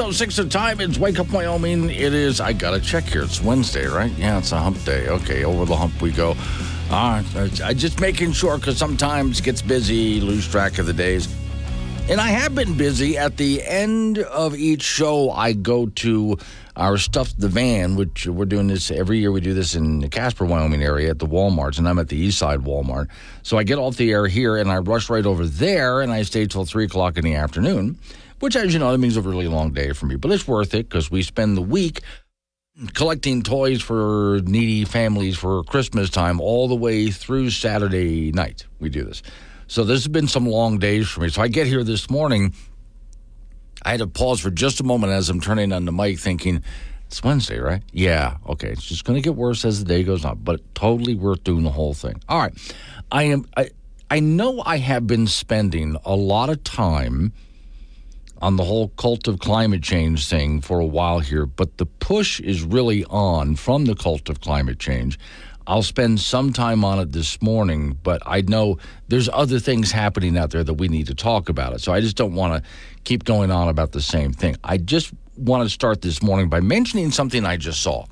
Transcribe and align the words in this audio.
Six 0.00 0.08
oh 0.08 0.12
six 0.12 0.36
the 0.36 0.48
time. 0.48 0.80
It's 0.80 0.96
Wake 0.98 1.18
Up 1.18 1.30
Wyoming. 1.30 1.90
It 1.90 2.14
is. 2.14 2.40
I 2.40 2.54
gotta 2.54 2.80
check 2.80 3.04
here. 3.04 3.22
It's 3.22 3.42
Wednesday, 3.42 3.84
right? 3.84 4.10
Yeah, 4.12 4.38
it's 4.38 4.50
a 4.50 4.56
hump 4.58 4.82
day. 4.82 5.08
Okay, 5.08 5.44
over 5.44 5.66
the 5.66 5.76
hump 5.76 6.00
we 6.00 6.10
go. 6.10 6.36
Ah, 6.88 7.22
All 7.34 7.42
right, 7.42 7.60
I 7.60 7.74
just 7.74 8.00
making 8.00 8.32
sure 8.32 8.56
because 8.56 8.78
sometimes 8.78 9.40
it 9.40 9.42
gets 9.42 9.60
busy, 9.60 10.22
lose 10.22 10.48
track 10.48 10.78
of 10.78 10.86
the 10.86 10.94
days. 10.94 11.28
And 12.08 12.18
I 12.18 12.28
have 12.28 12.54
been 12.54 12.78
busy. 12.78 13.18
At 13.18 13.36
the 13.36 13.62
end 13.62 14.20
of 14.20 14.56
each 14.56 14.82
show, 14.82 15.32
I 15.32 15.52
go 15.52 15.84
to 15.86 16.38
our 16.76 16.96
Stuff 16.96 17.36
the 17.36 17.48
van, 17.48 17.94
which 17.94 18.26
we're 18.26 18.46
doing 18.46 18.68
this 18.68 18.90
every 18.90 19.18
year. 19.18 19.30
We 19.30 19.42
do 19.42 19.52
this 19.52 19.74
in 19.74 20.00
the 20.00 20.08
Casper, 20.08 20.46
Wyoming 20.46 20.82
area 20.82 21.10
at 21.10 21.18
the 21.18 21.26
Walmarts, 21.26 21.76
and 21.76 21.86
I'm 21.86 21.98
at 21.98 22.08
the 22.08 22.16
East 22.16 22.38
Side 22.38 22.60
Walmart. 22.60 23.08
So 23.42 23.58
I 23.58 23.64
get 23.64 23.76
off 23.76 23.98
the 23.98 24.10
air 24.12 24.26
here 24.28 24.56
and 24.56 24.72
I 24.72 24.78
rush 24.78 25.10
right 25.10 25.26
over 25.26 25.44
there, 25.44 26.00
and 26.00 26.10
I 26.10 26.22
stay 26.22 26.46
till 26.46 26.64
three 26.64 26.86
o'clock 26.86 27.18
in 27.18 27.24
the 27.24 27.34
afternoon. 27.34 27.98
Which, 28.40 28.56
as 28.56 28.72
you 28.72 28.78
know, 28.78 28.90
that 28.90 28.98
means 28.98 29.16
a 29.16 29.22
really 29.22 29.48
long 29.48 29.72
day 29.72 29.92
for 29.92 30.06
me, 30.06 30.16
but 30.16 30.30
it's 30.32 30.48
worth 30.48 30.74
it 30.74 30.88
because 30.88 31.10
we 31.10 31.22
spend 31.22 31.56
the 31.56 31.62
week 31.62 32.00
collecting 32.94 33.42
toys 33.42 33.82
for 33.82 34.40
needy 34.44 34.84
families 34.84 35.36
for 35.36 35.62
Christmas 35.64 36.08
time 36.08 36.40
all 36.40 36.66
the 36.68 36.74
way 36.74 37.10
through 37.10 37.50
Saturday 37.50 38.32
night. 38.32 38.66
We 38.78 38.88
do 38.88 39.04
this. 39.04 39.22
So 39.66 39.84
this 39.84 40.00
has 40.00 40.08
been 40.08 40.26
some 40.26 40.46
long 40.46 40.78
days 40.78 41.08
for 41.08 41.20
me. 41.20 41.28
So 41.28 41.42
I 41.42 41.48
get 41.48 41.66
here 41.66 41.84
this 41.84 42.10
morning. 42.10 42.54
I 43.82 43.92
had 43.92 44.00
to 44.00 44.06
pause 44.06 44.40
for 44.40 44.50
just 44.50 44.80
a 44.80 44.84
moment 44.84 45.12
as 45.12 45.28
I'm 45.28 45.40
turning 45.40 45.72
on 45.72 45.84
the 45.84 45.92
mic 45.92 46.18
thinking, 46.18 46.62
it's 47.06 47.22
Wednesday, 47.22 47.58
right? 47.58 47.82
Yeah. 47.92 48.36
Okay. 48.48 48.68
It's 48.68 48.84
just 48.84 49.04
going 49.04 49.16
to 49.16 49.22
get 49.22 49.36
worse 49.36 49.64
as 49.64 49.78
the 49.82 49.84
day 49.84 50.02
goes 50.02 50.24
on, 50.24 50.38
but 50.42 50.60
totally 50.74 51.14
worth 51.14 51.44
doing 51.44 51.64
the 51.64 51.70
whole 51.70 51.94
thing. 51.94 52.20
All 52.28 52.38
right. 52.38 52.52
I 53.12 53.24
am, 53.24 53.46
I, 53.56 53.70
I 54.10 54.20
know 54.20 54.62
I 54.64 54.78
have 54.78 55.06
been 55.06 55.26
spending 55.26 55.96
a 56.04 56.14
lot 56.14 56.50
of 56.50 56.62
time 56.64 57.32
on 58.40 58.56
the 58.56 58.64
whole 58.64 58.88
cult 58.88 59.28
of 59.28 59.38
climate 59.38 59.82
change 59.82 60.26
thing 60.26 60.60
for 60.60 60.80
a 60.80 60.86
while 60.86 61.20
here, 61.20 61.46
but 61.46 61.76
the 61.76 61.86
push 61.86 62.40
is 62.40 62.62
really 62.62 63.04
on 63.06 63.54
from 63.56 63.84
the 63.84 63.94
cult 63.94 64.28
of 64.28 64.40
climate 64.40 64.78
change. 64.78 65.18
I'll 65.66 65.82
spend 65.82 66.20
some 66.20 66.52
time 66.52 66.84
on 66.84 66.98
it 66.98 67.12
this 67.12 67.40
morning, 67.42 67.98
but 68.02 68.22
I 68.26 68.40
know 68.40 68.78
there's 69.08 69.28
other 69.28 69.60
things 69.60 69.92
happening 69.92 70.36
out 70.36 70.50
there 70.50 70.64
that 70.64 70.74
we 70.74 70.88
need 70.88 71.06
to 71.08 71.14
talk 71.14 71.48
about 71.48 71.74
it. 71.74 71.80
So 71.80 71.92
I 71.92 72.00
just 72.00 72.16
don't 72.16 72.34
want 72.34 72.64
to 72.64 72.70
keep 73.04 73.24
going 73.24 73.50
on 73.50 73.68
about 73.68 73.92
the 73.92 74.00
same 74.00 74.32
thing. 74.32 74.56
I 74.64 74.78
just 74.78 75.12
want 75.36 75.62
to 75.62 75.70
start 75.70 76.02
this 76.02 76.22
morning 76.22 76.48
by 76.48 76.60
mentioning 76.60 77.10
something 77.10 77.44
I 77.44 77.56
just 77.56 77.82
saw. 77.82 78.06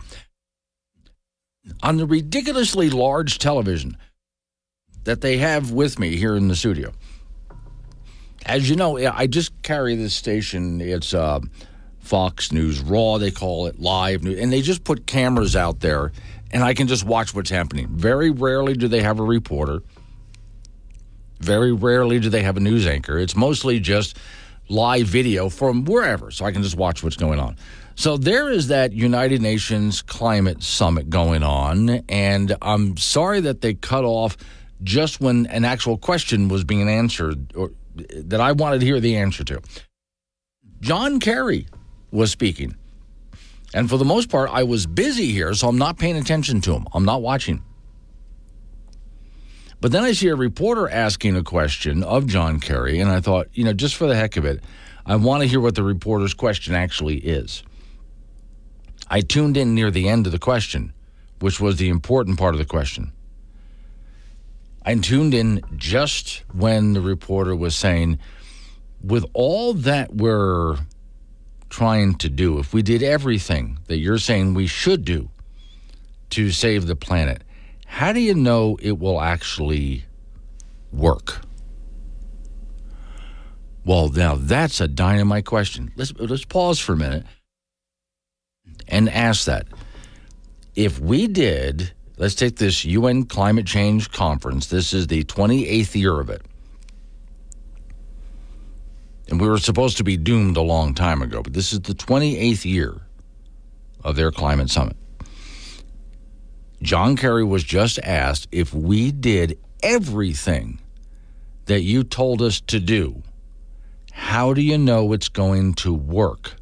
On 1.82 1.96
the 1.96 2.06
ridiculously 2.06 2.90
large 2.90 3.38
television 3.38 3.96
that 5.04 5.20
they 5.20 5.38
have 5.38 5.72
with 5.72 5.98
me 5.98 6.16
here 6.16 6.36
in 6.36 6.48
the 6.48 6.56
studio, 6.56 6.92
as 8.48 8.68
you 8.68 8.76
know, 8.76 8.98
I 8.98 9.26
just 9.26 9.62
carry 9.62 9.94
this 9.94 10.14
station. 10.14 10.80
It's 10.80 11.12
uh, 11.12 11.40
Fox 12.00 12.50
News 12.50 12.80
Raw, 12.80 13.18
they 13.18 13.30
call 13.30 13.66
it 13.66 13.78
live 13.78 14.24
news, 14.24 14.40
and 14.40 14.50
they 14.50 14.62
just 14.62 14.84
put 14.84 15.06
cameras 15.06 15.54
out 15.54 15.80
there, 15.80 16.12
and 16.50 16.64
I 16.64 16.72
can 16.72 16.88
just 16.88 17.04
watch 17.04 17.34
what's 17.34 17.50
happening. 17.50 17.88
Very 17.88 18.30
rarely 18.30 18.72
do 18.72 18.88
they 18.88 19.02
have 19.02 19.20
a 19.20 19.22
reporter. 19.22 19.82
Very 21.40 21.72
rarely 21.72 22.18
do 22.18 22.30
they 22.30 22.42
have 22.42 22.56
a 22.56 22.60
news 22.60 22.86
anchor. 22.86 23.18
It's 23.18 23.36
mostly 23.36 23.78
just 23.78 24.16
live 24.70 25.06
video 25.06 25.50
from 25.50 25.84
wherever, 25.84 26.30
so 26.30 26.46
I 26.46 26.52
can 26.52 26.62
just 26.62 26.76
watch 26.76 27.02
what's 27.02 27.16
going 27.16 27.38
on. 27.38 27.56
So 27.94 28.16
there 28.16 28.50
is 28.50 28.68
that 28.68 28.92
United 28.92 29.42
Nations 29.42 30.00
climate 30.02 30.62
summit 30.62 31.10
going 31.10 31.42
on, 31.42 32.02
and 32.08 32.56
I'm 32.62 32.96
sorry 32.96 33.40
that 33.40 33.60
they 33.60 33.74
cut 33.74 34.04
off 34.04 34.36
just 34.82 35.20
when 35.20 35.46
an 35.46 35.64
actual 35.64 35.98
question 35.98 36.48
was 36.48 36.64
being 36.64 36.88
answered 36.88 37.52
or 37.54 37.72
that 38.14 38.40
I 38.40 38.52
wanted 38.52 38.80
to 38.80 38.86
hear 38.86 39.00
the 39.00 39.16
answer 39.16 39.44
to. 39.44 39.60
John 40.80 41.20
Kerry 41.20 41.66
was 42.10 42.30
speaking. 42.30 42.76
And 43.74 43.90
for 43.90 43.98
the 43.98 44.04
most 44.04 44.30
part, 44.30 44.50
I 44.50 44.62
was 44.62 44.86
busy 44.86 45.32
here, 45.32 45.52
so 45.54 45.68
I'm 45.68 45.78
not 45.78 45.98
paying 45.98 46.16
attention 46.16 46.60
to 46.62 46.72
him. 46.74 46.86
I'm 46.94 47.04
not 47.04 47.20
watching. 47.20 47.62
But 49.80 49.92
then 49.92 50.04
I 50.04 50.12
see 50.12 50.28
a 50.28 50.34
reporter 50.34 50.88
asking 50.88 51.36
a 51.36 51.42
question 51.42 52.02
of 52.02 52.26
John 52.26 52.60
Kerry, 52.60 52.98
and 53.00 53.10
I 53.10 53.20
thought, 53.20 53.48
you 53.52 53.64
know, 53.64 53.72
just 53.72 53.94
for 53.94 54.06
the 54.06 54.16
heck 54.16 54.36
of 54.36 54.44
it, 54.44 54.62
I 55.06 55.16
want 55.16 55.42
to 55.42 55.48
hear 55.48 55.60
what 55.60 55.74
the 55.74 55.82
reporter's 55.82 56.34
question 56.34 56.74
actually 56.74 57.18
is. 57.18 57.62
I 59.08 59.20
tuned 59.20 59.56
in 59.56 59.74
near 59.74 59.90
the 59.90 60.08
end 60.08 60.26
of 60.26 60.32
the 60.32 60.38
question, 60.38 60.92
which 61.40 61.60
was 61.60 61.76
the 61.76 61.88
important 61.88 62.38
part 62.38 62.54
of 62.54 62.58
the 62.58 62.66
question. 62.66 63.12
I 64.88 64.94
tuned 64.94 65.34
in 65.34 65.60
just 65.76 66.44
when 66.54 66.94
the 66.94 67.02
reporter 67.02 67.54
was 67.54 67.76
saying, 67.76 68.18
with 69.04 69.26
all 69.34 69.74
that 69.74 70.14
we're 70.14 70.78
trying 71.68 72.14
to 72.14 72.30
do, 72.30 72.58
if 72.58 72.72
we 72.72 72.80
did 72.80 73.02
everything 73.02 73.80
that 73.88 73.98
you're 73.98 74.16
saying 74.16 74.54
we 74.54 74.66
should 74.66 75.04
do 75.04 75.28
to 76.30 76.50
save 76.50 76.86
the 76.86 76.96
planet, 76.96 77.44
how 77.84 78.14
do 78.14 78.20
you 78.20 78.32
know 78.32 78.78
it 78.80 78.98
will 78.98 79.20
actually 79.20 80.06
work? 80.90 81.42
Well, 83.84 84.08
now 84.08 84.36
that's 84.36 84.80
a 84.80 84.88
dynamite 84.88 85.44
question. 85.44 85.92
Let's, 85.96 86.14
let's 86.14 86.46
pause 86.46 86.78
for 86.78 86.94
a 86.94 86.96
minute 86.96 87.26
and 88.88 89.10
ask 89.10 89.44
that. 89.44 89.66
If 90.74 90.98
we 90.98 91.26
did 91.26 91.92
Let's 92.18 92.34
take 92.34 92.56
this 92.56 92.84
UN 92.84 93.26
climate 93.26 93.64
change 93.64 94.10
conference. 94.10 94.66
This 94.66 94.92
is 94.92 95.06
the 95.06 95.22
28th 95.22 95.94
year 95.94 96.18
of 96.18 96.28
it. 96.28 96.42
And 99.28 99.40
we 99.40 99.48
were 99.48 99.58
supposed 99.58 99.98
to 99.98 100.04
be 100.04 100.16
doomed 100.16 100.56
a 100.56 100.62
long 100.62 100.94
time 100.94 101.22
ago, 101.22 101.42
but 101.42 101.52
this 101.52 101.72
is 101.72 101.80
the 101.80 101.94
28th 101.94 102.64
year 102.64 103.02
of 104.02 104.16
their 104.16 104.32
climate 104.32 104.68
summit. 104.68 104.96
John 106.82 107.16
Kerry 107.16 107.44
was 107.44 107.62
just 107.62 108.00
asked 108.00 108.48
if 108.50 108.74
we 108.74 109.12
did 109.12 109.58
everything 109.82 110.80
that 111.66 111.82
you 111.82 112.02
told 112.02 112.42
us 112.42 112.60
to 112.62 112.80
do, 112.80 113.22
how 114.12 114.54
do 114.54 114.60
you 114.60 114.76
know 114.76 115.12
it's 115.12 115.28
going 115.28 115.74
to 115.74 115.94
work? 115.94 116.57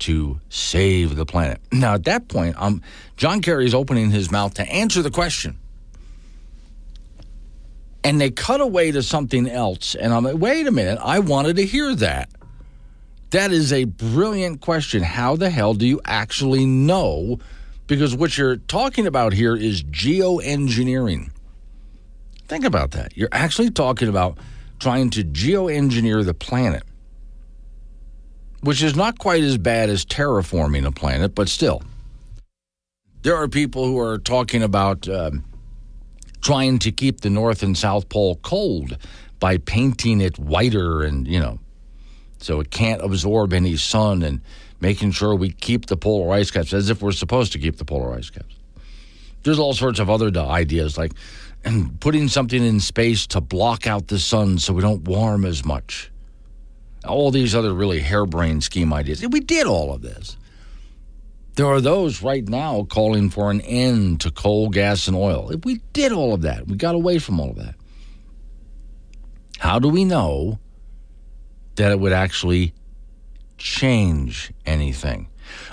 To 0.00 0.40
save 0.48 1.16
the 1.16 1.26
planet. 1.26 1.60
Now, 1.72 1.94
at 1.94 2.04
that 2.04 2.28
point, 2.28 2.56
um, 2.58 2.82
John 3.16 3.40
Kerry 3.42 3.66
is 3.66 3.74
opening 3.74 4.10
his 4.10 4.30
mouth 4.30 4.54
to 4.54 4.62
answer 4.70 5.02
the 5.02 5.10
question. 5.10 5.58
And 8.04 8.20
they 8.20 8.30
cut 8.30 8.60
away 8.60 8.92
to 8.92 9.02
something 9.02 9.48
else. 9.48 9.94
And 9.94 10.12
I'm 10.12 10.24
like, 10.24 10.36
wait 10.36 10.66
a 10.66 10.70
minute, 10.70 10.98
I 11.02 11.18
wanted 11.18 11.56
to 11.56 11.66
hear 11.66 11.94
that. 11.96 12.30
That 13.30 13.52
is 13.52 13.72
a 13.72 13.84
brilliant 13.84 14.60
question. 14.60 15.02
How 15.02 15.36
the 15.36 15.50
hell 15.50 15.74
do 15.74 15.86
you 15.86 16.00
actually 16.04 16.64
know? 16.64 17.38
Because 17.86 18.14
what 18.14 18.38
you're 18.38 18.56
talking 18.56 19.06
about 19.06 19.32
here 19.32 19.54
is 19.54 19.82
geoengineering. 19.82 21.30
Think 22.46 22.64
about 22.64 22.92
that. 22.92 23.16
You're 23.16 23.28
actually 23.32 23.70
talking 23.70 24.08
about 24.08 24.38
trying 24.78 25.10
to 25.10 25.24
geoengineer 25.24 26.24
the 26.24 26.32
planet 26.32 26.84
which 28.60 28.82
is 28.82 28.96
not 28.96 29.18
quite 29.18 29.42
as 29.42 29.58
bad 29.58 29.88
as 29.88 30.04
terraforming 30.04 30.84
a 30.86 30.92
planet, 30.92 31.34
but 31.34 31.48
still. 31.48 31.82
There 33.22 33.36
are 33.36 33.48
people 33.48 33.84
who 33.84 33.98
are 33.98 34.18
talking 34.18 34.62
about 34.62 35.08
um, 35.08 35.44
trying 36.40 36.78
to 36.80 36.92
keep 36.92 37.20
the 37.20 37.30
North 37.30 37.62
and 37.62 37.76
South 37.76 38.08
Pole 38.08 38.36
cold 38.42 38.96
by 39.40 39.58
painting 39.58 40.20
it 40.20 40.38
whiter 40.38 41.02
and, 41.02 41.26
you 41.26 41.38
know, 41.38 41.58
so 42.38 42.60
it 42.60 42.70
can't 42.70 43.02
absorb 43.02 43.52
any 43.52 43.76
sun 43.76 44.22
and 44.22 44.40
making 44.80 45.10
sure 45.10 45.34
we 45.34 45.50
keep 45.50 45.86
the 45.86 45.96
polar 45.96 46.32
ice 46.32 46.50
caps 46.50 46.72
as 46.72 46.90
if 46.90 47.02
we're 47.02 47.12
supposed 47.12 47.52
to 47.52 47.58
keep 47.58 47.76
the 47.76 47.84
polar 47.84 48.14
ice 48.14 48.30
caps. 48.30 48.54
There's 49.42 49.58
all 49.58 49.74
sorts 49.74 49.98
of 49.98 50.10
other 50.10 50.30
ideas 50.36 50.96
like 50.96 51.12
putting 52.00 52.28
something 52.28 52.64
in 52.64 52.80
space 52.80 53.26
to 53.28 53.40
block 53.40 53.86
out 53.86 54.08
the 54.08 54.18
sun 54.18 54.58
so 54.58 54.72
we 54.72 54.82
don't 54.82 55.02
warm 55.02 55.44
as 55.44 55.64
much 55.64 56.10
all 57.08 57.30
these 57.30 57.54
other 57.54 57.72
really 57.72 58.00
harebrained 58.00 58.62
scheme 58.62 58.92
ideas. 58.92 59.26
We 59.26 59.40
did 59.40 59.66
all 59.66 59.92
of 59.92 60.02
this. 60.02 60.36
There 61.56 61.66
are 61.66 61.80
those 61.80 62.22
right 62.22 62.46
now 62.46 62.84
calling 62.84 63.30
for 63.30 63.50
an 63.50 63.60
end 63.62 64.20
to 64.20 64.30
coal, 64.30 64.68
gas, 64.68 65.08
and 65.08 65.16
oil. 65.16 65.50
If 65.50 65.64
we 65.64 65.80
did 65.92 66.12
all 66.12 66.32
of 66.32 66.42
that. 66.42 66.68
We 66.68 66.76
got 66.76 66.94
away 66.94 67.18
from 67.18 67.40
all 67.40 67.50
of 67.50 67.56
that. 67.56 67.74
How 69.58 69.80
do 69.80 69.88
we 69.88 70.04
know 70.04 70.60
that 71.78 71.92
it 71.92 72.00
would 72.00 72.12
actually 72.12 72.74
change 73.56 74.52
anything. 74.66 75.28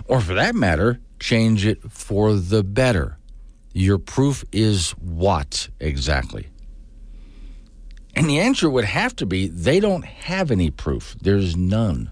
Or 0.06 0.22
for 0.22 0.34
that 0.34 0.56
matter, 0.56 1.00
change 1.20 1.66
it 1.66 1.82
for 1.92 2.36
the 2.36 2.64
better. 2.64 3.18
Your 3.74 3.98
proof 3.98 4.44
is 4.52 4.92
what 4.92 5.70
exactly? 5.80 6.48
And 8.16 8.30
the 8.30 8.40
answer 8.40 8.70
would 8.70 8.86
have 8.86 9.16
to 9.18 9.26
be 9.26 9.48
they 9.48 9.80
don't 9.80 10.06
have 10.06 10.52
any 10.52 10.72
proof. 10.72 11.16
There's 11.22 11.56
none. 11.56 12.12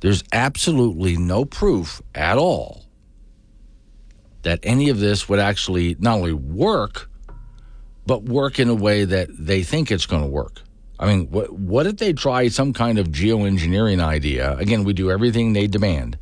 There's 0.00 0.24
absolutely 0.32 1.16
no 1.16 1.44
proof 1.44 2.02
at 2.14 2.36
all 2.36 2.84
that 4.42 4.60
any 4.62 4.90
of 4.90 4.98
this 4.98 5.28
would 5.28 5.38
actually 5.38 5.96
not 5.98 6.16
only 6.16 6.32
work, 6.32 7.08
but 8.06 8.24
work 8.24 8.58
in 8.58 8.68
a 8.68 8.74
way 8.74 9.04
that 9.04 9.28
they 9.30 9.62
think 9.62 9.90
it's 9.90 10.06
going 10.06 10.22
to 10.22 10.28
work. 10.28 10.60
I 10.98 11.06
mean, 11.06 11.30
what, 11.30 11.52
what 11.52 11.86
if 11.86 11.96
they 11.96 12.12
try 12.12 12.48
some 12.48 12.72
kind 12.72 12.98
of 12.98 13.08
geoengineering 13.08 14.02
idea? 14.02 14.56
Again, 14.58 14.84
we 14.84 14.92
do 14.92 15.10
everything 15.10 15.52
they 15.52 15.66
demand, 15.66 16.18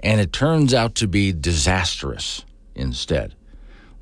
and 0.00 0.20
it 0.20 0.32
turns 0.32 0.74
out 0.74 0.94
to 0.96 1.08
be 1.08 1.32
disastrous 1.32 2.44
instead. 2.74 3.34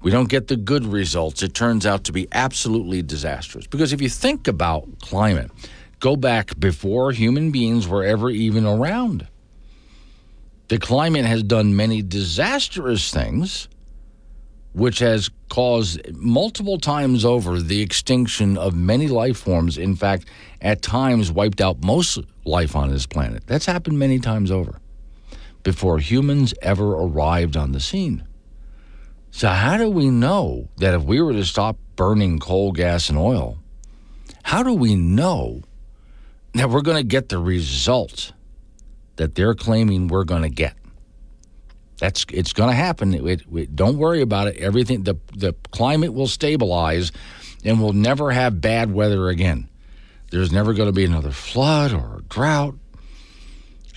We 0.00 0.10
don't 0.10 0.28
get 0.28 0.46
the 0.46 0.56
good 0.56 0.86
results. 0.86 1.42
It 1.42 1.54
turns 1.54 1.84
out 1.84 2.04
to 2.04 2.12
be 2.12 2.28
absolutely 2.32 3.02
disastrous. 3.02 3.66
Because 3.66 3.92
if 3.92 4.00
you 4.00 4.08
think 4.08 4.46
about 4.46 4.86
climate, 5.00 5.50
go 5.98 6.16
back 6.16 6.58
before 6.58 7.10
human 7.12 7.50
beings 7.50 7.88
were 7.88 8.04
ever 8.04 8.30
even 8.30 8.64
around. 8.64 9.26
The 10.68 10.78
climate 10.78 11.24
has 11.24 11.42
done 11.42 11.74
many 11.74 12.02
disastrous 12.02 13.10
things, 13.10 13.68
which 14.72 14.98
has 15.00 15.30
caused 15.48 16.14
multiple 16.14 16.78
times 16.78 17.24
over 17.24 17.58
the 17.58 17.80
extinction 17.80 18.56
of 18.58 18.74
many 18.74 19.08
life 19.08 19.38
forms. 19.38 19.78
In 19.78 19.96
fact, 19.96 20.26
at 20.60 20.82
times 20.82 21.32
wiped 21.32 21.60
out 21.60 21.82
most 21.82 22.18
life 22.44 22.76
on 22.76 22.90
this 22.90 23.06
planet. 23.06 23.44
That's 23.46 23.66
happened 23.66 23.98
many 23.98 24.18
times 24.18 24.50
over 24.50 24.78
before 25.62 25.98
humans 25.98 26.54
ever 26.62 26.92
arrived 26.92 27.56
on 27.56 27.72
the 27.72 27.80
scene. 27.80 28.27
So, 29.30 29.48
how 29.48 29.76
do 29.76 29.88
we 29.90 30.10
know 30.10 30.68
that 30.78 30.94
if 30.94 31.02
we 31.02 31.20
were 31.20 31.32
to 31.32 31.44
stop 31.44 31.76
burning 31.96 32.38
coal, 32.38 32.72
gas, 32.72 33.08
and 33.08 33.18
oil, 33.18 33.58
how 34.42 34.62
do 34.62 34.72
we 34.72 34.94
know 34.94 35.62
that 36.54 36.70
we're 36.70 36.82
going 36.82 36.96
to 36.96 37.06
get 37.06 37.28
the 37.28 37.38
result 37.38 38.32
that 39.16 39.34
they're 39.34 39.54
claiming 39.54 40.08
we're 40.08 40.24
going 40.24 40.42
to 40.42 40.48
get? 40.48 40.74
That's 41.98 42.24
it's 42.32 42.52
going 42.52 42.70
to 42.70 42.76
happen. 42.76 43.12
It, 43.14 43.42
it, 43.52 43.76
don't 43.76 43.98
worry 43.98 44.22
about 44.22 44.48
it. 44.48 44.56
Everything 44.56 45.02
the 45.02 45.16
the 45.36 45.54
climate 45.72 46.14
will 46.14 46.28
stabilize, 46.28 47.12
and 47.64 47.80
we'll 47.80 47.92
never 47.92 48.30
have 48.30 48.60
bad 48.60 48.92
weather 48.92 49.28
again. 49.28 49.68
There's 50.30 50.52
never 50.52 50.74
going 50.74 50.88
to 50.88 50.92
be 50.92 51.04
another 51.04 51.30
flood 51.30 51.92
or 51.92 52.22
drought. 52.28 52.76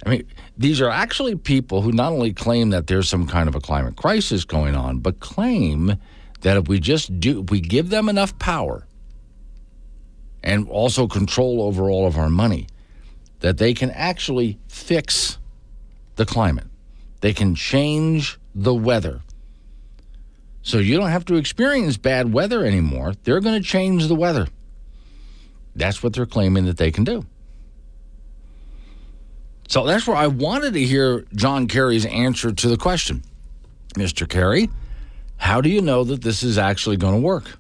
I 0.06 0.10
mean, 0.10 0.28
these 0.58 0.82
are 0.82 0.90
actually 0.90 1.36
people 1.36 1.82
who 1.82 1.92
not 1.92 2.12
only 2.12 2.34
claim 2.34 2.70
that 2.72 2.88
there's 2.88 3.10
some 3.10 3.28
kind 3.28 3.48
of 3.48 3.56
a 3.56 3.60
climate 3.60 3.96
crisis 3.96 4.46
going 4.46 4.76
on, 4.76 5.00
but 5.00 5.20
claim 5.20 5.96
that 6.42 6.58
if 6.58 6.68
we 6.68 6.80
just 6.80 7.20
do, 7.20 7.42
if 7.42 7.50
we 7.50 7.60
give 7.60 7.90
them 7.90 8.10
enough 8.10 8.38
power 8.38 8.86
and 10.44 10.68
also 10.68 11.08
control 11.08 11.62
over 11.62 11.90
all 11.90 12.06
of 12.06 12.18
our 12.18 12.30
money, 12.30 12.68
that 13.40 13.58
they 13.58 13.74
can 13.74 13.92
actually 13.92 14.60
fix 14.68 15.38
the 16.16 16.26
climate. 16.26 16.68
They 17.22 17.34
can 17.34 17.56
change 17.56 18.40
the 18.54 18.74
weather. 18.74 19.22
So 20.64 20.78
you 20.78 20.98
don't 20.98 21.10
have 21.10 21.26
to 21.26 21.36
experience 21.36 21.98
bad 21.98 22.34
weather 22.34 22.66
anymore. 22.66 23.14
They're 23.24 23.40
going 23.40 23.62
to 23.62 23.68
change 23.68 24.08
the 24.08 24.16
weather. 24.16 24.48
That's 25.76 26.04
what 26.04 26.14
they're 26.14 26.26
claiming 26.26 26.66
that 26.66 26.78
they 26.78 26.92
can 26.92 27.04
do. 27.04 27.26
So 29.72 29.86
that's 29.86 30.06
where 30.06 30.18
I 30.18 30.28
wanted 30.28 30.74
to 30.74 30.84
hear 30.84 31.26
John 31.34 31.66
Kerry's 31.66 32.06
answer 32.06 32.52
to 32.52 32.68
the 32.68 32.76
question. 32.76 33.24
Mr. 33.94 34.28
Kerry, 34.28 34.70
how 35.38 35.62
do 35.62 35.70
you 35.70 35.82
know 35.82 36.04
that 36.04 36.22
this 36.22 36.44
is 36.44 36.58
actually 36.58 36.98
going 36.98 37.14
to 37.14 37.22
work? 37.22 37.58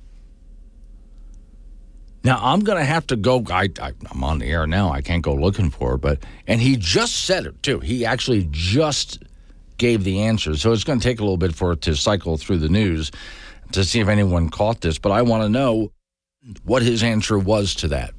Now 2.25 2.37
I'm 2.43 2.59
going 2.59 2.79
to 2.79 2.83
have 2.83 3.07
to 3.07 3.15
go. 3.15 3.41
I, 3.49 3.69
am 3.81 4.25
on 4.25 4.39
the 4.39 4.47
air 4.47 4.67
now. 4.67 4.91
I 4.91 4.99
can't 5.01 5.23
go 5.23 5.33
looking 5.33 5.69
for 5.69 5.93
it, 5.93 5.99
but 5.99 6.19
and 6.47 6.59
he 6.59 6.75
just 6.75 7.23
said 7.23 7.45
it 7.45 7.63
too. 7.63 7.79
He 7.79 8.05
actually 8.05 8.45
just 8.51 9.23
gave 9.77 10.03
the 10.03 10.19
answer. 10.19 10.57
So 10.57 10.73
it's 10.73 10.83
going 10.83 10.99
to 10.99 11.03
take 11.03 11.21
a 11.21 11.23
little 11.23 11.37
bit 11.37 11.55
for 11.55 11.71
it 11.71 11.81
to 11.83 11.95
cycle 11.95 12.35
through 12.35 12.57
the 12.57 12.67
news 12.67 13.09
to 13.71 13.85
see 13.85 14.01
if 14.01 14.09
anyone 14.09 14.49
caught 14.49 14.81
this. 14.81 14.99
But 14.99 15.13
I 15.13 15.21
want 15.21 15.43
to 15.43 15.49
know 15.49 15.93
what 16.65 16.81
his 16.81 17.03
answer 17.03 17.39
was 17.39 17.73
to 17.75 17.87
that. 17.87 18.13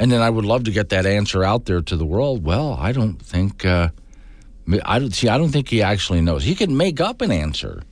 And 0.00 0.10
then 0.10 0.22
I 0.22 0.30
would 0.30 0.46
love 0.46 0.64
to 0.64 0.70
get 0.70 0.88
that 0.88 1.04
answer 1.04 1.44
out 1.44 1.66
there 1.66 1.82
to 1.82 1.94
the 1.94 2.06
world. 2.06 2.42
Well, 2.42 2.74
I 2.80 2.92
don't 2.92 3.20
think. 3.20 3.66
Uh, 3.66 3.90
I 4.82 4.98
don't 4.98 5.14
see. 5.14 5.28
I 5.28 5.36
don't 5.36 5.50
think 5.50 5.68
he 5.68 5.82
actually 5.82 6.22
knows. 6.22 6.42
He 6.42 6.54
can 6.54 6.74
make 6.74 7.02
up 7.02 7.20
an 7.20 7.30
answer. 7.30 7.82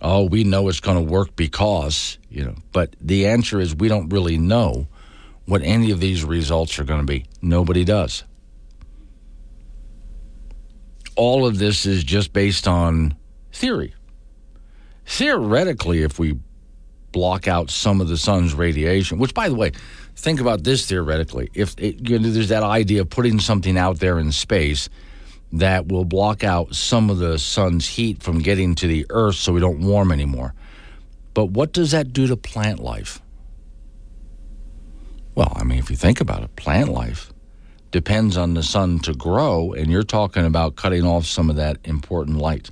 Oh, 0.00 0.24
we 0.24 0.44
know 0.44 0.68
it's 0.68 0.78
going 0.78 1.04
to 1.04 1.12
work 1.12 1.34
because 1.34 2.18
you 2.30 2.44
know. 2.44 2.54
But 2.70 2.94
the 3.00 3.26
answer 3.26 3.60
is 3.60 3.74
we 3.74 3.88
don't 3.88 4.08
really 4.10 4.38
know 4.38 4.86
what 5.46 5.62
any 5.62 5.90
of 5.90 5.98
these 5.98 6.22
results 6.24 6.78
are 6.78 6.84
going 6.84 7.00
to 7.00 7.06
be. 7.06 7.26
Nobody 7.42 7.84
does. 7.84 8.22
All 11.16 11.44
of 11.44 11.58
this 11.58 11.86
is 11.86 12.04
just 12.04 12.32
based 12.32 12.68
on 12.68 13.16
theory. 13.50 13.94
Theoretically, 15.06 16.02
if 16.02 16.20
we 16.20 16.38
block 17.10 17.48
out 17.48 17.70
some 17.70 18.00
of 18.00 18.08
the 18.08 18.18
sun's 18.18 18.54
radiation, 18.54 19.18
which, 19.18 19.32
by 19.32 19.48
the 19.48 19.54
way, 19.54 19.72
think 20.16 20.40
about 20.40 20.64
this 20.64 20.86
theoretically. 20.86 21.50
If 21.54 21.74
it, 21.78 22.08
you 22.08 22.18
know, 22.18 22.30
there's 22.30 22.48
that 22.48 22.62
idea 22.62 23.02
of 23.02 23.10
putting 23.10 23.38
something 23.38 23.76
out 23.76 24.00
there 24.00 24.18
in 24.18 24.32
space 24.32 24.88
that 25.52 25.88
will 25.88 26.04
block 26.04 26.42
out 26.42 26.74
some 26.74 27.10
of 27.10 27.18
the 27.18 27.38
sun's 27.38 27.86
heat 27.86 28.22
from 28.22 28.40
getting 28.40 28.74
to 28.76 28.86
the 28.86 29.06
earth 29.10 29.36
so 29.36 29.52
we 29.52 29.60
don't 29.60 29.80
warm 29.80 30.10
anymore. 30.10 30.54
But 31.34 31.46
what 31.46 31.72
does 31.72 31.92
that 31.92 32.12
do 32.12 32.26
to 32.26 32.36
plant 32.36 32.80
life? 32.80 33.20
Well, 35.34 35.52
I 35.54 35.64
mean, 35.64 35.78
if 35.78 35.90
you 35.90 35.96
think 35.96 36.20
about 36.20 36.42
it, 36.42 36.56
plant 36.56 36.88
life 36.88 37.32
depends 37.90 38.36
on 38.36 38.54
the 38.54 38.62
sun 38.62 38.98
to 39.00 39.14
grow, 39.14 39.72
and 39.72 39.90
you're 39.90 40.02
talking 40.02 40.44
about 40.44 40.76
cutting 40.76 41.04
off 41.04 41.26
some 41.26 41.50
of 41.50 41.56
that 41.56 41.78
important 41.84 42.38
light. 42.38 42.70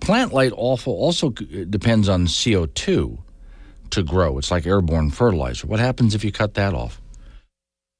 Plant 0.00 0.32
light 0.32 0.52
also, 0.52 0.90
also 0.90 1.30
depends 1.30 2.08
on 2.08 2.26
CO2 2.26 3.18
to 3.90 4.02
grow. 4.02 4.38
It's 4.38 4.50
like 4.50 4.66
airborne 4.66 5.10
fertilizer. 5.10 5.66
What 5.66 5.80
happens 5.80 6.14
if 6.14 6.24
you 6.24 6.32
cut 6.32 6.54
that 6.54 6.74
off? 6.74 7.00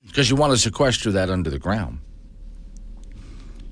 Because 0.07 0.31
you 0.31 0.37
want 0.37 0.53
to 0.53 0.59
sequester 0.59 1.11
that 1.13 1.31
under 1.31 1.51
the 1.51 1.59
ground. 1.59 1.99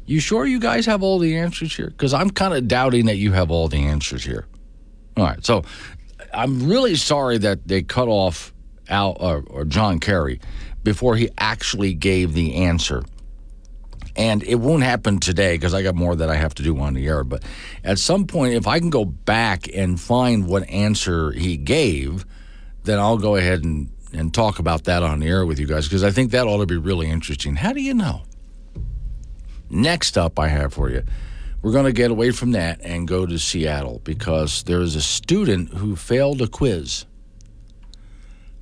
You 0.06 0.20
sure 0.20 0.46
you 0.46 0.60
guys 0.60 0.84
have 0.86 1.02
all 1.02 1.18
the 1.18 1.36
answers 1.36 1.74
here? 1.74 1.88
Because 1.88 2.12
I'm 2.12 2.30
kind 2.30 2.52
of 2.54 2.68
doubting 2.68 3.06
that 3.06 3.16
you 3.16 3.32
have 3.32 3.50
all 3.50 3.68
the 3.68 3.84
answers 3.84 4.24
here. 4.24 4.46
All 5.16 5.24
right, 5.24 5.44
so 5.44 5.62
I'm 6.32 6.68
really 6.68 6.96
sorry 6.96 7.38
that 7.38 7.66
they 7.66 7.82
cut 7.82 8.08
off 8.08 8.52
Al 8.88 9.16
or, 9.20 9.44
or 9.48 9.64
John 9.64 10.00
Kerry 10.00 10.40
before 10.82 11.16
he 11.16 11.30
actually 11.38 11.94
gave 11.94 12.34
the 12.34 12.56
answer. 12.56 13.02
And 14.16 14.42
it 14.44 14.56
won't 14.56 14.82
happen 14.84 15.18
today 15.18 15.54
because 15.54 15.74
I 15.74 15.82
got 15.82 15.94
more 15.94 16.14
that 16.14 16.30
I 16.30 16.36
have 16.36 16.54
to 16.54 16.62
do 16.62 16.78
on 16.78 16.94
the 16.94 17.06
air. 17.06 17.24
But 17.24 17.42
at 17.82 17.98
some 17.98 18.26
point, 18.26 18.54
if 18.54 18.66
I 18.66 18.78
can 18.78 18.90
go 18.90 19.04
back 19.04 19.68
and 19.74 20.00
find 20.00 20.46
what 20.46 20.68
answer 20.68 21.32
he 21.32 21.56
gave, 21.56 22.24
then 22.84 22.98
I'll 22.98 23.18
go 23.18 23.36
ahead 23.36 23.64
and, 23.64 23.90
and 24.12 24.32
talk 24.32 24.58
about 24.58 24.84
that 24.84 25.02
on 25.02 25.20
the 25.20 25.26
air 25.26 25.44
with 25.44 25.58
you 25.58 25.66
guys 25.66 25.86
because 25.88 26.04
I 26.04 26.10
think 26.10 26.30
that 26.30 26.46
ought 26.46 26.58
to 26.58 26.66
be 26.66 26.76
really 26.76 27.10
interesting. 27.10 27.56
How 27.56 27.72
do 27.72 27.82
you 27.82 27.94
know? 27.94 28.22
Next 29.68 30.16
up, 30.16 30.38
I 30.38 30.48
have 30.48 30.74
for 30.74 30.90
you, 30.90 31.02
we're 31.62 31.72
going 31.72 31.86
to 31.86 31.92
get 31.92 32.10
away 32.10 32.30
from 32.30 32.52
that 32.52 32.80
and 32.82 33.08
go 33.08 33.26
to 33.26 33.38
Seattle 33.38 34.00
because 34.04 34.62
there 34.64 34.80
is 34.80 34.94
a 34.94 35.02
student 35.02 35.72
who 35.72 35.96
failed 35.96 36.42
a 36.42 36.46
quiz 36.46 37.06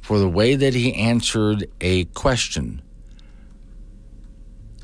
for 0.00 0.18
the 0.18 0.28
way 0.28 0.54
that 0.54 0.74
he 0.74 0.94
answered 0.94 1.68
a 1.80 2.04
question. 2.06 2.80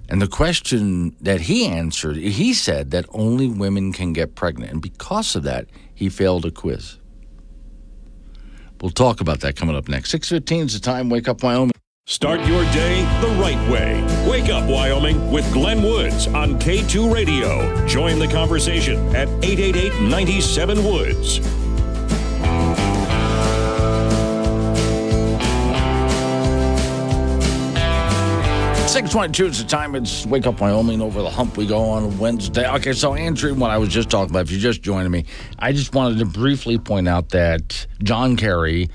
And 0.08 0.22
the 0.22 0.28
question 0.28 1.14
that 1.20 1.42
he 1.42 1.66
answered, 1.66 2.16
he 2.16 2.54
said 2.54 2.90
that 2.92 3.04
only 3.10 3.46
women 3.46 3.92
can 3.92 4.12
get 4.12 4.34
pregnant. 4.34 4.72
And 4.72 4.82
because 4.82 5.36
of 5.36 5.42
that, 5.42 5.66
he 5.94 6.08
failed 6.08 6.46
a 6.46 6.50
quiz. 6.50 6.96
We'll 8.80 8.90
talk 8.90 9.20
about 9.20 9.40
that 9.40 9.56
coming 9.56 9.76
up 9.76 9.88
next. 9.88 10.14
6.15 10.14 10.66
is 10.66 10.74
the 10.74 10.80
time. 10.80 11.10
Wake 11.10 11.28
up, 11.28 11.42
Wyoming. 11.42 11.72
Start 12.06 12.40
your 12.46 12.62
day 12.72 13.02
the 13.20 13.28
right 13.38 13.70
way. 13.70 14.02
Wake 14.26 14.48
up, 14.48 14.66
Wyoming, 14.66 15.30
with 15.30 15.52
Glenn 15.52 15.82
Woods 15.82 16.26
on 16.28 16.58
K2 16.58 17.12
Radio. 17.12 17.86
Join 17.86 18.18
the 18.18 18.28
conversation 18.28 19.14
at 19.14 19.28
888 19.44 20.00
97 20.08 20.84
Woods. 20.84 21.67
622 28.88 29.46
is 29.46 29.62
the 29.62 29.68
time. 29.68 29.94
It's 29.94 30.24
Wake 30.24 30.46
Up 30.46 30.62
Wyoming 30.62 31.02
over 31.02 31.20
the 31.20 31.28
hump 31.28 31.58
we 31.58 31.66
go 31.66 31.90
on 31.90 32.18
Wednesday. 32.18 32.66
Okay, 32.66 32.94
so 32.94 33.12
answering 33.12 33.58
what 33.58 33.70
I 33.70 33.76
was 33.76 33.90
just 33.90 34.08
talking 34.08 34.30
about, 34.30 34.46
if 34.46 34.50
you're 34.50 34.60
just 34.60 34.80
joining 34.80 35.10
me, 35.10 35.26
I 35.58 35.72
just 35.72 35.94
wanted 35.94 36.20
to 36.20 36.24
briefly 36.24 36.78
point 36.78 37.06
out 37.06 37.28
that 37.28 37.86
John 38.02 38.34
Kerry, 38.34 38.88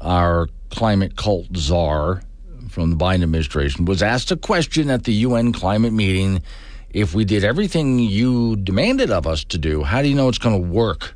our 0.00 0.48
climate 0.70 1.14
cult 1.14 1.56
czar, 1.56 2.22
from 2.68 2.90
the 2.90 2.96
Biden 2.96 3.22
administration 3.22 3.84
was 3.84 4.02
asked 4.02 4.32
a 4.32 4.36
question 4.36 4.90
at 4.90 5.04
the 5.04 5.12
UN 5.12 5.52
climate 5.52 5.92
meeting. 5.92 6.42
If 6.90 7.14
we 7.14 7.24
did 7.24 7.44
everything 7.44 8.00
you 8.00 8.56
demanded 8.56 9.12
of 9.12 9.28
us 9.28 9.44
to 9.44 9.58
do, 9.58 9.84
how 9.84 10.02
do 10.02 10.08
you 10.08 10.16
know 10.16 10.28
it's 10.28 10.38
going 10.38 10.60
to 10.60 10.68
work 10.68 11.14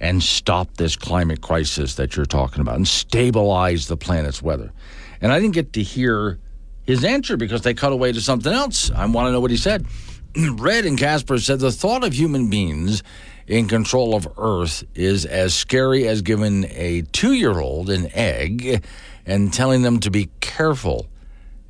and 0.00 0.20
stop 0.20 0.76
this 0.76 0.96
climate 0.96 1.40
crisis 1.40 1.94
that 1.94 2.16
you're 2.16 2.26
talking 2.26 2.60
about 2.60 2.74
and 2.74 2.88
stabilize 2.88 3.86
the 3.86 3.96
planet's 3.96 4.42
weather? 4.42 4.72
And 5.20 5.32
I 5.32 5.38
didn't 5.38 5.54
get 5.54 5.72
to 5.74 5.84
hear 5.84 6.40
his 6.86 7.04
answer 7.04 7.36
because 7.36 7.62
they 7.62 7.74
cut 7.74 7.92
away 7.92 8.12
to 8.12 8.20
something 8.20 8.52
else. 8.52 8.90
I 8.90 9.06
want 9.06 9.28
to 9.28 9.32
know 9.32 9.40
what 9.40 9.50
he 9.50 9.56
said. 9.56 9.86
Red 10.36 10.84
and 10.84 10.98
Casper 10.98 11.38
said 11.38 11.60
the 11.60 11.72
thought 11.72 12.04
of 12.04 12.14
human 12.14 12.50
beings 12.50 13.02
in 13.46 13.68
control 13.68 14.14
of 14.14 14.28
Earth 14.38 14.84
is 14.94 15.24
as 15.26 15.54
scary 15.54 16.06
as 16.06 16.22
giving 16.22 16.64
a 16.70 17.02
two 17.12 17.32
year 17.32 17.58
old 17.58 17.90
an 17.90 18.08
egg 18.14 18.84
and 19.26 19.52
telling 19.52 19.82
them 19.82 20.00
to 20.00 20.10
be 20.10 20.30
careful 20.40 21.06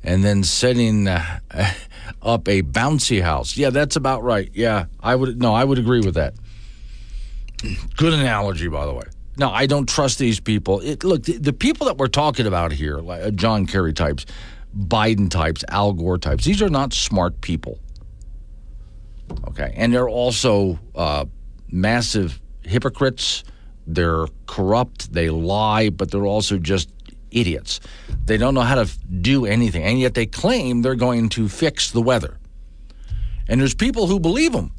and 0.03 0.23
then 0.23 0.43
setting 0.43 1.07
uh, 1.07 1.39
up 2.21 2.47
a 2.47 2.61
bouncy 2.61 3.21
house. 3.21 3.57
Yeah, 3.57 3.69
that's 3.69 3.95
about 3.95 4.23
right. 4.23 4.49
Yeah, 4.53 4.85
I 5.01 5.15
would, 5.15 5.41
no, 5.41 5.53
I 5.53 5.63
would 5.63 5.79
agree 5.79 6.01
with 6.01 6.15
that. 6.15 6.33
Good 7.97 8.13
analogy, 8.13 8.67
by 8.67 8.85
the 8.85 8.93
way. 8.93 9.05
No, 9.35 9.49
I 9.49 9.65
don't 9.65 9.89
trust 9.89 10.19
these 10.19 10.39
people. 10.39 10.79
It, 10.81 11.03
look, 11.03 11.23
the, 11.23 11.37
the, 11.37 11.53
people 11.53 11.87
that 11.87 11.97
we're 11.97 12.07
talking 12.07 12.45
about 12.45 12.71
here, 12.71 12.99
like 12.99 13.23
uh, 13.23 13.31
John 13.31 13.65
Kerry 13.65 13.93
types, 13.93 14.27
Biden 14.77 15.29
types, 15.29 15.63
Al 15.69 15.93
Gore 15.93 16.17
types, 16.17 16.45
these 16.45 16.61
are 16.61 16.69
not 16.69 16.93
smart 16.93 17.41
people. 17.41 17.79
Okay. 19.47 19.73
And 19.75 19.93
they're 19.93 20.09
also 20.09 20.79
uh, 20.95 21.25
massive 21.71 22.39
hypocrites. 22.63 23.43
They're 23.87 24.25
corrupt. 24.47 25.13
They 25.13 25.29
lie, 25.29 25.89
but 25.89 26.11
they're 26.11 26.25
also 26.25 26.57
just 26.57 26.89
idiots. 27.31 27.79
They 28.25 28.37
don't 28.37 28.53
know 28.53 28.61
how 28.61 28.83
to 28.83 28.89
do 29.09 29.45
anything. 29.45 29.83
And 29.83 29.99
yet 29.99 30.13
they 30.13 30.25
claim 30.25 30.81
they're 30.81 30.95
going 30.95 31.29
to 31.29 31.49
fix 31.49 31.91
the 31.91 32.01
weather. 32.01 32.37
And 33.47 33.59
there's 33.59 33.75
people 33.75 34.07
who 34.07 34.19
believe 34.19 34.53
them. 34.53 34.71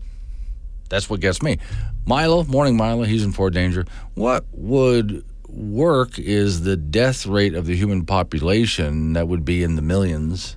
That's 0.88 1.10
what 1.10 1.20
gets 1.20 1.42
me. 1.42 1.58
Milo, 2.06 2.44
morning 2.44 2.76
Milo, 2.76 3.02
he's 3.02 3.24
in 3.24 3.32
Fort 3.32 3.54
Danger. 3.54 3.84
What 4.14 4.44
would 4.52 5.24
work 5.54 6.18
is 6.18 6.62
the 6.62 6.76
death 6.76 7.26
rate 7.26 7.54
of 7.54 7.66
the 7.66 7.76
human 7.76 8.04
population 8.04 9.12
that 9.12 9.28
would 9.28 9.44
be 9.44 9.62
in 9.62 9.76
the 9.76 9.82
millions. 9.82 10.56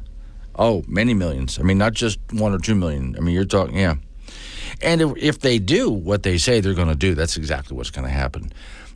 Oh, 0.56 0.84
many 0.88 1.14
millions. 1.14 1.60
I 1.60 1.64
mean, 1.64 1.78
not 1.78 1.94
just 1.94 2.20
one 2.32 2.54
or 2.54 2.58
two 2.58 2.76
million. 2.76 3.16
I 3.16 3.22
mean, 3.22 3.36
you're 3.36 3.46
talking, 3.46 3.78
yeah. 3.78 3.96
And 4.82 5.02
if, 5.02 5.18
if 5.18 5.40
they 5.40 5.60
do 5.60 5.90
what 5.90 6.24
they 6.24 6.38
say 6.38 6.60
they're 6.60 6.74
going 6.74 6.88
to 6.88 6.96
do, 6.96 7.16
that's 7.16 7.38
exactly 7.38 7.78
what's 7.78 7.92
going 7.92 8.06
to 8.06 8.14
happen. 8.14 8.52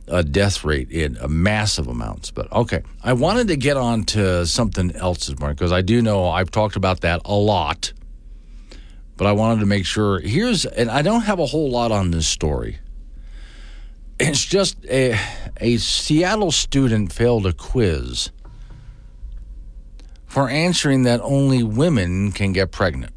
A 0.08 0.24
death 0.24 0.64
rate 0.64 0.90
in 0.90 1.16
a 1.18 1.28
massive 1.28 1.86
amounts. 1.86 2.30
But 2.30 2.50
okay, 2.52 2.82
I 3.04 3.12
wanted 3.12 3.48
to 3.48 3.56
get 3.56 3.76
on 3.76 4.04
to 4.06 4.44
something 4.46 4.94
else 4.96 5.26
this 5.26 5.38
morning 5.38 5.54
because 5.54 5.72
I 5.72 5.82
do 5.82 6.02
know 6.02 6.28
I've 6.28 6.50
talked 6.50 6.76
about 6.76 7.00
that 7.02 7.22
a 7.24 7.34
lot. 7.34 7.92
But 9.16 9.26
I 9.28 9.32
wanted 9.32 9.60
to 9.60 9.66
make 9.66 9.86
sure 9.86 10.18
here's, 10.18 10.64
and 10.64 10.90
I 10.90 11.02
don't 11.02 11.20
have 11.22 11.38
a 11.38 11.46
whole 11.46 11.70
lot 11.70 11.92
on 11.92 12.10
this 12.10 12.26
story. 12.26 12.78
It's 14.22 14.44
just 14.44 14.76
a, 14.84 15.18
a 15.60 15.78
Seattle 15.78 16.52
student 16.52 17.12
failed 17.12 17.44
a 17.44 17.52
quiz 17.52 18.30
for 20.26 20.48
answering 20.48 21.02
that 21.02 21.20
only 21.22 21.64
women 21.64 22.30
can 22.30 22.52
get 22.52 22.70
pregnant. 22.70 23.12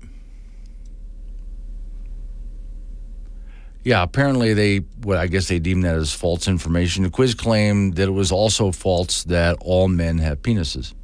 Yeah, 3.84 4.02
apparently 4.02 4.56
they, 4.56 4.82
well, 5.02 5.20
I 5.20 5.28
guess 5.28 5.48
they 5.48 5.60
deemed 5.60 5.84
that 5.84 5.96
as 5.96 6.12
false 6.12 6.48
information. 6.48 7.04
The 7.04 7.12
quiz 7.12 7.36
claimed 7.36 7.98
that 7.98 8.08
it 8.08 8.12
was 8.12 8.32
also 8.32 8.72
false 8.72 9.26
that 9.26 9.58
all 9.62 9.88
men 9.88 10.18
have 10.18 10.42
penises. 10.42 10.96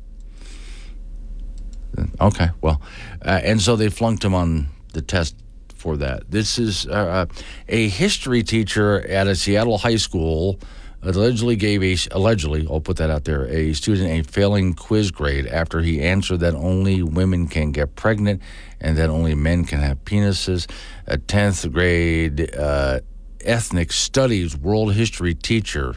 Okay, 2.20 2.50
well, 2.60 2.82
uh, 3.24 3.40
and 3.44 3.62
so 3.62 3.76
they 3.76 3.90
flunked 3.90 4.24
him 4.24 4.34
on 4.34 4.70
the 4.94 5.04
test 5.04 5.36
for 5.82 5.98
that. 5.98 6.30
This 6.30 6.60
is 6.60 6.88
uh, 6.88 6.92
uh 6.92 7.26
a 7.68 7.90
history 7.90 8.44
teacher 8.44 9.06
at 9.08 9.28
a 9.28 9.36
Seattle 9.36 9.80
high 9.80 9.98
school 9.98 10.60
allegedly 11.04 11.56
gave 11.56 11.82
a 11.82 11.98
allegedly 12.12 12.68
I'll 12.70 12.80
put 12.80 12.98
that 12.98 13.10
out 13.10 13.24
there 13.24 13.48
a 13.48 13.74
student 13.74 14.08
a 14.10 14.22
failing 14.30 14.74
quiz 14.74 15.10
grade 15.12 15.48
after 15.48 15.82
he 15.82 16.02
answered 16.02 16.42
that 16.42 16.54
only 16.54 17.02
women 17.02 17.48
can 17.48 17.72
get 17.72 17.96
pregnant 17.96 18.42
and 18.80 18.98
that 18.98 19.10
only 19.10 19.36
men 19.36 19.66
can 19.66 19.80
have 19.80 20.04
penises. 20.06 20.70
A 21.08 21.18
tenth 21.18 21.72
grade 21.72 22.56
uh, 22.56 23.00
ethnic 23.42 23.92
studies 23.92 24.56
world 24.58 24.94
history 24.94 25.34
teacher 25.34 25.96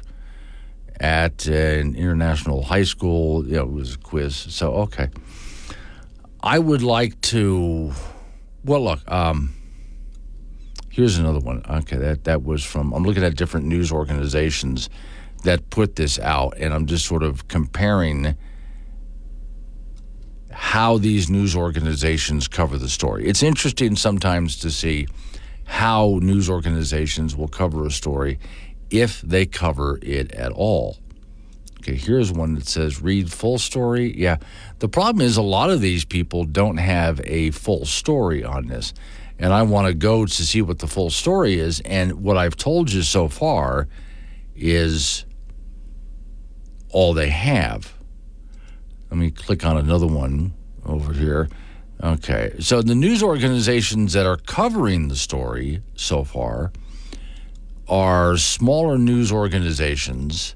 at 1.00 1.46
an 1.46 1.96
international 1.96 2.62
high 2.62 2.84
school. 2.84 3.44
You 3.46 3.56
know, 3.56 3.62
it 3.62 3.72
was 3.72 3.94
a 3.94 3.98
quiz. 3.98 4.34
So 4.34 4.72
okay, 4.74 5.08
I 6.42 6.58
would 6.58 6.82
like 6.82 7.20
to. 7.22 7.92
Well, 8.64 8.84
look. 8.84 9.10
Um, 9.10 9.54
Here's 10.94 11.18
another 11.18 11.40
one. 11.40 11.60
Okay, 11.68 11.96
that, 11.96 12.22
that 12.22 12.44
was 12.44 12.64
from, 12.64 12.92
I'm 12.92 13.02
looking 13.02 13.24
at 13.24 13.34
different 13.34 13.66
news 13.66 13.90
organizations 13.90 14.88
that 15.42 15.68
put 15.68 15.96
this 15.96 16.20
out, 16.20 16.54
and 16.56 16.72
I'm 16.72 16.86
just 16.86 17.04
sort 17.04 17.24
of 17.24 17.48
comparing 17.48 18.36
how 20.52 20.98
these 20.98 21.28
news 21.28 21.56
organizations 21.56 22.46
cover 22.46 22.78
the 22.78 22.88
story. 22.88 23.26
It's 23.26 23.42
interesting 23.42 23.96
sometimes 23.96 24.56
to 24.58 24.70
see 24.70 25.08
how 25.64 26.20
news 26.22 26.48
organizations 26.48 27.34
will 27.34 27.48
cover 27.48 27.84
a 27.84 27.90
story 27.90 28.38
if 28.88 29.20
they 29.22 29.46
cover 29.46 29.98
it 30.00 30.30
at 30.30 30.52
all. 30.52 30.98
Okay, 31.80 31.96
here's 31.96 32.30
one 32.30 32.54
that 32.54 32.68
says 32.68 33.02
read 33.02 33.32
full 33.32 33.58
story. 33.58 34.16
Yeah, 34.16 34.36
the 34.78 34.88
problem 34.88 35.26
is 35.26 35.36
a 35.36 35.42
lot 35.42 35.70
of 35.70 35.80
these 35.80 36.04
people 36.04 36.44
don't 36.44 36.76
have 36.76 37.20
a 37.24 37.50
full 37.50 37.84
story 37.84 38.44
on 38.44 38.68
this 38.68 38.94
and 39.38 39.52
I 39.52 39.62
want 39.62 39.88
to 39.88 39.94
go 39.94 40.26
to 40.26 40.46
see 40.46 40.62
what 40.62 40.78
the 40.78 40.86
full 40.86 41.10
story 41.10 41.58
is. 41.58 41.80
And 41.80 42.22
what 42.22 42.36
I've 42.36 42.56
told 42.56 42.92
you 42.92 43.02
so 43.02 43.28
far 43.28 43.88
is 44.54 45.24
all 46.90 47.12
they 47.14 47.30
have. 47.30 47.92
Let 49.10 49.18
me 49.18 49.30
click 49.30 49.64
on 49.64 49.76
another 49.76 50.06
one 50.06 50.54
over 50.86 51.12
here. 51.12 51.48
Okay. 52.02 52.54
So 52.60 52.82
the 52.82 52.94
news 52.94 53.22
organizations 53.22 54.12
that 54.12 54.26
are 54.26 54.36
covering 54.36 55.08
the 55.08 55.16
story 55.16 55.82
so 55.94 56.24
far 56.24 56.72
are 57.88 58.36
smaller 58.36 58.96
news 58.98 59.30
organizations, 59.30 60.54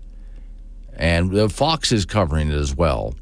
and 0.94 1.52
Fox 1.52 1.92
is 1.92 2.06
covering 2.06 2.50
it 2.50 2.54
as 2.54 2.74
well 2.74 3.14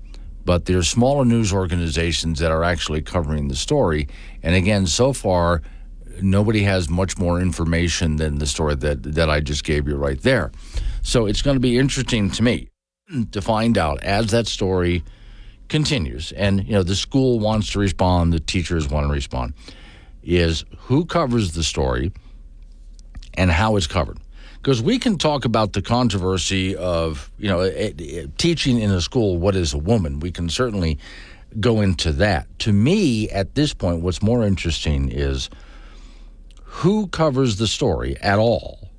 but 0.46 0.64
there's 0.64 0.88
smaller 0.88 1.24
news 1.24 1.52
organizations 1.52 2.38
that 2.38 2.52
are 2.52 2.62
actually 2.62 3.02
covering 3.02 3.48
the 3.48 3.56
story. 3.56 4.08
And 4.44 4.54
again, 4.54 4.86
so 4.86 5.12
far, 5.12 5.60
nobody 6.22 6.62
has 6.62 6.88
much 6.88 7.18
more 7.18 7.40
information 7.40 8.16
than 8.16 8.38
the 8.38 8.46
story 8.46 8.76
that, 8.76 9.02
that 9.02 9.28
I 9.28 9.40
just 9.40 9.64
gave 9.64 9.88
you 9.88 9.96
right 9.96 10.22
there. 10.22 10.52
So 11.02 11.26
it's 11.26 11.42
going 11.42 11.56
to 11.56 11.60
be 11.60 11.76
interesting 11.76 12.30
to 12.30 12.42
me 12.44 12.68
to 13.32 13.42
find 13.42 13.76
out 13.76 14.02
as 14.04 14.28
that 14.28 14.46
story 14.46 15.02
continues. 15.68 16.30
And, 16.30 16.64
you 16.64 16.74
know, 16.74 16.84
the 16.84 16.94
school 16.94 17.40
wants 17.40 17.72
to 17.72 17.80
respond, 17.80 18.32
the 18.32 18.38
teachers 18.38 18.88
want 18.88 19.08
to 19.08 19.12
respond, 19.12 19.52
is 20.22 20.64
who 20.78 21.04
covers 21.04 21.52
the 21.52 21.64
story 21.64 22.12
and 23.34 23.50
how 23.50 23.74
it's 23.74 23.88
covered 23.88 24.18
because 24.66 24.82
we 24.82 24.98
can 24.98 25.16
talk 25.16 25.44
about 25.44 25.74
the 25.74 25.80
controversy 25.80 26.74
of 26.74 27.30
you 27.38 27.48
know 27.48 27.60
it, 27.60 28.00
it, 28.00 28.36
teaching 28.36 28.80
in 28.80 28.90
a 28.90 29.00
school 29.00 29.38
what 29.38 29.54
is 29.54 29.72
a 29.72 29.78
woman. 29.78 30.18
We 30.18 30.32
can 30.32 30.48
certainly 30.48 30.98
go 31.60 31.82
into 31.82 32.10
that. 32.14 32.48
To 32.60 32.72
me, 32.72 33.30
at 33.30 33.54
this 33.54 33.72
point, 33.72 34.02
what's 34.02 34.22
more 34.22 34.44
interesting 34.44 35.08
is 35.08 35.50
who 36.64 37.06
covers 37.06 37.58
the 37.58 37.68
story 37.68 38.16
at 38.20 38.40
all. 38.40 38.90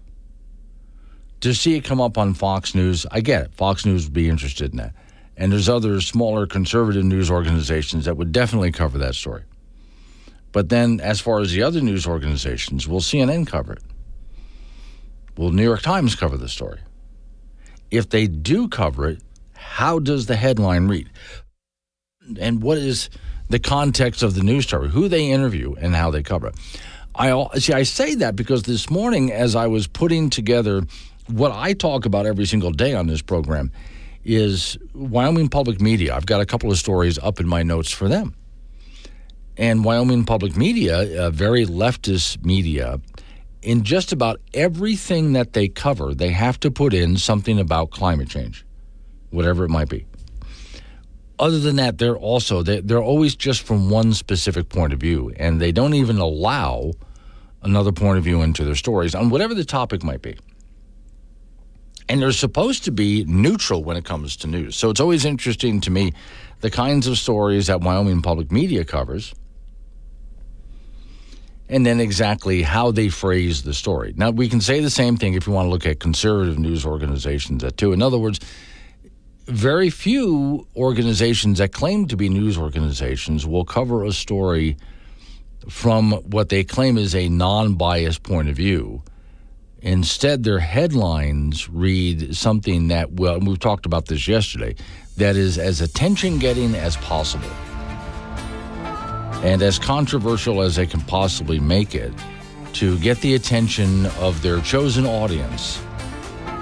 To 1.41 1.53
see 1.53 1.75
it 1.75 1.83
come 1.83 1.99
up 1.99 2.17
on 2.17 2.33
Fox 2.33 2.73
News, 2.73 3.05
I 3.11 3.19
get 3.19 3.41
it. 3.41 3.53
Fox 3.53 3.85
News 3.85 4.05
would 4.05 4.13
be 4.13 4.29
interested 4.29 4.71
in 4.71 4.77
that. 4.77 4.93
And 5.35 5.51
there's 5.51 5.67
other 5.67 5.99
smaller 5.99 6.47
conservative 6.47 7.03
news 7.03 7.29
organizations 7.29 8.05
that 8.05 8.15
would 8.15 8.31
definitely 8.31 8.71
cover 8.71 8.97
that 8.99 9.15
story. 9.15 9.43
But 10.53 10.69
then, 10.69 11.01
as 11.01 11.19
far 11.19 11.41
as 11.41 11.51
the 11.51 11.61
other 11.61 11.81
news 11.81 12.07
organizations, 12.07 12.87
will 12.87 13.01
CNN 13.01 13.45
cover 13.45 13.73
it? 13.73 13.83
Will 15.37 15.51
New 15.51 15.63
York 15.63 15.81
Times 15.81 16.15
cover 16.15 16.37
the 16.37 16.49
story? 16.49 16.79
If 17.91 18.09
they 18.09 18.27
do 18.27 18.67
cover 18.67 19.09
it, 19.09 19.21
how 19.53 19.99
does 19.99 20.25
the 20.25 20.35
headline 20.35 20.87
read? 20.87 21.09
And 22.39 22.61
what 22.61 22.77
is 22.77 23.09
the 23.49 23.59
context 23.59 24.23
of 24.23 24.35
the 24.35 24.43
news 24.43 24.65
story? 24.65 24.89
Who 24.89 25.07
they 25.07 25.29
interview 25.29 25.75
and 25.75 25.95
how 25.95 26.11
they 26.11 26.23
cover 26.23 26.47
it? 26.47 26.55
I 27.15 27.47
see. 27.57 27.73
I 27.73 27.83
say 27.83 28.15
that 28.15 28.35
because 28.35 28.63
this 28.63 28.89
morning, 28.89 29.31
as 29.31 29.55
I 29.55 29.67
was 29.67 29.87
putting 29.87 30.29
together 30.29 30.83
what 31.27 31.51
I 31.51 31.73
talk 31.73 32.05
about 32.05 32.25
every 32.25 32.45
single 32.45 32.71
day 32.71 32.93
on 32.93 33.07
this 33.07 33.21
program, 33.21 33.71
is 34.23 34.77
Wyoming 34.93 35.47
Public 35.47 35.79
Media. 35.79 36.13
I've 36.15 36.25
got 36.25 36.41
a 36.41 36.45
couple 36.45 36.69
of 36.69 36.77
stories 36.77 37.17
up 37.17 37.39
in 37.39 37.47
my 37.47 37.63
notes 37.63 37.91
for 37.91 38.07
them. 38.07 38.35
And 39.55 39.83
Wyoming 39.83 40.25
Public 40.25 40.55
Media, 40.55 41.25
a 41.25 41.31
very 41.31 41.65
leftist 41.65 42.45
media, 42.45 42.99
in 43.61 43.83
just 43.83 44.11
about 44.11 44.39
everything 44.53 45.33
that 45.33 45.53
they 45.53 45.67
cover, 45.67 46.13
they 46.13 46.29
have 46.29 46.59
to 46.61 46.71
put 46.71 46.93
in 46.93 47.17
something 47.17 47.59
about 47.59 47.91
climate 47.91 48.29
change, 48.29 48.65
whatever 49.31 49.65
it 49.65 49.69
might 49.69 49.89
be. 49.89 50.05
other 51.39 51.59
than 51.59 51.75
that, 51.75 51.97
they're 51.97 52.17
also 52.17 52.63
they're, 52.63 53.01
always 53.01 53.35
just 53.35 53.61
from 53.61 53.89
one 53.89 54.13
specific 54.13 54.69
point 54.69 54.93
of 54.93 54.99
view, 54.99 55.31
and 55.37 55.61
they 55.61 55.71
don't 55.71 55.93
even 55.93 56.17
allow 56.17 56.91
another 57.61 57.91
point 57.91 58.17
of 58.17 58.23
view 58.23 58.41
into 58.41 58.63
their 58.63 58.75
stories 58.75 59.13
on 59.13 59.29
whatever 59.29 59.53
the 59.53 59.65
topic 59.65 60.03
might 60.03 60.21
be. 60.21 60.37
And 62.09 62.21
they're 62.21 62.31
supposed 62.31 62.85
to 62.85 62.91
be 62.91 63.25
neutral 63.25 63.83
when 63.83 63.97
it 63.97 64.05
comes 64.05 64.37
to 64.37 64.47
news. 64.47 64.75
So 64.75 64.89
it's 64.89 65.01
always 65.01 65.25
interesting 65.25 65.81
to 65.81 65.91
me 65.91 66.13
the 66.61 66.71
kinds 66.71 67.05
of 67.05 67.17
stories 67.17 67.67
that 67.67 67.81
Wyoming 67.81 68.21
Public 68.21 68.51
Media 68.51 68.85
covers 68.85 69.33
and 71.69 71.85
then 71.85 71.99
exactly 71.99 72.61
how 72.61 72.91
they 72.91 73.09
phrase 73.09 73.63
the 73.63 73.73
story. 73.73 74.13
Now, 74.15 74.31
we 74.31 74.47
can 74.47 74.61
say 74.61 74.79
the 74.79 74.89
same 74.89 75.17
thing 75.17 75.33
if 75.33 75.47
you 75.47 75.53
want 75.53 75.67
to 75.67 75.69
look 75.69 75.85
at 75.85 75.99
conservative 75.99 76.57
news 76.57 76.85
organizations 76.85 77.61
that 77.63 77.77
too. 77.77 77.91
In 77.91 78.01
other 78.01 78.17
words, 78.17 78.39
very 79.47 79.89
few 79.89 80.67
organizations 80.75 81.57
that 81.59 81.71
claim 81.71 82.07
to 82.07 82.17
be 82.17 82.29
news 82.29 82.57
organizations 82.57 83.45
will 83.45 83.65
cover 83.65 84.03
a 84.03 84.11
story 84.11 84.77
from 85.69 86.11
what 86.11 86.49
they 86.49 86.63
claim 86.63 86.97
is 86.97 87.13
a 87.15 87.29
non 87.29 87.75
biased 87.75 88.23
point 88.23 88.49
of 88.49 88.55
view. 88.55 89.03
Instead, 89.79 90.43
their 90.43 90.59
headlines 90.59 91.69
read 91.69 92.35
something 92.35 92.87
that, 92.87 93.11
well, 93.11 93.39
we've 93.39 93.59
talked 93.59 93.85
about 93.85 94.07
this 94.07 94.27
yesterday, 94.27 94.75
that 95.17 95.35
is 95.35 95.57
as 95.57 95.81
attention 95.81 96.39
getting 96.39 96.73
as 96.75 96.97
possible 96.97 97.49
and 99.43 99.61
as 99.61 99.77
controversial 99.77 100.61
as 100.61 100.75
they 100.75 100.85
can 100.85 101.01
possibly 101.01 101.59
make 101.59 101.93
it 101.93 102.13
to 102.73 102.97
get 102.99 103.19
the 103.21 103.35
attention 103.35 104.05
of 104.17 104.41
their 104.41 104.61
chosen 104.61 105.05
audience 105.05 105.81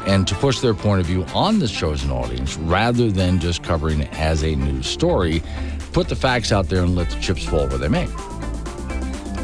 and 0.06 0.28
to 0.28 0.36
push 0.36 0.60
their 0.60 0.74
point 0.74 1.00
of 1.00 1.06
view 1.06 1.26
on 1.34 1.60
this 1.60 1.72
chosen 1.72 2.12
audience 2.12 2.58
rather 2.58 3.10
than 3.12 3.40
just 3.40 3.64
covering 3.64 4.02
it 4.02 4.14
as 4.14 4.44
a 4.44 4.56
news 4.56 4.88
story. 4.88 5.42
Put 5.94 6.10
the 6.10 6.16
facts 6.16 6.52
out 6.52 6.68
there 6.68 6.84
and 6.84 6.96
let 6.96 7.10
the 7.10 7.20
chips 7.20 7.44
fall 7.46 7.68
where 7.68 7.78
they 7.78 7.88
may. 7.88 8.08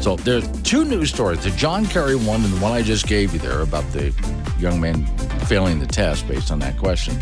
So 0.00 0.16
there's 0.16 0.46
two 0.62 0.84
news 0.84 1.10
stories 1.10 1.44
the 1.44 1.50
John 1.50 1.86
Kerry 1.86 2.16
one 2.16 2.44
and 2.44 2.52
the 2.52 2.60
one 2.60 2.72
I 2.72 2.82
just 2.82 3.06
gave 3.06 3.32
you 3.32 3.38
there 3.38 3.60
about 3.60 3.84
the 3.92 4.12
young 4.58 4.80
man 4.80 5.06
failing 5.46 5.78
the 5.78 5.86
test 5.86 6.26
based 6.28 6.50
on 6.50 6.58
that 6.60 6.76
question. 6.78 7.16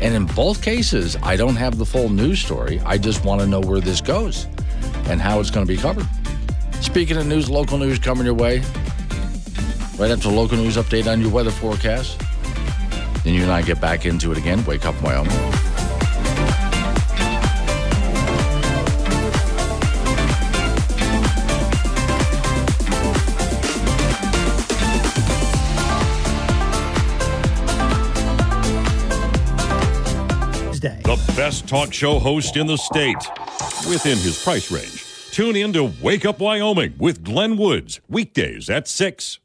And 0.00 0.14
in 0.14 0.26
both 0.26 0.62
cases, 0.62 1.16
I 1.22 1.36
don't 1.36 1.56
have 1.56 1.78
the 1.78 1.86
full 1.86 2.08
news 2.08 2.40
story. 2.40 2.80
I 2.80 2.98
just 2.98 3.24
want 3.24 3.40
to 3.40 3.46
know 3.46 3.60
where 3.60 3.80
this 3.80 4.00
goes 4.00 4.46
and 5.06 5.20
how 5.20 5.40
it's 5.40 5.50
going 5.50 5.66
to 5.66 5.72
be 5.72 5.78
covered. 5.78 6.06
Speaking 6.80 7.16
of 7.16 7.26
news, 7.26 7.48
local 7.50 7.78
news 7.78 7.98
coming 7.98 8.24
your 8.24 8.34
way. 8.34 8.58
Right 9.98 10.10
after 10.10 10.28
the 10.28 10.34
local 10.34 10.56
news 10.56 10.76
update 10.76 11.10
on 11.10 11.20
your 11.20 11.30
weather 11.30 11.50
forecast. 11.50 12.20
Then 13.22 13.34
you 13.34 13.42
and 13.42 13.50
I 13.50 13.62
get 13.62 13.80
back 13.80 14.06
into 14.06 14.32
it 14.32 14.38
again. 14.38 14.64
Wake 14.64 14.84
up, 14.84 15.00
Wyoming. 15.02 15.32
The 30.80 31.32
best 31.36 31.68
talk 31.68 31.92
show 31.92 32.18
host 32.18 32.56
in 32.56 32.66
the 32.66 32.76
state 32.76 33.16
within 33.86 34.18
his 34.18 34.42
price 34.42 34.70
range. 34.70 35.04
Tune 35.30 35.56
in 35.56 35.72
to 35.72 35.92
Wake 36.00 36.24
Up 36.24 36.38
Wyoming 36.38 36.94
with 36.98 37.24
Glenn 37.24 37.56
Woods, 37.56 38.00
weekdays 38.08 38.70
at 38.70 38.88
6. 38.88 39.40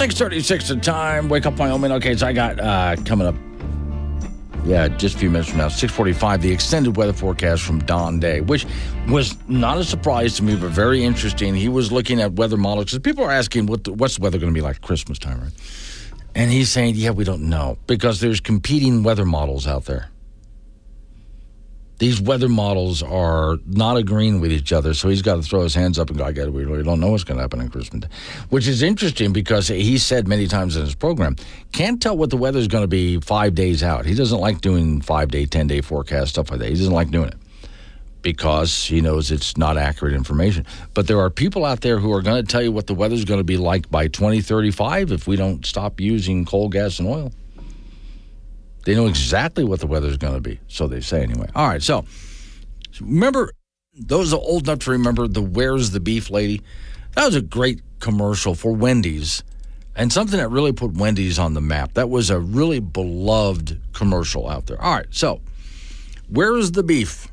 Six 0.00 0.14
thirty-six 0.14 0.68
the 0.68 0.76
time. 0.76 1.28
Wake 1.28 1.44
up, 1.44 1.58
Wyoming. 1.58 1.92
Okay, 1.92 2.16
so 2.16 2.26
I 2.26 2.32
got 2.32 2.58
uh, 2.58 2.96
coming 3.04 3.26
up. 3.26 3.34
Yeah, 4.64 4.88
just 4.88 5.16
a 5.16 5.18
few 5.18 5.28
minutes 5.28 5.50
from 5.50 5.58
now, 5.58 5.68
six 5.68 5.92
forty-five. 5.92 6.40
The 6.40 6.50
extended 6.50 6.96
weather 6.96 7.12
forecast 7.12 7.60
from 7.64 7.80
Don 7.80 8.18
Day, 8.18 8.40
which 8.40 8.64
was 9.08 9.36
not 9.46 9.76
a 9.76 9.84
surprise 9.84 10.36
to 10.36 10.42
me, 10.42 10.56
but 10.56 10.70
very 10.70 11.04
interesting. 11.04 11.54
He 11.54 11.68
was 11.68 11.92
looking 11.92 12.18
at 12.18 12.32
weather 12.32 12.56
models 12.56 12.86
because 12.86 13.00
people 13.00 13.24
are 13.24 13.30
asking 13.30 13.66
what 13.66 13.84
the, 13.84 13.92
what's 13.92 14.16
the 14.16 14.22
weather 14.22 14.38
going 14.38 14.50
to 14.50 14.58
be 14.58 14.62
like 14.62 14.80
Christmas 14.80 15.18
time, 15.18 15.38
right? 15.38 15.52
And 16.34 16.50
he's 16.50 16.70
saying, 16.70 16.94
yeah, 16.94 17.10
we 17.10 17.24
don't 17.24 17.50
know 17.50 17.76
because 17.86 18.20
there's 18.20 18.40
competing 18.40 19.02
weather 19.02 19.26
models 19.26 19.66
out 19.66 19.84
there 19.84 20.08
these 22.00 22.18
weather 22.18 22.48
models 22.48 23.02
are 23.02 23.58
not 23.66 23.98
agreeing 23.98 24.40
with 24.40 24.50
each 24.50 24.72
other. 24.72 24.94
So 24.94 25.10
he's 25.10 25.20
got 25.20 25.36
to 25.36 25.42
throw 25.42 25.60
his 25.60 25.74
hands 25.74 25.98
up 25.98 26.08
and 26.08 26.18
go, 26.18 26.24
I 26.24 26.32
got 26.32 26.50
we 26.50 26.64
really 26.64 26.82
don't 26.82 26.98
know 26.98 27.10
what's 27.10 27.24
going 27.24 27.36
to 27.36 27.42
happen 27.42 27.60
on 27.60 27.68
Christmas 27.68 28.04
Day. 28.04 28.08
Which 28.48 28.66
is 28.66 28.82
interesting 28.82 29.34
because 29.34 29.68
he 29.68 29.98
said 29.98 30.26
many 30.26 30.48
times 30.48 30.76
in 30.76 30.82
his 30.82 30.94
program, 30.94 31.36
can't 31.72 32.00
tell 32.00 32.16
what 32.16 32.30
the 32.30 32.38
weather 32.38 32.58
is 32.58 32.68
going 32.68 32.84
to 32.84 32.88
be 32.88 33.20
five 33.20 33.54
days 33.54 33.82
out. 33.82 34.06
He 34.06 34.14
doesn't 34.14 34.40
like 34.40 34.62
doing 34.62 35.02
five 35.02 35.30
day, 35.30 35.44
10 35.44 35.66
day 35.66 35.82
forecast, 35.82 36.30
stuff 36.30 36.50
like 36.50 36.60
that. 36.60 36.70
He 36.70 36.74
doesn't 36.74 36.92
like 36.92 37.10
doing 37.10 37.28
it 37.28 37.36
because 38.22 38.86
he 38.86 39.02
knows 39.02 39.30
it's 39.30 39.58
not 39.58 39.76
accurate 39.76 40.14
information. 40.14 40.64
But 40.94 41.06
there 41.06 41.20
are 41.20 41.28
people 41.28 41.66
out 41.66 41.82
there 41.82 41.98
who 41.98 42.12
are 42.14 42.22
going 42.22 42.42
to 42.42 42.50
tell 42.50 42.62
you 42.62 42.72
what 42.72 42.86
the 42.86 42.94
weather 42.94 43.14
is 43.14 43.26
going 43.26 43.40
to 43.40 43.44
be 43.44 43.58
like 43.58 43.90
by 43.90 44.08
2035 44.08 45.12
if 45.12 45.28
we 45.28 45.36
don't 45.36 45.66
stop 45.66 46.00
using 46.00 46.46
coal, 46.46 46.70
gas, 46.70 46.98
and 46.98 47.08
oil. 47.08 47.30
They 48.84 48.94
know 48.94 49.06
exactly 49.06 49.64
what 49.64 49.80
the 49.80 49.86
weather 49.86 50.08
is 50.08 50.16
going 50.16 50.34
to 50.34 50.40
be. 50.40 50.60
So 50.68 50.86
they 50.86 51.00
say 51.00 51.22
anyway. 51.22 51.48
All 51.54 51.68
right. 51.68 51.82
So 51.82 52.04
remember, 53.00 53.52
those 53.94 54.32
old 54.32 54.64
enough 54.64 54.80
to 54.80 54.90
remember 54.90 55.28
the 55.28 55.42
Where's 55.42 55.90
the 55.90 56.00
Beef 56.00 56.30
Lady? 56.30 56.62
That 57.14 57.26
was 57.26 57.34
a 57.34 57.42
great 57.42 57.82
commercial 57.98 58.54
for 58.54 58.72
Wendy's 58.72 59.42
and 59.96 60.12
something 60.12 60.38
that 60.38 60.48
really 60.48 60.72
put 60.72 60.92
Wendy's 60.92 61.38
on 61.38 61.54
the 61.54 61.60
map. 61.60 61.94
That 61.94 62.08
was 62.08 62.30
a 62.30 62.38
really 62.38 62.80
beloved 62.80 63.80
commercial 63.92 64.48
out 64.48 64.66
there. 64.66 64.80
All 64.80 64.94
right. 64.94 65.06
So, 65.10 65.40
Where's 66.28 66.72
the 66.72 66.84
Beef? 66.84 67.26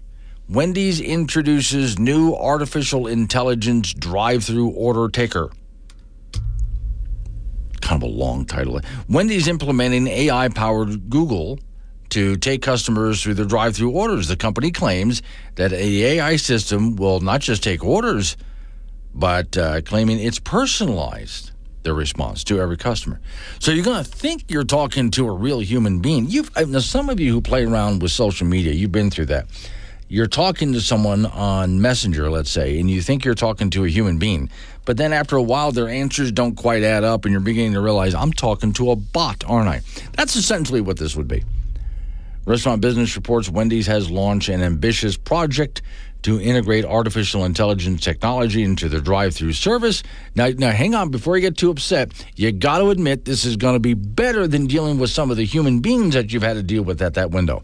Wendy's 0.49 0.99
introduces 0.99 1.99
new 1.99 2.33
artificial 2.33 3.05
intelligence 3.05 3.93
drive 3.93 4.43
through 4.43 4.69
order 4.69 5.07
taker 5.07 5.51
kind 7.87 8.03
of 8.03 8.09
a 8.09 8.11
long 8.11 8.45
title. 8.45 8.79
Wendy's 9.07 9.47
implementing 9.47 10.07
AI 10.07 10.49
powered 10.49 11.09
Google 11.09 11.57
to 12.09 12.35
take 12.35 12.61
customers 12.61 13.23
through 13.23 13.35
their 13.35 13.45
drive 13.45 13.75
through 13.75 13.91
orders. 13.91 14.27
The 14.27 14.35
company 14.35 14.71
claims 14.71 15.21
that 15.55 15.71
the 15.71 16.05
AI 16.05 16.35
system 16.35 16.97
will 16.97 17.21
not 17.21 17.41
just 17.41 17.63
take 17.63 17.83
orders, 17.83 18.35
but 19.13 19.57
uh, 19.57 19.81
claiming 19.81 20.19
it's 20.19 20.39
personalized 20.39 21.51
their 21.83 21.93
response 21.93 22.43
to 22.43 22.59
every 22.59 22.75
customer. 22.75 23.21
So 23.59 23.71
you're 23.71 23.85
going 23.85 24.03
to 24.03 24.09
think 24.09 24.43
you're 24.49 24.65
talking 24.65 25.09
to 25.11 25.27
a 25.27 25.31
real 25.31 25.59
human 25.59 25.99
being. 25.99 26.27
You've 26.27 26.51
now 26.67 26.79
some 26.79 27.09
of 27.09 27.21
you 27.21 27.31
who 27.31 27.41
play 27.41 27.65
around 27.65 28.01
with 28.01 28.11
social 28.11 28.45
media, 28.47 28.73
you've 28.73 28.91
been 28.91 29.09
through 29.09 29.27
that 29.27 29.45
you're 30.09 30.27
talking 30.27 30.73
to 30.73 30.81
someone 30.81 31.25
on 31.25 31.81
Messenger, 31.81 32.29
let's 32.29 32.49
say, 32.49 32.79
and 32.79 32.89
you 32.89 33.01
think 33.01 33.25
you're 33.25 33.35
talking 33.35 33.69
to 33.71 33.83
a 33.83 33.89
human 33.89 34.17
being. 34.17 34.49
But 34.85 34.97
then 34.97 35.11
after 35.11 35.35
a 35.35 35.41
while, 35.41 35.71
their 35.71 35.89
answers 35.89 36.31
don't 36.31 36.55
quite 36.55 36.83
add 36.83 37.03
up, 37.03 37.25
and 37.25 37.31
you're 37.31 37.41
beginning 37.41 37.73
to 37.73 37.81
realize, 37.81 38.15
I'm 38.15 38.31
talking 38.31 38.71
to 38.73 38.91
a 38.91 38.95
bot, 38.95 39.43
aren't 39.45 39.67
I? 39.67 39.81
That's 40.13 40.35
essentially 40.35 40.79
what 40.79 40.97
this 40.97 41.15
would 41.15 41.27
be. 41.27 41.43
Restaurant 42.45 42.81
Business 42.81 43.17
reports 43.17 43.49
Wendy's 43.49 43.87
has 43.87 44.09
launched 44.09 44.47
an 44.47 44.61
ambitious 44.61 45.17
project 45.17 45.81
to 46.21 46.39
integrate 46.39 46.85
artificial 46.85 47.43
intelligence 47.43 48.01
technology 48.01 48.63
into 48.63 48.87
their 48.87 49.01
drive-through 49.01 49.51
service. 49.51 50.01
Now, 50.35 50.47
now, 50.57 50.71
hang 50.71 50.95
on 50.95 51.11
before 51.11 51.35
you 51.35 51.41
get 51.41 51.57
too 51.57 51.69
upset. 51.69 52.11
You 52.37 52.53
got 52.53 52.79
to 52.79 52.89
admit 52.89 53.25
this 53.25 53.43
is 53.43 53.57
going 53.57 53.75
to 53.75 53.79
be 53.81 53.93
better 53.93 54.47
than 54.47 54.67
dealing 54.67 54.97
with 54.97 55.09
some 55.09 55.29
of 55.29 55.37
the 55.37 55.45
human 55.45 55.81
beings 55.81 56.13
that 56.13 56.31
you've 56.31 56.43
had 56.43 56.53
to 56.53 56.63
deal 56.63 56.83
with 56.83 57.01
at 57.01 57.15
that 57.15 57.31
window. 57.31 57.61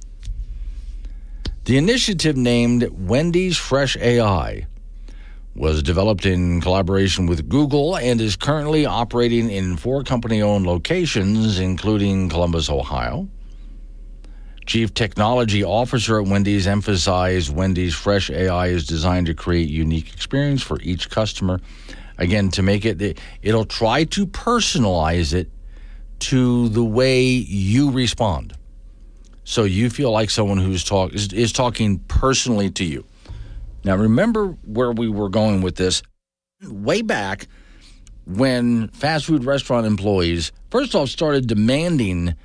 The 1.66 1.78
initiative 1.78 2.36
named 2.36 2.90
Wendy's 2.92 3.56
Fresh 3.56 3.96
AI 3.96 4.68
was 5.56 5.82
developed 5.82 6.26
in 6.26 6.60
collaboration 6.60 7.26
with 7.26 7.48
Google 7.48 7.96
and 7.96 8.20
is 8.20 8.36
currently 8.36 8.86
operating 8.86 9.50
in 9.50 9.78
four 9.78 10.04
company 10.04 10.42
owned 10.42 10.68
locations, 10.68 11.60
including 11.60 12.28
Columbus, 12.28 12.70
Ohio. 12.70 13.30
Chief 14.66 14.94
Technology 14.94 15.64
Officer 15.64 16.20
at 16.20 16.28
Wendy's 16.28 16.68
emphasized 16.68 17.56
Wendy's 17.56 17.96
Fresh 17.96 18.30
AI 18.30 18.68
is 18.68 18.86
designed 18.86 19.28
to 19.28 19.34
create 19.34 19.70
unique 19.70 20.14
experience 20.14 20.62
for 20.62 20.82
each 20.82 21.10
customer. 21.10 21.62
Again, 22.18 22.50
to 22.52 22.62
make 22.62 22.84
it, 22.84 23.18
it'll 23.42 23.64
try 23.64 24.04
to 24.04 24.28
personalize 24.28 25.34
it 25.34 25.50
to 26.20 26.68
the 26.68 26.84
way 26.84 27.24
you 27.24 27.90
respond. 27.90 28.58
So 29.44 29.64
you 29.64 29.90
feel 29.90 30.12
like 30.12 30.30
someone 30.30 30.58
who's 30.58 30.84
talk 30.84 31.14
is, 31.14 31.32
is 31.34 31.52
talking 31.52 32.00
personally 32.00 32.70
to 32.72 32.86
you. 32.86 33.06
Now 33.84 33.96
remember 33.96 34.58
where 34.66 34.92
we 34.92 35.10
were 35.10 35.30
going 35.30 35.62
with 35.62 35.76
this 35.76 36.02
way 36.62 37.02
back 37.02 37.48
when 38.26 38.88
fast 38.90 39.26
food 39.26 39.44
restaurant 39.44 39.86
employees, 39.86 40.52
first 40.72 40.96
off, 40.96 41.10
started 41.10 41.48
demanding 41.48 42.36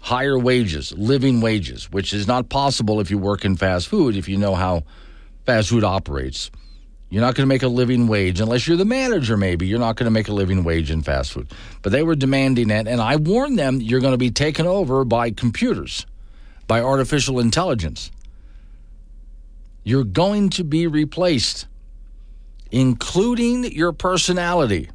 higher 0.00 0.38
wages, 0.38 0.92
living 0.96 1.40
wages, 1.40 1.90
which 1.90 2.12
is 2.12 2.28
not 2.28 2.48
possible 2.48 3.00
if 3.00 3.10
you 3.10 3.18
work 3.18 3.44
in 3.44 3.56
fast 3.56 3.88
food, 3.88 4.16
if 4.16 4.28
you 4.28 4.36
know 4.36 4.54
how 4.54 4.84
fast 5.44 5.70
food 5.70 5.82
operates. 5.82 6.50
You're 7.10 7.22
not 7.22 7.34
going 7.34 7.44
to 7.44 7.48
make 7.48 7.62
a 7.62 7.68
living 7.68 8.06
wage 8.06 8.38
unless 8.38 8.68
you're 8.68 8.76
the 8.76 8.84
manager, 8.84 9.36
maybe. 9.36 9.66
You're 9.66 9.78
not 9.78 9.96
going 9.96 10.04
to 10.04 10.10
make 10.10 10.28
a 10.28 10.32
living 10.32 10.62
wage 10.62 10.90
in 10.90 11.02
fast 11.02 11.32
food. 11.32 11.48
But 11.80 11.90
they 11.90 12.02
were 12.02 12.14
demanding 12.14 12.70
it, 12.70 12.86
and 12.86 13.00
I 13.00 13.16
warned 13.16 13.58
them 13.58 13.80
you're 13.80 14.00
going 14.00 14.12
to 14.12 14.18
be 14.18 14.30
taken 14.30 14.66
over 14.66 15.04
by 15.04 15.30
computers, 15.30 16.04
by 16.68 16.80
artificial 16.80 17.40
intelligence. 17.40 18.12
You're 19.82 20.04
going 20.04 20.50
to 20.50 20.62
be 20.62 20.86
replaced, 20.86 21.66
including 22.70 23.64
your 23.72 23.92
personality 23.92 24.90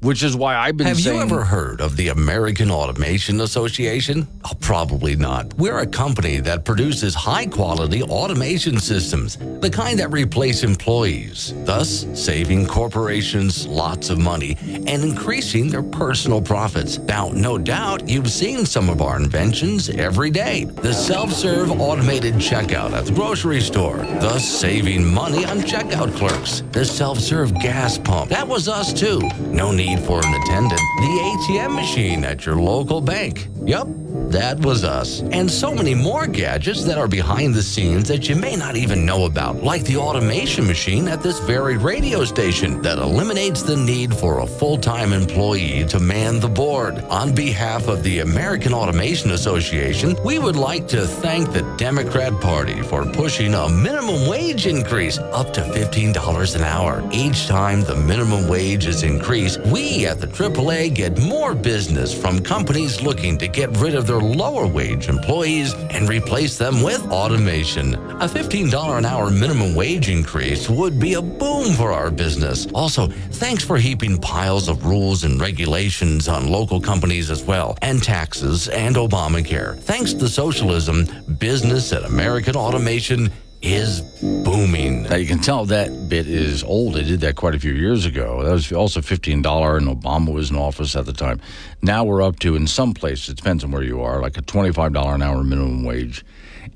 which 0.00 0.22
is 0.22 0.36
why 0.36 0.54
I've 0.56 0.76
been 0.76 0.86
Have 0.86 0.98
saying. 1.00 1.16
you 1.16 1.22
ever 1.22 1.42
heard 1.42 1.80
of 1.80 1.96
the 1.96 2.08
American 2.08 2.70
Automation 2.70 3.40
Association? 3.40 4.28
Oh, 4.44 4.52
probably 4.60 5.16
not. 5.16 5.54
We're 5.54 5.78
a 5.78 5.86
company 5.86 6.38
that 6.40 6.64
produces 6.66 7.14
high 7.14 7.46
quality 7.46 8.02
automation 8.02 8.78
systems, 8.78 9.36
the 9.60 9.70
kind 9.70 9.98
that 9.98 10.12
replace 10.12 10.62
employees, 10.64 11.54
thus 11.64 12.06
saving 12.12 12.66
corporations 12.66 13.66
lots 13.66 14.10
of 14.10 14.18
money 14.18 14.56
and 14.60 15.02
increasing 15.02 15.70
their 15.70 15.82
personal 15.82 16.42
profits. 16.42 16.98
Now, 16.98 17.30
no 17.32 17.56
doubt 17.56 18.06
you've 18.06 18.30
seen 18.30 18.66
some 18.66 18.90
of 18.90 19.00
our 19.00 19.16
inventions 19.16 19.88
every 19.88 20.30
day. 20.30 20.64
The 20.64 20.92
self 20.92 21.32
serve 21.32 21.70
automated 21.80 22.34
checkout 22.34 22.92
at 22.92 23.06
the 23.06 23.12
grocery 23.12 23.62
store, 23.62 23.96
thus 23.96 24.46
saving 24.46 25.04
money 25.06 25.46
on 25.46 25.60
checkout 25.60 26.14
clerks. 26.16 26.62
The 26.72 26.84
self 26.84 27.18
serve 27.18 27.54
gas 27.60 27.96
pump, 27.96 28.28
that 28.30 28.46
was 28.46 28.68
us 28.68 28.92
too. 28.92 29.20
No 29.46 29.72
need 29.72 29.85
need 29.86 30.00
for 30.00 30.18
an 30.24 30.34
attendant, 30.42 30.80
the 30.98 31.14
ATM 31.30 31.74
machine 31.74 32.24
at 32.24 32.44
your 32.44 32.56
local 32.56 33.00
bank. 33.00 33.46
Yup, 33.64 33.88
that 34.30 34.58
was 34.60 34.84
us. 34.84 35.20
And 35.32 35.50
so 35.50 35.74
many 35.74 35.94
more 35.94 36.26
gadgets 36.26 36.84
that 36.84 36.98
are 36.98 37.08
behind 37.08 37.54
the 37.54 37.62
scenes 37.62 38.08
that 38.08 38.28
you 38.28 38.36
may 38.36 38.56
not 38.56 38.76
even 38.76 39.04
know 39.04 39.26
about, 39.26 39.62
like 39.62 39.84
the 39.84 39.96
automation 39.96 40.66
machine 40.66 41.06
at 41.08 41.22
this 41.22 41.38
very 41.40 41.76
radio 41.76 42.24
station 42.24 42.82
that 42.82 42.98
eliminates 42.98 43.62
the 43.62 43.76
need 43.76 44.14
for 44.14 44.40
a 44.40 44.46
full 44.46 44.78
time 44.78 45.12
employee 45.12 45.84
to 45.86 46.00
man 46.00 46.40
the 46.40 46.48
board. 46.48 46.98
On 47.10 47.34
behalf 47.34 47.88
of 47.88 48.02
the 48.02 48.20
American 48.20 48.72
Automation 48.72 49.30
Association, 49.32 50.16
we 50.24 50.38
would 50.38 50.56
like 50.56 50.88
to 50.88 51.06
thank 51.06 51.52
the 51.52 51.62
Democrat 51.76 52.32
Party 52.40 52.82
for 52.82 53.04
pushing 53.04 53.54
a 53.54 53.68
minimum 53.68 54.28
wage 54.28 54.66
increase 54.66 55.18
up 55.18 55.52
to 55.52 55.60
$15 55.60 56.56
an 56.56 56.62
hour. 56.62 57.02
Each 57.12 57.46
time 57.46 57.82
the 57.82 57.96
minimum 57.96 58.48
wage 58.48 58.86
is 58.86 59.02
increased, 59.02 59.60
we 59.66 59.75
at 59.76 60.20
the 60.20 60.26
AAA 60.26 60.94
get 60.94 61.18
more 61.18 61.54
business 61.54 62.18
from 62.18 62.40
companies 62.40 63.02
looking 63.02 63.36
to 63.36 63.46
get 63.46 63.76
rid 63.76 63.94
of 63.94 64.06
their 64.06 64.20
lower 64.20 64.66
wage 64.66 65.08
employees 65.08 65.74
and 65.90 66.08
replace 66.08 66.56
them 66.56 66.82
with 66.82 67.04
automation. 67.10 67.94
A 67.94 68.26
$15 68.26 68.96
an 68.96 69.04
hour 69.04 69.30
minimum 69.30 69.74
wage 69.74 70.08
increase 70.08 70.70
would 70.70 70.98
be 70.98 71.14
a 71.14 71.22
boom 71.22 71.74
for 71.74 71.92
our 71.92 72.10
business. 72.10 72.66
Also, 72.72 73.08
thanks 73.32 73.62
for 73.62 73.76
heaping 73.76 74.16
piles 74.16 74.68
of 74.68 74.86
rules 74.86 75.24
and 75.24 75.38
regulations 75.38 76.26
on 76.26 76.48
local 76.48 76.80
companies 76.80 77.30
as 77.30 77.44
well, 77.44 77.76
and 77.82 78.02
taxes 78.02 78.68
and 78.68 78.96
Obamacare. 78.96 79.78
Thanks 79.80 80.14
to 80.14 80.26
socialism, 80.26 81.06
business 81.38 81.92
at 81.92 82.04
American 82.04 82.56
Automation 82.56 83.30
is 83.66 84.00
booming. 84.22 85.02
Now 85.02 85.16
you 85.16 85.26
can 85.26 85.40
tell 85.40 85.64
that 85.66 86.08
bit 86.08 86.28
is 86.28 86.62
old. 86.62 86.94
They 86.94 87.02
did 87.02 87.20
that 87.20 87.34
quite 87.34 87.56
a 87.56 87.58
few 87.58 87.72
years 87.72 88.06
ago. 88.06 88.44
That 88.44 88.52
was 88.52 88.72
also 88.72 89.02
fifteen 89.02 89.42
dollar, 89.42 89.76
and 89.76 89.88
Obama 89.88 90.32
was 90.32 90.50
in 90.50 90.56
office 90.56 90.94
at 90.94 91.04
the 91.04 91.12
time. 91.12 91.40
Now 91.82 92.04
we're 92.04 92.22
up 92.22 92.38
to 92.40 92.54
in 92.54 92.68
some 92.68 92.94
places. 92.94 93.30
It 93.30 93.36
depends 93.36 93.64
on 93.64 93.72
where 93.72 93.82
you 93.82 94.00
are, 94.02 94.22
like 94.22 94.38
a 94.38 94.42
twenty 94.42 94.72
five 94.72 94.92
dollar 94.92 95.14
an 95.14 95.22
hour 95.22 95.42
minimum 95.42 95.84
wage 95.84 96.24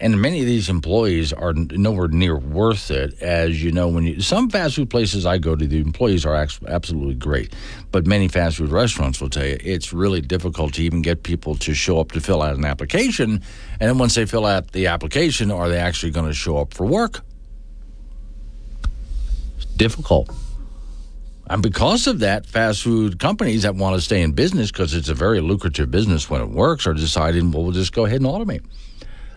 and 0.01 0.21
many 0.21 0.41
of 0.41 0.47
these 0.47 0.69
employees 0.69 1.33
are 1.33 1.53
nowhere 1.53 2.09
near 2.09 2.37
worth 2.37 2.91
it. 2.91 3.21
As 3.21 3.63
you 3.63 3.71
know, 3.71 3.89
when 3.89 4.05
you 4.05 4.21
some 4.21 4.49
fast 4.49 4.77
food 4.77 4.89
places 4.89 5.27
I 5.27 5.39
go 5.39 5.55
to, 5.55 5.67
the 5.67 5.79
employees 5.79 6.25
are 6.25 6.35
absolutely 6.35 7.15
great, 7.15 7.53
but 7.93 8.07
many 8.07 8.27
fast 8.29 8.57
food 8.57 8.71
restaurants 8.71 9.21
will 9.21 9.29
tell 9.29 9.47
you 9.47 9.59
it's 9.61 9.93
really 9.93 10.21
difficult 10.21 10.75
to 10.75 10.83
even 10.83 11.03
get 11.03 11.23
people 11.23 11.55
to 11.57 11.75
show 11.75 12.01
up 12.01 12.13
to 12.13 12.21
fill 12.21 12.41
out 12.41 12.57
an 12.57 12.65
application. 12.65 13.43
And 13.79 13.89
then 13.89 13.99
once 13.99 14.15
they 14.15 14.25
fill 14.25 14.47
out 14.47 14.73
the 14.73 14.87
application, 14.87 15.51
are 15.51 15.69
they 15.69 15.79
actually 15.79 16.13
going 16.13 16.27
to 16.27 16.35
show 16.35 16.57
up 16.57 16.73
for 16.73 16.87
work? 16.87 17.21
It's 19.57 19.67
difficult. 19.67 20.31
And 21.51 21.63
because 21.63 22.07
of 22.07 22.21
that, 22.21 22.47
fast 22.47 22.83
food 22.83 23.19
companies 23.19 23.65
that 23.65 23.75
want 23.75 23.97
to 23.97 24.01
stay 24.01 24.23
in 24.23 24.33
business 24.33 24.71
because 24.71 24.95
it's 24.95 25.09
a 25.09 25.15
very 25.15 25.41
lucrative 25.41 25.91
business 25.91 26.31
when 26.31 26.41
it 26.41 26.49
works 26.49 26.87
are 26.87 26.95
deciding, 26.95 27.51
well, 27.51 27.65
we'll 27.65 27.73
just 27.73 27.93
go 27.93 28.05
ahead 28.07 28.21
and 28.21 28.31
automate. 28.31 28.63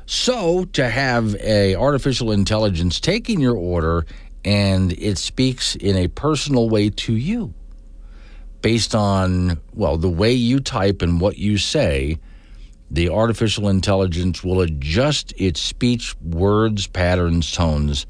So 0.06 0.66
to 0.66 0.90
have 0.90 1.36
a 1.36 1.76
artificial 1.76 2.32
intelligence 2.32 3.00
taking 3.00 3.40
your 3.40 3.56
order 3.56 4.06
and 4.46 4.92
it 4.94 5.18
speaks 5.18 5.76
in 5.76 5.96
a 5.96 6.08
personal 6.08 6.70
way 6.70 6.90
to 6.90 7.16
you 7.16 7.54
based 8.62 8.96
on 8.96 9.60
well 9.74 9.98
the 9.98 10.10
way 10.10 10.32
you 10.32 10.60
type 10.60 11.02
and 11.02 11.20
what 11.20 11.38
you 11.38 11.58
say 11.58 12.18
the 12.92 13.10
artificial 13.10 13.70
intelligence 13.70 14.44
will 14.44 14.62
adjust 14.62 15.34
its 15.38 15.60
speech 15.60 16.16
words 16.22 16.88
patterns 16.88 17.52
tones 17.52 18.06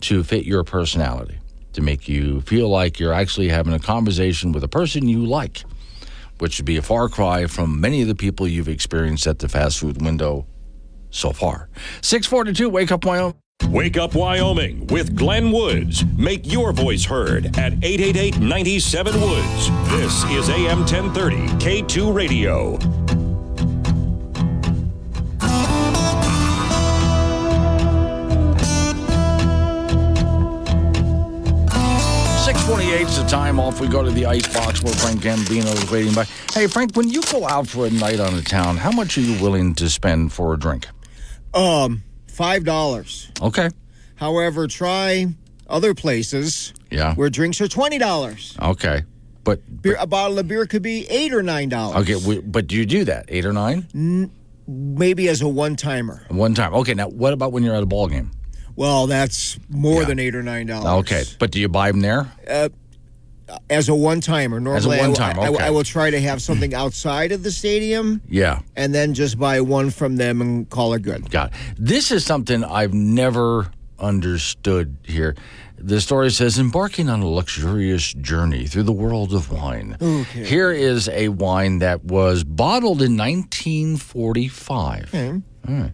to 0.00 0.22
fit 0.22 0.44
your 0.44 0.62
personality 0.64 1.38
to 1.72 1.80
make 1.80 2.08
you 2.08 2.40
feel 2.42 2.68
like 2.68 3.00
you're 3.00 3.12
actually 3.12 3.48
having 3.48 3.72
a 3.72 3.78
conversation 3.78 4.52
with 4.52 4.62
a 4.64 4.68
person 4.68 5.08
you 5.08 5.24
like 5.24 5.62
which 6.38 6.58
would 6.58 6.66
be 6.66 6.76
a 6.76 6.82
far 6.82 7.08
cry 7.08 7.46
from 7.46 7.80
many 7.80 8.00
of 8.00 8.08
the 8.08 8.14
people 8.14 8.46
you've 8.46 8.68
experienced 8.68 9.26
at 9.26 9.40
the 9.40 9.48
fast 9.48 9.80
food 9.80 10.00
window 10.00 10.46
so 11.10 11.32
far. 11.32 11.68
642, 12.02 12.68
Wake 12.68 12.92
Up 12.92 13.04
Wyoming. 13.04 13.34
Wake 13.70 13.96
Up 13.96 14.14
Wyoming 14.14 14.86
with 14.86 15.16
Glenn 15.16 15.52
Woods. 15.52 16.04
Make 16.16 16.50
your 16.50 16.72
voice 16.72 17.04
heard 17.04 17.46
at 17.58 17.72
888 17.82 18.38
97 18.38 19.20
Woods. 19.20 19.90
This 19.90 20.24
is 20.24 20.48
AM 20.48 20.80
1030, 20.80 21.36
K2 21.58 22.14
Radio. 22.14 22.78
628 32.48 33.02
is 33.02 33.22
the 33.22 33.28
time 33.28 33.60
off. 33.60 33.78
We 33.78 33.88
go 33.88 34.02
to 34.02 34.10
the 34.10 34.24
ice 34.24 34.46
box 34.54 34.82
where 34.82 34.94
Frank 34.94 35.20
Gambino 35.20 35.70
is 35.74 35.90
waiting 35.90 36.14
by. 36.14 36.24
Hey, 36.54 36.66
Frank, 36.66 36.96
when 36.96 37.10
you 37.10 37.20
go 37.30 37.46
out 37.46 37.66
for 37.68 37.84
a 37.84 37.90
night 37.90 38.20
on 38.20 38.34
the 38.36 38.42
town, 38.42 38.78
how 38.78 38.90
much 38.90 39.18
are 39.18 39.20
you 39.20 39.38
willing 39.42 39.74
to 39.74 39.90
spend 39.90 40.32
for 40.32 40.54
a 40.54 40.58
drink? 40.58 40.86
Um, 41.54 42.02
five 42.26 42.64
dollars. 42.64 43.30
Okay. 43.40 43.70
However, 44.16 44.66
try 44.66 45.26
other 45.68 45.94
places. 45.94 46.74
Yeah. 46.90 47.14
Where 47.14 47.30
drinks 47.30 47.60
are 47.60 47.68
twenty 47.68 47.98
dollars. 47.98 48.56
Okay. 48.60 49.02
But, 49.44 49.82
beer, 49.82 49.96
a 49.98 50.06
bottle 50.06 50.38
of 50.38 50.46
beer 50.46 50.66
could 50.66 50.82
be 50.82 51.08
eight 51.08 51.32
or 51.32 51.42
nine 51.42 51.70
dollars. 51.70 52.08
Okay, 52.08 52.40
but 52.40 52.66
do 52.66 52.76
you 52.76 52.84
do 52.84 53.04
that? 53.04 53.24
Eight 53.28 53.46
or 53.46 53.52
nine? 53.54 53.86
N- 53.94 54.30
maybe 54.66 55.26
as 55.28 55.40
a 55.40 55.48
one 55.48 55.74
timer. 55.74 56.26
One 56.28 56.54
time. 56.54 56.74
Okay. 56.74 56.92
Now, 56.92 57.08
what 57.08 57.32
about 57.32 57.52
when 57.52 57.62
you're 57.62 57.74
at 57.74 57.82
a 57.82 57.86
ball 57.86 58.08
game? 58.08 58.30
Well, 58.76 59.06
that's 59.08 59.58
more 59.68 60.02
yeah. 60.02 60.08
than 60.08 60.18
eight 60.18 60.36
or 60.36 60.42
nine 60.42 60.66
dollars. 60.66 61.00
Okay, 61.00 61.24
but 61.40 61.50
do 61.50 61.58
you 61.58 61.68
buy 61.68 61.90
them 61.90 62.00
there? 62.00 62.30
Uh, 62.48 62.68
as 63.70 63.88
a 63.88 63.94
one 63.94 64.20
timer, 64.20 64.60
normally 64.60 64.98
as 64.98 65.00
a 65.00 65.08
one 65.08 65.14
time, 65.14 65.38
I, 65.38 65.48
okay. 65.48 65.64
I, 65.64 65.68
I, 65.68 65.70
will 65.70 65.84
try 65.84 66.10
to 66.10 66.20
have 66.20 66.42
something 66.42 66.70
hmm. 66.72 66.76
outside 66.76 67.32
of 67.32 67.42
the 67.42 67.50
stadium. 67.50 68.20
Yeah, 68.28 68.60
and 68.76 68.94
then 68.94 69.14
just 69.14 69.38
buy 69.38 69.60
one 69.60 69.90
from 69.90 70.16
them 70.16 70.40
and 70.40 70.68
call 70.68 70.94
it 70.94 71.02
good. 71.02 71.30
Got 71.30 71.52
it. 71.52 71.58
This 71.78 72.10
is 72.10 72.24
something 72.24 72.64
I've 72.64 72.94
never 72.94 73.70
understood 73.98 74.96
here. 75.02 75.34
The 75.80 76.00
story 76.00 76.30
says 76.30 76.58
embarking 76.58 77.08
on 77.08 77.20
a 77.20 77.28
luxurious 77.28 78.12
journey 78.12 78.66
through 78.66 78.82
the 78.82 78.92
world 78.92 79.32
of 79.32 79.52
wine. 79.52 79.96
Okay. 80.00 80.44
Here 80.44 80.72
is 80.72 81.08
a 81.08 81.28
wine 81.28 81.78
that 81.78 82.04
was 82.04 82.42
bottled 82.42 83.00
in 83.00 83.16
1945. 83.16 85.14
Okay. 85.14 85.28
Hmm. 85.28 85.40
All 85.68 85.74
right. 85.82 85.92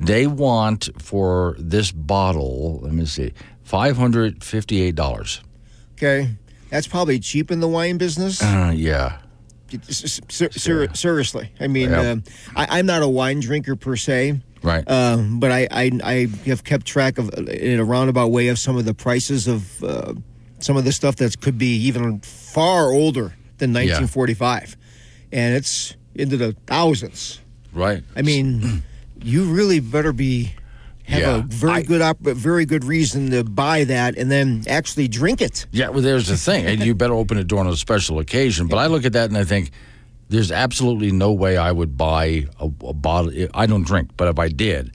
They 0.00 0.26
want 0.26 0.90
for 0.98 1.56
this 1.58 1.92
bottle, 1.92 2.80
let 2.82 2.92
me 2.92 3.06
see, 3.06 3.32
$558. 3.66 5.40
Okay. 5.94 6.30
That's 6.74 6.88
probably 6.88 7.20
cheap 7.20 7.52
in 7.52 7.60
the 7.60 7.68
wine 7.68 7.98
business. 7.98 8.42
Uh, 8.42 8.72
yeah. 8.74 9.18
Ser- 9.88 10.50
ser- 10.50 10.92
seriously. 10.92 11.52
I 11.60 11.68
mean, 11.68 11.90
yep. 11.90 12.18
uh, 12.18 12.30
I, 12.56 12.80
am 12.80 12.86
not 12.86 13.00
a 13.00 13.08
wine 13.08 13.38
drinker 13.38 13.76
per 13.76 13.94
se. 13.94 14.40
Right. 14.60 14.82
Um, 14.90 15.38
but 15.38 15.52
I, 15.52 15.68
I, 15.70 15.90
I, 16.02 16.26
have 16.46 16.64
kept 16.64 16.84
track 16.84 17.18
of, 17.18 17.32
in 17.48 17.78
a 17.78 17.84
roundabout 17.84 18.32
way, 18.32 18.48
of 18.48 18.58
some 18.58 18.76
of 18.76 18.86
the 18.86 18.92
prices 18.92 19.46
of 19.46 19.84
uh, 19.84 20.14
some 20.58 20.76
of 20.76 20.84
the 20.84 20.90
stuff 20.90 21.14
that 21.16 21.40
could 21.40 21.58
be 21.58 21.76
even 21.86 22.18
far 22.22 22.90
older 22.90 23.36
than 23.58 23.72
1945. 23.72 24.76
Yeah. 25.30 25.38
And 25.38 25.54
it's 25.54 25.94
into 26.16 26.36
the 26.36 26.56
thousands. 26.66 27.40
Right. 27.72 28.02
I 28.16 28.22
mean. 28.22 28.82
you 29.22 29.44
really 29.44 29.80
better 29.80 30.12
be 30.12 30.52
have 31.04 31.20
Yeah. 31.20 31.36
a 31.36 31.42
very 31.42 31.72
I- 31.72 31.82
good 31.82 32.02
op- 32.02 32.20
very 32.20 32.64
good 32.64 32.84
reason 32.84 33.30
to 33.30 33.44
buy 33.44 33.84
that 33.84 34.16
and 34.16 34.30
then 34.30 34.64
actually 34.66 35.08
drink 35.08 35.40
it. 35.40 35.66
Yeah, 35.70 35.90
well, 35.90 36.02
there's 36.02 36.28
the 36.28 36.36
thing, 36.36 36.66
and 36.66 36.82
you 36.82 36.94
better 36.94 37.14
open 37.14 37.38
a 37.38 37.44
door 37.44 37.60
on 37.60 37.66
a 37.66 37.76
special 37.76 38.18
occasion. 38.18 38.66
But 38.66 38.78
I 38.78 38.86
look 38.86 39.04
at 39.04 39.12
that 39.12 39.28
and 39.28 39.36
I 39.38 39.44
think 39.44 39.70
there's 40.28 40.50
absolutely 40.50 41.12
no 41.12 41.32
way 41.32 41.56
I 41.56 41.70
would 41.72 41.96
buy 41.96 42.46
a, 42.58 42.64
a 42.64 42.94
bottle. 42.94 43.32
I 43.54 43.66
don't 43.66 43.86
drink, 43.86 44.10
but 44.16 44.28
if 44.28 44.38
I 44.38 44.48
did, 44.48 44.92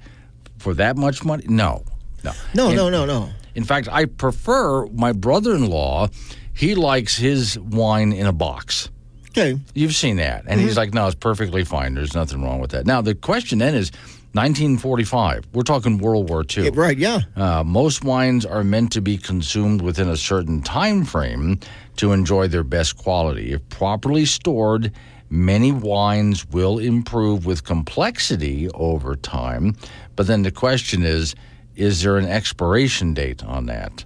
for 0.58 0.74
that 0.76 0.98
much 0.98 1.24
money, 1.24 1.46
no, 1.48 1.84
no, 2.24 2.32
No, 2.54 2.68
And- 2.68 2.76
no, 2.76 2.90
no, 2.90 3.06
no. 3.06 3.30
In 3.56 3.64
fact, 3.64 3.90
I 3.92 4.06
prefer 4.06 4.86
my 4.88 5.12
brother-in-law. 5.12 6.08
He 6.54 6.76
likes 6.76 7.18
his 7.18 7.58
wine 7.60 8.14
in 8.14 8.26
a 8.26 8.32
box. 8.32 8.90
Okay. 9.30 9.60
You've 9.74 9.96
seen 9.96 10.18
that, 10.18 10.44
and 10.48 10.60
he's 10.60 10.72
mm-hmm. 10.72 10.80
like, 10.80 10.94
"No, 10.94 11.06
it's 11.08 11.16
perfectly 11.16 11.64
fine. 11.64 11.94
There's 11.94 12.16
nothing 12.16 12.42
wrong 12.42 12.60
with 12.60 12.72
that." 12.72 12.86
Now 12.86 13.02
the 13.02 13.16
question 13.16 13.60
then 13.60 13.76
is, 13.76 13.92
1945. 14.34 15.48
We're 15.54 15.64
talking 15.64 15.98
World 15.98 16.30
War 16.30 16.44
II. 16.56 16.66
Yeah, 16.66 16.70
right, 16.74 16.98
yeah. 16.98 17.22
Uh, 17.36 17.64
most 17.64 18.04
wines 18.04 18.46
are 18.46 18.64
meant 18.64 18.92
to 18.94 19.02
be 19.02 19.18
consumed 19.18 19.82
within 19.82 20.08
a 20.08 20.18
certain 20.18 20.62
time 20.62 21.04
frame 21.06 21.60
to 21.98 22.12
enjoy 22.12 22.48
their 22.48 22.64
best 22.64 22.98
quality. 22.98 23.52
If 23.54 23.68
properly 23.70 24.26
stored, 24.26 24.92
many 25.30 25.72
wines 25.72 26.48
will 26.50 26.78
improve 26.80 27.46
with 27.46 27.64
complexity 27.64 28.70
over 28.76 29.16
time. 29.16 29.76
But 30.16 30.28
then 30.28 30.44
the 30.44 30.52
question 30.52 31.04
is, 31.04 31.36
is 31.76 32.02
there 32.04 32.18
an 32.18 32.26
expiration 32.26 33.14
date 33.14 33.44
on 33.44 33.66
that? 33.66 34.04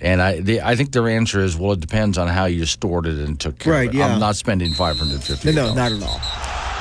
And 0.00 0.20
I, 0.20 0.40
the, 0.40 0.60
I 0.62 0.74
think 0.76 0.92
their 0.92 1.08
answer 1.08 1.40
is, 1.40 1.56
well, 1.56 1.72
it 1.72 1.80
depends 1.80 2.18
on 2.18 2.26
how 2.26 2.46
you 2.46 2.64
stored 2.64 3.06
it 3.06 3.18
and 3.18 3.38
took 3.38 3.58
care 3.58 3.72
Right, 3.72 3.88
of 3.88 3.94
it. 3.94 3.98
yeah. 3.98 4.06
I'm 4.14 4.18
not 4.20 4.34
spending 4.36 4.72
550 4.72 5.52
No, 5.52 5.68
no, 5.68 5.74
not 5.74 5.92
at 5.92 6.02
all. 6.02 6.20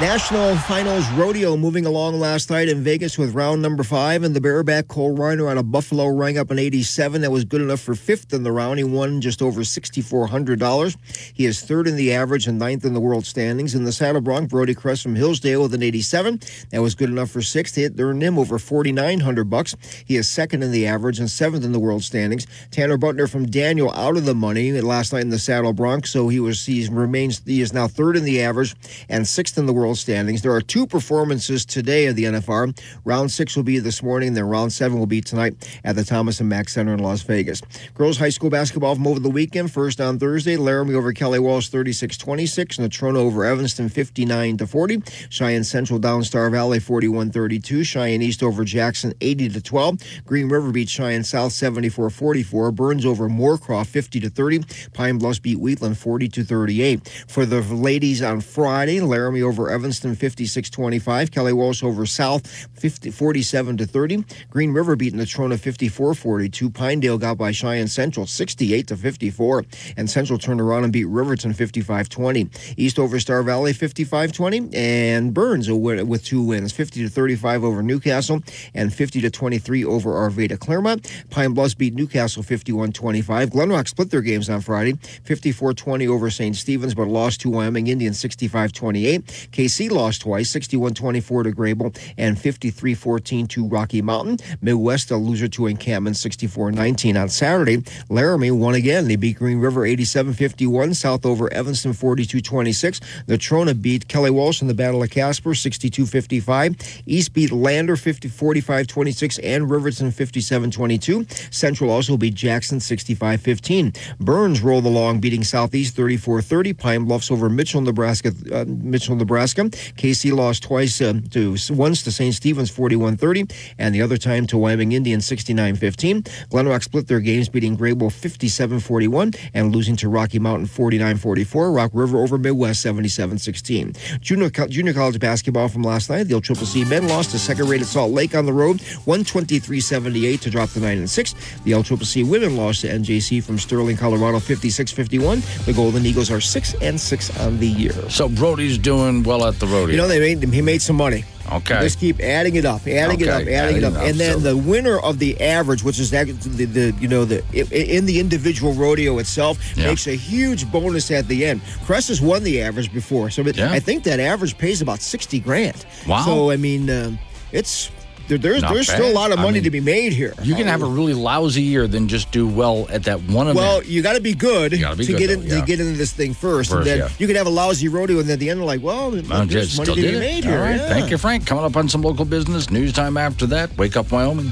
National 0.02 0.56
Finals 0.56 1.08
Rodeo 1.12 1.56
moving 1.56 1.86
along 1.86 2.20
last 2.20 2.50
night 2.50 2.68
in 2.68 2.84
Vegas 2.84 3.20
with 3.20 3.36
round 3.36 3.62
number 3.62 3.84
five, 3.84 4.24
and 4.24 4.36
the 4.36 4.42
bareback 4.42 4.88
Cole 4.88 5.16
Reiner 5.16 5.48
out 5.48 5.60
of 5.60 5.72
Buffalo 5.72 6.08
rang 6.08 6.40
up 6.40 6.50
an 6.50 6.58
87. 6.58 7.22
That 7.22 7.30
was 7.30 7.46
good 7.46 7.62
enough 7.62 7.82
for 7.82 7.94
fifth 7.94 8.34
in 8.34 8.42
the 8.42 8.52
round. 8.52 8.80
He 8.80 8.84
won 8.84 9.22
just 9.22 9.44
over 9.44 9.62
$6,400. 9.62 10.98
He 11.36 11.46
is 11.46 11.62
third 11.62 11.88
in 11.88 11.98
the 11.98 12.14
average 12.14 12.48
and 12.48 12.58
ninth 12.58 12.84
in 12.84 12.96
the 12.96 13.00
world 13.00 13.28
standings. 13.28 13.76
In 13.76 13.84
the 13.84 13.92
saddle 13.92 14.22
bronc, 14.22 14.50
Brody 14.50 14.74
Cress 14.74 15.04
from 15.04 15.14
Hillsdale 15.14 15.62
with 15.62 15.74
an 15.76 15.84
87. 15.84 16.40
That 16.72 16.82
was 16.82 16.96
good 16.96 17.12
enough 17.12 17.30
for 17.30 17.44
sixth. 17.44 17.78
It 17.78 17.94
earned 18.00 18.24
him 18.24 18.40
over 18.40 18.58
4,900 18.58 19.52
bucks. 19.52 19.76
He 20.04 20.16
is 20.16 20.28
second 20.28 20.64
in 20.64 20.72
the 20.72 20.88
average 20.88 21.20
and 21.20 21.30
seventh 21.30 21.64
in 21.64 21.74
the 21.74 21.80
world 21.80 22.04
standings. 22.04 22.48
Tanner 22.72 22.98
Butner 22.98 23.30
from 23.30 23.46
Daniel 23.46 23.92
out 23.92 24.18
of 24.18 24.26
the 24.26 24.34
money 24.34 24.72
last 24.82 25.14
night 25.14 25.22
in 25.22 25.30
the 25.30 25.38
saddle 25.38 25.74
bronc, 25.74 26.08
so 26.08 26.28
he 26.28 26.40
was 26.40 26.66
he 26.66 26.88
remains 26.90 27.44
he 27.46 27.62
is 27.62 27.72
now 27.72 27.88
third 27.88 28.18
in 28.18 28.24
the 28.24 28.42
average 28.42 28.76
and 29.08 29.28
sixth 29.28 29.60
in 29.60 29.68
the 29.68 29.74
world 29.74 29.91
standings. 29.96 30.42
There 30.42 30.54
are 30.54 30.62
two 30.62 30.88
performances 30.88 31.66
today 31.66 32.08
of 32.08 32.16
the 32.16 32.26
NFR. 32.26 32.78
Round 33.06 33.32
six 33.32 33.56
will 33.56 33.64
be 33.64 33.80
this 33.80 34.02
morning, 34.02 34.34
then 34.34 34.46
round 34.46 34.74
seven 34.74 34.98
will 35.00 35.06
be 35.06 35.22
tonight 35.22 35.56
at 35.84 35.96
the 35.96 36.04
Thomas 36.04 36.40
and 36.40 36.50
Mack 36.50 36.70
Center 36.70 36.94
in 36.94 37.00
Las 37.00 37.22
Vegas. 37.24 37.62
Girls 37.94 38.18
high 38.18 38.30
school 38.30 38.50
basketball 38.50 38.96
from 38.96 39.08
over 39.08 39.20
the 39.20 39.30
weekend. 39.30 39.72
First 39.72 40.02
on 40.02 40.20
Thursday, 40.20 40.58
Laramie 40.58 40.96
over 40.96 41.14
Kelly 41.14 41.40
Walsh 41.40 41.70
36-26, 41.70 42.80
Natrona 42.80 43.18
over 43.18 43.46
Evanston 43.46 43.90
59 43.90 44.58
to 44.58 44.68
40. 44.68 45.02
Cheyenne 45.30 45.64
Central 45.64 46.00
down 46.00 46.24
Star 46.24 46.50
Valley 46.50 46.80
41-32. 46.80 47.86
Cheyenne 47.86 48.22
East 48.22 48.42
over 48.44 48.64
Jackson 48.64 49.14
80 49.22 49.50
to 49.50 49.62
12. 49.62 49.98
Green 50.26 50.50
River 50.50 50.72
beat 50.72 50.90
Cheyenne 50.90 51.24
South 51.24 51.52
74-44. 51.52 52.74
Burns 52.74 53.06
over 53.06 53.30
Moorcroft 53.30 53.88
50 53.88 54.20
to 54.22 54.30
30. 54.30 54.64
Pine 54.94 55.18
Bluffs 55.18 55.40
beat 55.40 55.60
Wheatland 55.60 55.98
40 55.98 56.30
to 56.30 56.44
38. 56.44 57.26
For 57.28 57.46
the 57.46 57.62
ladies 57.62 58.22
on 58.22 58.42
Friday, 58.42 59.02
Laramie 59.02 59.42
over 59.42 59.70
Evanston 59.70 59.81
56-25. 59.90 61.32
Kelly 61.32 61.54
Walsh 61.54 61.84
over 61.84 62.06
South 62.06 62.48
50, 62.48 63.12
47 63.12 63.78
to 63.78 63.86
30. 63.86 64.24
Green 64.50 64.72
River 64.72 64.96
beat 64.96 65.14
Natrona 65.14 65.58
54-42. 65.58 66.74
Pinedale 66.74 67.18
got 67.18 67.38
by 67.38 67.52
Cheyenne 67.52 67.88
Central 67.88 68.26
68 68.26 68.88
to 68.88 68.98
54. 68.98 69.66
And 69.98 70.10
Central 70.10 70.38
turned 70.38 70.62
around 70.62 70.84
and 70.84 70.94
beat 70.94 71.08
Riverton 71.08 71.54
55-20. 71.54 72.78
East 72.78 73.00
over 73.00 73.20
Star 73.20 73.44
Valley 73.44 73.74
55-20. 73.74 74.74
And 74.76 75.34
Burns 75.34 75.70
with 75.70 76.24
two 76.24 76.44
wins 76.44 76.72
50 76.72 77.04
to 77.04 77.10
35 77.10 77.64
over 77.64 77.82
Newcastle 77.82 78.42
and 78.74 78.94
50 78.94 79.22
to 79.22 79.30
23 79.30 79.86
over 79.86 80.12
Arvada 80.12 80.60
Clearmont. 80.60 81.12
Pine 81.30 81.54
Bluffs 81.54 81.74
beat 81.74 81.94
Newcastle 81.94 82.44
51-25. 82.44 83.48
Glenrock 83.48 83.88
split 83.88 84.10
their 84.10 84.22
games 84.22 84.50
on 84.50 84.62
Friday 84.62 84.94
54-20 84.94 86.08
over 86.08 86.30
St. 86.30 86.56
Stephen's 86.56 86.94
but 86.94 87.08
lost 87.08 87.42
to 87.42 87.50
Wyoming 87.50 87.88
Indians 87.88 88.22
65-28. 88.22 89.52
Kaycee 89.62 89.92
lost 89.92 90.22
twice 90.22 90.52
61-24 90.54 91.44
to 91.44 91.52
Grable 91.52 91.96
and 92.18 92.36
53-14 92.36 93.48
to 93.50 93.68
Rocky 93.68 94.02
Mountain. 94.02 94.38
Midwest 94.60 95.12
a 95.12 95.18
loser 95.18 95.48
to 95.50 95.68
Encampment 95.68 96.16
64-19 96.16 97.22
on 97.22 97.30
Saturday. 97.30 97.84
Laramie 98.10 98.50
won 98.50 98.74
again. 98.74 99.08
They 99.08 99.18
beat 99.18 99.38
Green 99.38 99.60
River 99.60 99.82
87-51. 99.82 100.96
South 100.96 101.28
over 101.28 101.54
Evanston 101.54 101.94
42-26. 101.94 103.02
Natrona 103.28 103.80
beat 103.80 104.08
Kelly 104.08 104.32
Walsh 104.32 104.64
in 104.64 104.68
the 104.68 104.74
Battle 104.74 105.04
of 105.04 105.12
Casper 105.12 105.52
62-55. 105.52 107.04
East 107.06 107.32
beat 107.34 107.52
Lander 107.52 107.96
50 107.96 108.30
45-26 108.30 109.40
and 109.44 109.70
Riverton 109.70 110.10
57-22. 110.10 111.54
Central 111.54 111.92
also 111.92 112.18
beat 112.18 112.34
Jackson 112.34 112.80
65-15. 112.80 114.18
Burns 114.20 114.62
rolled 114.62 114.88
along 114.88 115.20
beating 115.20 115.44
Southeast 115.44 115.96
34-30. 115.96 116.76
Pine 116.76 117.06
Bluffs 117.06 117.30
over 117.30 117.48
Mitchell, 117.48 117.82
Nebraska. 117.82 118.34
Uh, 118.52 118.66
Mitchell, 118.68 119.16
Nebraska. 119.16 119.51
Kaycee 119.54 120.34
lost 120.34 120.64
twice 120.64 121.02
uh, 121.02 121.20
to 121.32 121.56
once 121.70 122.04
to 122.04 122.12
St. 122.12 122.34
Stephen's 122.34 122.72
41-30 122.72 123.52
and 123.78 123.94
the 123.94 124.02
other 124.02 124.18
time 124.18 124.48
to 124.48 124.58
Wyoming 124.58 124.92
Indians 124.92 125.30
69-15. 125.30 126.24
Glenrock 126.50 126.84
split 126.84 127.08
their 127.08 127.20
games 127.20 127.50
beating 127.50 127.78
Grable 127.78 128.10
57-41 128.10 129.38
and 129.54 129.76
losing 129.76 129.96
to 129.98 130.10
Rocky 130.10 130.40
Mountain 130.40 130.68
49-44. 130.68 131.76
Rock 131.76 131.92
River 131.94 132.18
over 132.18 132.38
Midwest 132.38 132.86
77-16. 132.86 134.22
Junior, 134.22 134.50
junior 134.50 134.94
college 134.94 135.20
basketball 135.20 135.68
from 135.68 135.84
last 135.84 136.10
night. 136.10 136.24
The 136.24 136.40
Triple 136.42 136.66
C 136.66 136.86
men 136.86 137.08
lost 137.08 137.32
to 137.32 137.40
second-rated 137.40 137.88
Salt 137.88 138.12
Lake 138.12 138.36
on 138.36 138.46
the 138.46 138.54
road 138.54 138.78
123-78 138.78 140.40
to 140.42 140.50
drop 140.50 140.70
to 140.72 140.80
9 140.80 140.98
and 140.98 141.10
6. 141.10 141.36
The 141.64 141.74
L 141.74 141.84
Triple 141.84 142.06
C 142.06 142.24
women 142.24 142.58
lost 142.58 142.82
to 142.82 142.88
NJC 142.88 143.44
from 143.44 143.58
Sterling, 143.58 143.98
Colorado 143.98 144.40
56-51. 144.40 145.66
The 145.66 145.74
Golden 145.74 146.06
Eagles 146.06 146.32
are 146.32 146.42
6 146.42 146.76
and 146.82 147.00
6 147.00 147.40
on 147.40 147.60
the 147.60 147.68
year. 147.68 148.10
So 148.10 148.28
Brody's 148.28 148.78
doing 148.78 149.24
well 149.24 149.41
at 149.48 149.60
the 149.60 149.66
rodeo. 149.68 149.88
You 149.88 149.98
know, 149.98 150.08
they 150.08 150.20
made 150.20 150.44
him. 150.44 150.52
he 150.52 150.62
made 150.62 150.82
some 150.82 150.96
money. 150.96 151.24
Okay. 151.52 151.82
Just 151.82 152.00
keep 152.00 152.22
adding 152.22 152.56
it 152.56 152.66
up, 152.66 152.88
adding 152.88 153.20
it 153.20 153.28
up, 153.28 153.46
adding, 153.46 153.78
it 153.78 153.84
up, 153.84 153.96
and 153.96 154.18
then 154.18 154.36
so- 154.36 154.40
the 154.40 154.56
winner 154.56 155.00
of 155.00 155.20
the 155.20 155.42
average, 155.42 155.84
which 155.84 156.00
is 156.00 156.12
that 156.12 156.28
the, 156.28 156.66
the 156.66 156.94
you 157.00 157.08
know 157.08 157.26
the 157.26 157.44
in 157.54 158.06
the 158.06 158.20
individual 158.20 158.74
rodeo 158.74 159.18
itself, 159.18 159.58
Yeah. 159.76 159.88
makes 159.88 160.08
a 160.08 160.16
huge 160.16 160.72
bonus 160.72 161.12
at 161.12 161.28
the 161.28 161.46
end. 161.46 161.62
Cress 161.86 162.08
has 162.08 162.22
won 162.22 162.44
the 162.44 162.62
average 162.62 162.94
before, 162.94 163.30
so 163.30 163.42
Yeah. 163.42 163.72
I 163.72 163.80
think 163.80 164.04
that 164.04 164.20
average 164.20 164.58
pays 164.58 164.82
about 164.82 165.02
sixty 165.02 165.40
grand. 165.40 165.86
Wow. 166.08 166.24
So 166.26 166.52
I 166.52 166.58
mean, 166.58 166.90
um, 166.90 167.20
it's 167.52 167.92
there, 168.28 168.38
there's 168.38 168.62
Not 168.62 168.74
there's 168.74 168.88
still 168.90 169.12
a 169.12 169.14
lot 169.14 169.32
of 169.32 169.40
I 169.40 169.42
money 169.44 169.56
mean, 169.56 169.64
to 169.64 169.72
be 169.72 169.80
made 169.82 170.14
here. 170.14 170.34
you 170.44 170.56
can 170.56 170.68
have 170.68 170.82
a 170.82 170.86
really 170.86 171.14
lousy 171.14 171.62
year 171.62 171.88
than 171.88 172.08
just 172.08 172.32
do 172.32 172.48
well 172.48 172.88
at 172.90 173.04
that 173.04 173.20
one 173.24 173.48
event. 173.48 173.58
Well, 173.58 173.84
you 173.84 174.02
got 174.02 174.14
to 174.14 174.22
be 174.22 174.34
good 174.34 174.80
gotta 174.80 174.96
be 174.96 175.06
to 175.06 175.12
good, 175.14 175.20
get 175.20 175.28
though, 175.28 175.34
in, 175.42 175.48
yeah. 175.48 175.60
to 175.60 175.66
get 175.66 175.80
into 175.80 175.98
this 175.98 176.14
thing 176.14 176.34
first, 176.34 176.70
First, 176.72 176.74
and 176.74 176.86
then 176.86 176.98
yeah. 177.00 177.10
you 177.20 177.28
could 177.28 177.36
have 177.36 177.48
a 177.48 177.52
lousy 177.52 177.88
rodeo, 177.88 178.20
and 178.20 178.30
at 178.30 178.40
the 178.40 178.50
end, 178.50 178.64
like, 178.64 178.82
well, 178.82 179.12
Well, 179.12 179.46
there's 179.46 179.76
just 179.76 179.78
money 179.78 179.96
to 179.96 180.02
be 180.02 180.16
it. 180.16 180.20
made 180.20 180.46
All 180.46 180.52
here. 180.52 180.62
right. 180.62 180.76
yeah. 180.78 180.88
Thank 180.90 181.12
you, 181.12 181.18
Frank. 181.18 181.46
Coming 181.46 181.64
up 181.66 181.76
on 181.76 181.90
some 181.90 182.02
local 182.02 182.26
business 182.26 182.70
news 182.70 182.94
time 182.94 183.18
after 183.18 183.46
that. 183.48 183.76
Wake 183.78 183.98
up, 183.98 184.12
Wyoming. 184.12 184.52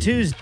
Tuesday. 0.00 0.36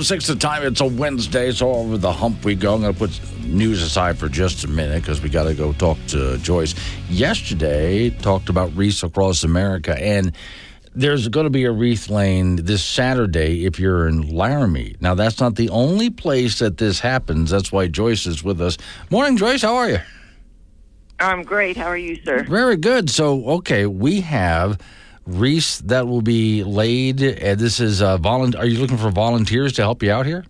Seven 0.00 0.16
oh 0.16 0.18
six 0.18 0.26
the 0.28 0.36
time. 0.36 0.62
It's 0.62 0.80
a 0.80 0.86
Wednesday, 0.86 1.52
so 1.52 1.70
over 1.72 1.98
the 1.98 2.10
hump 2.10 2.42
we 2.42 2.54
go. 2.54 2.74
I'm 2.74 2.80
going 2.80 2.94
to 2.94 2.98
put 2.98 3.20
news 3.44 3.82
aside 3.82 4.16
for 4.16 4.30
just 4.30 4.64
a 4.64 4.66
minute 4.66 5.02
because 5.02 5.20
we 5.20 5.28
got 5.28 5.44
to 5.44 5.52
go 5.52 5.74
talk 5.74 5.98
to 6.08 6.38
Joyce. 6.38 6.74
Yesterday, 7.10 8.08
talked 8.08 8.48
about 8.48 8.74
wreaths 8.74 9.02
across 9.02 9.44
America, 9.44 9.94
and 10.02 10.34
there's 10.94 11.28
going 11.28 11.44
to 11.44 11.50
be 11.50 11.64
a 11.64 11.70
wreath 11.70 12.08
lane 12.08 12.56
this 12.56 12.82
Saturday 12.82 13.66
if 13.66 13.78
you're 13.78 14.08
in 14.08 14.34
Laramie. 14.34 14.96
Now, 15.02 15.14
that's 15.14 15.38
not 15.38 15.56
the 15.56 15.68
only 15.68 16.08
place 16.08 16.60
that 16.60 16.78
this 16.78 17.00
happens. 17.00 17.50
That's 17.50 17.70
why 17.70 17.86
Joyce 17.86 18.26
is 18.26 18.42
with 18.42 18.62
us. 18.62 18.78
Morning, 19.10 19.36
Joyce. 19.36 19.60
How 19.60 19.76
are 19.76 19.90
you? 19.90 19.98
I'm 21.18 21.42
great. 21.42 21.76
How 21.76 21.88
are 21.88 21.98
you, 21.98 22.16
sir? 22.24 22.44
Very 22.44 22.78
good. 22.78 23.10
So, 23.10 23.46
okay, 23.50 23.84
we 23.84 24.22
have 24.22 24.80
wreaths 25.38 25.78
that 25.80 26.06
will 26.06 26.22
be 26.22 26.64
laid. 26.64 27.22
And 27.22 27.58
this 27.58 27.80
is 27.80 28.02
uh, 28.02 28.18
volun- 28.18 28.58
Are 28.58 28.66
you 28.66 28.78
looking 28.78 28.98
for 28.98 29.10
volunteers 29.10 29.72
to 29.74 29.82
help 29.82 30.02
you 30.02 30.10
out 30.10 30.26
here? 30.26 30.44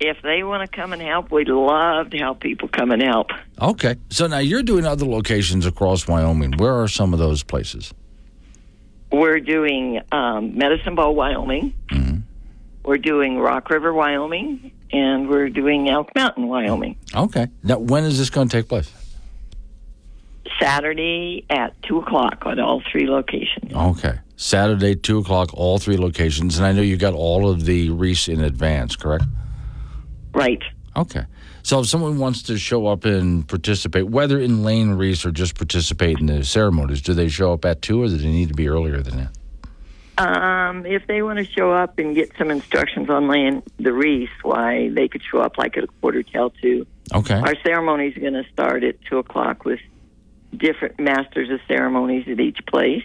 If 0.00 0.22
they 0.22 0.42
want 0.42 0.68
to 0.68 0.76
come 0.76 0.94
and 0.94 1.02
help, 1.02 1.30
we'd 1.30 1.48
love 1.48 2.10
to 2.10 2.16
help 2.18 2.40
people 2.40 2.68
come 2.68 2.90
and 2.90 3.02
help. 3.02 3.28
Okay. 3.60 3.96
So 4.08 4.26
now 4.26 4.38
you're 4.38 4.62
doing 4.62 4.86
other 4.86 5.04
locations 5.04 5.66
across 5.66 6.08
Wyoming. 6.08 6.52
Where 6.56 6.80
are 6.80 6.88
some 6.88 7.12
of 7.12 7.18
those 7.18 7.42
places? 7.42 7.92
We're 9.12 9.40
doing 9.40 10.00
um, 10.10 10.56
Medicine 10.56 10.94
Bow, 10.94 11.10
Wyoming. 11.10 11.74
Mm-hmm. 11.88 12.18
We're 12.84 12.96
doing 12.96 13.38
Rock 13.38 13.68
River, 13.68 13.92
Wyoming, 13.92 14.72
and 14.90 15.28
we're 15.28 15.50
doing 15.50 15.90
Elk 15.90 16.14
Mountain, 16.14 16.48
Wyoming. 16.48 16.96
Okay. 17.14 17.48
Now, 17.62 17.78
when 17.78 18.04
is 18.04 18.18
this 18.18 18.30
going 18.30 18.48
to 18.48 18.56
take 18.56 18.68
place? 18.68 18.90
Saturday 20.60 21.44
at 21.50 21.80
2 21.82 21.98
o'clock 21.98 22.42
at 22.46 22.58
all 22.58 22.82
three 22.90 23.08
locations. 23.08 23.72
Okay. 23.72 24.18
Saturday, 24.36 24.94
2 24.94 25.18
o'clock, 25.18 25.50
all 25.54 25.78
three 25.78 25.96
locations. 25.96 26.58
And 26.58 26.66
I 26.66 26.72
know 26.72 26.82
you 26.82 26.96
got 26.96 27.14
all 27.14 27.48
of 27.48 27.64
the 27.64 27.90
wreaths 27.90 28.28
in 28.28 28.40
advance, 28.40 28.96
correct? 28.96 29.24
Right. 30.32 30.62
Okay. 30.96 31.24
So 31.62 31.80
if 31.80 31.86
someone 31.86 32.18
wants 32.18 32.42
to 32.44 32.58
show 32.58 32.86
up 32.86 33.04
and 33.04 33.46
participate, 33.46 34.08
whether 34.08 34.38
in 34.38 34.64
lane 34.64 34.92
wreaths 34.92 35.24
or 35.24 35.30
just 35.30 35.56
participate 35.56 36.18
in 36.18 36.26
the 36.26 36.44
ceremonies, 36.44 37.02
do 37.02 37.12
they 37.12 37.28
show 37.28 37.52
up 37.52 37.64
at 37.64 37.82
2 37.82 38.02
or 38.02 38.08
do 38.08 38.16
they 38.16 38.28
need 38.28 38.48
to 38.48 38.54
be 38.54 38.68
earlier 38.68 39.02
than 39.02 39.16
that? 39.16 39.36
Um, 40.20 40.84
if 40.84 41.06
they 41.06 41.22
want 41.22 41.38
to 41.38 41.44
show 41.44 41.72
up 41.72 41.98
and 41.98 42.14
get 42.14 42.32
some 42.36 42.50
instructions 42.50 43.08
on 43.08 43.28
laying 43.28 43.62
the 43.78 43.92
wreaths, 43.92 44.32
why 44.42 44.90
they 44.90 45.08
could 45.08 45.22
show 45.22 45.38
up 45.38 45.56
like 45.56 45.76
at 45.78 45.84
a 45.84 45.86
quarter 46.00 46.22
till 46.22 46.50
two. 46.50 46.86
Okay. 47.14 47.38
Our 47.38 47.54
ceremony 47.64 48.08
is 48.08 48.14
going 48.14 48.34
to 48.34 48.44
start 48.52 48.84
at 48.84 49.00
two 49.02 49.18
o'clock 49.18 49.64
with 49.64 49.80
different 50.56 50.98
masters 50.98 51.50
of 51.50 51.60
ceremonies 51.68 52.26
at 52.28 52.40
each 52.40 52.58
place. 52.66 53.04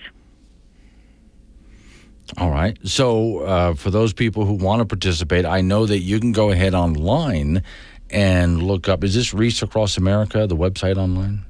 All 2.37 2.49
right. 2.49 2.77
So, 2.83 3.39
uh, 3.39 3.73
for 3.75 3.91
those 3.91 4.11
people 4.11 4.45
who 4.45 4.53
want 4.53 4.79
to 4.79 4.85
participate, 4.85 5.45
I 5.45 5.61
know 5.61 5.85
that 5.85 5.99
you 5.99 6.19
can 6.19 6.31
go 6.31 6.49
ahead 6.51 6.73
online 6.73 7.63
and 8.09 8.63
look 8.63 8.89
up. 8.89 9.03
Is 9.03 9.13
this 9.13 9.33
Wreaths 9.33 9.61
Across 9.61 9.97
America, 9.97 10.47
the 10.47 10.55
website 10.55 10.97
online? 10.97 11.45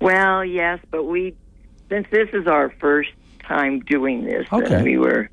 Well, 0.00 0.44
yes, 0.44 0.80
but 0.90 1.04
we, 1.04 1.34
since 1.90 2.06
this 2.10 2.28
is 2.32 2.46
our 2.46 2.70
first 2.80 3.10
time 3.40 3.80
doing 3.80 4.24
this, 4.24 4.46
Okay. 4.50 4.82
we 4.82 4.98
were 4.98 5.28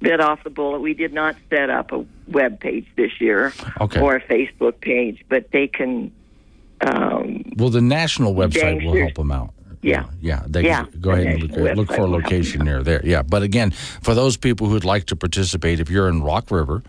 bit 0.00 0.20
off 0.20 0.42
the 0.44 0.50
bullet. 0.50 0.80
We 0.80 0.94
did 0.94 1.12
not 1.12 1.36
set 1.50 1.70
up 1.70 1.92
a 1.92 2.04
web 2.28 2.60
page 2.60 2.86
this 2.96 3.20
year 3.20 3.52
Okay. 3.80 4.00
or 4.00 4.16
a 4.16 4.20
Facebook 4.20 4.80
page, 4.80 5.24
but 5.28 5.50
they 5.52 5.66
can. 5.68 6.10
Um, 6.80 7.42
Well, 7.56 7.70
the 7.70 7.80
national 7.80 8.34
website 8.34 8.84
will 8.84 8.96
help 8.96 9.14
them 9.14 9.32
out. 9.32 9.52
Yeah. 9.82 10.06
Yeah. 10.20 10.42
They 10.46 10.64
Yeah, 10.64 10.86
Go 11.00 11.10
ahead 11.10 11.26
and 11.26 11.42
look, 11.42 11.76
look 11.76 11.88
for 11.88 11.94
a 11.94 11.98
website 11.98 11.98
will 11.98 12.08
help 12.08 12.22
location 12.24 12.64
near 12.64 12.82
there. 12.82 13.00
Yeah. 13.04 13.22
But 13.22 13.42
again, 13.42 13.70
for 13.70 14.14
those 14.14 14.36
people 14.36 14.68
who'd 14.68 14.84
like 14.84 15.04
to 15.06 15.16
participate, 15.16 15.80
if 15.80 15.88
you're 15.90 16.08
in 16.08 16.22
Rock 16.22 16.50
River 16.50 16.82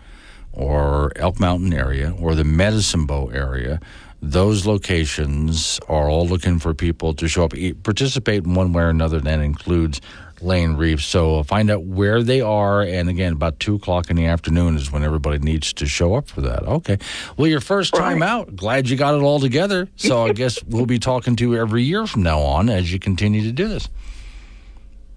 or 0.52 1.12
Elk 1.16 1.38
Mountain 1.38 1.72
area 1.72 2.14
or 2.18 2.34
the 2.34 2.44
Medicine 2.44 3.06
Bow 3.06 3.28
area, 3.28 3.80
those 4.22 4.66
locations 4.66 5.80
are 5.88 6.10
all 6.10 6.26
looking 6.26 6.58
for 6.58 6.74
people 6.74 7.14
to 7.14 7.28
show 7.28 7.44
up, 7.44 7.54
participate 7.82 8.44
in 8.44 8.54
one 8.54 8.72
way 8.72 8.82
or 8.82 8.88
another. 8.90 9.20
That 9.20 9.40
includes 9.40 10.00
Lane 10.42 10.74
Reef. 10.74 11.02
So 11.02 11.42
find 11.42 11.70
out 11.70 11.84
where 11.84 12.22
they 12.22 12.40
are. 12.40 12.82
And 12.82 13.08
again, 13.08 13.32
about 13.32 13.60
two 13.60 13.74
o'clock 13.76 14.10
in 14.10 14.16
the 14.16 14.26
afternoon 14.26 14.76
is 14.76 14.90
when 14.90 15.02
everybody 15.04 15.38
needs 15.38 15.72
to 15.74 15.86
show 15.86 16.14
up 16.14 16.28
for 16.28 16.40
that. 16.40 16.62
Okay. 16.64 16.98
Well, 17.36 17.46
your 17.48 17.60
first 17.60 17.94
time 17.94 18.22
out. 18.22 18.56
Glad 18.56 18.88
you 18.88 18.96
got 18.96 19.14
it 19.14 19.22
all 19.22 19.40
together. 19.40 19.88
So 19.96 20.24
I 20.24 20.32
guess 20.34 20.62
we'll 20.64 20.86
be 20.86 20.98
talking 20.98 21.36
to 21.36 21.50
you 21.50 21.56
every 21.60 21.82
year 21.82 22.06
from 22.06 22.22
now 22.22 22.40
on 22.40 22.68
as 22.70 22.92
you 22.92 22.98
continue 22.98 23.42
to 23.42 23.52
do 23.52 23.68
this. 23.68 23.88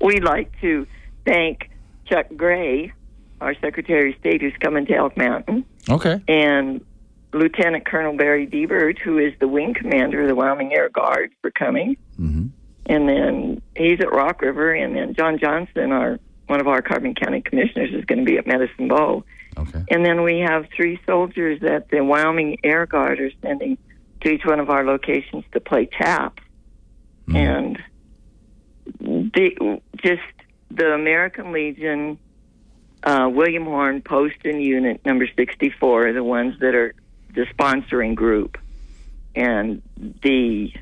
we'd 0.01 0.23
like 0.23 0.51
to 0.61 0.85
thank 1.25 1.69
Chuck 2.05 2.27
Gray, 2.35 2.91
our 3.39 3.55
Secretary 3.61 4.11
of 4.13 4.19
State, 4.19 4.41
who's 4.41 4.53
coming 4.59 4.85
to 4.87 4.93
Elk 4.95 5.15
Mountain, 5.15 5.65
Okay. 5.89 6.21
and 6.27 6.83
Lieutenant 7.33 7.85
Colonel 7.85 8.15
Barry 8.15 8.45
Diebert, 8.45 8.99
who 8.99 9.17
is 9.17 9.33
the 9.39 9.47
wing 9.47 9.73
commander 9.73 10.21
of 10.21 10.27
the 10.27 10.35
Wyoming 10.35 10.73
Air 10.73 10.89
Guard, 10.89 11.31
for 11.41 11.49
coming. 11.49 11.95
Mhm. 12.19 12.32
And 12.85 13.07
then 13.07 13.61
he's 13.75 13.99
at 14.01 14.11
Rock 14.11 14.41
River, 14.41 14.73
and 14.73 14.95
then 14.95 15.13
John 15.13 15.37
Johnson, 15.39 15.91
our 15.91 16.19
one 16.47 16.59
of 16.59 16.67
our 16.67 16.81
Carbon 16.81 17.15
County 17.15 17.41
commissioners, 17.41 17.93
is 17.93 18.03
going 18.05 18.19
to 18.19 18.25
be 18.25 18.37
at 18.37 18.45
Medicine 18.45 18.89
Bow. 18.89 19.23
Okay. 19.57 19.83
And 19.89 20.05
then 20.05 20.23
we 20.23 20.39
have 20.39 20.67
three 20.75 20.99
soldiers 21.05 21.61
that 21.61 21.89
the 21.89 22.03
Wyoming 22.03 22.57
Air 22.63 22.85
Guard 22.85 23.19
are 23.19 23.31
sending 23.41 23.77
to 24.21 24.29
each 24.29 24.45
one 24.45 24.59
of 24.59 24.69
our 24.69 24.83
locations 24.83 25.45
to 25.53 25.59
play 25.59 25.85
tap. 25.85 26.39
And 27.33 27.81
the, 28.99 29.81
just 30.03 30.21
the 30.71 30.93
American 30.93 31.51
Legion, 31.51 32.17
uh, 33.03 33.29
William 33.31 33.65
Horn 33.65 34.01
Post 34.01 34.37
and 34.43 34.61
Unit 34.61 35.05
number 35.05 35.27
64 35.35 36.07
are 36.07 36.13
the 36.13 36.23
ones 36.23 36.59
that 36.59 36.75
are 36.75 36.93
the 37.33 37.45
sponsoring 37.57 38.15
group. 38.15 38.57
And 39.35 39.81
the 39.95 40.73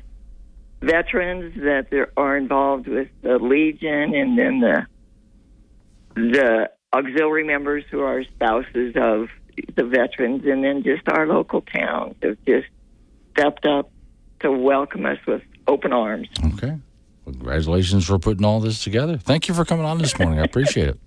veterans 0.82 1.54
that 1.56 1.86
are 2.16 2.36
involved 2.36 2.88
with 2.88 3.08
the 3.22 3.38
Legion 3.38 4.14
and 4.14 4.38
then 4.38 4.60
the 4.60 4.86
the 6.14 6.70
auxiliary 6.92 7.44
members 7.44 7.84
who 7.90 8.00
are 8.00 8.22
spouses 8.24 8.94
of 8.96 9.28
the 9.74 9.84
veterans, 9.84 10.44
and 10.44 10.62
then 10.62 10.82
just 10.82 11.08
our 11.08 11.26
local 11.26 11.62
towns 11.62 12.16
have 12.22 12.36
just 12.46 12.66
stepped 13.32 13.64
up 13.64 13.90
to 14.40 14.50
welcome 14.50 15.06
us 15.06 15.18
with 15.26 15.42
open 15.66 15.92
arms. 15.92 16.28
Okay. 16.54 16.78
Well, 17.24 17.34
congratulations 17.34 18.06
for 18.06 18.18
putting 18.18 18.44
all 18.44 18.60
this 18.60 18.82
together. 18.82 19.16
Thank 19.16 19.48
you 19.48 19.54
for 19.54 19.64
coming 19.64 19.86
on 19.86 19.98
this 19.98 20.18
morning. 20.18 20.40
I 20.40 20.44
appreciate 20.44 20.88
it. 20.88 21.00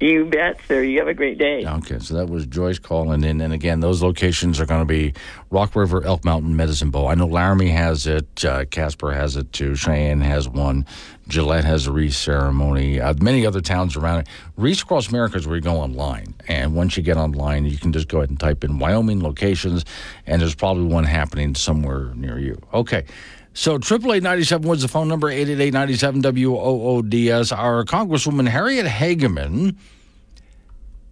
You 0.00 0.26
bet, 0.26 0.60
sir. 0.68 0.84
You 0.84 1.00
have 1.00 1.08
a 1.08 1.14
great 1.14 1.38
day. 1.38 1.66
Okay, 1.66 1.98
so 1.98 2.14
that 2.14 2.28
was 2.28 2.46
Joyce 2.46 2.78
calling 2.78 3.24
in. 3.24 3.40
And 3.40 3.52
again, 3.52 3.80
those 3.80 4.00
locations 4.00 4.60
are 4.60 4.66
going 4.66 4.80
to 4.80 4.86
be 4.86 5.12
Rock 5.50 5.74
River, 5.74 6.04
Elk 6.04 6.24
Mountain, 6.24 6.54
Medicine 6.54 6.90
Bow. 6.90 7.08
I 7.08 7.16
know 7.16 7.26
Laramie 7.26 7.70
has 7.70 8.06
it, 8.06 8.44
uh, 8.44 8.64
Casper 8.66 9.12
has 9.12 9.34
it 9.34 9.52
too, 9.52 9.74
Cheyenne 9.74 10.20
has 10.20 10.48
one, 10.48 10.86
Gillette 11.26 11.64
has 11.64 11.88
a 11.88 11.92
wreath 11.92 12.14
ceremony, 12.14 13.00
uh, 13.00 13.14
many 13.20 13.44
other 13.44 13.60
towns 13.60 13.96
around 13.96 14.20
it. 14.20 14.28
Wreaths 14.56 14.82
Across 14.82 15.08
America 15.08 15.36
is 15.36 15.48
where 15.48 15.56
you 15.56 15.62
go 15.62 15.76
online. 15.76 16.34
And 16.46 16.76
once 16.76 16.96
you 16.96 17.02
get 17.02 17.16
online, 17.16 17.64
you 17.64 17.76
can 17.76 17.92
just 17.92 18.06
go 18.06 18.18
ahead 18.18 18.30
and 18.30 18.38
type 18.38 18.62
in 18.62 18.78
Wyoming 18.78 19.20
locations, 19.20 19.84
and 20.26 20.40
there's 20.40 20.54
probably 20.54 20.84
one 20.84 21.04
happening 21.04 21.56
somewhere 21.56 22.12
near 22.14 22.38
you. 22.38 22.62
Okay. 22.72 23.04
So, 23.58 23.74
888 23.74 24.60
was 24.60 24.82
the 24.82 24.86
phone 24.86 25.08
number, 25.08 25.28
888 25.28 25.72
97 25.72 26.22
WOODS. 26.22 27.50
Our 27.50 27.84
Congresswoman 27.84 28.46
Harriet 28.46 28.86
Hageman 28.86 29.76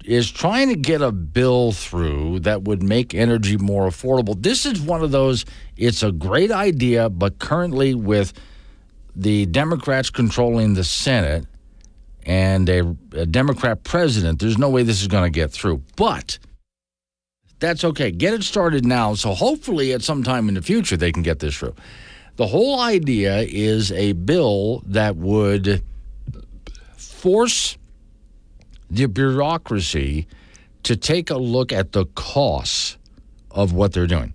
is 0.05 0.31
trying 0.31 0.69
to 0.69 0.77
get 0.77 1.03
a 1.03 1.11
bill 1.11 1.73
through 1.73 2.39
that 2.41 2.63
would 2.63 2.85
make 2.85 3.17
energy 3.17 3.57
more 3.57 3.89
affordable. 3.89 4.41
This 4.41 4.65
is 4.65 4.81
one 4.81 5.03
of 5.03 5.11
those, 5.11 5.45
it's 5.77 6.05
a 6.05 6.13
great 6.13 6.53
idea, 6.53 7.11
but 7.11 7.41
currently 7.41 7.97
with 7.97 8.33
the 9.17 9.47
Democrats 9.47 10.09
controlling 10.09 10.75
the 10.75 10.85
Senate 10.85 11.47
and 12.27 12.69
a, 12.69 12.97
a 13.11 13.27
Democrat 13.27 13.83
president, 13.83 14.39
there's 14.39 14.57
no 14.57 14.71
way 14.71 14.85
this 14.85 15.03
is 15.03 15.09
going 15.09 15.25
to 15.25 15.35
get 15.35 15.51
through. 15.51 15.83
But 15.97 16.39
that's 17.59 17.83
okay. 17.83 18.13
Get 18.13 18.35
it 18.35 18.45
started 18.45 18.87
now. 18.87 19.15
So 19.15 19.35
hopefully 19.35 19.93
at 19.93 20.03
some 20.03 20.23
time 20.23 20.49
in 20.49 20.55
the 20.55 20.63
future 20.63 20.97
they 20.97 21.11
can 21.11 21.25
get 21.25 21.41
this 21.41 21.57
through. 21.57 21.75
The 22.37 22.47
whole 22.47 22.81
idea 22.81 23.41
is 23.41 23.91
a 23.93 24.13
bill 24.13 24.83
that 24.87 25.17
would 25.17 25.83
force 26.97 27.79
the 28.91 29.07
bureaucracy 29.07 30.27
to 30.83 30.97
take 30.97 31.31
a 31.31 31.37
look 31.37 31.73
at 31.73 31.93
the 31.93 32.05
costs 32.15 32.99
of 33.51 33.73
what 33.73 33.93
they're 33.93 34.07
doing. 34.07 34.35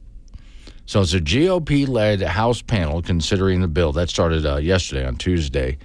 So 0.88 1.02
it's 1.02 1.14
a 1.14 1.22
GOP 1.22 1.88
led 1.88 2.22
House 2.22 2.62
panel 2.62 3.02
considering 3.02 3.62
the 3.62 3.68
bill. 3.68 3.94
That 3.94 4.10
started 4.10 4.46
uh, 4.46 4.58
yesterday 4.58 5.06
on 5.06 5.16
Tuesday. 5.16 5.78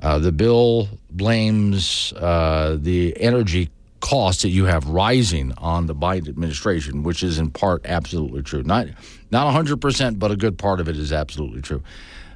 Uh, 0.00 0.18
the 0.18 0.30
bill 0.30 0.88
blames 1.10 2.12
uh, 2.12 2.76
the 2.78 3.18
energy 3.20 3.70
costs 4.00 4.42
that 4.42 4.50
you 4.50 4.66
have 4.66 4.86
rising 4.88 5.52
on 5.58 5.86
the 5.86 5.94
Biden 5.94 6.28
administration, 6.28 7.02
which 7.02 7.22
is 7.22 7.38
in 7.38 7.50
part 7.50 7.84
absolutely 7.84 8.42
true. 8.42 8.62
Not 8.62 8.88
not 9.30 9.54
100%, 9.54 10.18
but 10.18 10.30
a 10.30 10.36
good 10.36 10.58
part 10.58 10.80
of 10.80 10.88
it 10.88 10.96
is 10.96 11.12
absolutely 11.12 11.62
true. 11.62 11.82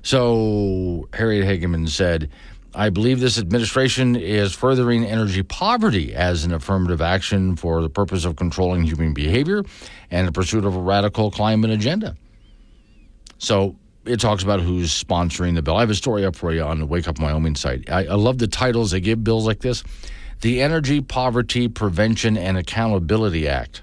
So 0.03 1.09
Harriet 1.12 1.47
Hageman 1.47 1.88
said, 1.88 2.30
I 2.74 2.90
believe 2.90 3.20
this 3.20 3.38
administration 3.38 4.16
is 4.16 4.53
furthering 4.53 5.05
energy 5.05 5.42
poverty 5.42 6.14
as 6.14 6.45
an 6.45 6.53
affirmative 6.53 7.01
action 7.01 7.57
for 7.57 7.80
the 7.82 7.88
purpose 7.88 8.24
of 8.24 8.36
controlling 8.36 8.82
human 8.82 9.14
behavior 9.14 9.62
and 10.11 10.26
the 10.26 10.32
pursuit 10.32 10.64
of 10.64 10.74
a 10.74 10.80
radical 10.80 11.30
climate 11.30 11.70
agenda. 11.70 12.16
So 13.38 13.76
it 14.05 14.18
talks 14.18 14.42
about 14.42 14.61
who's 14.61 14.90
sponsoring 14.90 15.55
the 15.55 15.62
bill. 15.62 15.76
I 15.76 15.80
have 15.80 15.90
a 15.90 15.95
story 15.95 16.24
up 16.24 16.34
for 16.34 16.53
you 16.53 16.62
on 16.62 16.80
the 16.80 16.86
Wake 16.86 17.07
Up 17.07 17.20
Wyoming 17.20 17.55
site. 17.55 17.88
I, 17.90 18.07
I 18.07 18.14
love 18.14 18.38
the 18.38 18.49
titles 18.49 18.90
they 18.90 19.01
give 19.01 19.22
bills 19.22 19.47
like 19.47 19.61
this 19.61 19.84
the 20.40 20.61
Energy 20.61 21.01
Poverty 21.01 21.68
Prevention 21.68 22.36
and 22.36 22.59
Accountability 22.59 23.49
Act. 23.49 23.82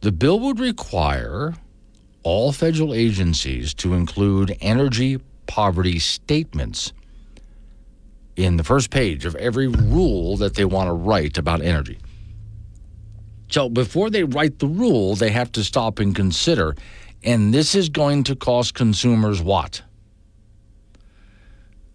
The 0.00 0.10
bill 0.10 0.40
would 0.40 0.58
require 0.58 1.54
all 2.28 2.52
federal 2.52 2.92
agencies 2.92 3.72
to 3.72 3.94
include 3.94 4.54
energy 4.60 5.18
poverty 5.46 5.98
statements 5.98 6.92
in 8.36 8.58
the 8.58 8.62
first 8.62 8.90
page 8.90 9.24
of 9.24 9.34
every 9.36 9.66
rule 9.66 10.36
that 10.36 10.54
they 10.54 10.66
want 10.66 10.88
to 10.88 10.92
write 10.92 11.38
about 11.38 11.62
energy. 11.62 11.98
So 13.48 13.70
before 13.70 14.10
they 14.10 14.24
write 14.24 14.58
the 14.58 14.66
rule, 14.66 15.14
they 15.14 15.30
have 15.30 15.50
to 15.52 15.64
stop 15.64 16.00
and 16.00 16.14
consider. 16.14 16.76
And 17.24 17.54
this 17.54 17.74
is 17.74 17.88
going 17.88 18.24
to 18.24 18.36
cost 18.36 18.74
consumers 18.74 19.40
what? 19.40 19.80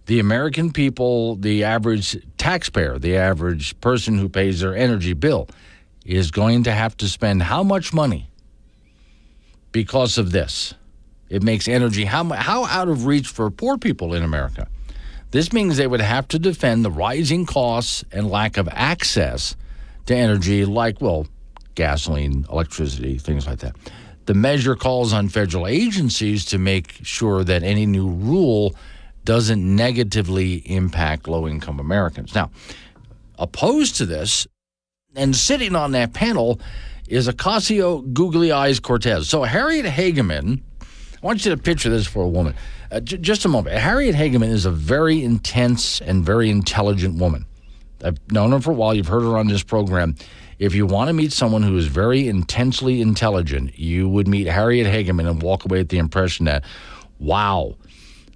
The 0.07 0.19
American 0.19 0.73
people, 0.73 1.35
the 1.35 1.63
average 1.63 2.17
taxpayer, 2.39 2.97
the 2.97 3.17
average 3.17 3.79
person 3.81 4.17
who 4.17 4.29
pays 4.29 4.61
their 4.61 4.75
energy 4.75 5.13
bill, 5.13 5.47
is 6.07 6.31
going 6.31 6.63
to 6.63 6.71
have 6.71 6.97
to 6.97 7.07
spend 7.07 7.43
how 7.43 7.61
much 7.61 7.93
money 7.93 8.31
because 9.73 10.17
of 10.17 10.31
this? 10.31 10.73
It 11.29 11.43
makes 11.43 11.67
energy 11.67 12.05
how, 12.05 12.23
how 12.29 12.65
out 12.65 12.87
of 12.87 13.05
reach 13.05 13.27
for 13.27 13.51
poor 13.51 13.77
people 13.77 14.13
in 14.13 14.23
America. 14.23 14.69
This 15.31 15.51
means 15.51 15.75
they 15.75 15.87
would 15.87 15.99
have 15.99 16.27
to 16.29 16.39
defend 16.39 16.85
the 16.85 16.91
rising 16.91 17.45
costs 17.45 18.05
and 18.11 18.29
lack 18.29 18.55
of 18.55 18.69
access 18.71 19.55
to 20.05 20.15
energy, 20.15 20.63
like, 20.63 21.01
well, 21.01 21.27
gasoline, 21.75 22.45
electricity, 22.51 23.17
things 23.17 23.47
like 23.47 23.59
that. 23.59 23.75
The 24.25 24.35
measure 24.35 24.75
calls 24.75 25.11
on 25.11 25.27
federal 25.29 25.65
agencies 25.65 26.45
to 26.45 26.57
make 26.57 26.99
sure 27.01 27.43
that 27.43 27.63
any 27.63 27.85
new 27.85 28.07
rule 28.07 28.75
doesn't 29.25 29.75
negatively 29.75 30.57
impact 30.69 31.27
low 31.27 31.47
income 31.47 31.79
Americans. 31.79 32.35
Now, 32.35 32.51
opposed 33.39 33.95
to 33.97 34.05
this, 34.05 34.45
and 35.15 35.35
sitting 35.35 35.75
on 35.75 35.91
that 35.93 36.13
panel 36.13 36.59
is 37.13 37.27
Ocasio 37.27 38.11
Googly 38.11 38.51
Eyes 38.51 38.79
Cortez. 38.79 39.29
So, 39.29 39.43
Harriet 39.43 39.85
Hageman, 39.85 40.61
I 40.81 40.85
want 41.21 41.45
you 41.45 41.51
to 41.51 41.61
picture 41.61 41.91
this 41.91 42.07
for 42.07 42.23
a 42.23 42.27
woman. 42.27 42.55
Uh, 42.91 43.01
j- 43.01 43.17
just 43.17 43.45
a 43.45 43.47
moment. 43.47 43.77
Harriet 43.77 44.15
Hageman 44.15 44.49
is 44.49 44.65
a 44.65 44.71
very 44.71 45.23
intense 45.23 46.01
and 46.01 46.25
very 46.25 46.49
intelligent 46.49 47.19
woman. 47.19 47.45
I've 48.03 48.17
known 48.31 48.51
her 48.51 48.59
for 48.59 48.71
a 48.71 48.73
while. 48.73 48.95
You've 48.95 49.07
heard 49.07 49.21
her 49.21 49.37
on 49.37 49.47
this 49.47 49.61
program. 49.61 50.15
If 50.57 50.73
you 50.73 50.87
want 50.87 51.09
to 51.09 51.13
meet 51.13 51.31
someone 51.31 51.61
who 51.61 51.77
is 51.77 51.85
very 51.85 52.27
intensely 52.27 52.99
intelligent, 52.99 53.77
you 53.77 54.09
would 54.09 54.27
meet 54.27 54.47
Harriet 54.47 54.87
Hageman 54.87 55.29
and 55.29 55.41
walk 55.41 55.65
away 55.65 55.79
with 55.79 55.89
the 55.89 55.99
impression 55.99 56.45
that, 56.45 56.63
wow, 57.19 57.75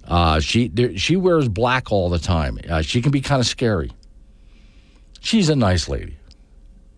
uh, 0.06 0.38
she 0.38 0.68
there, 0.68 0.96
she 0.96 1.16
wears 1.16 1.48
black 1.48 1.90
all 1.90 2.08
the 2.10 2.18
time. 2.18 2.58
Uh, 2.68 2.80
she 2.80 3.02
can 3.02 3.10
be 3.10 3.20
kind 3.20 3.40
of 3.40 3.46
scary. 3.46 3.90
She's 5.20 5.48
a 5.48 5.56
nice 5.56 5.88
lady, 5.88 6.16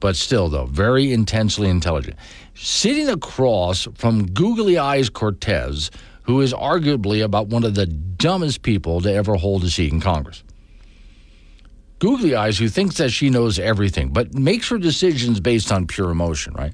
but 0.00 0.16
still, 0.16 0.48
though, 0.48 0.66
very 0.66 1.12
intensely 1.12 1.68
intelligent. 1.68 2.16
Sitting 2.54 3.08
across 3.08 3.86
from 3.94 4.26
Googly 4.26 4.78
Eyes 4.78 5.08
Cortez, 5.10 5.90
who 6.22 6.40
is 6.40 6.52
arguably 6.52 7.22
about 7.22 7.48
one 7.48 7.64
of 7.64 7.74
the 7.74 7.86
dumbest 7.86 8.62
people 8.62 9.00
to 9.02 9.12
ever 9.12 9.36
hold 9.36 9.64
a 9.64 9.70
seat 9.70 9.92
in 9.92 10.00
Congress. 10.00 10.42
Googly 11.98 12.34
Eyes, 12.34 12.58
who 12.58 12.68
thinks 12.68 12.96
that 12.96 13.10
she 13.10 13.28
knows 13.28 13.58
everything, 13.58 14.08
but 14.08 14.32
makes 14.34 14.68
her 14.70 14.78
decisions 14.78 15.38
based 15.38 15.70
on 15.70 15.86
pure 15.86 16.10
emotion, 16.10 16.54
right? 16.54 16.72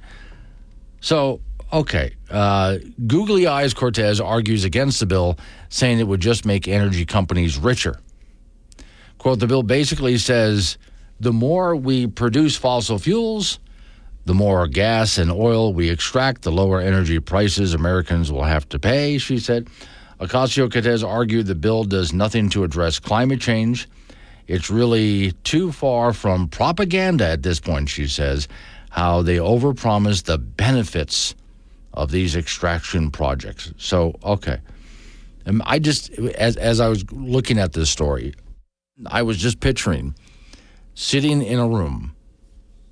So, 1.00 1.40
okay, 1.72 2.14
uh, 2.30 2.78
Googly 3.06 3.48
Eyes 3.48 3.74
Cortez 3.74 4.20
argues 4.20 4.64
against 4.64 5.00
the 5.00 5.06
bill, 5.06 5.36
saying 5.68 5.98
it 5.98 6.06
would 6.06 6.20
just 6.20 6.44
make 6.44 6.68
energy 6.68 7.04
companies 7.04 7.58
richer. 7.58 7.98
Quote 9.18 9.40
The 9.40 9.48
bill 9.48 9.64
basically 9.64 10.16
says 10.18 10.78
the 11.20 11.32
more 11.32 11.74
we 11.74 12.06
produce 12.06 12.56
fossil 12.56 12.98
fuels, 12.98 13.58
the 14.24 14.34
more 14.34 14.66
gas 14.66 15.18
and 15.18 15.30
oil 15.30 15.72
we 15.72 15.88
extract, 15.88 16.42
the 16.42 16.52
lower 16.52 16.80
energy 16.80 17.20
prices 17.20 17.74
Americans 17.74 18.30
will 18.30 18.44
have 18.44 18.68
to 18.70 18.78
pay, 18.78 19.18
she 19.18 19.38
said. 19.38 19.68
Ocasio 20.20 20.70
Cortez 20.72 21.02
argued 21.02 21.46
the 21.46 21.54
bill 21.54 21.84
does 21.84 22.12
nothing 22.12 22.48
to 22.50 22.64
address 22.64 22.98
climate 22.98 23.40
change. 23.40 23.88
It's 24.46 24.70
really 24.70 25.32
too 25.44 25.72
far 25.72 26.12
from 26.12 26.48
propaganda 26.48 27.26
at 27.26 27.42
this 27.42 27.60
point, 27.60 27.88
she 27.88 28.06
says, 28.06 28.48
how 28.90 29.22
they 29.22 29.36
overpromise 29.36 30.24
the 30.24 30.38
benefits 30.38 31.34
of 31.92 32.10
these 32.10 32.36
extraction 32.36 33.10
projects. 33.10 33.72
So, 33.76 34.14
okay. 34.22 34.58
And 35.44 35.62
I 35.64 35.78
just, 35.78 36.10
as, 36.10 36.56
as 36.56 36.80
I 36.80 36.88
was 36.88 37.10
looking 37.12 37.58
at 37.58 37.72
this 37.72 37.90
story, 37.90 38.34
I 39.06 39.22
was 39.22 39.36
just 39.38 39.60
picturing 39.60 40.14
sitting 40.96 41.42
in 41.42 41.58
a 41.58 41.68
room, 41.68 42.16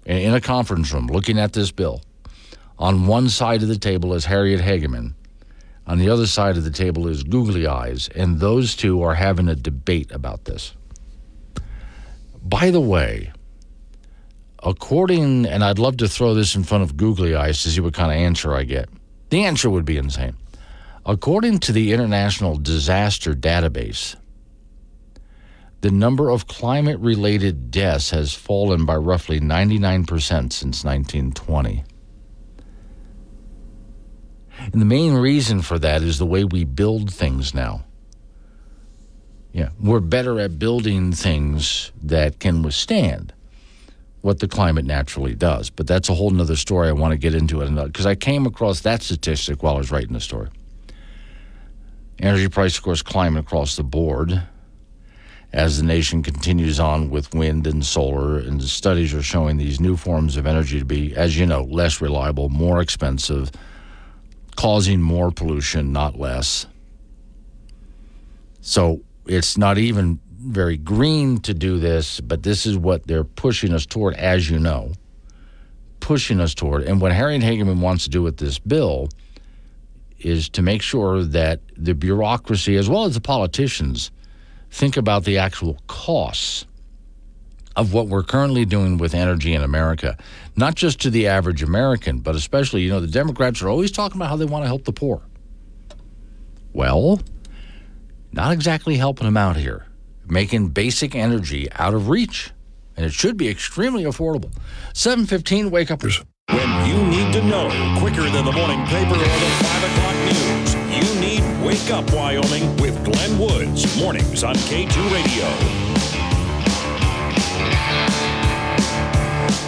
in 0.05 0.35
a 0.35 0.41
conference 0.41 0.93
room, 0.93 1.09
looking 1.09 1.39
at 1.39 1.55
this 1.55 1.73
bill. 1.73 2.03
On 2.79 3.07
one 3.07 3.29
side 3.29 3.63
of 3.63 3.69
the 3.69 3.79
table 3.79 4.13
is 4.15 4.27
Harriet 4.27 4.61
Hageman. 4.61 5.15
On 5.87 5.99
the 5.99 6.11
other 6.11 6.27
side 6.27 6.57
of 6.57 6.65
the 6.65 6.71
table 6.71 7.09
is 7.09 7.23
Googly 7.23 7.67
Eyes, 7.67 8.09
and 8.15 8.39
those 8.39 8.77
two 8.77 9.03
are 9.03 9.15
having 9.15 9.49
a 9.49 9.57
debate 9.57 10.13
about 10.13 10.45
this. 10.45 10.75
By 12.43 12.71
the 12.71 12.81
way, 12.81 13.33
according, 14.63 15.47
and 15.47 15.65
I'd 15.65 15.79
love 15.79 15.97
to 15.99 16.09
throw 16.09 16.35
this 16.35 16.55
in 16.55 16.63
front 16.63 16.85
of 16.85 16.97
Googly 16.97 17.35
Eyes 17.35 17.63
to 17.63 17.71
see 17.71 17.81
what 17.81 17.95
kind 17.95 18.13
of 18.13 18.19
answer 18.19 18.55
I 18.55 18.65
get. 18.65 18.89
The 19.31 19.45
answer 19.45 19.71
would 19.71 19.87
be 19.87 19.97
insane. 19.97 20.37
According 21.07 21.61
to 21.61 21.73
the 21.73 21.93
International 21.93 22.57
Disaster 22.57 23.33
Database, 23.35 24.17
the 25.85 25.91
number 25.91 26.31
of 26.31 26.47
climate 26.47 26.99
related 27.01 27.71
deaths 27.71 28.09
has 28.09 28.33
fallen 28.33 28.87
by 28.87 28.97
roughly 28.97 29.39
99% 29.39 30.09
since 30.51 30.83
1920. 30.83 31.85
And 34.59 34.81
the 34.81 34.87
main 34.87 35.13
reason 35.13 35.61
for 35.61 35.79
that 35.79 36.01
is 36.01 36.19
the 36.19 36.25
way 36.25 36.43
we 36.43 36.65
build 36.65 37.13
things 37.13 37.53
now. 37.53 37.85
Yeah, 39.53 39.69
we're 39.79 40.01
better 40.01 40.41
at 40.41 40.59
building 40.59 41.13
things 41.13 41.93
that 42.03 42.39
can 42.41 42.63
withstand 42.63 43.35
what 44.23 44.39
the 44.39 44.49
climate 44.49 44.87
naturally 44.87 45.35
does. 45.35 45.69
But 45.69 45.87
that's 45.87 46.09
a 46.09 46.15
whole 46.15 46.31
nother 46.31 46.57
story 46.57 46.89
I 46.89 46.93
want 46.93 47.13
to 47.13 47.19
get 47.19 47.35
into 47.35 47.61
it 47.61 47.69
because 47.69 48.07
I 48.07 48.15
came 48.15 48.47
across 48.47 48.81
that 48.81 49.03
statistic 49.03 49.63
while 49.63 49.75
I 49.75 49.79
was 49.81 49.91
writing 49.91 50.15
the 50.15 50.21
story. 50.21 50.49
Energy 52.21 52.49
price, 52.49 52.79
of 52.79 52.83
course, 52.83 53.03
climbing 53.03 53.41
across 53.41 53.77
the 53.77 53.85
board 53.85 54.45
as 55.55 55.79
the 55.79 55.85
nation 55.85 56.21
continues 56.21 56.81
on 56.81 57.11
with 57.11 57.33
wind 57.33 57.65
and 57.69 57.87
solar, 57.87 58.39
and 58.39 58.61
studies 58.61 59.15
are 59.15 59.23
showing 59.23 59.57
these 59.57 59.79
new 59.79 59.97
forms 59.97 60.37
of 60.37 60.49
energy 60.49 60.81
to 60.81 60.85
be, 60.85 61.15
as 61.15 61.39
you 61.39 61.47
know, 61.47 61.63
less 61.63 62.01
reliable, 62.01 62.49
more 62.49 62.81
expensive, 62.81 63.53
causing 64.57 65.01
more 65.01 65.31
pollution, 65.31 65.93
not 65.93 66.19
less. 66.19 66.67
So 68.63 69.03
it's 69.27 69.57
not 69.57 69.79
even 69.79 70.19
very 70.41 70.77
green 70.77 71.39
to 71.43 71.55
do 71.55 71.79
this, 71.79 72.21
but 72.21 72.43
this 72.43 72.67
is 72.67 72.77
what 72.77 73.07
they're 73.07 73.23
pushing 73.23 73.73
us 73.73 73.87
toward, 73.87 74.15
as 74.15 74.51
you 74.51 74.59
know, 74.59 74.91
pushing 76.01 76.41
us 76.41 76.53
toward. 76.53 76.83
And 76.83 77.01
what 77.01 77.13
Harriet 77.13 77.43
Hageman 77.43 77.79
wants 77.79 78.03
to 78.05 78.11
do 78.11 78.23
with 78.23 78.39
this 78.39 78.59
bill 78.59 79.09
is 80.19 80.49
to 80.49 80.63
make 80.63 80.83
sure 80.83 81.23
that 81.23 81.61
the 81.77 81.95
bureaucracy, 81.95 82.77
as 82.77 82.89
well 82.89 83.05
as 83.05 83.15
the 83.15 83.21
politicians, 83.21 84.11
think 84.75 84.97
about 84.97 85.23
the 85.23 85.39
actual 85.39 85.79
costs 85.87 86.67
of 87.77 87.93
what 87.93 88.09
we're 88.09 88.25
currently 88.25 88.65
doing 88.65 88.99
with 88.99 89.15
energy 89.15 89.55
in 89.55 89.63
America, 89.63 90.17
not 90.57 90.75
just 90.75 91.01
to 91.01 91.11
the 91.11 91.29
average 91.29 91.63
American, 91.63 92.19
but 92.19 92.35
especially, 92.35 92.83
you 92.83 92.91
know, 92.91 92.99
the 92.99 93.07
Democrats 93.07 93.63
are 93.63 93.69
always 93.69 93.93
talking 93.93 94.19
about 94.19 94.31
how 94.31 94.37
they 94.37 94.45
want 94.45 94.65
to 94.65 94.67
help 94.67 94.85
the 94.85 94.93
poor. 94.93 95.23
Well, 96.73 97.21
not 98.33 98.53
exactly 98.53 98.97
helping 98.97 99.27
them 99.27 99.37
out 99.37 99.57
here, 99.57 99.87
making 100.27 100.71
basic 100.71 101.15
energy 101.15 101.71
out 101.73 101.95
of 101.95 102.09
reach. 102.09 102.51
And 102.97 103.07
it 103.07 103.13
should 103.13 103.37
be 103.37 103.49
extremely 103.49 104.03
affordable. 104.05 104.53
715, 104.93 105.71
wake 105.71 105.93
up. 105.93 106.03
When 106.03 106.87
you 106.87 107.03
need 107.05 107.33
to 107.33 107.43
know 107.43 107.69
quicker 107.99 108.29
than 108.29 108.45
the 108.45 108.53
morning 108.53 108.85
paper 108.87 109.15
or 109.15 109.19
the 109.19 109.25
5 109.25 109.85
o'clock 109.85 110.15
news, 110.25 110.64
Wake 111.75 111.91
Up 111.91 112.13
Wyoming 112.13 112.77
with 112.77 113.05
Glenn 113.05 113.37
Woods. 113.37 113.99
Mornings 113.99 114.45
on 114.45 114.55
K2 114.55 115.13
Radio. 115.13 115.45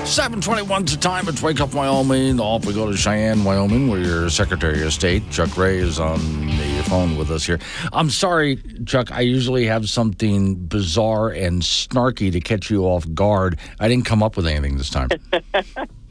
721 0.05 0.85
to 0.85 0.99
time. 1.01 1.29
It's 1.29 1.43
Wake 1.43 1.61
Up 1.61 1.75
Wyoming. 1.75 2.39
Off 2.39 2.65
we 2.65 2.75
go 2.75 2.89
to 2.89 2.97
Cheyenne, 2.97 3.43
Wyoming, 3.43 3.89
where 3.89 3.99
your 3.99 4.31
Secretary 4.31 4.87
of 4.87 4.93
State, 4.93 5.29
Chuck 5.33 5.51
Gray, 5.51 5.79
is 5.79 5.99
on 5.99 6.21
the 6.47 6.85
phone 6.89 7.17
with 7.17 7.33
us 7.33 7.45
here. 7.45 7.59
I'm 7.93 8.11
sorry, 8.11 8.63
Chuck. 8.87 9.11
I 9.11 9.23
usually 9.23 9.67
have 9.67 9.91
something 9.91 10.55
bizarre 10.55 11.31
and 11.31 11.61
snarky 11.61 12.31
to 12.31 12.41
catch 12.41 12.71
you 12.71 12.85
off 12.85 13.05
guard. 13.15 13.59
I 13.81 13.89
didn't 13.89 14.05
come 14.05 14.23
up 14.23 14.37
with 14.37 14.47
anything 14.47 14.77
this 14.77 14.91
time. 14.91 15.09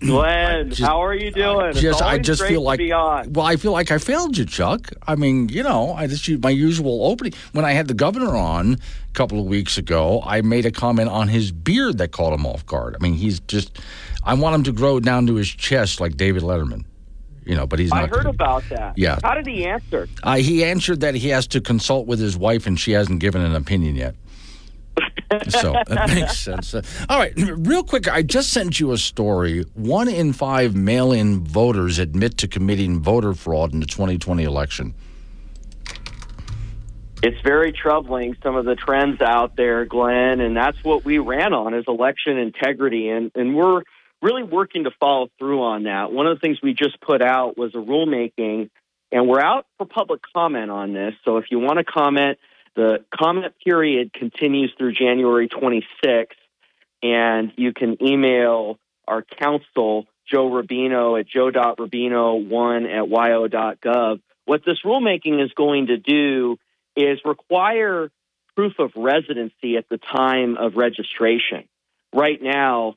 Glenn, 0.00 0.70
Just- 0.70 0.80
how 0.80 1.02
are 1.04 1.14
you 1.14 1.30
doing? 1.30 1.72
Just 1.74 2.02
I 2.02 2.18
just 2.18 2.42
feel 2.42 2.62
like 2.62 2.80
well, 2.80 3.40
I 3.40 3.56
feel 3.56 3.72
like 3.72 3.90
I 3.90 3.98
failed 3.98 4.36
you, 4.36 4.46
Chuck. 4.46 4.90
I 5.06 5.14
mean, 5.14 5.48
you 5.50 5.62
know, 5.62 5.92
I 5.92 6.06
just 6.06 6.28
my 6.42 6.50
usual 6.50 7.06
opening 7.06 7.34
when 7.52 7.64
I 7.64 7.72
had 7.72 7.86
the 7.86 7.94
governor 7.94 8.34
on 8.34 8.74
a 8.74 9.12
couple 9.12 9.38
of 9.38 9.46
weeks 9.46 9.76
ago. 9.76 10.22
I 10.24 10.40
made 10.40 10.64
a 10.64 10.70
comment 10.70 11.10
on 11.10 11.28
his 11.28 11.52
beard 11.52 11.98
that 11.98 12.12
caught 12.12 12.32
him 12.32 12.46
off 12.46 12.64
guard. 12.64 12.96
I 12.98 13.02
mean, 13.02 13.14
he's 13.14 13.40
just 13.40 13.78
I 14.24 14.34
want 14.34 14.54
him 14.54 14.62
to 14.64 14.72
grow 14.72 15.00
down 15.00 15.26
to 15.26 15.34
his 15.34 15.48
chest 15.48 16.00
like 16.00 16.16
David 16.16 16.42
Letterman, 16.42 16.84
you 17.44 17.54
know, 17.54 17.66
but 17.66 17.78
he's 17.78 17.90
not. 17.90 18.04
I 18.04 18.06
heard 18.06 18.26
about 18.26 18.64
that. 18.70 18.96
Yeah. 18.96 19.18
How 19.22 19.34
did 19.34 19.46
he 19.46 19.66
answer? 19.66 20.08
Uh, 20.22 20.36
he 20.36 20.64
answered 20.64 21.00
that 21.00 21.14
he 21.14 21.28
has 21.28 21.46
to 21.48 21.60
consult 21.60 22.06
with 22.06 22.20
his 22.20 22.36
wife, 22.38 22.66
and 22.66 22.80
she 22.80 22.92
hasn't 22.92 23.20
given 23.20 23.42
an 23.42 23.54
opinion 23.54 23.96
yet. 23.96 24.14
So 25.48 25.72
that 25.86 26.10
makes 26.14 26.38
sense. 26.38 26.74
All 27.08 27.18
right, 27.18 27.32
real 27.36 27.84
quick, 27.84 28.08
I 28.08 28.22
just 28.22 28.52
sent 28.52 28.80
you 28.80 28.92
a 28.92 28.98
story. 28.98 29.64
One 29.74 30.08
in 30.08 30.32
five 30.32 30.74
mail 30.74 31.12
in 31.12 31.44
voters 31.44 31.98
admit 31.98 32.36
to 32.38 32.48
committing 32.48 33.00
voter 33.00 33.34
fraud 33.34 33.72
in 33.72 33.80
the 33.80 33.86
2020 33.86 34.42
election. 34.42 34.94
It's 37.22 37.40
very 37.42 37.70
troubling, 37.72 38.34
some 38.42 38.56
of 38.56 38.64
the 38.64 38.74
trends 38.74 39.20
out 39.20 39.54
there, 39.54 39.84
Glenn, 39.84 40.40
and 40.40 40.56
that's 40.56 40.82
what 40.82 41.04
we 41.04 41.18
ran 41.18 41.52
on 41.52 41.74
is 41.74 41.84
election 41.86 42.38
integrity. 42.38 43.10
And, 43.10 43.30
and 43.34 43.54
we're 43.54 43.82
really 44.22 44.42
working 44.42 44.84
to 44.84 44.90
follow 44.98 45.28
through 45.38 45.62
on 45.62 45.82
that. 45.82 46.12
One 46.12 46.26
of 46.26 46.36
the 46.36 46.40
things 46.40 46.58
we 46.62 46.72
just 46.72 46.98
put 47.00 47.20
out 47.20 47.58
was 47.58 47.74
a 47.74 47.78
rulemaking, 47.78 48.70
and 49.12 49.28
we're 49.28 49.40
out 49.40 49.66
for 49.76 49.86
public 49.86 50.22
comment 50.34 50.70
on 50.70 50.94
this. 50.94 51.14
So 51.24 51.36
if 51.36 51.46
you 51.50 51.58
want 51.58 51.78
to 51.78 51.84
comment, 51.84 52.38
the 52.76 53.04
comment 53.14 53.54
period 53.64 54.12
continues 54.12 54.72
through 54.78 54.92
January 54.92 55.48
26th, 55.48 56.26
and 57.02 57.52
you 57.56 57.72
can 57.72 58.02
email 58.02 58.78
our 59.08 59.22
counsel, 59.22 60.06
Joe 60.30 60.48
Rubino, 60.48 61.18
at 61.18 61.26
joe.rubino1 61.28 62.84
at 62.84 63.08
wyo.gov. 63.08 64.20
What 64.44 64.62
this 64.64 64.78
rulemaking 64.84 65.44
is 65.44 65.52
going 65.54 65.88
to 65.88 65.96
do 65.96 66.58
is 66.96 67.18
require 67.24 68.10
proof 68.56 68.74
of 68.78 68.92
residency 68.96 69.76
at 69.76 69.88
the 69.88 69.98
time 69.98 70.56
of 70.56 70.74
registration. 70.76 71.68
Right 72.12 72.40
now, 72.40 72.96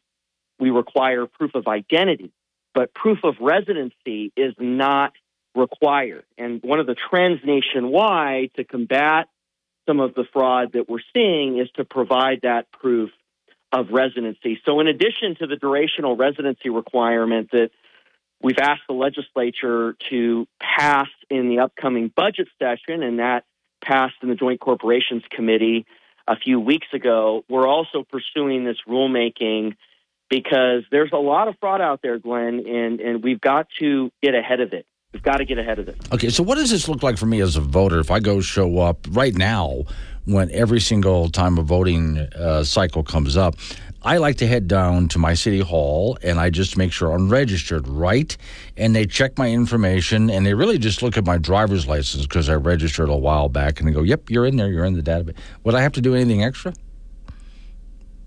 we 0.60 0.72
require 0.72 1.26
proof 1.26 1.56
of 1.56 1.68
identity, 1.68 2.32
but 2.74 2.94
proof 2.94 3.20
of 3.24 3.36
residency 3.40 4.32
is 4.36 4.54
not 4.60 5.14
required. 5.56 6.26
And 6.38 6.62
one 6.64 6.80
of 6.80 6.88
the 6.88 6.96
trends 6.96 7.42
nationwide 7.44 8.52
to 8.56 8.64
combat 8.64 9.28
some 9.88 10.00
of 10.00 10.14
the 10.14 10.26
fraud 10.32 10.74
that 10.74 10.90
we're 10.90 11.00
seeing 11.14 11.60
is 11.60 11.70
to 11.76 11.84
provide 11.84 12.40
that 12.44 12.72
proof 12.72 13.10
of 13.72 13.90
residency. 13.90 14.60
So, 14.66 14.80
in 14.80 14.88
addition 14.88 15.36
to 15.40 15.48
the 15.48 15.56
durational 15.56 16.18
residency 16.18 16.70
requirement 16.70 17.50
that 17.52 17.72
we've 18.42 18.60
asked 18.60 18.84
the 18.88 18.94
legislature 18.94 19.96
to 20.10 20.48
pass 20.60 21.08
in 21.30 21.50
the 21.50 21.60
upcoming 21.60 22.12
budget 22.16 22.48
session, 22.60 23.02
and 23.04 23.20
that 23.20 23.46
passed 23.84 24.16
in 24.22 24.30
the 24.30 24.36
Joint 24.36 24.60
Corporations 24.60 25.24
Committee 25.30 25.86
a 26.28 26.38
few 26.38 26.60
weeks 26.60 26.88
ago, 26.94 27.44
we're 27.50 27.68
also 27.68 28.04
pursuing 28.04 28.64
this 28.64 28.78
rulemaking 28.88 29.76
because 30.30 30.84
there's 30.90 31.12
a 31.12 31.18
lot 31.18 31.48
of 31.48 31.56
fraud 31.60 31.82
out 31.82 32.02
there, 32.02 32.18
Glenn, 32.18 32.64
and, 32.66 33.00
and 33.02 33.24
we've 33.24 33.42
got 33.42 33.68
to 33.80 34.10
get 34.22 34.34
ahead 34.34 34.62
of 34.62 34.74
it. 34.74 34.86
We've 35.14 35.22
got 35.22 35.38
to 35.38 35.46
get 35.46 35.60
ahead 35.60 35.78
of 35.78 35.88
it. 35.88 35.96
Okay, 36.12 36.30
so 36.30 36.42
what 36.42 36.56
does 36.56 36.72
this 36.72 36.90
look 36.90 37.04
like 37.04 37.18
for 37.18 37.28
me 37.28 37.40
as 37.40 37.56
a 37.56 37.62
voter 37.62 38.00
if 38.00 38.10
I 38.10 38.20
go 38.20 38.42
show 38.42 38.80
up 38.80 39.06
right 39.12 39.36
now 39.36 39.84
when 40.26 40.50
every 40.52 40.82
single 40.82 41.30
time 41.30 41.60
a 41.60 41.62
voting 41.62 42.18
uh, 42.18 42.64
cycle 42.64 43.04
comes 43.04 43.38
up? 43.38 43.56
I 44.02 44.18
like 44.18 44.38
to 44.38 44.48
head 44.48 44.68
down 44.68 45.08
to 45.10 45.20
my 45.20 45.34
city 45.34 45.60
hall 45.60 46.18
and 46.24 46.40
I 46.40 46.50
just 46.50 46.78
make 46.78 46.92
sure 46.92 47.12
I'm 47.12 47.30
registered 47.30 47.88
right. 47.88 48.36
And 48.76 48.96
they 48.96 49.06
check 49.06 49.38
my 49.38 49.50
information 49.50 50.30
and 50.30 50.46
they 50.46 50.56
really 50.56 50.78
just 50.78 51.02
look 51.02 51.16
at 51.16 51.26
my 51.26 51.38
driver's 51.38 51.88
license 51.88 52.24
because 52.24 52.50
I 52.50 52.56
registered 52.56 53.08
a 53.08 53.16
while 53.16 53.48
back 53.50 53.80
and 53.80 53.88
they 53.88 53.94
go, 53.94 54.02
yep, 54.02 54.30
you're 54.30 54.46
in 54.46 54.58
there, 54.58 54.68
you're 54.68 54.84
in 54.84 54.94
the 54.94 55.04
database. 55.04 55.38
Would 55.64 55.76
I 55.76 55.82
have 55.82 55.94
to 55.94 56.02
do 56.02 56.16
anything 56.16 56.44
extra? 56.44 56.74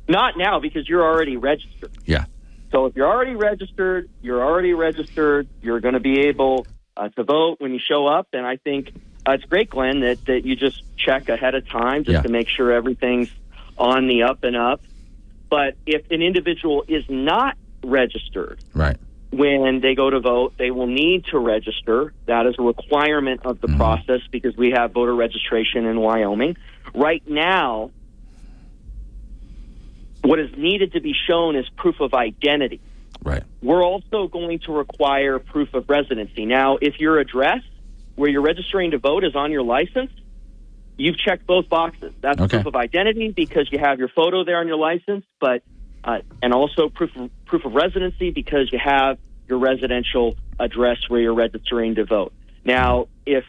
Not 0.08 0.38
now 0.38 0.60
because 0.60 0.88
you're 0.88 1.04
already 1.04 1.36
registered. 1.36 1.90
Yeah. 2.06 2.26
So 2.70 2.86
if 2.86 2.96
you're 2.96 3.08
already 3.08 3.34
registered, 3.34 4.08
you're 4.22 4.42
already 4.42 4.72
registered. 4.72 5.48
You're 5.62 5.80
going 5.80 5.94
to 5.94 6.00
be 6.00 6.20
able 6.28 6.66
uh, 6.96 7.08
to 7.10 7.24
vote 7.24 7.56
when 7.60 7.72
you 7.72 7.80
show 7.80 8.06
up. 8.06 8.28
And 8.32 8.46
I 8.46 8.56
think 8.56 8.92
uh, 9.28 9.32
it's 9.32 9.44
great, 9.44 9.70
Glenn, 9.70 10.00
that, 10.00 10.18
that 10.26 10.44
you 10.44 10.56
just 10.56 10.82
check 10.96 11.28
ahead 11.28 11.54
of 11.54 11.68
time 11.68 12.04
just 12.04 12.14
Yeah. 12.14 12.22
to 12.22 12.28
make 12.28 12.48
sure 12.48 12.72
everything's 12.72 13.28
on 13.76 14.06
the 14.08 14.22
up 14.24 14.38
and 14.42 14.56
up. 14.56 14.80
But 15.50 15.76
if 15.86 16.02
an 16.10 16.22
individual 16.22 16.84
is 16.88 17.04
not 17.08 17.56
registered 17.84 18.58
Right. 18.74 18.96
when 19.30 19.80
they 19.80 19.94
go 19.94 20.10
to 20.10 20.18
vote, 20.20 20.54
they 20.58 20.70
will 20.70 20.86
need 20.88 21.26
to 21.26 21.38
register. 21.38 22.12
That 22.26 22.46
is 22.46 22.54
a 22.58 22.62
requirement 22.62 23.42
of 23.44 23.60
the 23.60 23.68
process 23.68 24.20
because 24.32 24.56
we 24.56 24.70
have 24.72 24.92
voter 24.92 25.14
registration 25.14 25.84
in 25.86 26.00
Wyoming. 26.00 26.56
Right 26.94 27.22
now, 27.28 27.90
what 30.22 30.40
is 30.40 30.50
needed 30.56 30.92
to 30.94 31.00
be 31.00 31.14
shown 31.28 31.54
is 31.56 31.66
proof 31.76 32.00
of 32.00 32.12
identity. 32.14 32.80
Right. 33.26 33.42
We're 33.60 33.84
also 33.84 34.28
going 34.28 34.60
to 34.66 34.72
require 34.72 35.38
proof 35.40 35.74
of 35.74 35.88
residency. 35.88 36.46
Now, 36.46 36.78
if 36.80 37.00
your 37.00 37.18
address 37.18 37.60
where 38.14 38.30
you're 38.30 38.42
registering 38.42 38.92
to 38.92 38.98
vote 38.98 39.24
is 39.24 39.34
on 39.34 39.50
your 39.50 39.62
license, 39.62 40.10
you've 40.96 41.18
checked 41.18 41.46
both 41.46 41.68
boxes. 41.68 42.12
That's 42.22 42.40
Okay. 42.40 42.56
proof 42.56 42.66
of 42.66 42.76
identity 42.76 43.32
because 43.34 43.68
you 43.72 43.78
have 43.80 43.98
your 43.98 44.08
photo 44.08 44.44
there 44.44 44.58
on 44.58 44.68
your 44.68 44.76
license, 44.76 45.24
but 45.40 45.62
uh, 46.04 46.18
and 46.40 46.54
also 46.54 46.88
proof 46.88 47.10
of, 47.16 47.30
proof 47.46 47.64
of 47.64 47.74
residency 47.74 48.30
because 48.30 48.70
you 48.72 48.78
have 48.78 49.18
your 49.48 49.58
residential 49.58 50.36
address 50.60 50.98
where 51.08 51.20
you're 51.20 51.34
registering 51.34 51.96
to 51.96 52.04
vote. 52.04 52.32
Now, 52.64 53.08
if 53.26 53.44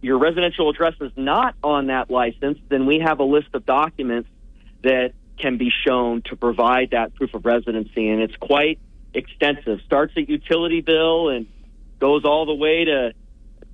your 0.00 0.18
residential 0.18 0.68
address 0.68 0.94
is 1.00 1.12
not 1.16 1.54
on 1.62 1.86
that 1.86 2.10
license, 2.10 2.58
then 2.68 2.86
we 2.86 2.98
have 2.98 3.20
a 3.20 3.24
list 3.24 3.48
of 3.54 3.64
documents 3.64 4.28
that 4.82 5.12
can 5.38 5.58
be 5.58 5.70
shown 5.86 6.22
to 6.22 6.34
provide 6.36 6.90
that 6.90 7.14
proof 7.14 7.34
of 7.34 7.44
residency, 7.44 8.08
and 8.08 8.20
it's 8.20 8.36
quite 8.40 8.80
extensive. 9.14 9.80
Starts 9.86 10.12
at 10.16 10.28
utility 10.28 10.80
bill 10.80 11.28
and 11.28 11.46
goes 12.00 12.24
all 12.24 12.46
the 12.46 12.54
way 12.54 12.84
to 12.86 13.12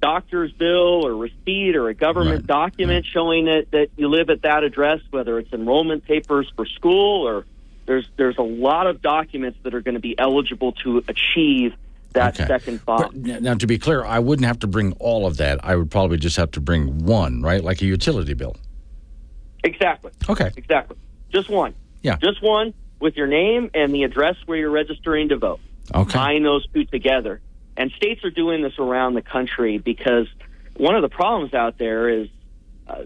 doctor's 0.00 0.52
bill 0.52 1.06
or 1.06 1.14
receipt 1.16 1.74
or 1.74 1.88
a 1.88 1.94
government 1.94 2.40
Right, 2.40 2.46
document 2.46 3.04
showing 3.12 3.46
that, 3.46 3.66
that 3.72 3.88
you 3.96 4.08
live 4.08 4.30
at 4.30 4.42
that 4.42 4.62
address, 4.64 5.00
whether 5.10 5.38
it's 5.38 5.52
enrollment 5.52 6.04
papers 6.04 6.50
for 6.54 6.66
school 6.66 7.26
or 7.26 7.46
there's 7.86 8.06
there's 8.16 8.36
a 8.38 8.42
lot 8.42 8.86
of 8.86 9.00
documents 9.00 9.58
that 9.62 9.74
are 9.74 9.80
going 9.80 9.94
to 9.94 10.00
be 10.00 10.16
eligible 10.18 10.72
to 10.84 11.02
achieve 11.08 11.72
that 12.12 12.34
Okay. 12.34 12.46
second 12.46 12.84
box. 12.84 13.14
But 13.14 13.42
now, 13.42 13.54
to 13.54 13.66
be 13.66 13.78
clear, 13.78 14.04
I 14.04 14.18
wouldn't 14.18 14.46
have 14.46 14.58
to 14.60 14.66
bring 14.66 14.92
all 14.94 15.26
of 15.26 15.38
that. 15.38 15.64
I 15.64 15.74
would 15.74 15.90
probably 15.90 16.16
just 16.18 16.36
have 16.36 16.50
to 16.52 16.60
bring 16.60 17.04
one, 17.04 17.42
right? 17.42 17.62
Like 17.64 17.80
a 17.82 17.86
utility 17.86 18.34
bill. 18.34 18.56
Exactly. 19.64 20.12
Okay. 20.28 20.50
Exactly. 20.56 20.96
Just 21.32 21.50
one. 21.50 21.74
Yeah. 22.02 22.16
Just 22.16 22.42
one 22.42 22.72
with 23.00 23.16
your 23.16 23.26
name 23.26 23.70
and 23.74 23.94
the 23.94 24.02
address 24.04 24.36
where 24.46 24.58
you're 24.58 24.70
registering 24.70 25.28
to 25.30 25.36
vote. 25.36 25.60
Okay. 25.94 26.10
Tying 26.10 26.42
those 26.42 26.66
two 26.68 26.84
together. 26.84 27.40
And 27.76 27.90
states 27.92 28.24
are 28.24 28.30
doing 28.30 28.62
this 28.62 28.78
around 28.78 29.14
the 29.14 29.22
country 29.22 29.78
because 29.78 30.26
one 30.76 30.96
of 30.96 31.02
the 31.02 31.08
problems 31.08 31.54
out 31.54 31.78
there 31.78 32.08
is 32.08 32.28
uh, 32.88 33.04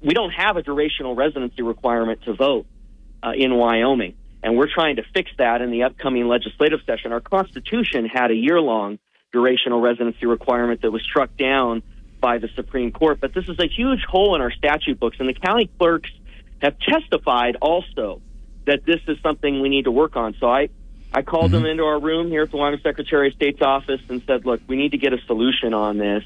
we 0.00 0.14
don't 0.14 0.30
have 0.30 0.56
a 0.56 0.62
durational 0.62 1.16
residency 1.16 1.62
requirement 1.62 2.22
to 2.22 2.34
vote 2.34 2.66
uh, 3.22 3.32
in 3.36 3.54
Wyoming. 3.54 4.14
And 4.42 4.56
we're 4.56 4.72
trying 4.72 4.96
to 4.96 5.02
fix 5.14 5.30
that 5.38 5.62
in 5.62 5.70
the 5.70 5.82
upcoming 5.82 6.28
legislative 6.28 6.80
session. 6.86 7.12
Our 7.12 7.20
Constitution 7.20 8.06
had 8.06 8.30
a 8.30 8.34
year 8.34 8.60
long 8.60 8.98
durational 9.34 9.82
residency 9.82 10.26
requirement 10.26 10.82
that 10.82 10.90
was 10.90 11.02
struck 11.02 11.36
down 11.36 11.82
by 12.20 12.38
the 12.38 12.48
Supreme 12.54 12.92
Court. 12.92 13.20
But 13.20 13.34
this 13.34 13.48
is 13.48 13.58
a 13.58 13.66
huge 13.66 14.04
hole 14.04 14.34
in 14.34 14.40
our 14.40 14.52
statute 14.52 14.98
books. 14.98 15.16
And 15.20 15.28
the 15.28 15.34
county 15.34 15.68
clerks 15.78 16.10
have 16.62 16.78
testified 16.78 17.56
also 17.60 18.22
that 18.68 18.84
this 18.84 19.00
is 19.08 19.16
something 19.22 19.60
we 19.60 19.70
need 19.70 19.84
to 19.84 19.90
work 19.90 20.14
on. 20.14 20.36
So 20.38 20.46
I, 20.46 20.68
I 21.10 21.22
called 21.22 21.52
them 21.52 21.62
mm-hmm. 21.62 21.70
into 21.70 21.84
our 21.84 21.98
room 21.98 22.28
here 22.28 22.42
at 22.42 22.50
the 22.50 22.58
Wyoming 22.58 22.80
Secretary 22.82 23.28
of 23.28 23.34
State's 23.34 23.62
office 23.62 24.02
and 24.10 24.22
said, 24.26 24.44
look, 24.44 24.60
we 24.68 24.76
need 24.76 24.92
to 24.92 24.98
get 24.98 25.14
a 25.14 25.20
solution 25.22 25.72
on 25.72 25.96
this 25.96 26.22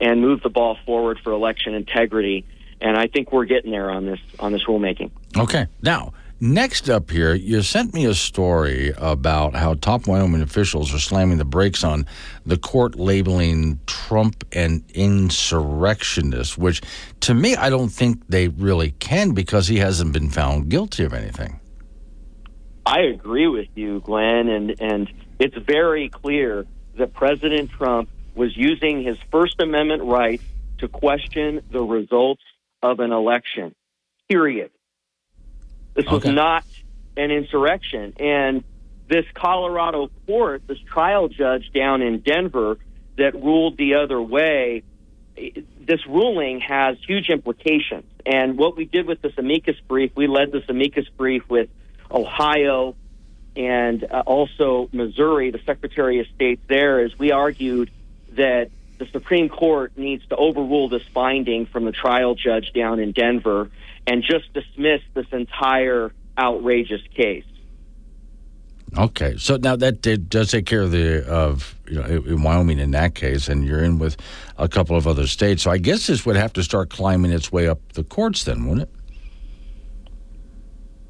and 0.00 0.20
move 0.20 0.40
the 0.42 0.50
ball 0.50 0.78
forward 0.86 1.18
for 1.22 1.32
election 1.32 1.74
integrity. 1.74 2.46
And 2.80 2.96
I 2.96 3.08
think 3.08 3.32
we're 3.32 3.44
getting 3.44 3.72
there 3.72 3.90
on 3.90 4.06
this 4.06 4.20
on 4.38 4.52
this 4.52 4.64
rulemaking. 4.64 5.10
Okay. 5.36 5.66
Now, 5.82 6.14
next 6.38 6.88
up 6.88 7.10
here, 7.10 7.34
you 7.34 7.60
sent 7.60 7.92
me 7.92 8.06
a 8.06 8.14
story 8.14 8.94
about 8.96 9.54
how 9.56 9.74
top 9.74 10.06
Wyoming 10.06 10.42
officials 10.42 10.94
are 10.94 11.00
slamming 11.00 11.38
the 11.38 11.44
brakes 11.44 11.82
on 11.82 12.06
the 12.46 12.56
court 12.56 12.94
labeling 12.94 13.80
Trump 13.86 14.44
an 14.52 14.84
insurrectionist, 14.94 16.56
which 16.56 16.80
to 17.20 17.34
me, 17.34 17.56
I 17.56 17.68
don't 17.68 17.90
think 17.90 18.28
they 18.28 18.46
really 18.46 18.92
can 18.92 19.32
because 19.32 19.66
he 19.66 19.78
hasn't 19.78 20.12
been 20.12 20.30
found 20.30 20.68
guilty 20.68 21.02
of 21.04 21.12
anything. 21.12 21.59
I 22.84 23.00
agree 23.02 23.46
with 23.46 23.68
you, 23.74 24.00
Glenn, 24.00 24.48
and 24.48 24.80
and 24.80 25.12
it's 25.38 25.56
very 25.56 26.08
clear 26.08 26.66
that 26.96 27.12
President 27.12 27.70
Trump 27.70 28.08
was 28.34 28.56
using 28.56 29.02
his 29.02 29.18
First 29.30 29.60
Amendment 29.60 30.02
right 30.04 30.40
to 30.78 30.88
question 30.88 31.60
the 31.70 31.82
results 31.82 32.42
of 32.82 33.00
an 33.00 33.12
election. 33.12 33.74
Period. 34.28 34.70
This 35.94 36.06
was 36.06 36.24
not 36.24 36.64
an 37.16 37.30
insurrection, 37.30 38.14
and 38.18 38.64
this 39.08 39.26
Colorado 39.34 40.08
court, 40.26 40.62
this 40.66 40.78
trial 40.78 41.28
judge 41.28 41.70
down 41.74 42.00
in 42.00 42.20
Denver 42.20 42.78
that 43.18 43.34
ruled 43.34 43.76
the 43.76 43.96
other 43.96 44.22
way, 44.22 44.84
this 45.36 46.06
ruling 46.06 46.60
has 46.60 46.96
huge 47.06 47.28
implications. 47.28 48.04
And 48.24 48.56
what 48.56 48.76
we 48.76 48.84
did 48.84 49.06
with 49.06 49.20
this 49.20 49.32
amicus 49.36 49.76
brief, 49.88 50.12
we 50.14 50.26
led 50.26 50.52
this 50.52 50.62
amicus 50.68 51.08
brief 51.16 51.42
with 51.48 51.68
Ohio 52.10 52.96
and 53.56 54.04
uh, 54.04 54.22
also 54.26 54.88
Missouri, 54.92 55.50
the 55.50 55.60
Secretary 55.66 56.20
of 56.20 56.26
State 56.34 56.60
there, 56.68 57.04
is 57.04 57.18
we 57.18 57.32
argued 57.32 57.90
that 58.32 58.70
the 58.98 59.06
Supreme 59.06 59.48
Court 59.48 59.92
needs 59.96 60.26
to 60.28 60.36
overrule 60.36 60.88
this 60.88 61.02
finding 61.12 61.66
from 61.66 61.84
the 61.84 61.92
trial 61.92 62.34
judge 62.34 62.72
down 62.72 63.00
in 63.00 63.12
Denver 63.12 63.70
and 64.06 64.22
just 64.22 64.52
dismiss 64.52 65.00
this 65.14 65.26
entire 65.32 66.12
outrageous 66.38 67.02
case. 67.14 67.44
Okay, 68.98 69.36
so 69.36 69.56
now 69.56 69.76
that 69.76 70.02
does 70.28 70.50
take 70.50 70.66
care 70.66 70.82
of 70.82 70.90
the 70.90 71.24
of 71.28 71.76
you 71.86 71.94
know 71.94 72.04
in 72.04 72.42
Wyoming 72.42 72.80
in 72.80 72.90
that 72.90 73.14
case, 73.14 73.48
and 73.48 73.64
you're 73.64 73.84
in 73.84 73.98
with 74.00 74.16
a 74.58 74.68
couple 74.68 74.96
of 74.96 75.06
other 75.06 75.28
states. 75.28 75.62
So 75.62 75.70
I 75.70 75.78
guess 75.78 76.08
this 76.08 76.26
would 76.26 76.34
have 76.36 76.52
to 76.54 76.64
start 76.64 76.90
climbing 76.90 77.30
its 77.30 77.52
way 77.52 77.68
up 77.68 77.78
the 77.92 78.02
courts, 78.02 78.44
then, 78.44 78.66
wouldn't 78.66 78.88
it? 78.88 78.99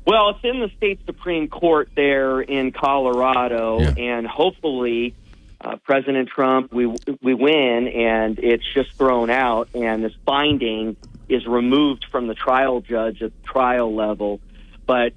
Well, 0.07 0.31
it's 0.31 0.41
in 0.43 0.61
the 0.61 0.71
state 0.77 1.01
supreme 1.07 1.49
court 1.49 1.91
there 1.95 2.41
in 2.41 2.73
Colorado, 2.73 3.81
Yeah. 3.81 3.93
and 3.97 4.27
hopefully, 4.27 5.15
uh, 5.61 5.77
President 5.85 6.29
Trump, 6.29 6.73
we 6.73 6.87
we 7.23 7.35
win, 7.35 7.89
and 7.89 8.39
it's 8.39 8.65
just 8.75 8.91
thrown 8.99 9.31
out, 9.31 9.69
and 9.75 10.03
this 10.03 10.15
finding 10.25 10.97
is 11.29 11.47
removed 11.47 12.07
from 12.11 12.27
the 12.27 12.35
trial 12.35 12.81
judge 12.81 13.23
at 13.23 13.33
the 13.33 13.43
trial 13.53 13.95
level. 13.95 14.41
But 14.87 15.13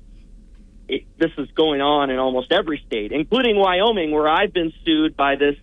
it, 0.88 1.05
this 1.17 1.31
is 1.38 1.49
going 1.55 1.81
on 1.81 2.09
in 2.09 2.19
almost 2.19 2.51
every 2.51 2.84
state, 2.86 3.11
including 3.13 3.55
Wyoming, 3.55 4.11
where 4.11 4.27
I've 4.27 4.53
been 4.53 4.73
sued 4.86 5.15
by 5.15 5.38
this 5.38 5.55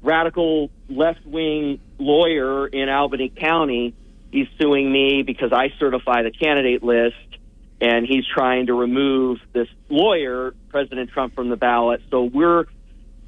radical 0.00 0.70
left 0.88 1.26
wing 1.26 1.80
lawyer 1.98 2.66
in 2.68 2.88
Albany 2.88 3.30
County. 3.36 3.94
He's 4.30 4.46
suing 4.60 4.90
me 4.90 5.22
because 5.26 5.52
I 5.52 5.70
certify 5.78 6.22
the 6.22 6.30
candidate 6.30 6.82
list, 6.82 7.16
and 7.80 8.06
he's 8.06 8.24
trying 8.26 8.66
to 8.66 8.74
remove 8.74 9.38
this 9.52 9.68
lawyer, 9.88 10.54
President 10.68 11.10
Trump, 11.10 11.34
from 11.34 11.48
the 11.48 11.56
ballot. 11.56 12.02
So 12.10 12.24
we're 12.24 12.66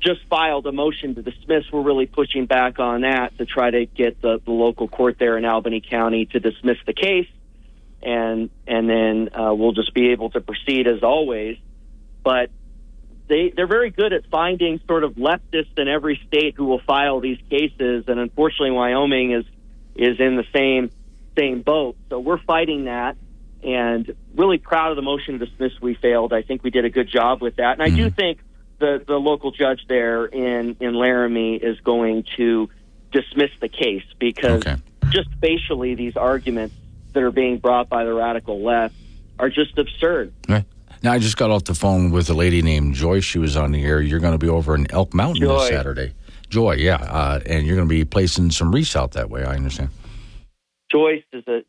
just 0.00 0.20
filed 0.28 0.66
a 0.66 0.72
motion 0.72 1.14
to 1.14 1.22
dismiss. 1.22 1.64
We're 1.72 1.82
really 1.82 2.06
pushing 2.06 2.46
back 2.46 2.78
on 2.78 3.02
that 3.02 3.36
to 3.38 3.46
try 3.46 3.70
to 3.70 3.86
get 3.86 4.20
the, 4.20 4.40
the 4.44 4.50
local 4.50 4.88
court 4.88 5.16
there 5.18 5.36
in 5.36 5.44
Albany 5.44 5.80
County 5.80 6.26
to 6.26 6.40
dismiss 6.40 6.78
the 6.86 6.94
case, 6.94 7.28
and 8.02 8.50
and 8.66 8.88
then 8.88 9.30
uh, 9.34 9.54
we'll 9.54 9.72
just 9.72 9.94
be 9.94 10.10
able 10.10 10.30
to 10.30 10.40
proceed 10.40 10.88
as 10.88 11.02
always. 11.02 11.58
But 12.24 12.50
they 13.28 13.52
they're 13.54 13.68
very 13.68 13.90
good 13.90 14.12
at 14.12 14.26
finding 14.30 14.80
sort 14.88 15.04
of 15.04 15.14
leftists 15.14 15.78
in 15.78 15.86
every 15.86 16.20
state 16.26 16.54
who 16.56 16.64
will 16.64 16.80
file 16.80 17.20
these 17.20 17.38
cases, 17.48 18.04
and 18.08 18.18
unfortunately, 18.18 18.72
Wyoming 18.72 19.32
is 19.32 19.44
is 19.94 20.18
in 20.18 20.36
the 20.36 20.44
same 20.54 20.90
same 21.38 21.62
boat. 21.62 21.96
So 22.08 22.18
we're 22.18 22.42
fighting 22.42 22.84
that, 22.84 23.16
and 23.62 24.14
really 24.34 24.58
proud 24.58 24.90
of 24.90 24.96
the 24.96 25.02
motion 25.02 25.38
to 25.38 25.46
dismiss 25.46 25.72
we 25.80 25.94
failed. 25.94 26.32
I 26.32 26.42
think 26.42 26.62
we 26.62 26.70
did 26.70 26.84
a 26.84 26.90
good 26.90 27.08
job 27.08 27.42
with 27.42 27.56
that, 27.56 27.72
and 27.78 27.82
I 27.82 27.90
do 27.90 28.10
think 28.10 28.38
the 28.78 29.02
the 29.06 29.16
local 29.16 29.50
judge 29.50 29.80
there 29.88 30.24
in 30.26 30.76
in 30.80 30.94
Laramie 30.94 31.56
is 31.56 31.78
going 31.80 32.24
to 32.36 32.68
dismiss 33.12 33.50
the 33.60 33.68
case 33.68 34.04
because 34.18 34.62
Okay. 34.66 34.76
just 35.10 35.28
facially 35.40 35.94
these 35.94 36.16
arguments 36.16 36.74
that 37.12 37.22
are 37.22 37.32
being 37.32 37.58
brought 37.58 37.88
by 37.88 38.04
the 38.04 38.12
radical 38.14 38.62
left 38.62 38.94
are 39.38 39.50
just 39.50 39.76
absurd. 39.78 40.32
Right. 40.48 40.64
Now 41.02 41.12
I 41.12 41.18
just 41.18 41.36
got 41.36 41.50
off 41.50 41.64
the 41.64 41.74
phone 41.74 42.10
with 42.10 42.28
a 42.30 42.34
lady 42.34 42.62
named 42.62 42.94
Joyce. 42.94 43.24
She 43.24 43.38
was 43.38 43.56
on 43.56 43.72
the 43.72 43.82
air. 43.82 44.00
You're 44.00 44.20
going 44.20 44.32
to 44.32 44.38
be 44.38 44.48
over 44.48 44.74
in 44.74 44.86
Elk 44.90 45.12
Mountain 45.14 45.46
this 45.46 45.68
Saturday. 45.68 46.12
Joy, 46.50 46.74
yeah, 46.74 46.96
uh, 46.96 47.40
and 47.46 47.64
you're 47.66 47.76
going 47.76 47.88
to 47.88 47.92
be 47.92 48.04
placing 48.04 48.50
some 48.50 48.72
wreaths 48.72 48.96
out 48.96 49.12
that 49.12 49.30
way. 49.30 49.44
I 49.44 49.54
understand. 49.54 49.90
Joyce 50.90 51.22
is 51.32 51.44
a 51.46 51.62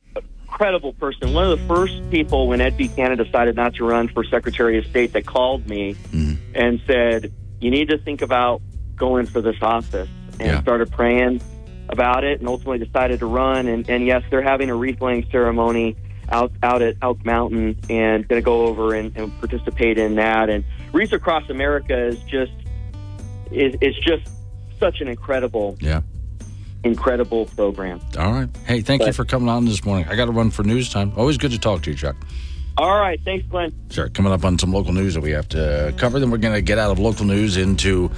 incredible 0.51 0.93
person. 0.93 1.33
One 1.33 1.49
of 1.49 1.57
the 1.57 1.65
first 1.65 1.93
people 2.11 2.47
when 2.47 2.59
Ed 2.61 2.77
Buchanan 2.77 3.17
decided 3.17 3.55
not 3.55 3.73
to 3.75 3.85
run 3.85 4.09
for 4.09 4.23
Secretary 4.23 4.77
of 4.77 4.85
State 4.85 5.13
that 5.13 5.25
called 5.25 5.67
me 5.67 5.95
mm-hmm. 6.11 6.33
and 6.53 6.81
said, 6.85 7.31
"You 7.59 7.71
need 7.71 7.89
to 7.89 7.97
think 7.97 8.21
about 8.21 8.61
going 8.95 9.25
for 9.25 9.41
this 9.41 9.55
office," 9.61 10.09
and 10.39 10.47
Yeah. 10.49 10.61
started 10.61 10.91
praying 10.91 11.41
about 11.89 12.23
it, 12.23 12.39
and 12.39 12.47
ultimately 12.47 12.85
decided 12.85 13.19
to 13.19 13.25
run. 13.25 13.67
And, 13.67 13.89
and 13.89 14.05
yes, 14.05 14.23
they're 14.29 14.41
having 14.41 14.69
a 14.69 14.75
wreath 14.75 15.01
laying 15.01 15.25
ceremony 15.31 15.95
out 16.29 16.51
out 16.61 16.81
at 16.81 16.95
Elk 17.01 17.25
Mountain, 17.25 17.77
and 17.89 18.27
going 18.27 18.41
to 18.41 18.45
go 18.45 18.65
over 18.65 18.93
and, 18.93 19.15
and 19.17 19.37
participate 19.39 19.97
in 19.97 20.15
that. 20.15 20.49
And 20.49 20.63
Wreaths 20.93 21.13
Across 21.13 21.49
America 21.49 21.97
is 21.97 22.19
just 22.23 22.51
is 23.51 23.75
is 23.81 23.95
just 23.97 24.29
such 24.79 24.99
an 25.01 25.07
incredible 25.07 25.77
Yeah. 25.79 26.01
Incredible 26.83 27.45
program. 27.47 27.99
All 28.17 28.31
right. 28.31 28.49
Hey, 28.65 28.81
thank 28.81 29.05
you 29.05 29.13
for 29.13 29.25
coming 29.25 29.49
on 29.49 29.65
this 29.65 29.83
morning. 29.85 30.07
I 30.07 30.15
got 30.15 30.25
to 30.25 30.31
run 30.31 30.51
for 30.51 30.63
news 30.63 30.89
time. 30.89 31.13
Always 31.15 31.37
good 31.37 31.51
to 31.51 31.59
talk 31.59 31.83
to 31.83 31.91
you, 31.91 31.97
Chuck. 31.97 32.15
All 32.77 32.97
right, 32.97 33.19
thanks, 33.23 33.45
Glenn. 33.47 33.73
Sure. 33.89 34.09
Coming 34.09 34.31
up 34.31 34.45
on 34.45 34.57
some 34.57 34.71
local 34.71 34.93
news 34.93 35.13
that 35.13 35.21
we 35.21 35.31
have 35.31 35.47
to 35.49 35.93
cover. 35.97 36.19
Then 36.19 36.31
we're 36.31 36.37
going 36.37 36.55
to 36.55 36.61
get 36.61 36.79
out 36.79 36.89
of 36.89 36.99
local 36.99 37.25
news 37.25 37.57
into 37.57 38.09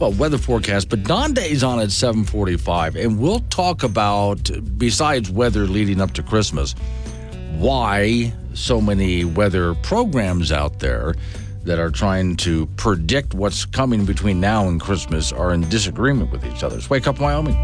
well 0.00 0.12
weather 0.12 0.38
forecast. 0.38 0.88
But 0.88 1.04
Don 1.04 1.34
Day's 1.34 1.62
on 1.62 1.78
at 1.78 1.90
seven 1.92 2.24
forty-five, 2.24 2.96
and 2.96 3.20
we'll 3.20 3.40
talk 3.50 3.82
about 3.82 4.50
besides 4.78 5.30
weather 5.30 5.66
leading 5.66 6.00
up 6.00 6.12
to 6.14 6.22
Christmas, 6.22 6.74
why 7.58 8.32
so 8.54 8.80
many 8.80 9.24
weather 9.24 9.74
programs 9.74 10.50
out 10.50 10.80
there 10.80 11.14
that 11.64 11.78
are 11.78 11.90
trying 11.90 12.34
to 12.36 12.66
predict 12.76 13.34
what's 13.34 13.66
coming 13.66 14.06
between 14.06 14.40
now 14.40 14.68
and 14.68 14.80
Christmas 14.80 15.32
are 15.32 15.52
in 15.52 15.68
disagreement 15.68 16.32
with 16.32 16.44
each 16.46 16.62
other. 16.62 16.80
So 16.80 16.88
wake 16.88 17.06
up, 17.06 17.20
Wyoming. 17.20 17.56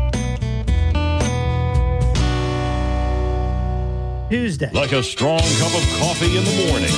Tuesday. 4.34 4.68
Like 4.72 4.90
a 4.90 5.00
strong 5.00 5.38
cup 5.38 5.72
of 5.76 5.84
coffee 6.00 6.36
in 6.36 6.42
the 6.42 6.66
morning. 6.66 6.90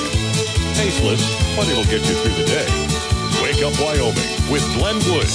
Tasteless, 0.72 1.20
but 1.54 1.68
it'll 1.68 1.84
get 1.84 2.00
you 2.08 2.14
through 2.14 2.32
the 2.32 2.46
day. 2.48 2.64
Wake 3.42 3.62
up 3.62 3.78
Wyoming 3.78 4.50
with 4.50 4.64
Glenn 4.72 4.96
Woods. 5.12 5.34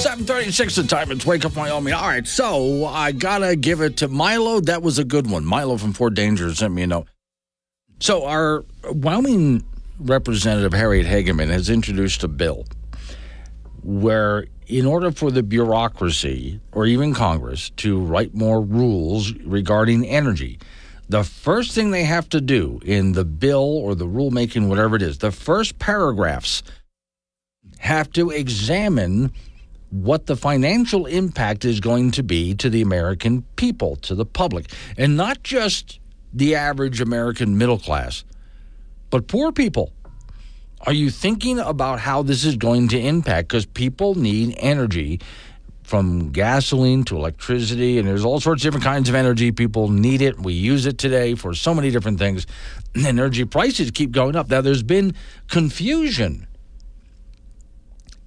736 0.00 0.76
the 0.76 0.84
time. 0.84 1.10
It's 1.10 1.26
Wake 1.26 1.44
Up 1.44 1.56
Wyoming. 1.56 1.92
All 1.92 2.06
right, 2.06 2.24
so 2.24 2.84
I 2.86 3.10
gotta 3.10 3.56
give 3.56 3.80
it 3.80 3.96
to 3.96 4.06
Milo. 4.06 4.60
That 4.60 4.82
was 4.82 5.00
a 5.00 5.04
good 5.04 5.28
one. 5.28 5.44
Milo 5.44 5.76
from 5.76 5.92
Fort 5.92 6.14
Danger 6.14 6.54
sent 6.54 6.72
me 6.72 6.82
a 6.82 6.86
note. 6.86 7.08
So 7.98 8.26
our 8.26 8.64
Wyoming 8.84 9.64
representative 9.98 10.72
Harriet 10.72 11.08
Hageman 11.08 11.48
has 11.48 11.68
introduced 11.68 12.22
a 12.22 12.28
bill 12.28 12.64
where 13.82 14.46
in 14.66 14.86
order 14.86 15.10
for 15.10 15.30
the 15.30 15.42
bureaucracy 15.42 16.60
or 16.72 16.86
even 16.86 17.14
Congress 17.14 17.70
to 17.70 17.98
write 17.98 18.34
more 18.34 18.60
rules 18.60 19.32
regarding 19.38 20.06
energy, 20.06 20.58
the 21.08 21.24
first 21.24 21.72
thing 21.72 21.90
they 21.90 22.04
have 22.04 22.28
to 22.30 22.40
do 22.40 22.80
in 22.84 23.12
the 23.12 23.24
bill 23.24 23.76
or 23.78 23.94
the 23.94 24.06
rulemaking, 24.06 24.68
whatever 24.68 24.96
it 24.96 25.02
is, 25.02 25.18
the 25.18 25.32
first 25.32 25.78
paragraphs 25.78 26.62
have 27.78 28.10
to 28.12 28.30
examine 28.30 29.32
what 29.90 30.24
the 30.24 30.36
financial 30.36 31.04
impact 31.04 31.64
is 31.66 31.80
going 31.80 32.10
to 32.12 32.22
be 32.22 32.54
to 32.54 32.70
the 32.70 32.80
American 32.80 33.42
people, 33.56 33.96
to 33.96 34.14
the 34.14 34.24
public, 34.24 34.70
and 34.96 35.16
not 35.16 35.42
just 35.42 36.00
the 36.32 36.54
average 36.54 37.00
American 37.00 37.58
middle 37.58 37.78
class, 37.78 38.24
but 39.10 39.26
poor 39.26 39.52
people. 39.52 39.92
Are 40.84 40.92
you 40.92 41.10
thinking 41.10 41.60
about 41.60 42.00
how 42.00 42.22
this 42.22 42.44
is 42.44 42.56
going 42.56 42.88
to 42.88 42.98
impact? 42.98 43.48
Because 43.48 43.66
people 43.66 44.16
need 44.16 44.56
energy 44.58 45.20
from 45.84 46.30
gasoline 46.30 47.04
to 47.04 47.16
electricity, 47.16 47.98
and 47.98 48.08
there's 48.08 48.24
all 48.24 48.40
sorts 48.40 48.62
of 48.62 48.66
different 48.66 48.84
kinds 48.84 49.08
of 49.08 49.14
energy. 49.14 49.52
People 49.52 49.88
need 49.88 50.22
it. 50.22 50.40
We 50.40 50.54
use 50.54 50.86
it 50.86 50.98
today 50.98 51.34
for 51.36 51.54
so 51.54 51.72
many 51.72 51.90
different 51.90 52.18
things. 52.18 52.46
And 52.94 53.06
Energy 53.06 53.44
prices 53.44 53.90
keep 53.90 54.10
going 54.10 54.36
up. 54.36 54.50
Now, 54.50 54.60
there's 54.60 54.82
been 54.82 55.14
confusion 55.48 56.46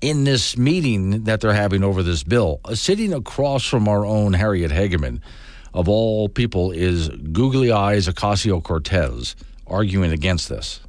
in 0.01 0.23
this 0.23 0.57
meeting 0.57 1.25
that 1.25 1.41
they're 1.41 1.53
having 1.53 1.83
over 1.83 2.03
this 2.03 2.23
bill. 2.23 2.61
Uh, 2.63 2.75
sitting 2.75 3.13
across 3.13 3.65
from 3.65 3.87
our 3.87 4.05
own 4.05 4.33
Harriet 4.33 4.71
Hageman, 4.71 5.19
of 5.73 5.89
all 5.89 6.29
people, 6.29 6.71
is 6.71 7.09
googly 7.09 7.71
eyes 7.71 8.07
Ocasio 8.07 8.63
Cortez 8.63 9.35
arguing 9.67 10.11
against 10.11 10.49
this. 10.49 10.79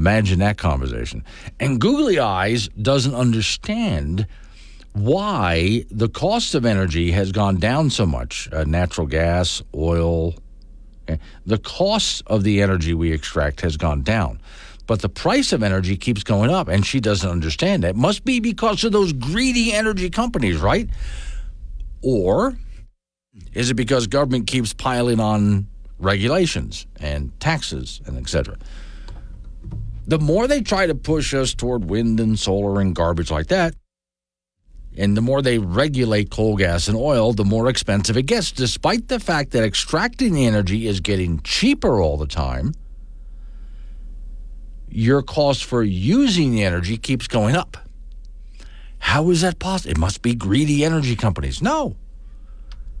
Imagine 0.00 0.38
that 0.38 0.56
conversation. 0.56 1.22
And 1.60 1.78
Googly 1.78 2.18
Eyes 2.18 2.68
doesn't 2.70 3.14
understand 3.14 4.26
why 4.94 5.84
the 5.90 6.08
cost 6.08 6.54
of 6.54 6.64
energy 6.64 7.10
has 7.10 7.32
gone 7.32 7.58
down 7.58 7.90
so 7.90 8.06
much 8.06 8.48
uh, 8.50 8.64
natural 8.64 9.06
gas, 9.06 9.62
oil. 9.74 10.34
eh, 11.06 11.18
The 11.44 11.58
cost 11.58 12.22
of 12.26 12.44
the 12.44 12.62
energy 12.62 12.94
we 12.94 13.12
extract 13.12 13.60
has 13.60 13.76
gone 13.76 14.00
down, 14.02 14.40
but 14.86 15.02
the 15.02 15.10
price 15.10 15.52
of 15.52 15.62
energy 15.62 15.98
keeps 15.98 16.24
going 16.24 16.50
up, 16.50 16.68
and 16.68 16.84
she 16.86 16.98
doesn't 16.98 17.28
understand 17.28 17.84
that. 17.84 17.90
It 17.90 17.96
must 17.96 18.24
be 18.24 18.40
because 18.40 18.82
of 18.84 18.92
those 18.92 19.12
greedy 19.12 19.74
energy 19.74 20.08
companies, 20.08 20.56
right? 20.62 20.88
Or 22.00 22.56
is 23.52 23.70
it 23.70 23.74
because 23.74 24.06
government 24.06 24.46
keeps 24.46 24.72
piling 24.72 25.20
on 25.20 25.66
regulations 25.98 26.86
and 26.98 27.38
taxes 27.38 28.00
and 28.06 28.16
et 28.16 28.30
cetera? 28.30 28.56
The 30.10 30.18
more 30.18 30.48
they 30.48 30.60
try 30.60 30.86
to 30.86 30.94
push 30.94 31.34
us 31.34 31.54
toward 31.54 31.84
wind 31.88 32.18
and 32.20 32.38
solar 32.38 32.80
and 32.80 32.94
garbage 32.96 33.30
like 33.30 33.46
that, 33.46 33.74
and 34.96 35.16
the 35.16 35.20
more 35.20 35.40
they 35.40 35.58
regulate 35.58 36.30
coal, 36.30 36.56
gas, 36.56 36.88
and 36.88 36.96
oil, 36.96 37.32
the 37.32 37.44
more 37.44 37.68
expensive 37.68 38.16
it 38.16 38.24
gets, 38.24 38.50
despite 38.50 39.06
the 39.06 39.20
fact 39.20 39.52
that 39.52 39.62
extracting 39.62 40.34
the 40.34 40.46
energy 40.46 40.88
is 40.88 41.00
getting 41.00 41.40
cheaper 41.42 42.00
all 42.00 42.16
the 42.16 42.26
time. 42.26 42.72
your 44.90 45.22
cost 45.22 45.64
for 45.64 45.82
using 45.82 46.50
the 46.52 46.64
energy 46.64 46.96
keeps 46.96 47.26
going 47.28 47.54
up. 47.54 47.76
How 48.98 49.30
is 49.30 49.40
that 49.42 49.58
possible? 49.58 49.92
It 49.92 49.98
must 49.98 50.22
be 50.22 50.34
greedy 50.34 50.84
energy 50.84 51.16
companies. 51.16 51.62
No. 51.62 51.96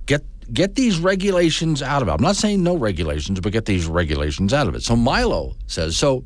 Get 0.06 0.22
get 0.52 0.74
these 0.74 0.98
regulations 0.98 1.82
out 1.82 2.02
of 2.02 2.08
it. 2.08 2.12
I'm 2.12 2.22
not 2.22 2.36
saying 2.36 2.62
no 2.62 2.76
regulations, 2.76 3.40
but 3.40 3.52
get 3.52 3.66
these 3.66 3.86
regulations 3.86 4.54
out 4.54 4.68
of 4.68 4.74
it. 4.74 4.82
So 4.82 4.96
Milo 4.96 5.56
says 5.66 5.96
so 5.96 6.24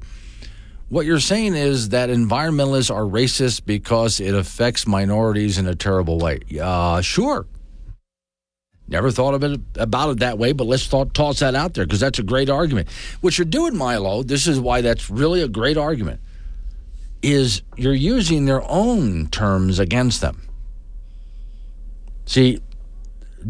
what 0.89 1.07
you're 1.07 1.21
saying 1.21 1.55
is 1.55 1.91
that 1.91 2.09
environmentalists 2.11 2.95
are 2.95 3.03
racist 3.03 3.65
because 3.67 4.21
it 4.21 4.35
affects 4.35 4.87
minorities 4.87 5.59
in 5.59 5.67
a 5.67 5.75
terrible 5.75 6.19
way. 6.19 6.41
Uh, 6.61 7.01
sure. 7.01 7.47
Never 8.87 9.11
thought 9.11 9.33
of 9.33 9.43
it 9.43 9.61
about 9.77 10.11
it 10.11 10.19
that 10.19 10.37
way, 10.39 10.53
but 10.53 10.67
let's 10.67 10.87
thought, 10.87 11.15
toss 11.15 11.41
that 11.41 11.55
out 11.55 11.73
there 11.75 11.87
because 11.87 12.01
that's 12.01 12.19
a 12.19 12.23
great 12.23 12.51
argument. 12.51 12.89
What 13.23 13.39
you're 13.39 13.47
doing, 13.47 13.77
Milo, 13.77 14.23
this 14.23 14.47
is 14.47 14.61
why 14.61 14.83
that's 14.83 15.09
really 15.09 15.41
a 15.41 15.49
great 15.49 15.79
argument, 15.79 16.21
is 17.23 17.63
you're 17.77 17.95
using 17.95 18.45
their 18.45 18.63
own 18.71 19.29
terms 19.29 19.79
against 19.79 20.21
them. 20.21 20.47
See, 22.27 22.61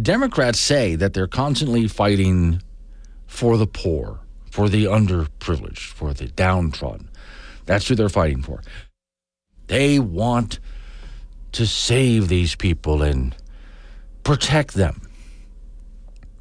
Democrats 0.00 0.60
say 0.60 0.94
that 0.94 1.14
they're 1.14 1.26
constantly 1.26 1.88
fighting 1.88 2.62
for 3.26 3.56
the 3.56 3.66
poor, 3.66 4.20
for 4.50 4.68
the 4.68 4.84
underprivileged, 4.84 5.92
for 5.92 6.14
the 6.14 6.28
downtrodden. 6.28 7.10
That's 7.66 7.88
who 7.88 7.94
they're 7.94 8.08
fighting 8.08 8.42
for. 8.42 8.62
They 9.66 9.98
want 9.98 10.60
to 11.52 11.66
save 11.66 12.28
these 12.28 12.54
people 12.54 13.02
and 13.02 13.34
protect 14.22 14.74
them. 14.74 15.08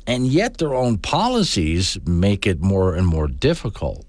And 0.05 0.27
yet, 0.27 0.57
their 0.57 0.73
own 0.73 0.97
policies 0.97 1.97
make 2.05 2.45
it 2.45 2.61
more 2.61 2.93
and 2.93 3.07
more 3.07 3.27
difficult 3.27 4.05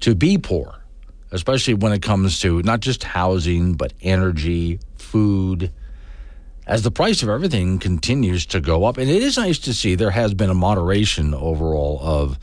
to 0.00 0.14
be 0.14 0.36
poor, 0.36 0.82
especially 1.30 1.74
when 1.74 1.92
it 1.92 2.02
comes 2.02 2.38
to 2.40 2.62
not 2.62 2.80
just 2.80 3.02
housing, 3.02 3.74
but 3.74 3.94
energy, 4.02 4.78
food, 4.98 5.72
as 6.66 6.82
the 6.82 6.90
price 6.90 7.22
of 7.22 7.28
everything 7.30 7.78
continues 7.78 8.44
to 8.46 8.60
go 8.60 8.84
up. 8.84 8.98
And 8.98 9.08
it 9.08 9.22
is 9.22 9.38
nice 9.38 9.58
to 9.60 9.72
see 9.72 9.94
there 9.94 10.10
has 10.10 10.34
been 10.34 10.50
a 10.50 10.54
moderation 10.54 11.32
overall 11.32 11.98
of 12.02 12.38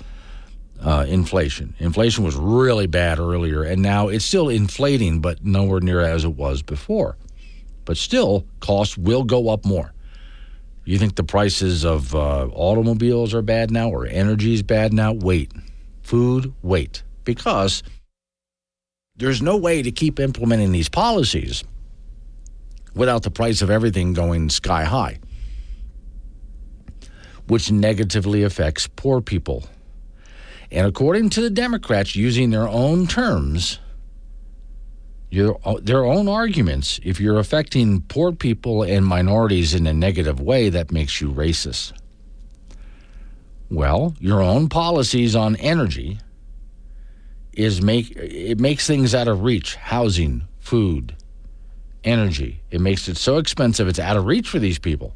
uh, 0.84 1.06
inflation. 1.08 1.76
Inflation 1.80 2.24
was 2.24 2.36
really 2.36 2.88
bad 2.88 3.20
earlier, 3.20 3.64
and 3.64 3.82
now 3.82 4.10
it's 4.10 4.26
still 4.26 4.50
inflating, 4.50 5.22
but 5.22 5.44
nowhere 5.44 5.80
near 5.80 6.02
as 6.02 6.26
it 6.26 6.36
was 6.36 6.62
before. 6.62 7.18
But 7.86 7.98
still, 7.98 8.46
costs 8.60 8.98
will 8.98 9.24
go 9.24 9.50
up 9.50 9.66
more. 9.66 9.94
You 10.86 10.98
think 10.98 11.16
the 11.16 11.24
prices 11.24 11.86
of 11.86 12.14
uh, 12.14 12.48
automobiles 12.54 13.34
are 13.34 13.42
bad 13.42 13.72
now 13.72 13.90
or 13.90 14.06
energy 14.06 14.54
is 14.54 14.64
bad 14.64 14.94
now? 14.94 15.14
Wait. 15.14 15.52
Food, 16.02 16.54
wait. 16.62 17.04
Because 17.24 17.84
there's 19.16 19.42
no 19.42 19.56
way 19.56 19.82
to 19.82 19.92
keep 19.92 20.20
implementing 20.20 20.74
these 20.74 20.90
policies 20.90 21.64
without 22.94 23.24
the 23.24 23.32
price 23.32 23.62
of 23.62 23.70
everything 23.70 24.12
going 24.12 24.50
sky 24.50 24.84
high, 24.84 25.20
which 27.48 27.72
negatively 27.72 28.44
affects 28.44 28.88
poor 28.88 29.22
people 29.22 29.64
and 30.74 30.88
according 30.88 31.30
to 31.30 31.42
the 31.42 31.52
Democrats, 31.52 32.16
using 32.16 32.50
their 32.50 32.68
own 32.68 33.06
terms, 33.06 33.80
your, 35.30 35.60
uh, 35.64 35.76
their 35.80 36.04
own 36.04 36.28
arguments, 36.28 37.00
if 37.04 37.20
you're 37.20 37.38
affecting 37.38 38.02
poor 38.02 38.32
people 38.32 38.82
and 38.82 39.06
minorities 39.06 39.76
in 39.76 39.86
a 39.86 39.94
negative 39.94 40.40
way, 40.40 40.70
that 40.70 40.92
makes 40.92 41.22
you 41.22 41.32
racist. 41.32 41.94
Well, 43.70 44.16
your 44.20 44.42
own 44.42 44.68
policies 44.68 45.36
on 45.36 45.56
energy 45.58 46.20
is 47.54 47.84
make 47.84 48.12
it 48.16 48.60
makes 48.60 48.88
things 48.88 49.14
out 49.14 49.28
of 49.28 49.44
reach, 49.44 49.76
housing, 49.76 50.48
food, 50.60 51.16
energy. 52.04 52.62
It 52.72 52.82
makes 52.82 53.08
it 53.08 53.18
so 53.18 53.38
expensive 53.38 53.88
it's 53.88 54.00
out 54.00 54.18
of 54.18 54.26
reach 54.26 54.50
for 54.50 54.58
these 54.58 54.80
people 54.80 55.14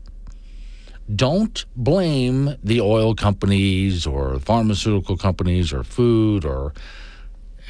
don't 1.13 1.65
blame 1.75 2.55
the 2.63 2.81
oil 2.81 3.15
companies 3.15 4.05
or 4.05 4.39
pharmaceutical 4.39 5.17
companies 5.17 5.71
or 5.71 5.83
food 5.83 6.43
or 6.43 6.73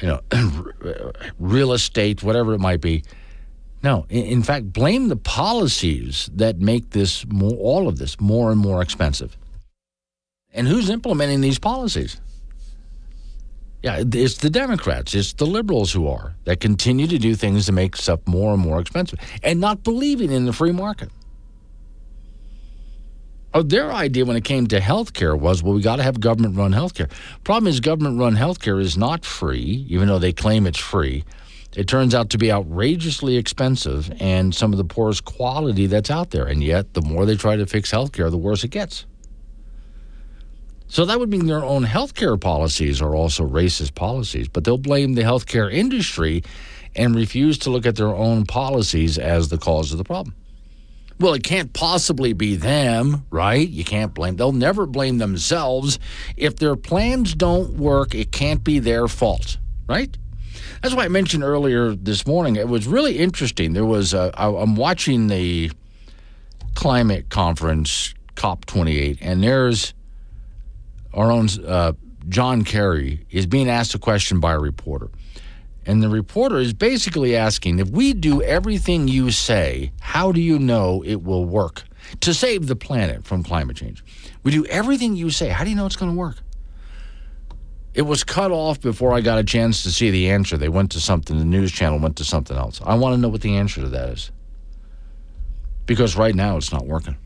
you 0.00 0.08
know 0.08 1.12
real 1.38 1.72
estate 1.72 2.22
whatever 2.22 2.52
it 2.54 2.58
might 2.58 2.80
be. 2.80 3.04
No 3.82 4.06
in, 4.08 4.42
fact 4.42 4.72
blame 4.72 5.08
the 5.08 5.16
policies 5.16 6.28
that 6.34 6.58
make 6.58 6.90
this 6.90 7.24
more, 7.28 7.52
all 7.52 7.86
of 7.86 7.98
this 7.98 8.20
more 8.20 8.50
and 8.50 8.60
more 8.60 8.82
expensive. 8.82 9.36
And 10.52 10.66
who's 10.66 10.90
implementing 10.90 11.40
these 11.40 11.58
policies? 11.58 12.20
Yeah 13.84 14.02
it's 14.12 14.38
the 14.38 14.50
democrats. 14.50 15.14
It's 15.14 15.32
the 15.32 15.46
liberals 15.46 15.92
who 15.92 16.08
are 16.08 16.34
that 16.44 16.58
continue 16.58 17.06
to 17.06 17.18
do 17.18 17.36
things 17.36 17.66
to 17.66 17.72
make 17.72 17.94
stuff 17.94 18.18
more 18.26 18.52
and 18.52 18.60
more 18.60 18.80
expensive 18.80 19.20
and 19.44 19.60
not 19.60 19.84
believing 19.84 20.32
in 20.32 20.44
the 20.44 20.52
free 20.52 20.72
market 20.72 21.10
Oh, 23.54 23.62
their 23.62 23.90
idea 23.90 24.26
when 24.26 24.36
it 24.36 24.44
came 24.44 24.66
to 24.66 24.78
health 24.78 25.14
care 25.14 25.34
was, 25.34 25.62
well, 25.62 25.72
we 25.72 25.80
got 25.80 25.96
to 25.96 26.02
have 26.02 26.20
government 26.20 26.56
run 26.56 26.72
health 26.72 26.94
care. 26.94 27.08
Problem 27.44 27.66
is, 27.66 27.80
government 27.80 28.18
run 28.18 28.36
health 28.36 28.60
care 28.60 28.78
is 28.78 28.98
not 28.98 29.24
free, 29.24 29.86
even 29.88 30.08
though 30.08 30.18
they 30.18 30.32
claim 30.32 30.66
it's 30.66 30.78
free. 30.78 31.24
It 31.74 31.88
turns 31.88 32.14
out 32.14 32.30
to 32.30 32.38
be 32.38 32.52
outrageously 32.52 33.36
expensive 33.36 34.12
and 34.20 34.54
some 34.54 34.72
of 34.72 34.78
the 34.78 34.84
poorest 34.84 35.24
quality 35.24 35.86
that's 35.86 36.10
out 36.10 36.30
there. 36.30 36.46
And 36.46 36.62
yet, 36.62 36.92
the 36.94 37.02
more 37.02 37.24
they 37.24 37.36
try 37.36 37.56
to 37.56 37.66
fix 37.66 37.90
health 37.90 38.12
care, 38.12 38.28
the 38.30 38.36
worse 38.36 38.64
it 38.64 38.68
gets. 38.68 39.06
So 40.88 41.04
that 41.04 41.18
would 41.18 41.30
mean 41.30 41.46
their 41.46 41.64
own 41.64 41.84
health 41.84 42.14
care 42.14 42.36
policies 42.36 43.00
are 43.02 43.14
also 43.14 43.46
racist 43.46 43.94
policies, 43.94 44.48
but 44.48 44.64
they'll 44.64 44.78
blame 44.78 45.14
the 45.14 45.22
healthcare 45.22 45.72
industry 45.72 46.42
and 46.96 47.14
refuse 47.14 47.58
to 47.58 47.70
look 47.70 47.86
at 47.86 47.96
their 47.96 48.14
own 48.14 48.46
policies 48.46 49.18
as 49.18 49.48
the 49.48 49.58
cause 49.58 49.92
of 49.92 49.98
the 49.98 50.04
problem. 50.04 50.34
Well, 51.20 51.34
it 51.34 51.42
can't 51.42 51.72
possibly 51.72 52.32
be 52.32 52.54
them, 52.54 53.26
right? 53.30 53.68
You 53.68 53.84
can't 53.84 54.14
blame. 54.14 54.36
They'll 54.36 54.52
never 54.52 54.86
blame 54.86 55.18
themselves. 55.18 55.98
If 56.36 56.56
their 56.56 56.76
plans 56.76 57.34
don't 57.34 57.74
work, 57.74 58.14
it 58.14 58.30
can't 58.30 58.62
be 58.62 58.78
their 58.78 59.08
fault, 59.08 59.58
right? 59.88 60.16
That's 60.80 60.94
why 60.94 61.04
I 61.04 61.08
mentioned 61.08 61.42
earlier 61.42 61.92
this 61.94 62.24
morning. 62.24 62.54
It 62.54 62.68
was 62.68 62.86
really 62.86 63.18
interesting. 63.18 63.72
There 63.72 63.84
was 63.84 64.14
a, 64.14 64.32
I, 64.34 64.46
I'm 64.46 64.76
watching 64.76 65.26
the 65.26 65.72
climate 66.74 67.30
conference 67.30 68.14
COP28, 68.36 69.18
and 69.20 69.42
there's 69.42 69.94
our 71.12 71.32
own 71.32 71.48
uh, 71.66 71.94
John 72.28 72.62
Kerry 72.62 73.26
is 73.30 73.46
being 73.46 73.68
asked 73.68 73.94
a 73.94 73.98
question 73.98 74.38
by 74.38 74.52
a 74.52 74.58
reporter. 74.58 75.08
And 75.88 76.02
the 76.02 76.10
reporter 76.10 76.58
is 76.58 76.74
basically 76.74 77.34
asking 77.34 77.78
if 77.78 77.88
we 77.88 78.12
do 78.12 78.42
everything 78.42 79.08
you 79.08 79.30
say, 79.30 79.90
how 80.00 80.32
do 80.32 80.40
you 80.40 80.58
know 80.58 81.02
it 81.02 81.22
will 81.22 81.46
work 81.46 81.84
to 82.20 82.34
save 82.34 82.66
the 82.66 82.76
planet 82.76 83.24
from 83.24 83.42
climate 83.42 83.78
change? 83.78 84.04
We 84.42 84.52
do 84.52 84.66
everything 84.66 85.16
you 85.16 85.30
say. 85.30 85.48
How 85.48 85.64
do 85.64 85.70
you 85.70 85.76
know 85.76 85.86
it's 85.86 85.96
going 85.96 86.12
to 86.12 86.16
work? 86.16 86.36
It 87.94 88.02
was 88.02 88.22
cut 88.22 88.50
off 88.50 88.82
before 88.82 89.14
I 89.14 89.22
got 89.22 89.38
a 89.38 89.44
chance 89.44 89.82
to 89.84 89.90
see 89.90 90.10
the 90.10 90.28
answer. 90.30 90.58
They 90.58 90.68
went 90.68 90.92
to 90.92 91.00
something, 91.00 91.38
the 91.38 91.44
news 91.46 91.72
channel 91.72 91.98
went 91.98 92.16
to 92.18 92.24
something 92.24 92.56
else. 92.56 92.82
I 92.84 92.94
want 92.94 93.14
to 93.14 93.18
know 93.18 93.30
what 93.30 93.40
the 93.40 93.56
answer 93.56 93.80
to 93.80 93.88
that 93.88 94.10
is. 94.10 94.30
Because 95.86 96.16
right 96.16 96.34
now 96.34 96.58
it's 96.58 96.70
not 96.70 96.86
working. 96.86 97.16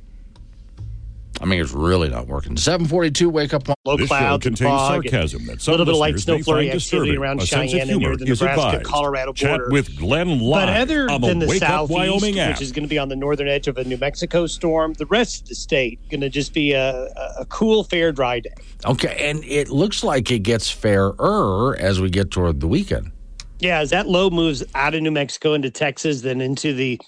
I 1.40 1.44
mean, 1.44 1.60
it's 1.60 1.72
really 1.72 2.08
not 2.08 2.28
working. 2.28 2.56
742, 2.56 3.28
wake 3.30 3.54
up. 3.54 3.68
Low 3.84 3.96
this 3.96 4.08
clouds, 4.08 4.44
show 4.44 4.50
contains 4.50 4.70
fog, 4.70 5.02
sarcasm 5.04 5.46
that 5.46 5.60
some 5.60 5.74
a 5.74 5.76
little 5.78 5.86
bit 5.86 5.94
of 5.94 6.00
light 6.00 6.18
snow 6.18 6.38
flurry 6.38 6.70
activity 6.70 7.16
around 7.16 7.42
Cheyenne 7.42 7.90
and 7.90 7.98
near 7.98 8.16
the 8.16 8.26
Nebraska-Colorado 8.26 9.32
border. 9.32 9.64
Chat 9.64 9.72
with 9.72 9.98
Glenn 9.98 10.38
Lott 10.38 10.66
But 10.66 10.76
other 10.76 11.10
on 11.10 11.20
than 11.20 11.38
the, 11.38 11.46
the 11.46 11.50
Wake 11.50 11.60
southeast, 11.60 11.90
Up 11.90 11.90
Wyoming 11.90 12.34
which 12.34 12.38
app. 12.38 12.60
is 12.60 12.70
going 12.70 12.84
to 12.84 12.88
be 12.88 12.98
on 12.98 13.08
the 13.08 13.16
northern 13.16 13.48
edge 13.48 13.66
of 13.66 13.78
a 13.78 13.84
New 13.84 13.96
Mexico 13.96 14.46
storm, 14.46 14.92
the 14.94 15.06
rest 15.06 15.42
of 15.42 15.48
the 15.48 15.54
state 15.54 15.98
going 16.10 16.20
to 16.20 16.28
just 16.28 16.52
be 16.52 16.72
a, 16.72 17.06
a 17.38 17.46
cool, 17.48 17.82
fair, 17.82 18.12
dry 18.12 18.40
day. 18.40 18.54
Okay, 18.84 19.16
and 19.28 19.42
it 19.44 19.68
looks 19.68 20.04
like 20.04 20.30
it 20.30 20.40
gets 20.40 20.70
fairer 20.70 21.76
as 21.78 22.00
we 22.00 22.10
get 22.10 22.30
toward 22.30 22.60
the 22.60 22.68
weekend. 22.68 23.10
Yeah, 23.58 23.78
as 23.78 23.90
that 23.90 24.08
low 24.08 24.28
moves 24.28 24.64
out 24.74 24.94
of 24.94 25.02
New 25.02 25.12
Mexico 25.12 25.54
into 25.54 25.70
Texas, 25.70 26.22
then 26.22 26.40
into 26.40 26.74
the 26.74 27.00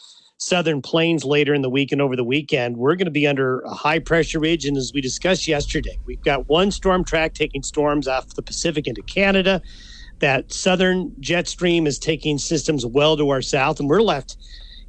southern 0.45 0.83
plains 0.83 1.25
later 1.25 1.55
in 1.55 1.63
the 1.63 1.71
week 1.71 1.91
and 1.91 2.03
over 2.03 2.15
the 2.15 2.25
weekend, 2.25 2.77
we're 2.77 2.97
going 2.97 3.07
to 3.07 3.11
be 3.11 3.27
under 3.27 3.61
a 3.61 3.71
high 3.71 3.99
pressure 3.99 4.39
ridge. 4.39 4.67
And 4.67 4.77
as 4.77 4.93
we 4.95 5.01
discussed 5.01 5.49
yesterday, 5.49 5.99
we've 6.05 6.23
got 6.23 6.49
one 6.49 6.71
storm 6.71 7.03
track 7.05 7.33
taking 7.33 7.63
storms 7.63 8.07
off 8.07 8.35
the 8.35 8.43
Pacific 8.43 8.87
into 8.87 9.03
Canada. 9.03 9.63
That 10.21 10.53
southern 10.53 11.13
jet 11.19 11.49
stream 11.49 11.87
is 11.87 11.99
taking 11.99 12.39
systems 12.39 12.85
well 12.85 13.17
to 13.17 13.31
our 13.31 13.43
south, 13.43 13.81
and 13.81 13.89
we're 13.89 14.03
left 14.03 14.37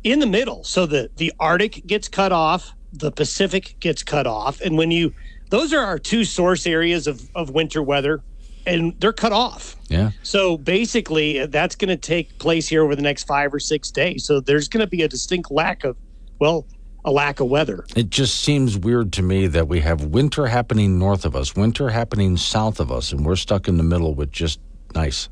in 0.03 0.19
the 0.19 0.27
middle. 0.27 0.63
So 0.63 0.85
the, 0.85 1.09
the 1.15 1.33
Arctic 1.39 1.85
gets 1.87 2.07
cut 2.07 2.31
off, 2.31 2.73
the 2.91 3.11
Pacific 3.11 3.75
gets 3.79 4.03
cut 4.03 4.27
off. 4.27 4.61
And 4.61 4.77
when 4.77 4.91
you, 4.91 5.13
those 5.49 5.73
are 5.73 5.83
our 5.83 5.97
two 5.97 6.25
source 6.25 6.67
areas 6.67 7.07
of, 7.07 7.21
of 7.33 7.49
winter 7.49 7.81
weather 7.81 8.21
and 8.65 8.93
they're 8.99 9.13
cut 9.13 9.31
off. 9.31 9.75
Yeah. 9.87 10.11
So 10.23 10.57
basically, 10.57 11.45
that's 11.45 11.75
going 11.75 11.89
to 11.89 11.97
take 11.97 12.37
place 12.39 12.67
here 12.67 12.83
over 12.83 12.95
the 12.95 13.01
next 13.01 13.25
five 13.25 13.53
or 13.53 13.59
six 13.59 13.91
days. 13.91 14.25
So 14.25 14.39
there's 14.39 14.67
going 14.67 14.81
to 14.81 14.89
be 14.89 15.03
a 15.03 15.07
distinct 15.07 15.51
lack 15.51 15.83
of, 15.83 15.95
well, 16.39 16.65
a 17.05 17.11
lack 17.11 17.39
of 17.39 17.47
weather. 17.47 17.85
It 17.95 18.09
just 18.09 18.41
seems 18.41 18.77
weird 18.77 19.13
to 19.13 19.21
me 19.21 19.47
that 19.47 19.67
we 19.67 19.81
have 19.81 20.05
winter 20.05 20.47
happening 20.47 20.97
north 20.97 21.23
of 21.23 21.35
us, 21.35 21.55
winter 21.55 21.89
happening 21.89 22.35
south 22.35 22.79
of 22.79 22.91
us, 22.91 23.11
and 23.11 23.25
we're 23.25 23.35
stuck 23.35 23.67
in 23.67 23.77
the 23.77 23.83
middle 23.83 24.15
with 24.15 24.31
just 24.31 24.59
nice. 24.95 25.29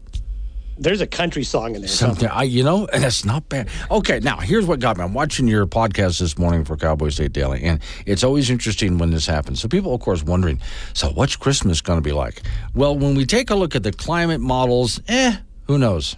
There's 0.78 1.02
a 1.02 1.08
country 1.08 1.44
song 1.44 1.76
in 1.76 1.82
there. 1.82 1.88
Something, 1.88 2.30
I, 2.30 2.44
you 2.44 2.64
know, 2.64 2.88
and 2.88 3.04
that's 3.04 3.24
not 3.24 3.48
bad. 3.50 3.70
Okay, 3.92 4.20
now 4.20 4.38
here's 4.38 4.66
what 4.66 4.80
got 4.80 4.98
me. 4.98 5.04
I'm 5.04 5.14
watching 5.14 5.48
your 5.48 5.66
podcast 5.68 6.20
this 6.20 6.38
morning 6.38 6.66
for 6.66 6.76
Cowboy 6.78 7.10
State 7.10 7.34
Daily, 7.34 7.64
and 7.64 7.80
it's 8.06 8.24
always 8.24 8.50
interesting 8.50 8.98
when 8.98 9.12
this 9.12 9.28
happens. 9.28 9.62
So 9.62 9.68
people, 9.68 9.94
of 9.94 10.02
course, 10.02 10.24
wondering, 10.24 10.60
so 10.94 11.10
what's 11.10 11.36
Christmas 11.36 11.82
going 11.82 11.98
to 11.98 12.04
be 12.04 12.12
like? 12.12 12.42
Well, 12.74 12.98
when 12.98 13.16
we 13.16 13.26
take 13.26 13.50
a 13.50 13.56
look 13.56 13.76
at 13.76 13.84
the 13.84 13.92
climate 13.92 14.42
models, 14.42 15.00
eh, 15.08 15.38
who 15.68 15.78
knows? 15.78 16.16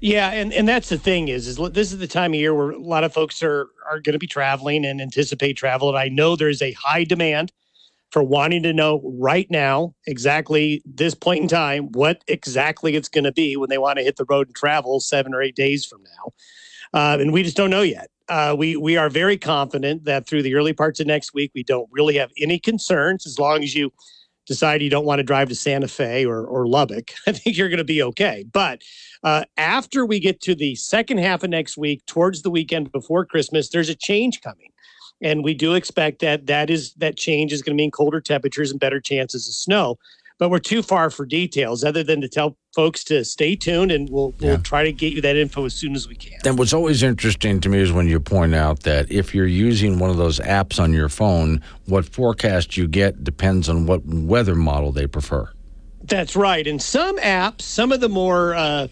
Yeah, 0.00 0.30
and, 0.30 0.52
and 0.52 0.68
that's 0.68 0.88
the 0.88 0.98
thing 0.98 1.28
is 1.28 1.46
is 1.46 1.56
this 1.72 1.92
is 1.92 1.98
the 1.98 2.06
time 2.06 2.32
of 2.32 2.40
year 2.40 2.54
where 2.54 2.70
a 2.70 2.78
lot 2.78 3.04
of 3.04 3.12
folks 3.12 3.42
are 3.42 3.68
are 3.88 4.00
going 4.00 4.12
to 4.12 4.18
be 4.18 4.26
traveling 4.26 4.84
and 4.84 5.00
anticipate 5.00 5.54
travel, 5.54 5.88
and 5.88 5.98
I 5.98 6.08
know 6.08 6.36
there's 6.36 6.62
a 6.62 6.72
high 6.72 7.04
demand 7.04 7.50
for 8.10 8.22
wanting 8.22 8.62
to 8.64 8.72
know 8.72 9.00
right 9.04 9.50
now 9.50 9.94
exactly 10.06 10.82
this 10.84 11.14
point 11.14 11.42
in 11.42 11.48
time 11.48 11.88
what 11.92 12.22
exactly 12.28 12.96
it's 12.96 13.08
going 13.08 13.24
to 13.24 13.32
be 13.32 13.56
when 13.56 13.68
they 13.68 13.78
want 13.78 13.98
to 13.98 14.04
hit 14.04 14.16
the 14.16 14.24
road 14.28 14.48
and 14.48 14.56
travel 14.56 15.00
seven 15.00 15.34
or 15.34 15.42
eight 15.42 15.56
days 15.56 15.84
from 15.84 16.02
now, 16.02 16.32
uh, 16.98 17.18
and 17.20 17.32
we 17.32 17.42
just 17.42 17.56
don't 17.56 17.70
know 17.70 17.82
yet. 17.82 18.08
Uh, 18.28 18.54
we 18.56 18.76
we 18.76 18.96
are 18.96 19.08
very 19.08 19.36
confident 19.36 20.04
that 20.04 20.26
through 20.26 20.42
the 20.42 20.54
early 20.54 20.72
parts 20.72 21.00
of 21.00 21.06
next 21.06 21.34
week 21.34 21.50
we 21.54 21.62
don't 21.62 21.88
really 21.90 22.16
have 22.16 22.30
any 22.38 22.58
concerns 22.58 23.26
as 23.26 23.38
long 23.38 23.62
as 23.62 23.74
you 23.74 23.92
decide 24.50 24.82
you 24.82 24.90
don't 24.90 25.04
want 25.06 25.20
to 25.20 25.22
drive 25.22 25.48
to 25.48 25.54
Santa 25.54 25.86
Fe 25.86 26.26
or, 26.26 26.44
or 26.44 26.66
Lubbock, 26.66 27.12
I 27.26 27.32
think 27.32 27.56
you're 27.56 27.68
going 27.68 27.78
to 27.78 27.84
be 27.84 28.02
okay. 28.02 28.44
But 28.52 28.82
uh, 29.22 29.44
after 29.56 30.04
we 30.04 30.18
get 30.18 30.40
to 30.42 30.56
the 30.56 30.74
second 30.74 31.18
half 31.18 31.44
of 31.44 31.50
next 31.50 31.78
week, 31.78 32.04
towards 32.06 32.42
the 32.42 32.50
weekend 32.50 32.90
before 32.90 33.24
Christmas, 33.24 33.68
there's 33.68 33.88
a 33.88 33.94
change 33.94 34.40
coming. 34.40 34.69
And 35.22 35.44
we 35.44 35.54
do 35.54 35.74
expect 35.74 36.20
that 36.20 36.46
that 36.46 36.70
is 36.70 36.94
that 36.94 37.16
change 37.16 37.52
is 37.52 37.62
going 37.62 37.76
to 37.76 37.80
mean 37.80 37.90
colder 37.90 38.20
temperatures 38.20 38.70
and 38.70 38.80
better 38.80 39.00
chances 39.00 39.48
of 39.48 39.54
snow 39.54 39.98
but 40.40 40.48
we're 40.48 40.58
too 40.58 40.82
far 40.82 41.10
for 41.10 41.26
details 41.26 41.84
other 41.84 42.02
than 42.02 42.22
to 42.22 42.28
tell 42.28 42.56
folks 42.74 43.04
to 43.04 43.24
stay 43.26 43.54
tuned 43.54 43.92
and 43.92 44.08
we'll, 44.08 44.34
yeah. 44.38 44.48
we'll 44.48 44.62
try 44.62 44.82
to 44.82 44.90
get 44.90 45.12
you 45.12 45.20
that 45.20 45.36
info 45.36 45.66
as 45.66 45.74
soon 45.74 45.94
as 45.94 46.08
we 46.08 46.14
can. 46.14 46.38
And 46.46 46.58
what's 46.58 46.72
always 46.72 47.02
interesting 47.02 47.60
to 47.60 47.68
me 47.68 47.78
is 47.78 47.92
when 47.92 48.08
you 48.08 48.18
point 48.18 48.54
out 48.54 48.80
that 48.84 49.12
if 49.12 49.34
you're 49.34 49.46
using 49.46 49.98
one 49.98 50.08
of 50.08 50.16
those 50.16 50.40
apps 50.40 50.82
on 50.82 50.94
your 50.94 51.10
phone, 51.10 51.60
what 51.84 52.06
forecast 52.06 52.78
you 52.78 52.88
get 52.88 53.22
depends 53.22 53.68
on 53.68 53.84
what 53.84 54.04
weather 54.06 54.54
model 54.54 54.92
they 54.92 55.06
prefer. 55.06 55.52
That's 56.04 56.34
right. 56.34 56.66
And 56.66 56.80
some 56.80 57.18
apps, 57.18 57.60
some 57.60 57.92
of 57.92 58.00
the 58.00 58.08
more 58.08 58.54
uh, 58.54 58.88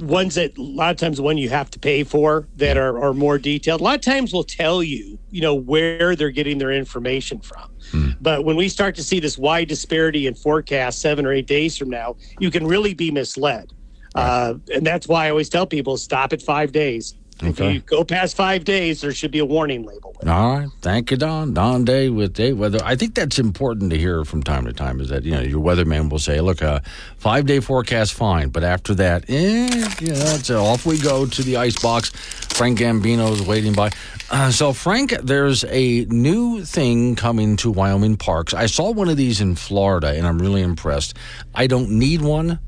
ones 0.00 0.34
that 0.34 0.56
a 0.56 0.62
lot 0.62 0.90
of 0.90 0.96
times 0.96 1.16
the 1.16 1.22
one 1.22 1.38
you 1.38 1.48
have 1.48 1.70
to 1.70 1.78
pay 1.78 2.04
for 2.04 2.48
that 2.56 2.76
are, 2.76 3.02
are 3.02 3.14
more 3.14 3.38
detailed, 3.38 3.80
a 3.80 3.84
lot 3.84 3.94
of 3.94 4.00
times 4.00 4.32
will 4.32 4.44
tell 4.44 4.82
you, 4.82 5.18
you 5.30 5.40
know, 5.40 5.54
where 5.54 6.14
they're 6.16 6.30
getting 6.30 6.58
their 6.58 6.72
information 6.72 7.40
from. 7.40 7.70
Hmm. 7.90 8.10
But 8.20 8.44
when 8.44 8.56
we 8.56 8.68
start 8.68 8.94
to 8.96 9.02
see 9.02 9.20
this 9.20 9.36
wide 9.38 9.68
disparity 9.68 10.26
in 10.26 10.34
forecast 10.34 11.00
seven 11.00 11.26
or 11.26 11.32
eight 11.32 11.46
days 11.46 11.76
from 11.76 11.90
now, 11.90 12.16
you 12.38 12.50
can 12.50 12.66
really 12.66 12.94
be 12.94 13.10
misled. 13.10 13.72
Uh, 14.14 14.54
and 14.72 14.86
that's 14.86 15.08
why 15.08 15.26
I 15.26 15.30
always 15.30 15.48
tell 15.48 15.66
people 15.66 15.96
stop 15.96 16.32
at 16.32 16.42
five 16.42 16.72
days. 16.72 17.14
Okay. 17.44 17.68
If 17.68 17.74
you 17.74 17.80
go 17.80 18.04
past 18.04 18.36
five 18.36 18.64
days, 18.64 19.00
there 19.00 19.12
should 19.12 19.30
be 19.30 19.40
a 19.40 19.44
warning 19.44 19.84
label. 19.84 20.14
All 20.26 20.58
right. 20.58 20.68
Thank 20.80 21.10
you, 21.10 21.16
Don. 21.16 21.52
Don 21.52 21.84
Day 21.84 22.08
with 22.08 22.34
day 22.34 22.52
weather. 22.52 22.78
I 22.84 22.94
think 22.94 23.14
that's 23.14 23.38
important 23.38 23.90
to 23.90 23.98
hear 23.98 24.24
from 24.24 24.42
time 24.42 24.66
to 24.66 24.72
time 24.72 25.00
is 25.00 25.08
that, 25.08 25.24
you 25.24 25.32
know, 25.32 25.40
your 25.40 25.60
weatherman 25.60 26.10
will 26.10 26.20
say, 26.20 26.40
look, 26.40 26.62
a 26.62 26.70
uh, 26.70 26.80
five 27.16 27.46
day 27.46 27.58
forecast, 27.58 28.14
fine. 28.14 28.50
But 28.50 28.62
after 28.62 28.94
that, 28.94 29.24
eh, 29.28 29.94
you 30.00 30.08
know, 30.08 30.34
it's 30.34 30.50
off 30.50 30.86
we 30.86 30.98
go 30.98 31.26
to 31.26 31.42
the 31.42 31.56
ice 31.56 31.80
box. 31.80 32.10
Frank 32.10 32.78
Gambino 32.78 33.32
is 33.32 33.42
waiting 33.42 33.72
by. 33.72 33.90
Uh, 34.30 34.50
so, 34.50 34.72
Frank, 34.72 35.10
there's 35.22 35.64
a 35.64 36.04
new 36.06 36.64
thing 36.64 37.16
coming 37.16 37.56
to 37.56 37.70
Wyoming 37.70 38.16
parks. 38.16 38.54
I 38.54 38.66
saw 38.66 38.92
one 38.92 39.08
of 39.08 39.16
these 39.16 39.40
in 39.40 39.56
Florida 39.56 40.08
and 40.16 40.26
I'm 40.26 40.38
really 40.38 40.62
impressed. 40.62 41.16
I 41.54 41.66
don't 41.66 41.90
need 41.90 42.22
one, 42.22 42.60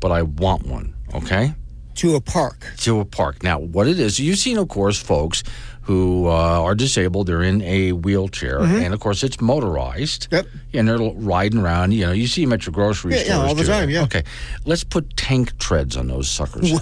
but 0.00 0.10
I 0.10 0.22
want 0.22 0.66
one. 0.66 0.94
Okay 1.14 1.54
to 1.96 2.14
a 2.14 2.20
park. 2.20 2.66
To 2.78 3.00
a 3.00 3.04
park. 3.04 3.42
Now, 3.42 3.58
what 3.58 3.88
it 3.88 3.98
is, 3.98 4.18
you've 4.18 4.38
seen, 4.38 4.58
of 4.58 4.68
course, 4.68 5.00
folks 5.00 5.42
who 5.82 6.26
uh, 6.28 6.62
are 6.62 6.74
disabled. 6.74 7.26
They're 7.26 7.42
in 7.42 7.60
a 7.62 7.92
wheelchair, 7.92 8.60
mm-hmm. 8.60 8.76
and 8.76 8.94
of 8.94 9.00
course, 9.00 9.22
it's 9.22 9.40
motorized. 9.40 10.28
Yep. 10.30 10.46
And 10.72 10.88
they're 10.88 10.98
riding 10.98 11.60
around. 11.60 11.92
You 11.92 12.06
know, 12.06 12.12
you 12.12 12.26
see 12.26 12.44
them 12.44 12.54
at 12.54 12.64
your 12.66 12.72
grocery 12.72 13.12
yeah, 13.12 13.18
stores. 13.18 13.36
Yeah, 13.36 13.46
all 13.46 13.54
the 13.54 13.62
too. 13.62 13.68
time. 13.68 13.90
Yeah. 13.90 14.02
Okay, 14.04 14.24
let's 14.64 14.82
put 14.82 15.16
tank 15.16 15.56
treads 15.58 15.96
on 15.96 16.08
those 16.08 16.28
suckers. 16.28 16.72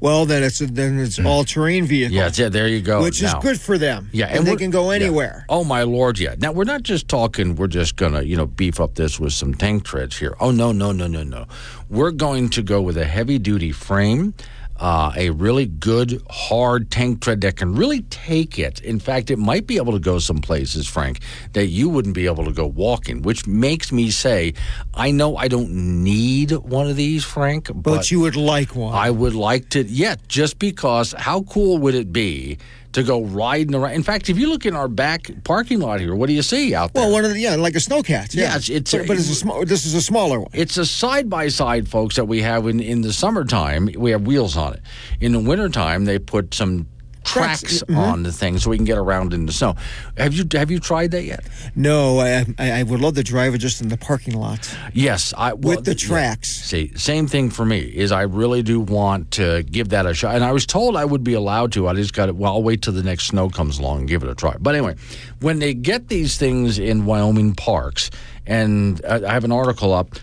Well, 0.00 0.26
then 0.26 0.42
it's 0.42 0.60
a, 0.60 0.66
then 0.66 0.98
it's 0.98 1.18
mm. 1.18 1.26
all 1.26 1.44
terrain 1.44 1.86
vehicle. 1.86 2.16
Yeah, 2.16 2.30
yeah, 2.32 2.48
there 2.48 2.68
you 2.68 2.80
go. 2.80 3.02
Which 3.02 3.22
now, 3.22 3.38
is 3.38 3.42
good 3.42 3.60
for 3.60 3.78
them. 3.78 4.10
Yeah, 4.12 4.26
and, 4.26 4.38
and 4.38 4.46
they 4.46 4.56
can 4.56 4.70
go 4.70 4.90
anywhere. 4.90 5.44
Yeah. 5.48 5.54
Oh 5.56 5.64
my 5.64 5.82
lord, 5.82 6.18
yeah. 6.18 6.34
Now 6.38 6.52
we're 6.52 6.64
not 6.64 6.82
just 6.82 7.08
talking. 7.08 7.56
We're 7.56 7.66
just 7.66 7.96
gonna 7.96 8.22
you 8.22 8.36
know 8.36 8.46
beef 8.46 8.80
up 8.80 8.94
this 8.94 9.18
with 9.18 9.32
some 9.32 9.54
tank 9.54 9.84
treads 9.84 10.18
here. 10.18 10.36
Oh 10.40 10.50
no, 10.50 10.72
no, 10.72 10.92
no, 10.92 11.06
no, 11.06 11.22
no. 11.22 11.46
We're 11.88 12.10
going 12.10 12.50
to 12.50 12.62
go 12.62 12.82
with 12.82 12.96
a 12.96 13.04
heavy 13.04 13.38
duty 13.38 13.72
frame 13.72 14.34
uh, 14.78 15.12
a 15.16 15.30
really 15.30 15.66
good 15.66 16.22
hard 16.30 16.90
tank 16.90 17.22
tread 17.22 17.40
that 17.42 17.56
can 17.56 17.74
really 17.74 18.02
take 18.02 18.58
it. 18.58 18.80
In 18.80 18.98
fact, 18.98 19.30
it 19.30 19.38
might 19.38 19.66
be 19.66 19.76
able 19.76 19.92
to 19.92 19.98
go 19.98 20.18
some 20.18 20.38
places, 20.38 20.86
Frank, 20.86 21.20
that 21.52 21.66
you 21.66 21.88
wouldn't 21.88 22.14
be 22.14 22.26
able 22.26 22.44
to 22.44 22.52
go 22.52 22.66
walking, 22.66 23.22
which 23.22 23.46
makes 23.46 23.92
me 23.92 24.10
say, 24.10 24.54
I 24.94 25.10
know 25.10 25.36
I 25.36 25.48
don't 25.48 25.70
need 25.70 26.52
one 26.52 26.88
of 26.88 26.96
these, 26.96 27.24
Frank, 27.24 27.68
but, 27.68 27.82
but 27.82 28.10
you 28.10 28.20
would 28.20 28.36
like 28.36 28.74
one. 28.74 28.94
I 28.94 29.10
would 29.10 29.34
like 29.34 29.70
to, 29.70 29.82
yeah, 29.84 30.16
just 30.28 30.58
because 30.58 31.12
how 31.12 31.42
cool 31.42 31.78
would 31.78 31.94
it 31.94 32.12
be 32.12 32.58
to 32.96 33.02
go 33.02 33.22
riding 33.24 33.74
around. 33.74 33.92
In 33.92 34.02
fact, 34.02 34.30
if 34.30 34.38
you 34.38 34.48
look 34.48 34.64
in 34.64 34.74
our 34.74 34.88
back 34.88 35.30
parking 35.44 35.80
lot 35.80 36.00
here, 36.00 36.14
what 36.14 36.28
do 36.28 36.32
you 36.32 36.40
see 36.40 36.74
out 36.74 36.94
there? 36.94 37.02
Well, 37.02 37.12
one 37.12 37.26
of 37.26 37.34
the 37.34 37.38
yeah, 37.38 37.54
like 37.54 37.74
a 37.74 37.78
snowcat. 37.78 38.34
Yeah, 38.34 38.44
yeah 38.44 38.56
it's, 38.56 38.70
it's 38.70 38.92
but, 38.92 39.00
a, 39.02 39.06
but 39.06 39.16
it's 39.18 39.28
a 39.28 39.34
small. 39.34 39.66
This 39.66 39.84
is 39.84 39.92
a 39.92 40.00
smaller 40.00 40.40
one. 40.40 40.50
It's 40.54 40.78
a 40.78 40.86
side 40.86 41.28
by 41.28 41.48
side, 41.48 41.88
folks, 41.88 42.16
that 42.16 42.24
we 42.24 42.40
have 42.40 42.66
in 42.66 42.80
in 42.80 43.02
the 43.02 43.12
summertime. 43.12 43.90
We 43.94 44.12
have 44.12 44.22
wheels 44.26 44.56
on 44.56 44.72
it. 44.72 44.80
In 45.20 45.32
the 45.32 45.40
wintertime, 45.40 46.06
they 46.06 46.18
put 46.18 46.54
some 46.54 46.88
tracks 47.26 47.82
mm-hmm. 47.82 47.98
on 47.98 48.22
the 48.22 48.32
thing 48.32 48.58
so 48.58 48.70
we 48.70 48.76
can 48.76 48.84
get 48.84 48.98
around 48.98 49.34
in 49.34 49.46
the 49.46 49.52
snow. 49.52 49.74
Have 50.16 50.32
you 50.34 50.44
have 50.52 50.70
you 50.70 50.78
tried 50.78 51.10
that 51.10 51.24
yet? 51.24 51.46
No, 51.74 52.20
I 52.20 52.46
I, 52.58 52.80
I 52.80 52.82
would 52.82 53.00
love 53.00 53.14
to 53.16 53.22
drive 53.22 53.54
it 53.54 53.58
just 53.58 53.80
in 53.80 53.88
the 53.88 53.96
parking 53.96 54.34
lot. 54.34 54.74
Yes, 54.94 55.34
I 55.36 55.52
well, 55.52 55.76
with 55.76 55.84
the 55.84 55.94
tracks. 55.94 56.60
Yeah, 56.60 56.88
see, 56.88 56.92
same 56.96 57.26
thing 57.26 57.50
for 57.50 57.64
me. 57.64 57.80
Is 57.80 58.12
I 58.12 58.22
really 58.22 58.62
do 58.62 58.80
want 58.80 59.32
to 59.32 59.62
give 59.64 59.90
that 59.90 60.06
a 60.06 60.14
shot, 60.14 60.34
and 60.34 60.44
I 60.44 60.52
was 60.52 60.66
told 60.66 60.96
I 60.96 61.04
would 61.04 61.24
be 61.24 61.34
allowed 61.34 61.72
to. 61.72 61.88
I 61.88 61.94
just 61.94 62.14
got 62.14 62.28
it. 62.28 62.36
Well, 62.36 62.52
I'll 62.52 62.62
wait 62.62 62.82
till 62.82 62.94
the 62.94 63.02
next 63.02 63.26
snow 63.26 63.50
comes 63.50 63.78
along 63.78 64.00
and 64.00 64.08
give 64.08 64.22
it 64.22 64.28
a 64.28 64.34
try. 64.34 64.56
But 64.58 64.74
anyway, 64.74 64.96
when 65.40 65.58
they 65.58 65.74
get 65.74 66.08
these 66.08 66.38
things 66.38 66.78
in 66.78 67.04
Wyoming 67.04 67.54
parks, 67.54 68.10
and 68.46 69.04
I 69.04 69.32
have 69.32 69.44
an 69.44 69.52
article 69.52 69.92
up 69.92 70.14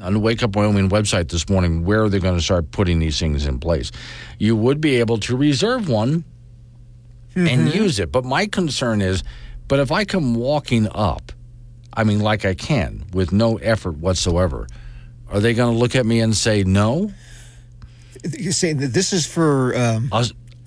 on 0.00 0.14
the 0.14 0.18
Wake 0.18 0.42
Up 0.42 0.56
Wyoming 0.56 0.90
website 0.90 1.28
this 1.28 1.48
morning 1.48 1.84
where 1.84 2.08
they're 2.08 2.20
going 2.20 2.36
to 2.36 2.42
start 2.42 2.70
putting 2.72 2.98
these 2.98 3.18
things 3.18 3.46
in 3.46 3.58
place. 3.58 3.92
You 4.38 4.56
would 4.56 4.80
be 4.80 4.96
able 4.96 5.18
to 5.18 5.36
reserve 5.36 5.88
one 5.88 6.24
mm-hmm. 7.34 7.46
and 7.46 7.74
use 7.74 7.98
it. 7.98 8.12
But 8.12 8.24
my 8.24 8.46
concern 8.46 9.00
is, 9.00 9.22
but 9.68 9.78
if 9.78 9.90
I 9.90 10.04
come 10.04 10.34
walking 10.34 10.88
up, 10.92 11.32
I 11.94 12.04
mean, 12.04 12.20
like 12.20 12.44
I 12.44 12.54
can 12.54 13.04
with 13.12 13.32
no 13.32 13.58
effort 13.58 13.98
whatsoever, 13.98 14.66
are 15.28 15.40
they 15.40 15.54
going 15.54 15.72
to 15.72 15.78
look 15.78 15.94
at 15.94 16.06
me 16.06 16.20
and 16.20 16.36
say 16.36 16.62
no? 16.64 17.12
You're 18.38 18.52
saying 18.52 18.78
that 18.78 18.92
this 18.92 19.12
is 19.12 19.26
for 19.26 19.76
um, 19.76 20.08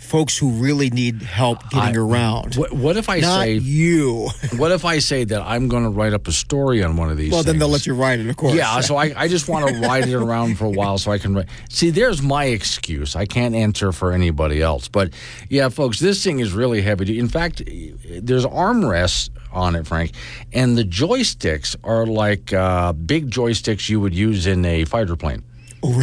folks 0.05 0.37
who 0.37 0.51
really 0.51 0.89
need 0.89 1.21
help 1.21 1.61
getting 1.69 1.97
I, 1.97 1.99
around. 1.99 2.55
What, 2.55 2.71
what, 2.71 2.97
if 2.97 3.09
I 3.09 3.19
Not 3.19 3.41
say 3.41 3.55
you? 3.55 4.29
what 4.57 4.71
if 4.71 4.85
I 4.85 4.99
say 4.99 5.23
that 5.25 5.41
I'm 5.41 5.67
going 5.67 5.83
to 5.83 5.89
write 5.89 6.13
up 6.13 6.27
a 6.27 6.31
story 6.31 6.83
on 6.83 6.95
one 6.95 7.09
of 7.09 7.17
these? 7.17 7.31
Well, 7.31 7.41
things? 7.41 7.47
then 7.47 7.59
they'll 7.59 7.69
let 7.69 7.85
you 7.85 7.95
write 7.95 8.19
it, 8.19 8.29
of 8.29 8.37
course. 8.37 8.55
Yeah, 8.55 8.79
so 8.81 8.95
I, 8.95 9.13
I 9.15 9.27
just 9.27 9.49
want 9.49 9.67
to 9.67 9.79
ride 9.87 10.07
it 10.07 10.13
around 10.13 10.57
for 10.57 10.65
a 10.65 10.69
while 10.69 10.97
so 10.97 11.11
I 11.11 11.17
can 11.17 11.35
write. 11.35 11.47
See, 11.69 11.89
there's 11.89 12.21
my 12.21 12.45
excuse. 12.45 13.15
I 13.15 13.25
can't 13.25 13.55
answer 13.55 13.91
for 13.91 14.11
anybody 14.11 14.61
else. 14.61 14.87
But 14.87 15.13
yeah, 15.49 15.69
folks, 15.69 15.99
this 15.99 16.23
thing 16.23 16.39
is 16.39 16.53
really 16.53 16.81
heavy. 16.81 17.19
In 17.19 17.27
fact, 17.27 17.61
there's 17.65 18.45
armrests 18.45 19.29
on 19.51 19.75
it, 19.75 19.87
Frank, 19.87 20.11
and 20.53 20.77
the 20.77 20.83
joysticks 20.83 21.75
are 21.83 22.05
like 22.05 22.53
uh, 22.53 22.93
big 22.93 23.31
joysticks 23.31 23.89
you 23.89 23.99
would 23.99 24.13
use 24.13 24.45
in 24.47 24.65
a 24.65 24.85
fighter 24.85 25.15
plane 25.15 25.43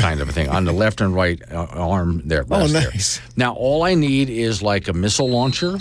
kind 0.00 0.20
of 0.20 0.28
a 0.28 0.32
thing 0.32 0.48
on 0.48 0.64
the 0.64 0.72
left 0.72 1.00
and 1.00 1.14
right 1.14 1.40
uh, 1.50 1.66
arm 1.70 2.22
there. 2.24 2.44
Oh, 2.50 2.66
nice. 2.66 3.18
There. 3.18 3.28
Now, 3.36 3.54
all 3.54 3.82
I 3.82 3.94
need 3.94 4.28
is 4.30 4.62
like 4.62 4.88
a 4.88 4.92
missile 4.92 5.28
launcher, 5.30 5.78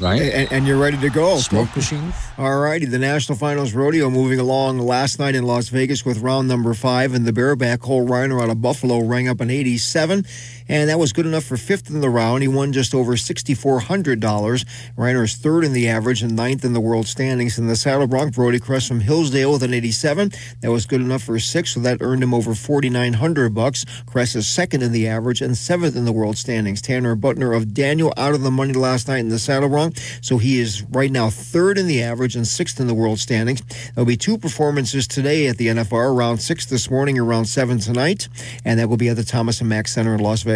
right? 0.00 0.20
And, 0.20 0.52
and 0.52 0.66
you're 0.66 0.78
ready 0.78 0.98
to 0.98 1.10
go. 1.10 1.38
Smoke 1.38 1.74
machine. 1.74 2.12
All 2.38 2.58
righty. 2.58 2.86
The 2.86 2.98
National 2.98 3.36
Finals 3.38 3.72
Rodeo 3.72 4.10
moving 4.10 4.40
along 4.40 4.78
last 4.78 5.18
night 5.18 5.34
in 5.34 5.44
Las 5.44 5.68
Vegas 5.68 6.04
with 6.04 6.18
round 6.18 6.48
number 6.48 6.74
five, 6.74 7.14
and 7.14 7.26
the 7.26 7.32
bareback 7.32 7.80
Cole 7.80 8.06
Reiner 8.06 8.42
out 8.42 8.50
of 8.50 8.60
Buffalo 8.62 9.00
rang 9.00 9.28
up 9.28 9.40
an 9.40 9.50
87. 9.50 10.24
And 10.68 10.88
that 10.88 10.98
was 10.98 11.12
good 11.12 11.26
enough 11.26 11.44
for 11.44 11.56
fifth 11.56 11.90
in 11.90 12.00
the 12.00 12.08
round. 12.08 12.42
He 12.42 12.48
won 12.48 12.72
just 12.72 12.94
over 12.94 13.12
$6,400. 13.12 14.64
Reiner 14.96 15.24
is 15.24 15.34
third 15.34 15.64
in 15.64 15.72
the 15.72 15.88
average 15.88 16.22
and 16.22 16.34
ninth 16.34 16.64
in 16.64 16.72
the 16.72 16.80
world 16.80 17.06
standings. 17.06 17.58
In 17.58 17.66
the 17.66 17.76
saddle 17.76 18.06
bronc, 18.06 18.34
Brody 18.34 18.58
Cress 18.58 18.88
from 18.88 19.00
Hillsdale 19.00 19.52
with 19.52 19.62
an 19.62 19.74
87. 19.74 20.32
That 20.62 20.70
was 20.70 20.86
good 20.86 21.00
enough 21.00 21.22
for 21.22 21.38
sixth, 21.38 21.74
so 21.74 21.80
that 21.80 21.98
earned 22.00 22.22
him 22.22 22.32
over 22.32 22.54
4,900 22.54 23.54
bucks. 23.54 23.84
Cress 24.06 24.34
is 24.34 24.46
second 24.46 24.82
in 24.82 24.92
the 24.92 25.06
average 25.06 25.42
and 25.42 25.56
seventh 25.56 25.96
in 25.96 26.04
the 26.04 26.12
world 26.12 26.38
standings. 26.38 26.80
Tanner 26.80 27.14
Butner 27.14 27.56
of 27.56 27.74
Daniel 27.74 28.14
out 28.16 28.34
of 28.34 28.42
the 28.42 28.50
money 28.50 28.72
last 28.72 29.08
night 29.08 29.18
in 29.18 29.28
the 29.28 29.38
saddle 29.38 29.68
bronc, 29.68 29.98
so 30.20 30.38
he 30.38 30.60
is 30.60 30.82
right 30.84 31.10
now 31.10 31.28
third 31.30 31.76
in 31.76 31.86
the 31.86 32.02
average 32.02 32.36
and 32.36 32.46
sixth 32.46 32.80
in 32.80 32.86
the 32.86 32.94
world 32.94 33.18
standings. 33.18 33.62
There'll 33.94 34.06
be 34.06 34.16
two 34.16 34.38
performances 34.38 35.06
today 35.06 35.46
at 35.46 35.58
the 35.58 35.68
NFR, 35.68 36.14
around 36.14 36.38
six 36.38 36.64
this 36.66 36.90
morning, 36.90 37.18
around 37.18 37.46
seven 37.46 37.78
tonight, 37.78 38.28
and 38.64 38.78
that 38.78 38.88
will 38.88 38.96
be 38.96 39.08
at 39.08 39.16
the 39.16 39.24
Thomas 39.24 39.60
and 39.60 39.68
Mack 39.68 39.88
Center 39.88 40.14
in 40.14 40.20
Las 40.20 40.42
Vegas. 40.42 40.53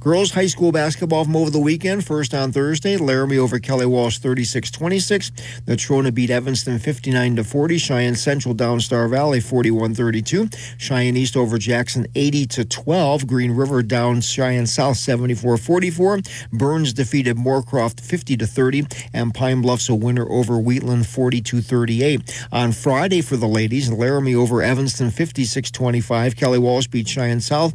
Girls 0.00 0.32
high 0.32 0.46
school 0.46 0.72
basketball 0.72 1.24
from 1.24 1.36
over 1.36 1.50
the 1.50 1.58
weekend. 1.58 2.06
First 2.06 2.34
on 2.34 2.52
Thursday, 2.52 2.96
Laramie 2.96 3.38
over 3.38 3.58
Kelly 3.58 3.86
Walsh 3.86 4.18
36-26. 4.18 5.30
Natrona 5.66 6.12
beat 6.12 6.30
Evanston 6.30 6.78
59 6.78 7.36
to 7.36 7.44
40. 7.44 7.78
Cheyenne 7.78 8.14
Central 8.14 8.54
down 8.54 8.80
Star 8.80 9.08
Valley 9.08 9.40
41-32. 9.40 10.78
Cheyenne 10.78 11.16
East 11.16 11.36
over 11.36 11.58
Jackson 11.58 12.06
80 12.14 12.46
to 12.46 12.64
12. 12.64 13.26
Green 13.26 13.52
River 13.52 13.82
down 13.82 14.20
Cheyenne 14.20 14.66
South 14.66 14.96
74-44. 14.96 16.50
Burns 16.52 16.92
defeated 16.92 17.36
Moorcroft 17.36 18.00
50 18.00 18.36
to 18.38 18.46
30, 18.46 18.86
and 19.12 19.34
Pine 19.34 19.62
Bluffs 19.62 19.88
a 19.88 19.94
winner 19.94 20.28
over 20.30 20.58
Wheatland 20.58 21.06
42 21.06 21.60
38. 21.60 22.46
On 22.52 22.72
Friday 22.72 23.20
for 23.20 23.36
the 23.36 23.48
ladies, 23.48 23.90
Laramie 23.90 24.34
over 24.34 24.62
Evanston 24.62 25.10
56 25.10 25.70
25. 25.70 26.36
Kelly 26.36 26.58
Walsh 26.58 26.86
beat 26.86 27.08
Cheyenne 27.08 27.40
South 27.40 27.74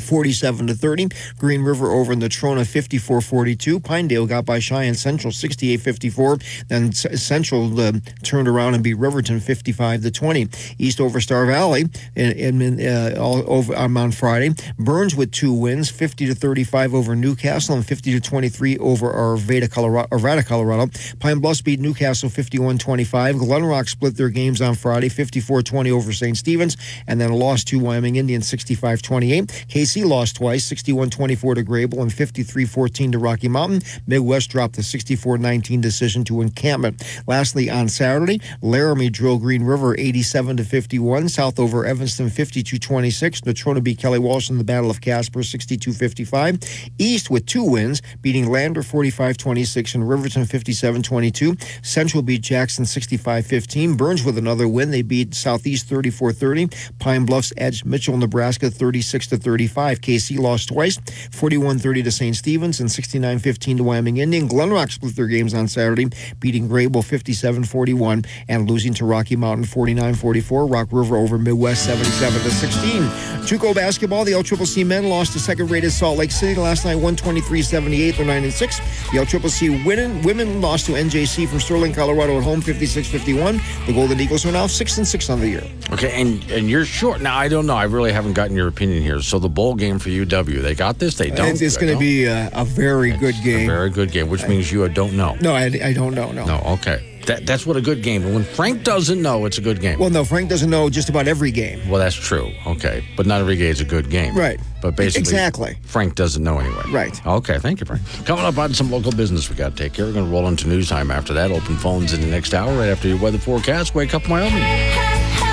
47 0.00 0.68
to 0.68 0.74
30. 0.74 1.08
Green 1.38 1.62
River 1.62 1.90
over 1.90 2.12
in 2.12 2.18
the 2.18 2.28
Trona 2.28 2.66
54 2.66 3.20
42. 3.20 3.80
Pinedale 3.80 4.26
got 4.26 4.44
by 4.44 4.58
Cheyenne 4.58 4.94
Central 4.94 5.32
68 5.32 5.80
54. 5.80 6.38
Then 6.68 6.92
Central 6.92 7.80
uh, 7.80 7.92
turned 8.22 8.48
around 8.48 8.74
and 8.74 8.82
beat 8.82 8.94
Riverton 8.94 9.40
55 9.40 10.02
to 10.02 10.10
20. 10.10 10.48
East 10.78 11.00
over 11.00 11.20
Star 11.20 11.46
Valley 11.46 11.86
in, 12.14 12.60
in 12.60 12.86
uh, 12.86 13.16
all 13.18 13.44
over 13.50 13.74
um, 13.76 13.96
on 13.96 14.12
Friday. 14.12 14.54
Burns 14.78 15.14
with 15.14 15.32
two 15.32 15.52
wins 15.52 15.90
50 15.90 16.26
to 16.26 16.34
35 16.34 16.94
over 16.94 17.16
Newcastle 17.16 17.74
and 17.74 17.86
50 17.86 18.12
to 18.12 18.20
23 18.20 18.78
over 18.78 19.12
Arvada, 19.12 19.70
Colorado. 19.70 20.08
Arvada, 20.08 20.44
Colorado. 20.44 20.90
Pine 21.20 21.38
Bluffs 21.38 21.62
beat 21.62 21.80
Newcastle 21.80 22.28
51 22.28 22.78
25. 22.78 23.36
Glenrock 23.36 23.88
split 23.88 24.16
their 24.16 24.30
games 24.30 24.60
on 24.60 24.74
Friday 24.74 25.08
54 25.08 25.62
20 25.62 25.90
over 25.90 26.12
St. 26.12 26.36
Stephen's 26.36 26.76
and 27.06 27.20
then 27.20 27.32
lost 27.32 27.68
to 27.68 27.78
Wyoming 27.78 28.16
Indians 28.16 28.46
65 28.46 29.02
28. 29.02 29.66
Kaycee 29.86 30.04
lost 30.04 30.34
twice, 30.34 30.64
61 30.64 31.10
24 31.10 31.54
to 31.54 31.64
Grable 31.64 32.02
and 32.02 32.12
53 32.12 32.64
14 32.64 33.12
to 33.12 33.18
Rocky 33.18 33.46
Mountain. 33.46 33.82
Midwest 34.08 34.50
dropped 34.50 34.74
the 34.74 34.82
64 34.82 35.38
19 35.38 35.80
decision 35.80 36.24
to 36.24 36.40
Encampment. 36.40 37.04
Lastly, 37.28 37.70
on 37.70 37.88
Saturday, 37.88 38.40
Laramie 38.62 39.10
drilled 39.10 39.42
Green 39.42 39.62
River 39.62 39.94
87-51. 39.94 41.30
South 41.30 41.60
over 41.60 41.86
Evanston 41.86 42.30
52 42.30 42.78
26, 42.78 43.42
Natrona 43.42 43.80
beat 43.80 43.98
Kelly 43.98 44.18
Walsh 44.18 44.50
in 44.50 44.58
the 44.58 44.64
Battle 44.64 44.90
of 44.90 45.00
Casper 45.00 45.44
62 45.44 45.92
55. 45.92 46.58
East 46.98 47.30
with 47.30 47.46
two 47.46 47.62
wins, 47.62 48.02
beating 48.20 48.50
Lander 48.50 48.82
45 48.82 49.36
26 49.36 49.94
and 49.94 50.08
Riverton 50.08 50.46
57 50.46 51.02
22. 51.02 51.56
Central 51.82 52.24
beat 52.24 52.42
Jackson 52.42 52.84
65 52.84 53.46
15. 53.46 53.96
Burns 53.96 54.24
with 54.24 54.36
another 54.36 54.66
win. 54.66 54.90
They 54.90 55.02
beat 55.02 55.32
Southeast 55.32 55.88
34 55.88 56.32
30. 56.32 56.70
Pine 56.98 57.24
Bluffs 57.24 57.52
edged 57.56 57.86
Mitchell, 57.86 58.16
Nebraska 58.16 58.68
36 58.68 59.28
35. 59.28 59.75
Five 59.76 60.00
Kaycee 60.00 60.38
lost 60.38 60.68
twice, 60.70 60.98
41 61.32 61.78
30 61.78 62.02
to 62.02 62.10
St. 62.10 62.34
Stephen's 62.34 62.80
and 62.80 62.90
69 62.90 63.38
15 63.38 63.76
to 63.76 63.84
Wyoming 63.84 64.16
Indian. 64.16 64.48
Glenrock 64.48 64.90
split 64.90 65.14
their 65.14 65.28
games 65.28 65.54
on 65.54 65.68
Saturday, 65.68 66.08
beating 66.40 66.68
Grable 66.68 67.04
57 67.04 67.62
41 67.64 68.24
and 68.48 68.68
losing 68.70 68.94
to 68.94 69.04
Rocky 69.04 69.36
Mountain 69.36 69.66
49 69.66 70.14
44. 70.14 70.66
Rock 70.66 70.88
River 70.90 71.16
over 71.16 71.38
Midwest 71.38 71.84
77 71.84 72.40
to 72.42 72.50
16. 72.50 73.02
Juco 73.46 73.74
basketball, 73.74 74.24
the 74.24 74.32
LCCC 74.32 74.84
men 74.84 75.08
lost 75.08 75.34
to 75.34 75.38
second 75.38 75.70
rated 75.70 75.92
Salt 75.92 76.18
Lake 76.18 76.30
City 76.32 76.58
last 76.58 76.84
night 76.84 76.94
123 76.94 77.62
78. 77.62 78.16
9 78.24 78.44
and 78.44 78.52
6. 78.52 78.78
The 78.78 79.18
LCCC 79.18 79.84
women, 79.84 80.22
women 80.22 80.60
lost 80.60 80.86
to 80.86 80.92
NJC 80.92 81.48
from 81.48 81.60
Sterling, 81.60 81.92
Colorado 81.92 82.38
at 82.38 82.42
home 82.42 82.60
56 82.60 83.08
51. 83.08 83.60
The 83.86 83.92
Golden 83.92 84.20
Eagles 84.20 84.46
are 84.46 84.52
now 84.52 84.66
6 84.66 84.98
and 84.98 85.06
6 85.06 85.30
on 85.30 85.40
the 85.40 85.48
year. 85.48 85.64
Okay, 85.92 86.20
and, 86.20 86.42
and 86.50 86.70
you're 86.70 86.84
short. 86.84 87.20
Now, 87.20 87.36
I 87.36 87.48
don't 87.48 87.66
know. 87.66 87.76
I 87.76 87.84
really 87.84 88.12
haven't 88.12 88.32
gotten 88.32 88.56
your 88.56 88.68
opinion 88.68 89.02
here. 89.02 89.20
So 89.20 89.38
the 89.38 89.48
Bulls 89.48 89.65
bowl 89.66 89.74
game 89.74 89.98
for 89.98 90.10
UW, 90.10 90.62
they 90.62 90.74
got 90.76 91.00
this. 91.00 91.16
They 91.16 91.30
don't. 91.30 91.60
It's 91.60 91.76
going 91.76 91.92
to 91.92 91.98
be 91.98 92.24
a, 92.24 92.50
a 92.52 92.64
very 92.64 93.10
It's 93.10 93.20
good 93.20 93.34
game. 93.42 93.68
A 93.68 93.72
very 93.72 93.90
good 93.90 94.12
game, 94.12 94.28
which 94.28 94.46
means 94.46 94.70
you 94.70 94.88
don't 94.88 95.14
know. 95.14 95.36
no, 95.40 95.54
I, 95.54 95.64
I 95.82 95.92
don't 95.92 96.14
know. 96.14 96.30
No. 96.30 96.44
No, 96.44 96.58
okay. 96.74 97.14
That, 97.26 97.44
that's 97.44 97.66
what 97.66 97.76
a 97.76 97.80
good 97.80 98.04
game. 98.04 98.22
When 98.32 98.44
Frank 98.44 98.84
doesn't 98.84 99.20
know, 99.20 99.46
it's 99.46 99.58
a 99.58 99.60
good 99.60 99.80
game. 99.80 99.98
Well, 99.98 100.10
no, 100.10 100.24
Frank 100.24 100.48
doesn't 100.48 100.70
know 100.70 100.88
just 100.88 101.08
about 101.08 101.26
every 101.26 101.50
game. 101.50 101.80
Well, 101.88 101.98
that's 101.98 102.14
true. 102.14 102.52
Okay, 102.64 103.04
but 103.16 103.26
not 103.26 103.40
every 103.40 103.56
game 103.56 103.72
is 103.72 103.80
a 103.80 103.84
good 103.84 104.08
game. 104.08 104.36
Right. 104.36 104.60
But 104.80 104.94
basically, 104.94 105.22
Exactly. 105.22 105.76
Frank 105.82 106.14
doesn't 106.14 106.44
know 106.44 106.60
anyway. 106.60 106.84
Right. 106.92 107.26
Okay. 107.26 107.58
Thank 107.58 107.80
you, 107.80 107.86
Frank. 107.86 108.02
Coming 108.24 108.44
up 108.44 108.56
on 108.58 108.72
some 108.74 108.92
local 108.92 109.10
business 109.10 109.50
we 109.50 109.56
got 109.56 109.76
to 109.76 109.82
take 109.82 109.94
care. 109.94 110.06
We're 110.06 110.12
going 110.12 110.26
to 110.26 110.30
roll 110.30 110.46
into 110.46 110.68
news 110.68 110.88
time 110.88 111.10
after 111.10 111.34
that. 111.34 111.50
Open 111.50 111.76
phones 111.76 112.12
in 112.12 112.20
the 112.20 112.28
next 112.28 112.54
hour, 112.54 112.72
right 112.78 112.90
after 112.90 113.08
your 113.08 113.18
weather 113.18 113.38
forecast. 113.38 113.96
Wake 113.96 114.14
up, 114.14 114.28
Wyoming. 114.28 115.45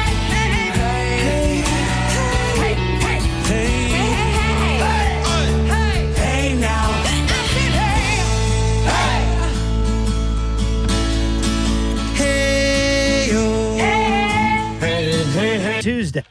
Tuesday. 16.04 16.26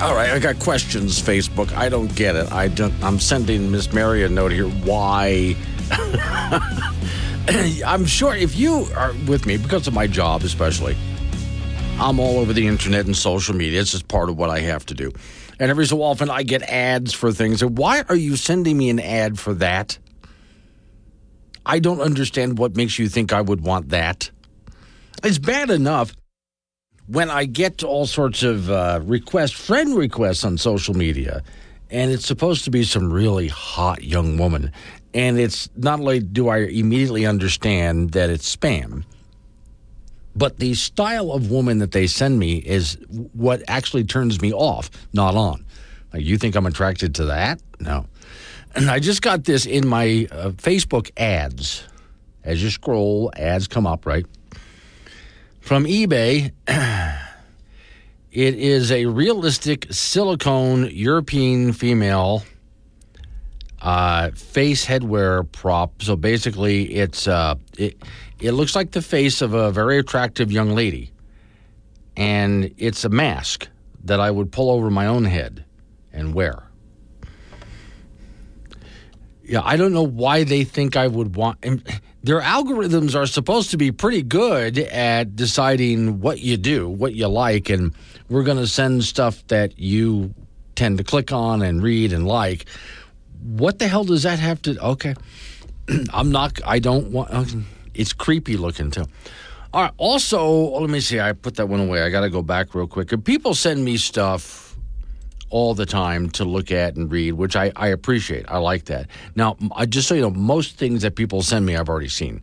All 0.00 0.14
right, 0.14 0.30
I 0.30 0.38
got 0.38 0.60
questions. 0.60 1.20
Facebook, 1.20 1.72
I 1.72 1.88
don't 1.88 2.14
get 2.14 2.36
it. 2.36 2.52
I 2.52 2.68
don't. 2.68 2.94
I'm 3.02 3.18
sending 3.18 3.72
Miss 3.72 3.92
Mary 3.92 4.22
a 4.22 4.28
note 4.28 4.52
here. 4.52 4.68
Why? 4.68 5.56
I'm 7.86 8.06
sure 8.06 8.34
if 8.34 8.56
you 8.56 8.86
are 8.96 9.12
with 9.26 9.46
me 9.46 9.56
because 9.56 9.88
of 9.88 9.94
my 9.94 10.06
job, 10.06 10.42
especially, 10.42 10.96
I'm 11.98 12.20
all 12.20 12.38
over 12.38 12.52
the 12.52 12.66
internet 12.66 13.06
and 13.06 13.16
social 13.16 13.54
media. 13.54 13.80
It's 13.80 13.92
just 13.92 14.06
part 14.06 14.28
of 14.28 14.38
what 14.38 14.50
I 14.50 14.60
have 14.60 14.86
to 14.86 14.94
do. 14.94 15.12
And 15.58 15.70
every 15.70 15.86
so 15.86 16.02
often, 16.02 16.30
I 16.30 16.44
get 16.44 16.62
ads 16.62 17.12
for 17.12 17.32
things. 17.32 17.62
And 17.62 17.76
why 17.76 18.04
are 18.08 18.16
you 18.16 18.36
sending 18.36 18.76
me 18.78 18.90
an 18.90 19.00
ad 19.00 19.38
for 19.38 19.54
that? 19.54 19.98
I 21.66 21.78
don't 21.78 22.00
understand 22.00 22.58
what 22.58 22.76
makes 22.76 22.98
you 22.98 23.08
think 23.08 23.32
I 23.32 23.40
would 23.40 23.60
want 23.60 23.90
that. 23.90 24.30
It's 25.22 25.38
bad 25.38 25.70
enough 25.70 26.12
when 27.06 27.30
I 27.30 27.44
get 27.44 27.82
all 27.82 28.06
sorts 28.06 28.42
of 28.42 28.70
uh, 28.70 29.00
requests, 29.02 29.52
friend 29.52 29.96
requests 29.96 30.44
on 30.44 30.58
social 30.58 30.94
media, 30.94 31.42
and 31.90 32.10
it's 32.10 32.26
supposed 32.26 32.64
to 32.64 32.70
be 32.70 32.84
some 32.84 33.12
really 33.12 33.48
hot 33.48 34.02
young 34.02 34.38
woman, 34.38 34.72
and 35.14 35.38
it's 35.38 35.68
not 35.76 36.00
only 36.00 36.20
do 36.20 36.48
I 36.48 36.58
immediately 36.58 37.26
understand 37.26 38.12
that 38.12 38.30
it's 38.30 38.54
spam, 38.54 39.04
but 40.34 40.58
the 40.58 40.74
style 40.74 41.32
of 41.32 41.50
woman 41.50 41.78
that 41.78 41.92
they 41.92 42.06
send 42.06 42.38
me 42.38 42.56
is 42.56 42.96
what 43.32 43.62
actually 43.68 44.04
turns 44.04 44.40
me 44.40 44.52
off, 44.52 44.90
not 45.12 45.34
on. 45.34 45.64
Like, 46.12 46.22
you 46.22 46.38
think 46.38 46.56
I'm 46.56 46.66
attracted 46.66 47.14
to 47.16 47.26
that? 47.26 47.60
No. 47.80 48.06
And 48.74 48.90
I 48.90 48.98
just 48.98 49.20
got 49.20 49.44
this 49.44 49.66
in 49.66 49.86
my 49.86 50.26
uh, 50.30 50.50
Facebook 50.50 51.10
ads. 51.16 51.84
As 52.44 52.62
you 52.62 52.70
scroll, 52.70 53.30
ads 53.36 53.68
come 53.68 53.86
up, 53.86 54.06
right? 54.06 54.26
From 55.60 55.84
eBay, 55.84 56.50
it 56.66 58.54
is 58.54 58.90
a 58.90 59.06
realistic 59.06 59.86
silicone 59.90 60.88
European 60.90 61.72
female 61.72 62.42
uh, 63.82 64.30
face 64.30 64.86
headwear 64.86 65.50
prop. 65.52 66.02
So 66.02 66.16
basically, 66.16 66.94
it's 66.94 67.26
uh, 67.26 67.56
it 67.76 68.00
it 68.40 68.52
looks 68.52 68.74
like 68.74 68.92
the 68.92 69.02
face 69.02 69.42
of 69.42 69.52
a 69.52 69.70
very 69.70 69.98
attractive 69.98 70.50
young 70.50 70.70
lady, 70.70 71.12
and 72.16 72.72
it's 72.78 73.04
a 73.04 73.08
mask 73.08 73.68
that 74.04 74.20
I 74.20 74.30
would 74.30 74.50
pull 74.50 74.70
over 74.70 74.90
my 74.90 75.06
own 75.06 75.24
head 75.24 75.64
and 76.12 76.32
wear. 76.34 76.62
Yeah, 79.44 79.60
I 79.64 79.76
don't 79.76 79.92
know 79.92 80.06
why 80.06 80.44
they 80.44 80.64
think 80.64 80.96
I 80.96 81.08
would 81.08 81.34
want. 81.34 81.60
their 82.22 82.40
algorithms 82.40 83.16
are 83.16 83.26
supposed 83.26 83.72
to 83.72 83.76
be 83.76 83.90
pretty 83.90 84.22
good 84.22 84.78
at 84.78 85.34
deciding 85.34 86.20
what 86.20 86.38
you 86.38 86.56
do, 86.56 86.88
what 86.88 87.14
you 87.14 87.26
like, 87.26 87.68
and 87.68 87.92
we're 88.28 88.44
going 88.44 88.58
to 88.58 88.68
send 88.68 89.02
stuff 89.02 89.44
that 89.48 89.78
you 89.78 90.32
tend 90.76 90.98
to 90.98 91.04
click 91.04 91.32
on 91.32 91.62
and 91.62 91.82
read 91.82 92.12
and 92.12 92.26
like. 92.26 92.66
What 93.42 93.78
the 93.78 93.88
hell 93.88 94.04
does 94.04 94.22
that 94.22 94.38
have 94.38 94.62
to? 94.62 94.78
Okay, 94.82 95.14
I'm 96.12 96.30
not. 96.30 96.60
I 96.64 96.78
don't 96.78 97.08
want. 97.08 97.30
It's 97.94 98.12
creepy 98.12 98.56
looking 98.56 98.90
too. 98.90 99.06
All 99.72 99.82
right. 99.82 99.92
Also, 99.96 100.70
let 100.78 100.90
me 100.90 101.00
see. 101.00 101.18
I 101.18 101.32
put 101.32 101.56
that 101.56 101.68
one 101.68 101.80
away. 101.80 102.02
I 102.02 102.10
got 102.10 102.20
to 102.20 102.30
go 102.30 102.42
back 102.42 102.74
real 102.74 102.86
quick. 102.86 103.12
People 103.24 103.54
send 103.54 103.84
me 103.84 103.96
stuff 103.96 104.76
all 105.52 105.74
the 105.74 105.86
time 105.86 106.30
to 106.30 106.44
look 106.44 106.70
at 106.72 106.96
and 106.96 107.12
read, 107.12 107.32
which 107.32 107.56
I, 107.56 107.72
I 107.76 107.88
appreciate. 107.88 108.46
I 108.48 108.58
like 108.58 108.86
that. 108.86 109.08
Now, 109.36 109.56
I 109.76 109.86
just 109.86 110.08
so 110.08 110.14
you 110.14 110.22
know, 110.22 110.30
most 110.30 110.76
things 110.76 111.02
that 111.02 111.14
people 111.14 111.42
send 111.42 111.66
me, 111.66 111.76
I've 111.76 111.90
already 111.90 112.08
seen, 112.08 112.42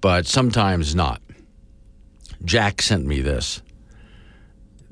but 0.00 0.26
sometimes 0.26 0.94
not. 0.94 1.20
Jack 2.44 2.82
sent 2.82 3.06
me 3.06 3.20
this. 3.20 3.62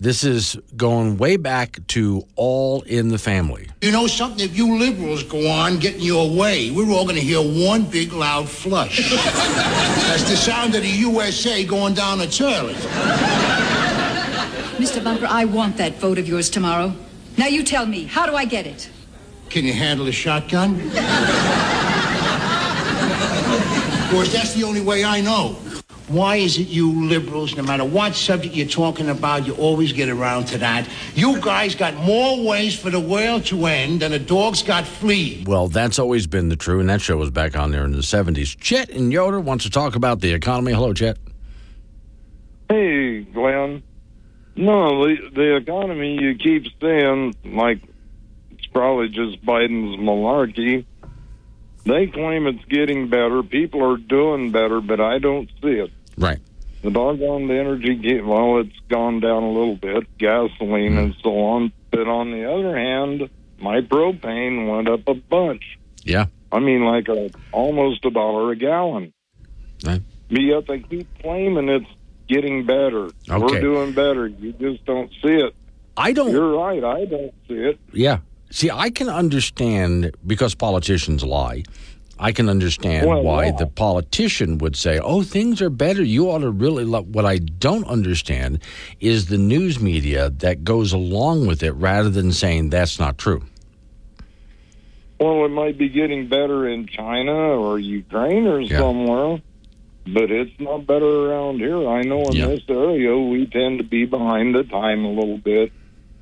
This 0.01 0.25
is 0.25 0.57
going 0.79 1.19
way 1.19 1.37
back 1.37 1.79
to 1.89 2.27
All 2.35 2.81
in 2.83 3.09
the 3.09 3.19
Family. 3.19 3.69
You 3.83 3.93
know 3.93 4.07
something? 4.07 4.43
If 4.43 4.57
you 4.57 4.79
liberals 4.79 5.23
go 5.23 5.47
on 5.47 5.79
getting 5.79 6.01
your 6.01 6.35
way, 6.35 6.71
we're 6.71 6.91
all 6.91 7.05
going 7.05 7.17
to 7.17 7.21
hear 7.21 7.43
one 7.43 7.85
big 7.85 8.15
loud 8.15 8.49
flush. 8.49 9.11
That's 9.11 10.23
the 10.23 10.37
sound 10.37 10.75
of 10.75 10.81
the 10.81 10.89
USA 10.89 11.67
going 11.67 11.93
down 11.93 12.17
the 12.17 12.29
toilet. 12.29 12.77
Mr. 14.79 15.05
Bumper, 15.05 15.27
I 15.29 15.45
want 15.45 15.77
that 15.77 15.97
vote 15.97 16.19
of 16.19 16.27
yours 16.27 16.49
tomorrow. 16.49 16.95
Now 17.37 17.49
you 17.49 17.63
tell 17.63 17.85
me, 17.85 18.05
how 18.05 18.25
do 18.25 18.35
I 18.35 18.47
get 18.47 18.67
it? 18.67 18.89
Can 19.51 19.67
you 19.67 19.75
handle 19.75 20.07
a 20.09 20.13
shotgun? 20.13 20.77
of 20.81 20.81
course, 24.11 24.33
that's 24.33 24.55
the 24.55 24.65
only 24.65 24.81
way 24.81 25.05
I 25.05 25.21
know. 25.21 25.59
Why 26.11 26.37
is 26.37 26.59
it 26.59 26.67
you 26.67 27.07
liberals, 27.07 27.57
no 27.57 27.63
matter 27.63 27.85
what 27.85 28.17
subject 28.17 28.57
you're 28.57 28.67
talking 28.67 29.09
about, 29.09 29.47
you 29.47 29.55
always 29.55 29.93
get 29.93 30.09
around 30.09 30.47
to 30.47 30.59
that? 30.59 30.89
You 31.15 31.41
guys 31.41 31.77
got 31.77 31.95
more 31.95 32.45
ways 32.45 32.77
for 32.77 32.91
the 32.91 32.99
world 32.99 33.47
to 33.47 33.67
end 33.67 34.01
than 34.01 34.13
a 34.13 34.19
dog's 34.19 34.61
got 34.65 34.89
fleas. 34.89 35.47
Well, 35.47 35.69
that's 35.69 36.01
always 36.01 36.27
been 36.27 36.49
the 36.49 36.57
true, 36.57 36.81
and 36.81 36.89
that 36.89 37.01
show 37.01 37.17
was 37.17 37.31
back 37.31 37.57
on 37.57 37.71
there 37.71 37.85
in 37.85 37.93
the 37.93 37.99
70s. 37.99 38.59
Chet 38.59 38.91
and 38.91 39.13
Yoder 39.13 39.39
wants 39.39 39.63
to 39.67 39.71
talk 39.71 39.95
about 39.95 40.19
the 40.19 40.33
economy. 40.33 40.73
Hello, 40.73 40.93
Chet. 40.93 41.17
Hey, 42.69 43.21
Glenn. 43.21 43.85
No, 44.57 45.07
the, 45.07 45.31
the 45.33 45.57
economy 45.59 46.19
you 46.21 46.35
keep 46.35 46.65
saying, 46.83 47.37
like, 47.45 47.83
it's 48.51 48.67
probably 48.67 49.11
just 49.11 49.47
Biden's 49.47 49.97
malarkey. 50.01 50.87
They 51.85 52.09
claim 52.09 52.49
it's 52.49 52.65
getting 52.65 53.09
better. 53.09 53.45
People 53.45 53.89
are 53.89 53.97
doing 53.97 54.51
better, 54.51 54.81
but 54.81 55.01
I 55.01 55.21
don't 55.21 55.49
see 55.63 55.69
it. 55.69 55.93
Right. 56.21 56.39
The 56.83 56.91
doggone 56.91 57.49
the 57.49 57.55
energy, 57.59 57.95
ga- 57.97 58.21
well, 58.23 58.61
it's 58.61 58.79
gone 58.89 59.21
down 59.21 59.43
a 59.43 59.51
little 59.51 59.77
bit, 59.77 60.07
gasoline 60.19 60.97
and 60.97 61.15
so 61.23 61.31
on. 61.41 61.73
But 61.91 62.07
on 62.07 62.31
the 62.31 62.51
other 62.51 62.77
hand, 62.77 63.29
my 63.59 63.81
propane 63.81 64.71
went 64.71 64.89
up 64.89 65.09
a 65.09 65.15
bunch. 65.15 65.63
Yeah. 66.05 66.27
I 66.53 66.59
mean, 66.61 66.85
like 66.85 67.09
a 67.09 67.31
almost 67.53 68.05
a 68.05 68.11
dollar 68.11 68.53
a 68.53 68.57
gallon. 68.57 69.13
Right. 69.85 70.03
But 70.31 70.41
yet 70.41 70.67
they 70.67 70.79
keep 70.81 71.09
claiming 71.21 71.69
it's 71.69 71.87
getting 72.29 72.65
better. 72.65 73.07
Okay. 73.29 73.39
We're 73.39 73.61
doing 73.61 73.93
better. 73.93 74.27
You 74.27 74.53
just 74.53 74.85
don't 74.85 75.11
see 75.23 75.35
it. 75.35 75.55
I 75.97 76.13
don't. 76.13 76.31
You're 76.31 76.57
right. 76.57 76.83
I 76.83 77.05
don't 77.05 77.35
see 77.49 77.55
it. 77.55 77.79
Yeah. 77.93 78.19
See, 78.51 78.71
I 78.71 78.91
can 78.91 79.09
understand 79.09 80.15
because 80.27 80.55
politicians 80.55 81.23
lie. 81.23 81.65
I 82.23 82.33
can 82.33 82.51
understand 82.51 83.07
Well, 83.09 83.23
why 83.23 83.47
yeah. 83.47 83.53
the 83.53 83.67
politician 83.67 84.59
would 84.59 84.77
say, 84.77 84.99
"Oh, 84.99 85.23
things 85.23 85.63
are 85.63 85.71
better. 85.71 86.03
You 86.05 86.31
ought 86.31 86.41
to 86.41 86.51
really." 86.51 86.85
Love. 86.85 87.09
What 87.09 87.25
I 87.25 87.39
don't 87.39 87.87
understand 87.87 88.61
is 89.01 89.27
the 89.27 89.39
news 89.39 89.81
media 89.81 90.29
that 90.29 90.63
goes 90.63 90.93
along 90.93 91.47
with 91.47 91.63
it, 91.63 91.73
rather 91.73 92.11
than 92.11 92.31
saying 92.33 92.69
that's 92.71 92.99
not 92.99 93.17
true. 93.17 93.43
Well, 95.19 95.45
it 95.45 95.51
might 95.51 95.77
be 95.79 95.89
getting 95.89 96.29
better 96.29 96.69
in 96.69 96.87
China 96.87 97.33
or 97.33 97.79
Ukraine 97.79 98.47
or 98.47 98.61
Yeah. 98.61 98.79
somewhere, 98.79 99.41
but 100.07 100.31
it's 100.31 100.59
not 100.59 100.87
better 100.87 101.07
around 101.31 101.59
here. 101.61 101.87
I 101.89 102.03
know 102.03 102.23
in 102.23 102.37
Yeah. 102.37 102.47
this 102.49 102.63
area 102.69 103.17
we 103.19 103.47
tend 103.47 103.79
to 103.79 103.85
be 103.85 104.05
behind 104.07 104.55
the 104.55 104.65
time 104.65 105.05
a 105.05 105.11
little 105.13 105.39
bit. 105.39 105.73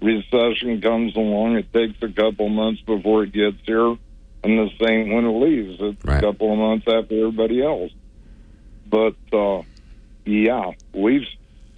Recession 0.00 0.80
comes 0.80 1.16
along, 1.16 1.56
it 1.56 1.72
takes 1.72 2.00
a 2.02 2.08
couple 2.08 2.48
months 2.48 2.80
before 2.82 3.24
it 3.24 3.32
gets 3.32 3.56
here, 3.66 3.96
and 4.44 4.58
the 4.58 4.70
same 4.86 5.12
when 5.12 5.24
it 5.24 5.38
leaves. 5.38 5.76
It's 5.80 6.04
Right. 6.04 6.18
a 6.18 6.26
couple 6.26 6.52
of 6.52 6.58
months 6.58 6.86
after 6.86 7.18
everybody 7.18 7.62
else. 7.62 7.92
But 8.88 9.16
uh, 9.32 9.62
yeah, 10.24 10.72
we've 10.94 11.26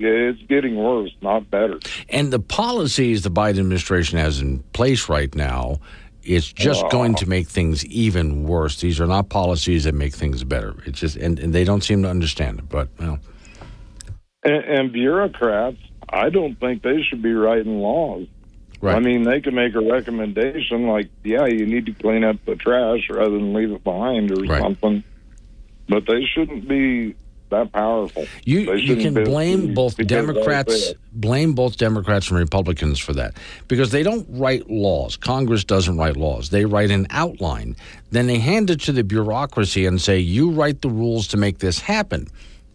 it's 0.02 0.40
getting 0.48 0.76
worse, 0.76 1.14
not 1.20 1.50
better. 1.50 1.78
And 2.08 2.32
the 2.32 2.40
policies 2.40 3.22
the 3.22 3.30
Biden 3.30 3.58
administration 3.58 4.18
has 4.18 4.40
in 4.40 4.60
place 4.72 5.08
right 5.10 5.34
now, 5.34 5.80
it's 6.22 6.50
just 6.52 6.88
going 6.90 7.14
to 7.16 7.26
make 7.28 7.48
things 7.48 7.84
even 7.86 8.44
worse. 8.44 8.80
These 8.80 9.00
are 9.00 9.06
not 9.06 9.28
policies 9.28 9.84
that 9.84 9.94
make 9.94 10.14
things 10.14 10.42
better. 10.44 10.74
It's 10.86 10.98
just, 11.00 11.16
and, 11.16 11.38
and 11.38 11.52
they 11.52 11.64
don't 11.64 11.82
seem 11.82 12.02
to 12.02 12.08
understand 12.08 12.60
it. 12.60 12.68
But 12.68 12.88
well, 12.98 13.18
And, 14.42 14.64
and 14.64 14.92
bureaucrats, 14.92 15.78
I 16.08 16.30
don't 16.30 16.58
think 16.58 16.82
they 16.82 17.02
should 17.02 17.22
be 17.22 17.32
writing 17.32 17.78
laws. 17.78 18.26
Right. 18.80 18.96
I 18.96 19.00
mean, 19.00 19.22
they 19.24 19.40
can 19.40 19.54
make 19.54 19.74
a 19.74 19.80
recommendation 19.80 20.86
like, 20.86 21.08
yeah, 21.24 21.46
you 21.46 21.66
need 21.66 21.86
to 21.86 21.92
clean 21.92 22.24
up 22.24 22.36
the 22.46 22.56
trash 22.56 23.08
rather 23.10 23.30
than 23.30 23.52
leave 23.54 23.70
it 23.72 23.84
behind 23.84 24.30
or 24.32 24.42
Right. 24.44 24.60
something. 24.60 25.04
But 25.88 26.06
they 26.06 26.24
shouldn't 26.24 26.68
be 26.68 27.14
that 27.50 27.72
powerful. 27.72 28.26
You 28.44 28.74
you 28.74 28.94
can 28.94 29.12
be- 29.12 29.24
blame 29.24 29.74
both 29.74 29.96
Democrats 30.06 30.94
blame 31.12 31.52
both 31.52 31.76
Democrats 31.76 32.30
and 32.30 32.38
Republicans 32.38 33.00
for 33.00 33.12
that 33.14 33.34
because 33.66 33.90
they 33.90 34.04
don't 34.04 34.24
write 34.30 34.70
laws. 34.70 35.16
Congress 35.16 35.64
doesn't 35.64 35.96
write 35.98 36.16
laws. 36.16 36.50
They 36.50 36.64
write 36.64 36.92
an 36.92 37.08
outline. 37.10 37.74
Then 38.12 38.28
they 38.28 38.38
hand 38.38 38.70
it 38.70 38.80
to 38.82 38.92
the 38.92 39.02
bureaucracy 39.02 39.84
and 39.84 40.00
say, 40.00 40.20
"You 40.20 40.50
write 40.50 40.80
the 40.80 40.90
rules 40.90 41.26
to 41.28 41.36
make 41.36 41.58
this 41.58 41.80
happen." 41.80 42.28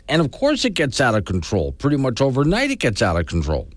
And 0.10 0.22
of 0.22 0.32
course, 0.32 0.66
it 0.66 0.74
gets 0.74 1.00
out 1.00 1.16
of 1.16 1.24
control. 1.24 1.72
Pretty 1.72 1.96
much 1.98 2.20
overnight, 2.20 2.70
it 2.70 2.80
gets 2.80 3.02
out 3.02 3.18
of 3.18 3.28
control. 3.28 3.70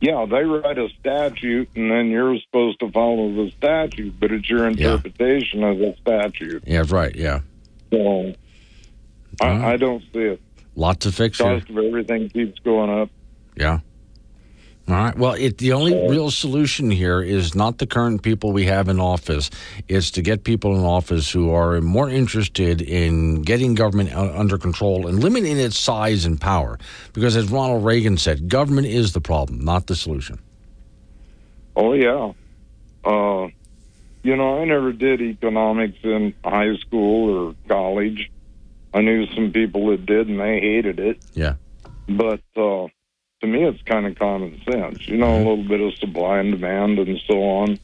Yeah, 0.00 0.26
they 0.30 0.44
write 0.44 0.78
a 0.78 0.88
statute, 1.00 1.70
and 1.74 1.90
then 1.90 2.06
you're 2.08 2.38
supposed 2.40 2.78
to 2.80 2.90
follow 2.92 3.32
the 3.34 3.50
statute, 3.56 4.14
but 4.20 4.30
it's 4.30 4.48
your 4.48 4.68
interpretation 4.68 5.64
of 5.64 5.78
the 5.78 5.96
statute. 6.00 6.62
Yeah, 6.66 6.84
right. 6.88 7.14
Yeah, 7.16 7.40
So 7.90 8.32
I, 9.40 9.72
I 9.72 9.76
don't 9.76 10.02
see 10.12 10.20
it. 10.20 10.40
lot 10.76 11.00
to 11.00 11.10
fix 11.10 11.38
here. 11.38 11.58
Cost 11.58 11.70
of 11.70 11.78
everything 11.78 12.28
keeps 12.28 12.58
going 12.60 12.90
up. 12.90 13.10
Yeah. 13.56 13.80
All 14.88 14.94
right. 14.94 15.18
Well, 15.18 15.34
it, 15.34 15.58
the 15.58 15.74
only 15.74 15.92
real 16.08 16.30
solution 16.30 16.90
here 16.90 17.20
is 17.20 17.54
not 17.54 17.76
the 17.76 17.86
current 17.86 18.22
people 18.22 18.52
we 18.52 18.64
have 18.64 18.88
in 18.88 18.98
office. 18.98 19.50
It's 19.86 20.10
to 20.12 20.22
get 20.22 20.44
people 20.44 20.74
in 20.78 20.82
office 20.82 21.30
who 21.30 21.50
are 21.50 21.82
more 21.82 22.08
interested 22.08 22.80
in 22.80 23.42
getting 23.42 23.74
government 23.74 24.14
under 24.14 24.56
control 24.56 25.06
and 25.06 25.22
limiting 25.22 25.58
its 25.58 25.78
size 25.78 26.24
and 26.24 26.40
power. 26.40 26.78
Because 27.12 27.36
as 27.36 27.50
Ronald 27.50 27.84
Reagan 27.84 28.16
said, 28.16 28.48
government 28.48 28.86
is 28.86 29.12
the 29.12 29.20
problem, 29.20 29.62
not 29.62 29.88
the 29.88 29.94
solution. 29.94 30.38
Oh 31.76 31.92
yeah. 31.92 32.32
Uh, 33.04 33.48
you 34.22 34.36
know, 34.36 34.60
I 34.60 34.64
never 34.64 34.92
did 34.92 35.20
economics 35.20 35.98
in 36.02 36.32
high 36.42 36.76
school 36.76 37.48
or 37.48 37.54
college. 37.68 38.30
I 38.94 39.02
knew 39.02 39.26
some 39.34 39.52
people 39.52 39.88
that 39.88 40.06
did, 40.06 40.28
and 40.28 40.40
they 40.40 40.60
hated 40.60 40.98
it. 40.98 41.18
Yeah. 41.34 41.56
But 42.08 42.40
uh, 42.56 42.88
to 43.40 43.46
me, 43.46 43.64
it's 43.64 43.82
kind 43.82 44.06
of 44.06 44.18
common 44.18 44.60
sense. 44.70 45.06
You 45.06 45.16
know, 45.16 45.36
a 45.36 45.38
little 45.38 45.64
bit 45.64 45.80
of 45.80 45.94
supply 45.94 46.38
and 46.38 46.52
demand, 46.52 46.98
and 46.98 47.20
so 47.26 47.42
on. 47.42 47.78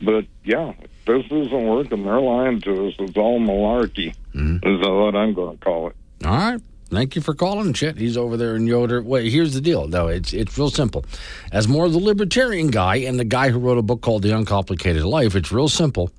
But 0.00 0.26
yeah, 0.44 0.74
this 1.06 1.24
isn't 1.26 1.66
working, 1.66 2.04
they're 2.04 2.20
lying 2.20 2.60
to 2.62 2.88
us. 2.88 2.94
It's 2.98 3.16
all 3.16 3.40
malarkey. 3.40 4.14
Mm-hmm. 4.34 4.66
Is 4.66 4.86
what 4.86 5.16
I'm 5.16 5.34
going 5.34 5.58
to 5.58 5.64
call 5.64 5.88
it. 5.88 5.96
All 6.24 6.30
right. 6.30 6.60
Thank 6.90 7.16
you 7.16 7.20
for 7.22 7.34
calling, 7.34 7.74
Chet. 7.74 7.98
He's 7.98 8.16
over 8.16 8.38
there 8.38 8.56
in 8.56 8.66
Yoder. 8.66 9.02
Wait, 9.02 9.30
here's 9.30 9.52
the 9.52 9.60
deal, 9.60 9.86
though. 9.88 10.08
It's 10.08 10.32
it's 10.32 10.56
real 10.56 10.70
simple. 10.70 11.04
As 11.52 11.68
more 11.68 11.84
of 11.84 11.92
the 11.92 11.98
libertarian 11.98 12.68
guy 12.68 12.96
and 12.96 13.20
the 13.20 13.26
guy 13.26 13.50
who 13.50 13.58
wrote 13.58 13.76
a 13.76 13.82
book 13.82 14.00
called 14.00 14.22
The 14.22 14.34
Uncomplicated 14.34 15.04
Life, 15.04 15.34
it's 15.34 15.52
real 15.52 15.68
simple. 15.68 16.10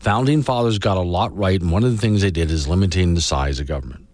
Founding 0.00 0.42
fathers 0.42 0.78
got 0.78 0.98
a 0.98 1.02
lot 1.02 1.34
right, 1.34 1.58
and 1.60 1.70
one 1.70 1.82
of 1.82 1.92
the 1.92 1.98
things 1.98 2.20
they 2.20 2.30
did 2.30 2.50
is 2.50 2.68
limiting 2.68 3.14
the 3.14 3.22
size 3.22 3.58
of 3.58 3.66
government. 3.66 4.05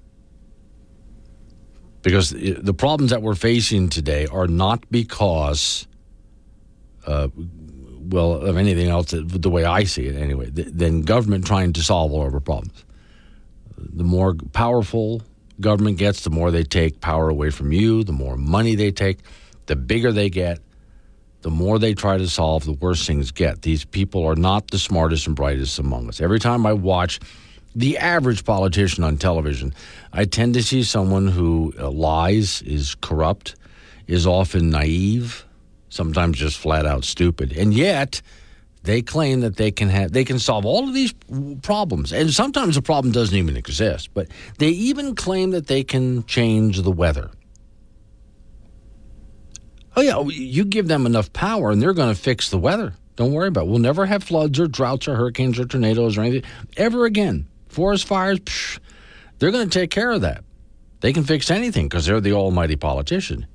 Because 2.02 2.30
the 2.30 2.74
problems 2.74 3.10
that 3.12 3.22
we're 3.22 3.36
facing 3.36 3.88
today 3.88 4.26
are 4.26 4.48
not 4.48 4.90
because, 4.90 5.86
uh, 7.06 7.28
well, 7.36 8.32
of 8.32 8.56
anything 8.56 8.88
else, 8.88 9.14
the 9.16 9.50
way 9.50 9.64
I 9.64 9.84
see 9.84 10.06
it 10.06 10.16
anyway, 10.16 10.50
th- 10.50 10.68
than 10.72 11.02
government 11.02 11.46
trying 11.46 11.72
to 11.74 11.82
solve 11.82 12.12
all 12.12 12.26
of 12.26 12.34
our 12.34 12.40
problems 12.40 12.84
the 13.92 14.04
more 14.04 14.34
powerful 14.52 15.22
government 15.60 15.98
gets, 15.98 16.24
the 16.24 16.30
more 16.30 16.50
they 16.50 16.64
take 16.64 17.00
power 17.00 17.28
away 17.28 17.50
from 17.50 17.72
you, 17.72 18.04
the 18.04 18.12
more 18.12 18.36
money 18.36 18.74
they 18.74 18.90
take, 18.90 19.18
the 19.66 19.76
bigger 19.76 20.12
they 20.12 20.30
get, 20.30 20.60
the 21.42 21.50
more 21.50 21.78
they 21.78 21.94
try 21.94 22.16
to 22.18 22.28
solve, 22.28 22.64
the 22.64 22.72
worse 22.72 23.06
things 23.06 23.30
get. 23.32 23.62
These 23.62 23.84
people 23.84 24.24
are 24.24 24.36
not 24.36 24.70
the 24.70 24.78
smartest 24.78 25.26
and 25.26 25.36
brightest 25.36 25.78
among 25.78 26.08
us. 26.08 26.20
Every 26.20 26.38
time 26.38 26.66
I 26.66 26.72
watch 26.72 27.20
the 27.74 27.98
average 27.98 28.44
politician 28.44 29.04
on 29.04 29.16
television, 29.16 29.74
I 30.12 30.24
tend 30.24 30.54
to 30.54 30.62
see 30.62 30.82
someone 30.82 31.28
who 31.28 31.72
uh, 31.78 31.90
lies, 31.90 32.62
is 32.62 32.94
corrupt, 32.96 33.56
is 34.06 34.26
often 34.26 34.70
naive, 34.70 35.46
sometimes 35.88 36.38
just 36.38 36.58
flat 36.58 36.86
out 36.86 37.04
stupid. 37.04 37.52
And 37.52 37.72
yet, 37.72 38.20
they 38.82 39.00
claim 39.00 39.40
that 39.40 39.56
they 39.56 39.70
can 39.70 39.88
have 39.88 40.12
they 40.12 40.24
can 40.24 40.38
solve 40.38 40.66
all 40.66 40.88
of 40.88 40.94
these 40.94 41.14
problems. 41.62 42.12
And 42.12 42.32
sometimes 42.32 42.74
the 42.74 42.82
problem 42.82 43.12
doesn't 43.12 43.36
even 43.36 43.56
exist, 43.56 44.10
but 44.12 44.28
they 44.58 44.68
even 44.68 45.14
claim 45.14 45.52
that 45.52 45.66
they 45.66 45.84
can 45.84 46.24
change 46.24 46.82
the 46.82 46.90
weather. 46.90 47.30
Oh 49.94 50.00
yeah, 50.00 50.20
you 50.22 50.64
give 50.64 50.88
them 50.88 51.06
enough 51.06 51.32
power 51.32 51.70
and 51.70 51.80
they're 51.80 51.92
going 51.92 52.14
to 52.14 52.20
fix 52.20 52.50
the 52.50 52.58
weather. 52.58 52.94
Don't 53.14 53.32
worry 53.32 53.48
about 53.48 53.64
it. 53.64 53.68
We'll 53.68 53.78
never 53.78 54.06
have 54.06 54.24
floods 54.24 54.58
or 54.58 54.66
droughts 54.66 55.06
or 55.06 55.16
hurricanes 55.16 55.58
or 55.58 55.66
tornadoes 55.66 56.16
or 56.16 56.22
anything 56.22 56.50
ever 56.76 57.04
again. 57.04 57.46
Forest 57.72 58.06
fires, 58.06 58.38
psh, 58.40 58.78
they're 59.38 59.50
going 59.50 59.68
to 59.68 59.78
take 59.78 59.90
care 59.90 60.10
of 60.10 60.20
that. 60.20 60.44
They 61.00 61.14
can 61.14 61.24
fix 61.24 61.50
anything 61.50 61.88
because 61.88 62.04
they're 62.04 62.20
the 62.20 62.34
almighty 62.34 62.76
politician. 62.76 63.46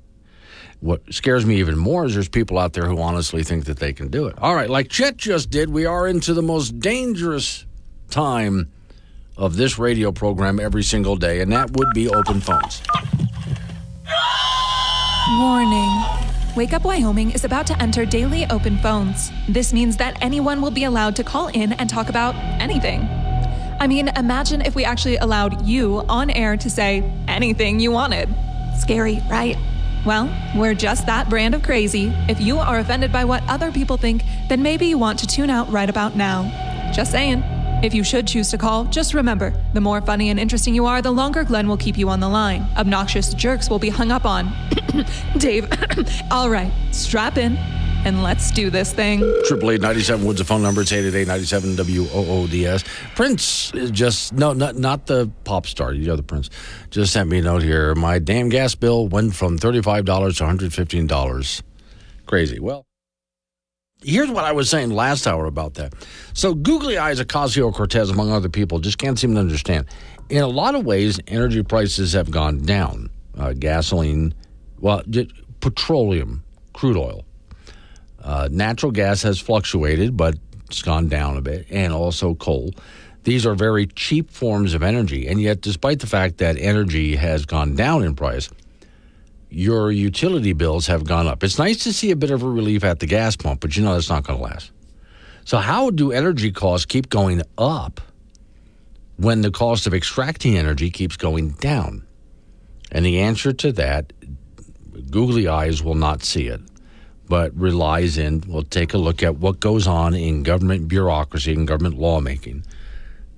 What 0.80 1.14
scares 1.14 1.46
me 1.46 1.60
even 1.60 1.78
more 1.78 2.04
is 2.04 2.14
there's 2.14 2.28
people 2.28 2.58
out 2.58 2.72
there 2.72 2.86
who 2.86 3.00
honestly 3.00 3.44
think 3.44 3.66
that 3.66 3.78
they 3.78 3.92
can 3.92 4.08
do 4.08 4.26
it. 4.26 4.34
All 4.38 4.56
right, 4.56 4.68
like 4.68 4.88
Chet 4.88 5.16
just 5.16 5.50
did, 5.50 5.70
we 5.70 5.86
are 5.86 6.08
into 6.08 6.34
the 6.34 6.42
most 6.42 6.80
dangerous 6.80 7.64
time 8.10 8.72
of 9.36 9.56
this 9.56 9.78
radio 9.78 10.10
program 10.10 10.58
every 10.58 10.82
single 10.82 11.14
day, 11.14 11.40
and 11.40 11.52
that 11.52 11.70
would 11.76 11.88
be 11.94 12.08
open 12.08 12.40
phones. 12.40 12.82
Warning. 15.38 16.02
Wake 16.56 16.72
Up 16.72 16.84
Wyoming 16.84 17.30
is 17.30 17.44
about 17.44 17.68
to 17.68 17.80
enter 17.80 18.04
daily 18.04 18.46
open 18.46 18.78
phones. 18.78 19.30
This 19.48 19.72
means 19.72 19.96
that 19.98 20.18
anyone 20.20 20.60
will 20.60 20.72
be 20.72 20.84
allowed 20.84 21.14
to 21.16 21.22
call 21.22 21.46
in 21.48 21.72
and 21.74 21.88
talk 21.88 22.08
about 22.08 22.34
anything. 22.60 23.08
I 23.80 23.86
mean, 23.86 24.08
imagine 24.08 24.60
if 24.62 24.74
we 24.74 24.84
actually 24.84 25.16
allowed 25.16 25.64
you 25.64 26.04
on 26.08 26.30
air 26.30 26.56
to 26.56 26.68
say 26.68 27.08
anything 27.28 27.78
you 27.78 27.92
wanted. 27.92 28.28
Scary, 28.76 29.20
right? 29.30 29.56
Well, 30.04 30.28
we're 30.56 30.74
just 30.74 31.06
that 31.06 31.28
brand 31.28 31.54
of 31.54 31.62
crazy. 31.62 32.12
If 32.28 32.40
you 32.40 32.58
are 32.58 32.78
offended 32.78 33.12
by 33.12 33.24
what 33.24 33.42
other 33.48 33.70
people 33.70 33.96
think, 33.96 34.24
then 34.48 34.62
maybe 34.62 34.86
you 34.86 34.98
want 34.98 35.20
to 35.20 35.26
tune 35.26 35.48
out 35.48 35.70
right 35.70 35.88
about 35.88 36.16
now. 36.16 36.92
Just 36.92 37.12
saying. 37.12 37.44
If 37.80 37.94
you 37.94 38.02
should 38.02 38.26
choose 38.26 38.50
to 38.50 38.58
call, 38.58 38.86
just 38.86 39.14
remember 39.14 39.54
the 39.72 39.80
more 39.80 40.00
funny 40.00 40.30
and 40.30 40.40
interesting 40.40 40.74
you 40.74 40.86
are, 40.86 41.00
the 41.00 41.12
longer 41.12 41.44
Glenn 41.44 41.68
will 41.68 41.76
keep 41.76 41.96
you 41.96 42.08
on 42.08 42.18
the 42.18 42.28
line. 42.28 42.66
Obnoxious 42.76 43.32
jerks 43.34 43.70
will 43.70 43.78
be 43.78 43.88
hung 43.88 44.10
up 44.10 44.24
on. 44.24 44.52
Dave, 45.38 45.68
all 46.32 46.50
right, 46.50 46.72
strap 46.90 47.38
in 47.38 47.56
and 48.04 48.22
let's 48.22 48.50
do 48.50 48.70
this 48.70 48.92
thing. 48.92 49.20
Triple 49.46 49.70
eight 49.70 49.80
ninety 49.80 50.02
seven 50.02 50.26
Woods. 50.26 50.38
The 50.38 50.44
phone 50.44 50.62
number. 50.62 50.80
It's 50.82 50.92
eight 50.92 51.04
eight 51.06 51.14
eight 51.14 51.28
ninety 51.28 51.44
seven 51.44 51.76
W 51.76 52.06
O 52.12 52.42
O 52.42 52.46
D 52.46 52.66
S. 52.66 52.84
Prince 53.14 53.72
is 53.74 53.90
just 53.90 54.32
no, 54.32 54.52
not 54.52 54.76
not 54.76 55.06
the 55.06 55.30
pop 55.44 55.66
star. 55.66 55.92
The 55.92 56.10
other 56.10 56.22
Prince 56.22 56.50
just 56.90 57.12
sent 57.12 57.28
me 57.28 57.38
a 57.38 57.42
note 57.42 57.62
here. 57.62 57.94
My 57.94 58.18
damn 58.18 58.48
gas 58.48 58.74
bill 58.74 59.08
went 59.08 59.34
from 59.34 59.58
thirty 59.58 59.82
five 59.82 60.04
dollars 60.04 60.38
to 60.38 60.44
one 60.44 60.50
hundred 60.50 60.72
fifteen 60.72 61.06
dollars. 61.06 61.62
Crazy. 62.26 62.58
Well. 62.58 62.84
Here's 64.00 64.30
what 64.30 64.44
I 64.44 64.52
was 64.52 64.70
saying 64.70 64.90
last 64.90 65.26
hour 65.26 65.46
about 65.46 65.74
that. 65.74 65.92
So, 66.32 66.54
googly 66.54 66.98
eyes 66.98 67.20
Ocasio 67.20 67.74
Cortez, 67.74 68.10
among 68.10 68.30
other 68.30 68.48
people, 68.48 68.78
just 68.78 68.96
can't 68.96 69.18
seem 69.18 69.34
to 69.34 69.40
understand. 69.40 69.86
In 70.28 70.40
a 70.40 70.46
lot 70.46 70.76
of 70.76 70.86
ways, 70.86 71.18
energy 71.26 71.64
prices 71.64 72.12
have 72.12 72.30
gone 72.30 72.58
down. 72.58 73.10
Uh, 73.36 73.54
gasoline, 73.54 74.34
well, 74.78 75.02
petroleum, 75.58 76.44
crude 76.74 76.96
oil. 76.96 77.24
Uh, 78.22 78.48
natural 78.50 78.92
gas 78.92 79.22
has 79.22 79.38
fluctuated, 79.38 80.16
but 80.16 80.36
it's 80.66 80.82
gone 80.82 81.08
down 81.08 81.36
a 81.36 81.40
bit, 81.40 81.66
and 81.70 81.92
also 81.92 82.34
coal. 82.34 82.72
These 83.24 83.46
are 83.46 83.54
very 83.54 83.86
cheap 83.86 84.30
forms 84.30 84.74
of 84.74 84.82
energy. 84.82 85.28
And 85.28 85.40
yet, 85.40 85.60
despite 85.60 86.00
the 86.00 86.06
fact 86.06 86.38
that 86.38 86.56
energy 86.58 87.16
has 87.16 87.44
gone 87.46 87.74
down 87.74 88.02
in 88.02 88.14
price, 88.14 88.48
your 89.50 89.90
utility 89.90 90.52
bills 90.52 90.86
have 90.86 91.04
gone 91.04 91.26
up. 91.26 91.42
It's 91.42 91.58
nice 91.58 91.84
to 91.84 91.92
see 91.92 92.10
a 92.10 92.16
bit 92.16 92.30
of 92.30 92.42
a 92.42 92.48
relief 92.48 92.84
at 92.84 93.00
the 93.00 93.06
gas 93.06 93.36
pump, 93.36 93.60
but 93.60 93.76
you 93.76 93.82
know 93.82 93.94
that's 93.94 94.08
not 94.08 94.24
going 94.24 94.38
to 94.38 94.44
last. 94.44 94.70
So, 95.44 95.58
how 95.58 95.90
do 95.90 96.12
energy 96.12 96.52
costs 96.52 96.84
keep 96.84 97.08
going 97.08 97.42
up 97.56 98.00
when 99.16 99.40
the 99.40 99.50
cost 99.50 99.86
of 99.86 99.94
extracting 99.94 100.58
energy 100.58 100.90
keeps 100.90 101.16
going 101.16 101.50
down? 101.52 102.06
And 102.92 103.04
the 103.04 103.20
answer 103.20 103.52
to 103.52 103.72
that, 103.72 104.12
googly 105.10 105.48
eyes 105.48 105.82
will 105.82 105.94
not 105.94 106.22
see 106.22 106.48
it, 106.48 106.60
but 107.28 107.54
relies 107.54 108.18
in, 108.18 108.42
we'll 108.46 108.62
take 108.62 108.94
a 108.94 108.98
look 108.98 109.22
at 109.22 109.36
what 109.36 109.60
goes 109.60 109.86
on 109.86 110.14
in 110.14 110.42
government 110.42 110.88
bureaucracy 110.88 111.52
and 111.52 111.68
government 111.68 111.98
lawmaking 111.98 112.64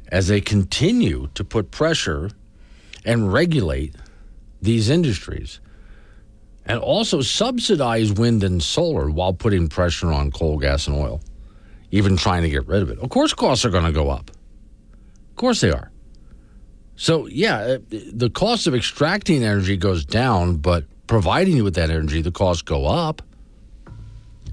as 0.08 0.28
they 0.28 0.40
continue 0.40 1.28
to 1.34 1.44
put 1.44 1.70
pressure 1.70 2.30
and 3.04 3.32
regulate 3.32 3.94
these 4.60 4.90
industries 4.90 5.60
and 6.66 6.78
also 6.78 7.20
subsidize 7.20 8.12
wind 8.12 8.44
and 8.44 8.62
solar 8.62 9.10
while 9.10 9.32
putting 9.32 9.68
pressure 9.68 10.12
on 10.12 10.30
coal, 10.30 10.58
gas, 10.58 10.86
and 10.86 10.96
oil, 10.96 11.20
even 11.90 12.16
trying 12.16 12.42
to 12.42 12.50
get 12.50 12.66
rid 12.66 12.82
of 12.82 12.90
it. 12.90 12.98
Of 12.98 13.08
course, 13.10 13.32
costs 13.32 13.64
are 13.64 13.70
going 13.70 13.84
to 13.84 13.92
go 13.92 14.10
up. 14.10 14.30
Of 14.30 15.36
course, 15.36 15.60
they 15.60 15.70
are. 15.70 15.90
So, 16.96 17.26
yeah, 17.26 17.58
uh, 17.58 17.78
the 17.90 18.28
cost 18.28 18.66
of 18.66 18.74
extracting 18.74 19.42
energy 19.42 19.76
goes 19.76 20.04
down, 20.04 20.56
but 20.56 20.84
providing 21.06 21.56
you 21.56 21.64
with 21.64 21.74
that 21.76 21.90
energy, 21.90 22.20
the 22.20 22.30
costs 22.30 22.62
go 22.62 22.86
up. 22.86 23.22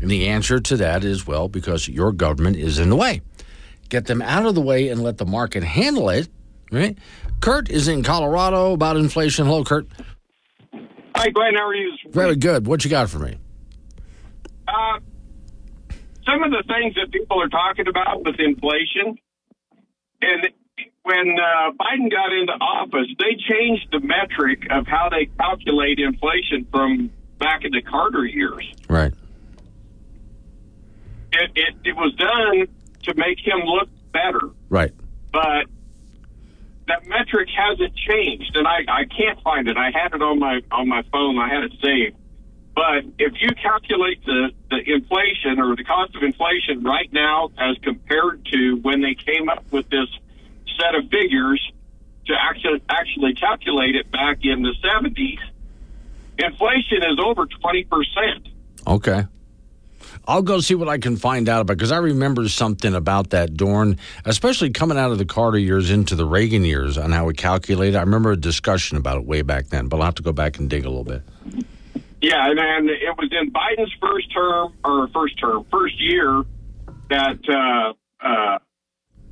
And 0.02 0.12
the 0.12 0.28
answer 0.28 0.60
to 0.60 0.78
that 0.78 1.04
is 1.04 1.26
well, 1.26 1.48
because 1.48 1.88
your 1.88 2.12
government 2.12 2.58
is 2.58 2.80
in 2.80 2.90
the 2.90 2.96
way. 2.96 3.22
Get 3.90 4.06
them 4.06 4.22
out 4.22 4.46
of 4.46 4.56
the 4.56 4.62
way 4.62 4.90
and 4.90 5.02
let 5.02 5.18
the 5.18 5.26
market 5.26 5.64
handle 5.64 6.10
it, 6.10 6.28
right? 6.72 6.98
Kurt 7.40 7.70
is 7.70 7.88
in 7.88 8.04
Colorado 8.04 8.74
about 8.74 8.98
inflation. 8.98 9.46
Hello, 9.46 9.64
Kurt. 9.64 9.88
Hi, 11.16 11.30
Glenn. 11.30 11.56
How 11.56 11.68
are 11.68 11.76
you? 11.76 11.96
Very 12.10 12.36
good. 12.36 12.68
What 12.68 12.84
you 12.84 12.92
got 12.92 13.10
for 13.10 13.20
me? 13.20 13.38
Uh, 14.68 15.00
some 16.26 16.44
of 16.44 16.52
the 16.52 16.64
things 16.68 16.94
that 16.96 17.12
people 17.12 17.42
are 17.42 17.48
talking 17.48 17.88
about 17.88 18.24
with 18.24 18.36
inflation, 18.40 19.18
and 20.22 20.48
when 21.04 21.38
uh, 21.40 21.72
Biden 21.72 22.12
got 22.12 22.34
into 22.34 22.54
office, 22.60 23.08
they 23.18 23.36
changed 23.50 23.88
the 23.92 24.02
metric 24.02 24.68
of 24.70 24.86
how 24.86 25.10
they 25.10 25.30
calculate 25.40 26.00
inflation 26.00 26.68
from 26.70 27.10
back 27.40 27.64
in 27.64 27.72
the 27.72 27.82
Carter 27.82 28.26
years. 28.26 28.66
Right. 28.90 29.14
It, 31.34 31.52
it, 31.56 31.76
it 31.84 31.96
was 31.96 32.14
done 32.16 32.68
to 33.04 33.14
make 33.16 33.40
him 33.40 33.60
look 33.66 33.90
better. 34.12 34.50
Right. 34.70 34.94
But 35.32 35.66
that 36.88 37.06
metric 37.06 37.50
hasn't 37.56 37.96
changed, 37.96 38.56
and 38.56 38.68
I, 38.68 38.80
I 38.88 39.06
can't 39.06 39.42
find 39.42 39.68
it. 39.68 39.78
I 39.78 39.92
had 39.92 40.14
it 40.14 40.22
on 40.22 40.40
my 40.40 40.62
on 40.72 40.88
my 40.88 41.04
phone. 41.12 41.38
I 41.38 41.50
had 41.50 41.64
it 41.64 41.74
saved. 41.82 42.16
But 42.74 43.06
if 43.18 43.34
you 43.42 43.50
calculate 43.62 44.24
the, 44.24 44.52
the 44.70 44.78
inflation 44.86 45.60
or 45.60 45.76
the 45.76 45.84
cost 45.84 46.16
of 46.16 46.22
inflation 46.22 46.84
right 46.84 47.12
now 47.12 47.50
as 47.58 47.76
compared 47.82 48.46
to 48.54 48.76
when 48.84 49.02
they 49.02 49.16
came 49.16 49.50
up 49.50 49.66
with 49.72 49.90
this 49.90 50.08
set 50.80 50.94
of 50.94 51.10
figures 51.10 51.60
to 52.28 52.34
actually 52.40 52.84
actually 52.88 53.34
calculate 53.34 53.96
it 53.96 54.12
back 54.12 54.40
in 54.44 54.62
the 54.62 54.74
70s, 54.84 55.40
inflation 56.38 57.04
is 57.04 57.18
over 57.20 57.48
20%. 57.48 57.88
Okay. 58.86 59.26
I'll 60.28 60.42
go 60.42 60.60
see 60.60 60.76
what 60.76 60.90
I 60.90 60.98
can 60.98 61.16
find 61.16 61.48
out 61.48 61.62
about 61.62 61.78
because 61.78 61.92
I 61.92 61.98
remember 61.98 62.50
something 62.50 62.94
about 62.94 63.30
that 63.30 63.56
Dorn, 63.56 63.98
especially 64.26 64.72
coming 64.72 64.98
out 64.98 65.12
of 65.12 65.18
the 65.18 65.26
Carter 65.26 65.58
years 65.58 65.90
into 65.90 66.16
the 66.16 66.26
Reagan 66.26 66.66
years 66.66 66.98
on 66.98 67.14
how 67.14 67.26
we 67.26 67.34
calculated. 67.34 67.96
I 67.96 68.02
remember 68.02 68.32
a 68.32 68.38
discussion 68.38 68.98
about 68.98 69.18
it 69.18 69.26
way 69.26 69.42
back 69.42 69.68
then, 69.68 69.88
but 69.88 69.98
I'll 69.98 70.04
have 70.04 70.16
to 70.16 70.24
go 70.24 70.34
back 70.34 70.60
and 70.60 70.70
dig 70.70 70.86
a 70.86 70.90
little 70.90 71.06
bit. 71.06 71.22
Yeah, 72.22 72.50
and, 72.50 72.60
and 72.60 72.90
it 72.90 73.16
was 73.18 73.30
in 73.32 73.52
Biden's 73.52 73.94
first 74.02 74.34
term 74.34 74.74
or 74.84 75.08
first 75.10 75.40
term, 75.40 75.66
first 75.72 75.96
year 76.02 76.44
that 77.10 77.40
uh, 77.48 77.94
uh, 78.26 78.60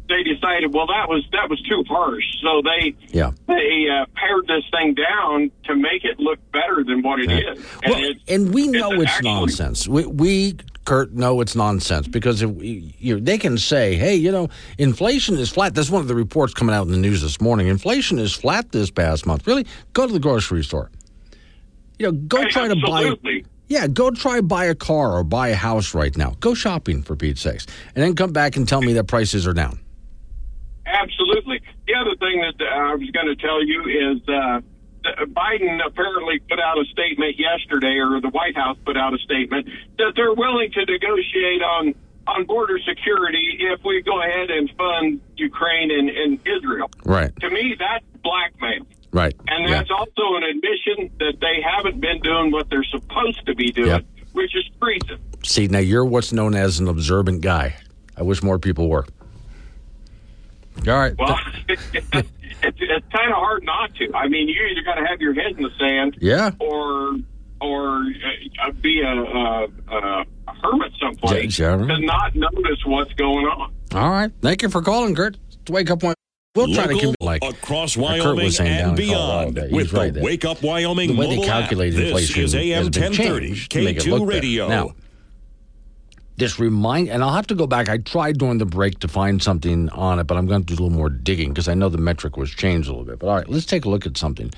they 0.07 0.23
decided, 0.23 0.73
well, 0.73 0.87
that 0.87 1.09
was 1.09 1.25
that 1.31 1.49
was 1.49 1.59
too 1.63 1.83
harsh, 1.89 2.23
so 2.41 2.61
they 2.61 2.95
yeah 3.09 3.31
they 3.47 3.87
uh, 3.91 4.05
pared 4.15 4.47
this 4.47 4.63
thing 4.71 4.93
down 4.93 5.51
to 5.65 5.75
make 5.75 6.05
it 6.05 6.19
look 6.19 6.39
better 6.51 6.83
than 6.85 7.01
what 7.01 7.19
it 7.19 7.29
yeah. 7.29 7.53
is. 7.53 7.65
And, 7.83 7.93
well, 7.93 8.13
and 8.27 8.53
we 8.53 8.67
know 8.67 8.91
it's, 8.93 9.11
it's 9.11 9.23
nonsense. 9.23 9.87
We 9.87 10.05
we 10.05 10.57
Kurt, 10.85 11.13
no, 11.13 11.41
it's 11.41 11.55
nonsense 11.55 12.07
because 12.07 12.43
if, 12.43 12.51
you, 12.61 13.19
they 13.19 13.37
can 13.39 13.57
say, 13.57 13.95
hey, 13.95 14.15
you 14.15 14.31
know, 14.31 14.49
inflation 14.77 15.35
is 15.37 15.49
flat. 15.49 15.73
That's 15.73 15.89
one 15.89 16.01
of 16.01 16.07
the 16.07 16.15
reports 16.15 16.53
coming 16.53 16.75
out 16.75 16.85
in 16.85 16.91
the 16.91 16.97
news 16.97 17.21
this 17.21 17.41
morning. 17.41 17.67
Inflation 17.67 18.19
is 18.19 18.33
flat 18.33 18.71
this 18.71 18.91
past 18.91 19.25
month. 19.25 19.47
Really? 19.47 19.65
Go 19.93 20.05
to 20.05 20.13
the 20.13 20.19
grocery 20.19 20.63
store. 20.63 20.91
You 21.97 22.07
know, 22.07 22.11
go 22.11 22.43
hey, 22.43 22.49
try 22.49 22.69
absolutely. 22.69 23.41
to 23.41 23.43
buy. 23.43 23.49
Yeah, 23.67 23.87
go 23.87 24.11
try 24.11 24.41
buy 24.41 24.65
a 24.65 24.75
car 24.75 25.13
or 25.13 25.23
buy 25.23 25.47
a 25.47 25.55
house 25.55 25.95
right 25.95 26.15
now. 26.15 26.35
Go 26.39 26.53
shopping 26.53 27.01
for 27.01 27.15
Pete's 27.15 27.41
sakes, 27.41 27.65
and 27.95 28.03
then 28.03 28.15
come 28.15 28.31
back 28.31 28.55
and 28.55 28.67
tell 28.67 28.81
me 28.81 28.93
that 28.93 29.05
prices 29.05 29.47
are 29.47 29.53
down. 29.53 29.79
Absolutely. 30.85 31.61
The 31.87 31.95
other 31.95 32.15
thing 32.17 32.41
that 32.41 32.63
uh, 32.63 32.91
I 32.91 32.95
was 32.95 33.09
going 33.09 33.27
to 33.27 33.35
tell 33.35 33.63
you 33.63 34.13
is. 34.13 34.29
Uh, 34.29 34.61
Biden 35.27 35.79
apparently 35.85 36.39
put 36.49 36.59
out 36.59 36.77
a 36.79 36.85
statement 36.85 37.35
yesterday, 37.39 37.97
or 37.99 38.19
the 38.21 38.29
White 38.29 38.55
House 38.55 38.77
put 38.85 38.97
out 38.97 39.13
a 39.13 39.17
statement 39.19 39.67
that 39.97 40.13
they're 40.15 40.33
willing 40.33 40.71
to 40.71 40.85
negotiate 40.85 41.61
on 41.61 41.93
on 42.27 42.43
border 42.45 42.79
security 42.79 43.57
if 43.59 43.83
we 43.85 44.01
go 44.01 44.19
ahead 44.19 44.49
and 44.49 44.67
fund 44.77 45.21
Ukraine 45.37 45.91
and, 45.91 46.09
and 46.09 46.39
Israel. 46.47 46.89
Right. 47.05 47.31
To 47.41 47.49
me, 47.51 47.75
that's 47.77 48.03
blackmail. 48.23 48.87
Right. 49.11 49.35
And 49.47 49.69
Yeah. 49.69 49.75
that's 49.77 49.91
also 49.91 50.35
an 50.35 50.43
admission 50.43 51.11
that 51.19 51.35
they 51.39 51.61
haven't 51.61 52.01
been 52.01 52.19
doing 52.21 52.51
what 52.51 52.67
they're 52.71 52.83
supposed 52.85 53.45
to 53.45 53.53
be 53.53 53.71
doing, 53.71 53.89
Yep. 53.89 54.05
which 54.33 54.55
is 54.55 54.63
treason. 54.81 55.19
See, 55.43 55.67
now 55.67 55.77
you're 55.77 56.03
what's 56.03 56.33
known 56.33 56.55
as 56.55 56.79
an 56.79 56.87
observant 56.87 57.41
guy. 57.41 57.75
I 58.17 58.23
wish 58.23 58.41
more 58.41 58.57
people 58.57 58.89
were. 58.89 59.05
All 60.87 60.93
right. 60.99 61.15
Well, 61.17 61.37
it's, 61.67 61.81
it's 61.93 63.07
kind 63.11 63.31
of 63.31 63.37
hard 63.37 63.63
not 63.63 63.93
to. 63.95 64.13
I 64.13 64.27
mean, 64.27 64.47
you 64.47 64.55
either 64.71 64.81
got 64.83 64.95
to 64.95 65.05
have 65.07 65.21
your 65.21 65.33
head 65.33 65.53
in 65.57 65.63
the 65.63 65.69
sand, 65.79 66.17
Yeah. 66.21 66.51
or 66.59 67.15
or 67.61 68.01
uh, 68.63 68.71
be 68.81 69.01
a, 69.01 69.07
a, 69.07 69.67
a 69.91 70.25
hermit 70.61 70.91
someplace 71.01 71.57
Yeah, 71.57 71.77
yeah. 71.77 71.85
to 71.87 71.99
not 72.05 72.35
notice 72.35 72.85
what's 72.85 73.13
going 73.13 73.45
on. 73.45 73.73
All 73.93 74.09
right. 74.09 74.31
Thank 74.41 74.61
you 74.61 74.69
for 74.69 74.81
calling, 74.81 75.15
Kurt. 75.15 75.37
It's 75.61 75.71
Wake 75.71 75.89
Up 75.89 76.03
Wyoming. 76.03 76.15
We'll 76.55 76.73
try 76.73 76.85
to 76.87 76.93
Local, 76.93 77.09
keep 77.11 77.15
like 77.21 77.43
across 77.43 77.97
like 77.97 78.21
Kurt 78.21 78.25
Wyoming 78.27 78.45
was 78.45 78.55
saying 78.57 78.77
down 78.77 78.89
and 78.91 78.99
in 78.99 79.05
beyond 79.07 79.55
with 79.71 79.91
right 79.93 80.05
the 80.07 80.11
there. 80.19 80.23
Wake 80.23 80.45
Up 80.45 80.61
Wyoming 80.61 81.09
the 81.13 81.19
way 81.19 81.27
they 81.27 81.35
mobile 81.37 81.49
app. 81.51 81.69
This 81.69 82.37
is 82.37 82.55
AM 82.55 82.83
1030 82.85 83.47
changed 83.47 83.71
to 83.71 83.83
make 83.83 83.97
it 83.97 84.07
look 84.07 84.21
K2. 84.23 84.27
Radio. 84.29 84.67
Now, 84.67 84.95
this 86.37 86.59
remind, 86.59 87.09
and 87.09 87.23
I'll 87.23 87.33
have 87.33 87.47
to 87.47 87.55
go 87.55 87.65
back. 87.67 87.87
I 87.87 87.97
tried 87.97 88.37
during 88.37 88.57
the 88.57 88.65
break 88.65 88.99
to 88.99 89.07
find 89.07 89.41
something 89.41 89.89
on 89.89 90.19
it, 90.19 90.25
but 90.25 90.37
I'm 90.37 90.47
going 90.47 90.63
to 90.63 90.65
do 90.65 90.73
a 90.73 90.81
little 90.83 90.97
more 90.97 91.09
digging 91.09 91.49
because 91.49 91.67
I 91.67 91.73
know 91.73 91.89
the 91.89 91.97
metric 91.97 92.35
was 92.35 92.51
changed 92.51 92.89
a 92.89 92.91
little 92.91 93.05
bit. 93.05 93.19
But 93.19 93.27
all 93.27 93.35
right, 93.35 93.49
let's 93.49 93.65
take 93.65 93.85
a 93.85 93.89
look 93.89 94.05
at 94.05 94.17
something 94.17 94.51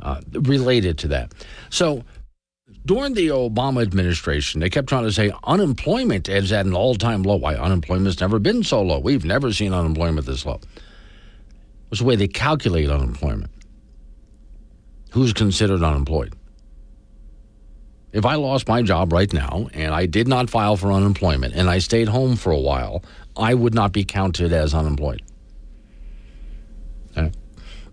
uh, 0.00 0.20
related 0.32 0.98
to 0.98 1.08
that. 1.08 1.32
So, 1.70 2.04
during 2.84 3.14
the 3.14 3.28
Obama 3.28 3.82
administration, 3.82 4.60
they 4.60 4.68
kept 4.68 4.88
trying 4.88 5.04
to 5.04 5.12
say 5.12 5.30
unemployment 5.44 6.28
is 6.28 6.50
at 6.50 6.66
an 6.66 6.74
all 6.74 6.96
time 6.96 7.22
low. 7.22 7.36
Why 7.36 7.54
unemployment's 7.54 8.20
never 8.20 8.40
been 8.40 8.64
so 8.64 8.82
low? 8.82 8.98
We've 8.98 9.24
never 9.24 9.52
seen 9.52 9.72
unemployment 9.72 10.26
this 10.26 10.44
low. 10.44 10.60
It's 11.92 12.00
the 12.00 12.06
way 12.06 12.16
they 12.16 12.26
calculate 12.26 12.90
unemployment. 12.90 13.50
Who's 15.10 15.32
considered 15.32 15.82
unemployed? 15.82 16.34
If 18.12 18.26
I 18.26 18.34
lost 18.34 18.68
my 18.68 18.82
job 18.82 19.12
right 19.12 19.32
now 19.32 19.68
and 19.72 19.94
I 19.94 20.06
did 20.06 20.28
not 20.28 20.50
file 20.50 20.76
for 20.76 20.92
unemployment 20.92 21.54
and 21.54 21.70
I 21.70 21.78
stayed 21.78 22.08
home 22.08 22.36
for 22.36 22.52
a 22.52 22.58
while, 22.58 23.02
I 23.36 23.54
would 23.54 23.74
not 23.74 23.92
be 23.92 24.04
counted 24.04 24.52
as 24.52 24.74
unemployed. 24.74 25.22
Okay? 27.12 27.32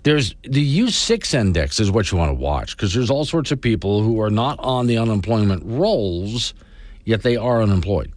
There's 0.03 0.35
the 0.43 0.79
U6 0.79 1.33
index 1.33 1.79
is 1.79 1.91
what 1.91 2.11
you 2.11 2.17
want 2.17 2.29
to 2.29 2.35
watch 2.35 2.75
because 2.75 2.93
there's 2.93 3.09
all 3.09 3.25
sorts 3.25 3.51
of 3.51 3.61
people 3.61 4.01
who 4.01 4.21
are 4.21 4.29
not 4.29 4.59
on 4.59 4.87
the 4.87 4.97
unemployment 4.97 5.63
rolls, 5.65 6.53
yet 7.05 7.23
they 7.23 7.37
are 7.37 7.61
unemployed. 7.61 8.11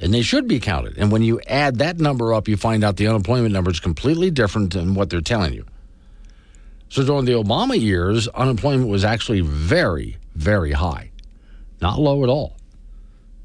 And 0.00 0.12
they 0.12 0.22
should 0.22 0.46
be 0.46 0.60
counted. 0.60 0.98
And 0.98 1.10
when 1.10 1.22
you 1.22 1.40
add 1.46 1.78
that 1.78 1.98
number 1.98 2.34
up, 2.34 2.48
you 2.48 2.56
find 2.56 2.84
out 2.84 2.96
the 2.96 3.06
unemployment 3.06 3.52
number 3.52 3.70
is 3.70 3.80
completely 3.80 4.30
different 4.30 4.74
than 4.74 4.94
what 4.94 5.10
they're 5.10 5.20
telling 5.20 5.54
you. 5.54 5.64
So 6.88 7.04
during 7.04 7.24
the 7.24 7.32
Obama 7.32 7.80
years, 7.80 8.28
unemployment 8.28 8.88
was 8.88 9.04
actually 9.04 9.40
very, 9.40 10.18
very 10.36 10.72
high. 10.72 11.10
Not 11.80 11.98
low 11.98 12.22
at 12.22 12.28
all. 12.28 12.56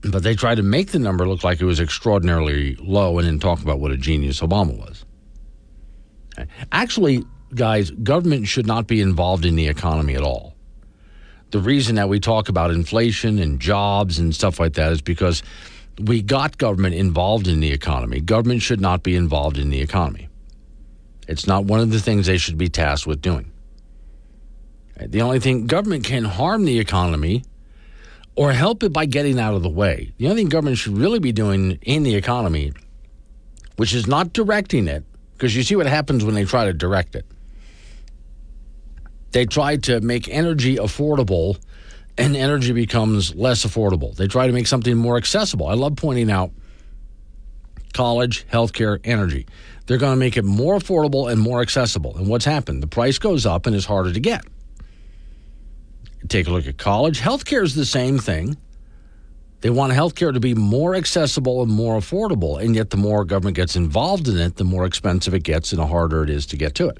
But 0.02 0.24
they 0.24 0.36
tried 0.36 0.56
to 0.56 0.64
make 0.64 0.92
the 0.92 1.00
number 1.00 1.28
look 1.28 1.44
like 1.44 1.62
it 1.62 1.66
was 1.66 1.80
extraordinarily 1.80 2.76
low 2.76 3.18
and 3.20 3.28
then 3.28 3.40
talk 3.40 3.62
about 3.62 3.80
what 3.80 3.92
a 3.92 3.98
genius 3.98 4.42
Obama 4.42 4.78
was. 4.78 5.06
Actually, 6.72 7.24
guys, 7.54 7.92
government 7.92 8.48
should 8.48 8.66
not 8.66 8.88
be 8.88 9.02
involved 9.02 9.46
in 9.46 9.56
the 9.56 9.68
economy 9.68 10.16
at 10.16 10.24
all. 10.24 10.56
The 11.52 11.60
reason 11.60 11.96
that 11.96 12.10
we 12.10 12.20
talk 12.20 12.50
about 12.50 12.72
inflation 12.72 13.38
and 13.38 13.60
jobs 13.60 14.18
and 14.18 14.34
stuff 14.34 14.60
like 14.60 14.74
that 14.74 14.92
is 14.94 15.02
because 15.02 15.44
we 16.00 16.22
got 16.22 16.58
government 16.58 16.96
involved 16.96 17.48
in 17.48 17.60
the 17.60 17.72
economy. 17.72 18.22
Government 18.22 18.62
should 18.62 18.82
not 18.82 19.04
be 19.04 19.16
involved 19.16 19.58
in 19.58 19.70
the 19.70 19.82
economy. 19.82 20.30
It's 21.28 21.46
not 21.46 21.66
one 21.66 21.80
of 21.80 21.92
the 21.92 22.00
things 22.00 22.26
they 22.26 22.38
should 22.38 22.58
be 22.58 22.70
tasked 22.70 23.06
with 23.06 23.22
doing. 23.22 23.51
The 25.08 25.22
only 25.22 25.40
thing 25.40 25.68
government 25.68 26.04
can 26.04 26.24
harm 26.24 26.66
the 26.66 26.80
economy 26.80 27.44
or 28.36 28.52
help 28.52 28.84
it 28.84 28.94
by 28.94 29.06
getting 29.06 29.40
out 29.40 29.54
of 29.54 29.64
the 29.64 29.70
way. 29.70 30.14
The 30.18 30.28
only 30.28 30.42
thing 30.42 30.50
government 30.50 30.78
should 30.78 30.98
really 30.98 31.20
be 31.20 31.32
doing 31.32 31.80
in 31.82 32.04
the 32.04 32.16
economy, 32.16 32.74
which 33.78 33.94
is 33.94 34.08
not 34.08 34.34
directing 34.34 34.88
it, 34.88 35.04
because 35.34 35.56
you 35.56 35.64
see 35.64 35.76
what 35.76 35.86
happens 35.86 36.24
when 36.24 36.36
they 36.36 36.46
try 36.46 36.66
to 36.66 36.74
direct 36.74 37.16
it. 37.16 37.26
They 39.32 39.46
try 39.46 39.78
to 39.78 40.02
make 40.02 40.28
energy 40.28 40.76
affordable 40.76 41.58
and 42.18 42.36
energy 42.36 42.74
becomes 42.74 43.34
less 43.36 43.66
affordable. 43.66 44.16
They 44.16 44.28
try 44.28 44.48
to 44.48 44.54
make 44.54 44.68
something 44.68 44.96
more 44.96 45.18
accessible. 45.18 45.68
I 45.68 45.74
love 45.74 45.96
pointing 45.96 46.30
out 46.30 46.52
college, 47.94 48.46
healthcare, 48.48 49.00
energy. 49.04 49.48
They're 49.86 49.98
going 49.98 50.14
to 50.14 50.20
make 50.20 50.38
it 50.38 50.46
more 50.46 50.78
affordable 50.78 51.32
and 51.32 51.40
more 51.40 51.62
accessible. 51.62 52.16
And 52.18 52.28
what's 52.28 52.46
happened? 52.46 52.84
The 52.84 52.88
price 52.88 53.18
goes 53.18 53.46
up 53.46 53.66
and 53.66 53.76
it's 53.76 53.86
harder 53.86 54.14
to 54.14 54.20
get. 54.20 54.46
Take 56.28 56.48
a 56.48 56.52
look 56.52 56.68
at 56.68 56.78
college. 56.78 57.20
Healthcare 57.20 57.64
is 57.64 57.76
the 57.76 57.86
same 57.86 58.20
thing. 58.20 58.58
They 59.62 59.70
want 59.70 59.94
healthcare 59.94 60.34
to 60.34 60.40
be 60.40 60.56
more 60.56 60.96
accessible 60.96 61.62
and 61.62 61.72
more 61.72 61.98
affordable. 61.98 62.60
And 62.60 62.76
yet, 62.76 62.90
the 62.90 62.98
more 62.98 63.24
government 63.26 63.56
gets 63.56 63.76
involved 63.76 64.28
in 64.28 64.38
it, 64.38 64.56
the 64.56 64.64
more 64.64 64.86
expensive 64.86 65.34
it 65.34 65.44
gets 65.44 65.72
and 65.72 65.80
the 65.80 65.88
harder 65.88 66.24
it 66.24 66.30
is 66.30 66.46
to 66.48 66.58
get 66.58 66.76
to 66.76 66.90
it. 66.90 66.98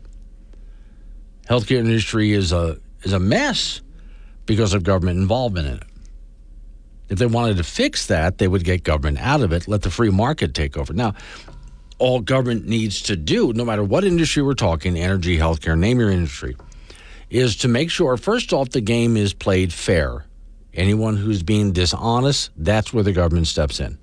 Healthcare 1.50 1.80
industry 1.80 2.34
is 2.34 2.52
a, 2.52 2.78
is 3.02 3.14
a 3.14 3.20
mess 3.20 3.82
because 4.46 4.74
of 4.74 4.84
government 4.84 5.20
involvement 5.20 5.68
in 5.68 5.74
it. 5.76 5.84
If 7.10 7.18
they 7.20 7.26
wanted 7.26 7.58
to 7.58 7.64
fix 7.64 8.08
that, 8.08 8.38
they 8.38 8.48
would 8.48 8.64
get 8.64 8.84
government 8.84 9.18
out 9.20 9.42
of 9.42 9.52
it, 9.52 9.68
let 9.68 9.82
the 9.82 9.90
free 9.90 10.12
market 10.12 10.54
take 10.54 10.78
over. 10.78 10.94
Now, 10.94 11.14
all 11.98 12.22
government 12.22 12.68
needs 12.68 13.02
to 13.04 13.16
do, 13.16 13.54
no 13.54 13.66
matter 13.66 13.84
what 13.84 14.04
industry 14.04 14.44
we're 14.44 14.54
talking 14.54 14.98
energy, 14.98 15.38
healthcare, 15.38 15.78
name 15.78 16.00
your 16.00 16.10
industry 16.10 16.56
is 17.32 17.56
to 17.56 17.68
make 17.70 17.90
sure, 17.90 18.18
first 18.18 18.52
off, 18.52 18.70
the 18.70 18.82
game 18.82 19.16
is 19.16 19.34
played 19.34 19.72
fair. 19.72 20.26
Anyone 20.74 21.16
who's 21.16 21.42
being 21.42 21.72
dishonest, 21.72 22.52
that's 22.58 22.94
where 22.94 23.04
the 23.04 23.14
government 23.14 23.48
steps 23.48 23.80
in. 23.80 23.98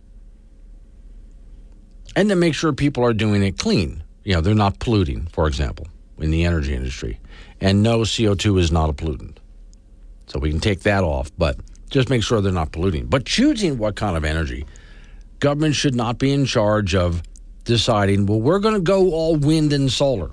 And 2.16 2.30
to 2.30 2.34
make 2.34 2.54
sure 2.54 2.72
people 2.72 3.04
are 3.04 3.12
doing 3.12 3.42
it 3.42 3.58
clean. 3.58 4.02
You 4.24 4.34
know, 4.34 4.40
they're 4.40 4.54
not 4.54 4.78
polluting, 4.78 5.26
for 5.26 5.46
example, 5.46 5.86
in 6.18 6.30
the 6.30 6.44
energy 6.44 6.74
industry. 6.74 7.20
And 7.60 7.82
no, 7.82 8.00
CO2 8.00 8.58
is 8.58 8.72
not 8.72 8.90
a 8.90 8.92
pollutant. 8.94 9.36
So 10.26 10.38
we 10.38 10.50
can 10.50 10.60
take 10.60 10.80
that 10.80 11.04
off, 11.04 11.30
but 11.36 11.58
just 11.90 12.10
make 12.10 12.22
sure 12.22 12.40
they're 12.40 12.52
not 12.52 12.72
polluting. 12.72 13.06
But 13.06 13.26
choosing 13.26 13.78
what 13.78 13.96
kind 13.96 14.16
of 14.16 14.24
energy, 14.24 14.64
government 15.38 15.74
should 15.74 15.94
not 15.94 16.18
be 16.18 16.32
in 16.32 16.46
charge 16.46 16.94
of 16.94 17.22
deciding, 17.64 18.24
well, 18.26 18.40
we're 18.40 18.58
going 18.58 18.74
to 18.74 18.80
go 18.80 19.12
all 19.12 19.36
wind 19.36 19.72
and 19.74 19.92
solar. 19.92 20.30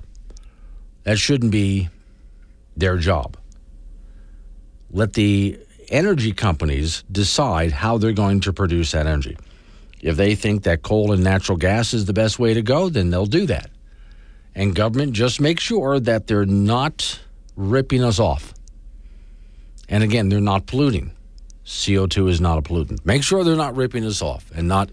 That 1.04 1.18
shouldn't 1.18 1.52
be 1.52 1.88
their 2.76 2.96
job. 2.98 3.36
Let 4.90 5.14
the 5.14 5.58
energy 5.88 6.32
companies 6.32 7.04
decide 7.10 7.72
how 7.72 7.98
they're 7.98 8.12
going 8.12 8.40
to 8.40 8.52
produce 8.52 8.92
that 8.92 9.06
energy. 9.06 9.36
If 10.00 10.16
they 10.16 10.34
think 10.34 10.64
that 10.64 10.82
coal 10.82 11.12
and 11.12 11.24
natural 11.24 11.58
gas 11.58 11.94
is 11.94 12.04
the 12.04 12.12
best 12.12 12.38
way 12.38 12.54
to 12.54 12.62
go, 12.62 12.88
then 12.88 13.10
they'll 13.10 13.26
do 13.26 13.46
that. 13.46 13.70
And 14.54 14.74
government 14.74 15.12
just 15.12 15.40
make 15.40 15.60
sure 15.60 15.98
that 16.00 16.26
they're 16.26 16.46
not 16.46 17.20
ripping 17.56 18.02
us 18.04 18.18
off. 18.18 18.54
And 19.88 20.02
again, 20.02 20.28
they're 20.28 20.40
not 20.40 20.66
polluting. 20.66 21.12
CO2 21.64 22.30
is 22.30 22.40
not 22.40 22.58
a 22.58 22.62
pollutant. 22.62 23.04
Make 23.04 23.22
sure 23.22 23.42
they're 23.42 23.56
not 23.56 23.76
ripping 23.76 24.04
us 24.04 24.22
off 24.22 24.50
and 24.54 24.68
not 24.68 24.90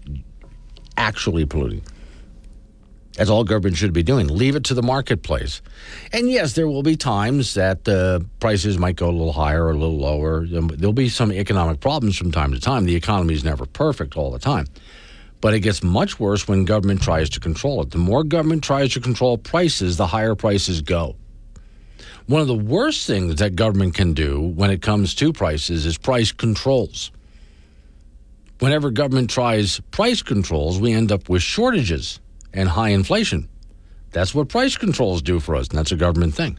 actually 0.96 1.44
polluting. 1.44 1.82
That's 3.16 3.30
all 3.30 3.44
government 3.44 3.76
should 3.76 3.92
be 3.92 4.02
doing. 4.02 4.26
Leave 4.26 4.56
it 4.56 4.64
to 4.64 4.74
the 4.74 4.82
marketplace. 4.82 5.62
And 6.12 6.28
yes, 6.28 6.54
there 6.54 6.66
will 6.66 6.82
be 6.82 6.96
times 6.96 7.54
that 7.54 7.84
the 7.84 8.26
prices 8.40 8.76
might 8.76 8.96
go 8.96 9.08
a 9.08 9.12
little 9.12 9.32
higher 9.32 9.66
or 9.66 9.70
a 9.70 9.76
little 9.76 9.98
lower. 9.98 10.40
Um, 10.40 10.68
there'll 10.68 10.92
be 10.92 11.08
some 11.08 11.30
economic 11.30 11.78
problems 11.78 12.16
from 12.16 12.32
time 12.32 12.52
to 12.52 12.60
time. 12.60 12.84
The 12.84 12.96
economy 12.96 13.34
is 13.34 13.44
never 13.44 13.66
perfect 13.66 14.16
all 14.16 14.32
the 14.32 14.40
time. 14.40 14.66
But 15.40 15.54
it 15.54 15.60
gets 15.60 15.82
much 15.82 16.18
worse 16.18 16.48
when 16.48 16.64
government 16.64 17.02
tries 17.02 17.30
to 17.30 17.40
control 17.40 17.82
it. 17.82 17.90
The 17.90 17.98
more 17.98 18.24
government 18.24 18.64
tries 18.64 18.94
to 18.94 19.00
control 19.00 19.38
prices, 19.38 19.96
the 19.96 20.08
higher 20.08 20.34
prices 20.34 20.80
go. 20.80 21.14
One 22.26 22.40
of 22.40 22.48
the 22.48 22.54
worst 22.54 23.06
things 23.06 23.36
that 23.36 23.54
government 23.54 23.94
can 23.94 24.14
do 24.14 24.40
when 24.40 24.70
it 24.70 24.82
comes 24.82 25.14
to 25.16 25.32
prices 25.32 25.86
is 25.86 25.98
price 25.98 26.32
controls. 26.32 27.12
Whenever 28.58 28.90
government 28.90 29.30
tries 29.30 29.78
price 29.90 30.22
controls, 30.22 30.80
we 30.80 30.92
end 30.92 31.12
up 31.12 31.28
with 31.28 31.42
shortages 31.42 32.18
and 32.54 32.68
high 32.68 32.90
inflation. 32.90 33.48
That's 34.12 34.34
what 34.34 34.48
price 34.48 34.76
controls 34.76 35.20
do 35.20 35.40
for 35.40 35.56
us, 35.56 35.68
and 35.68 35.78
that's 35.78 35.92
a 35.92 35.96
government 35.96 36.34
thing. 36.34 36.58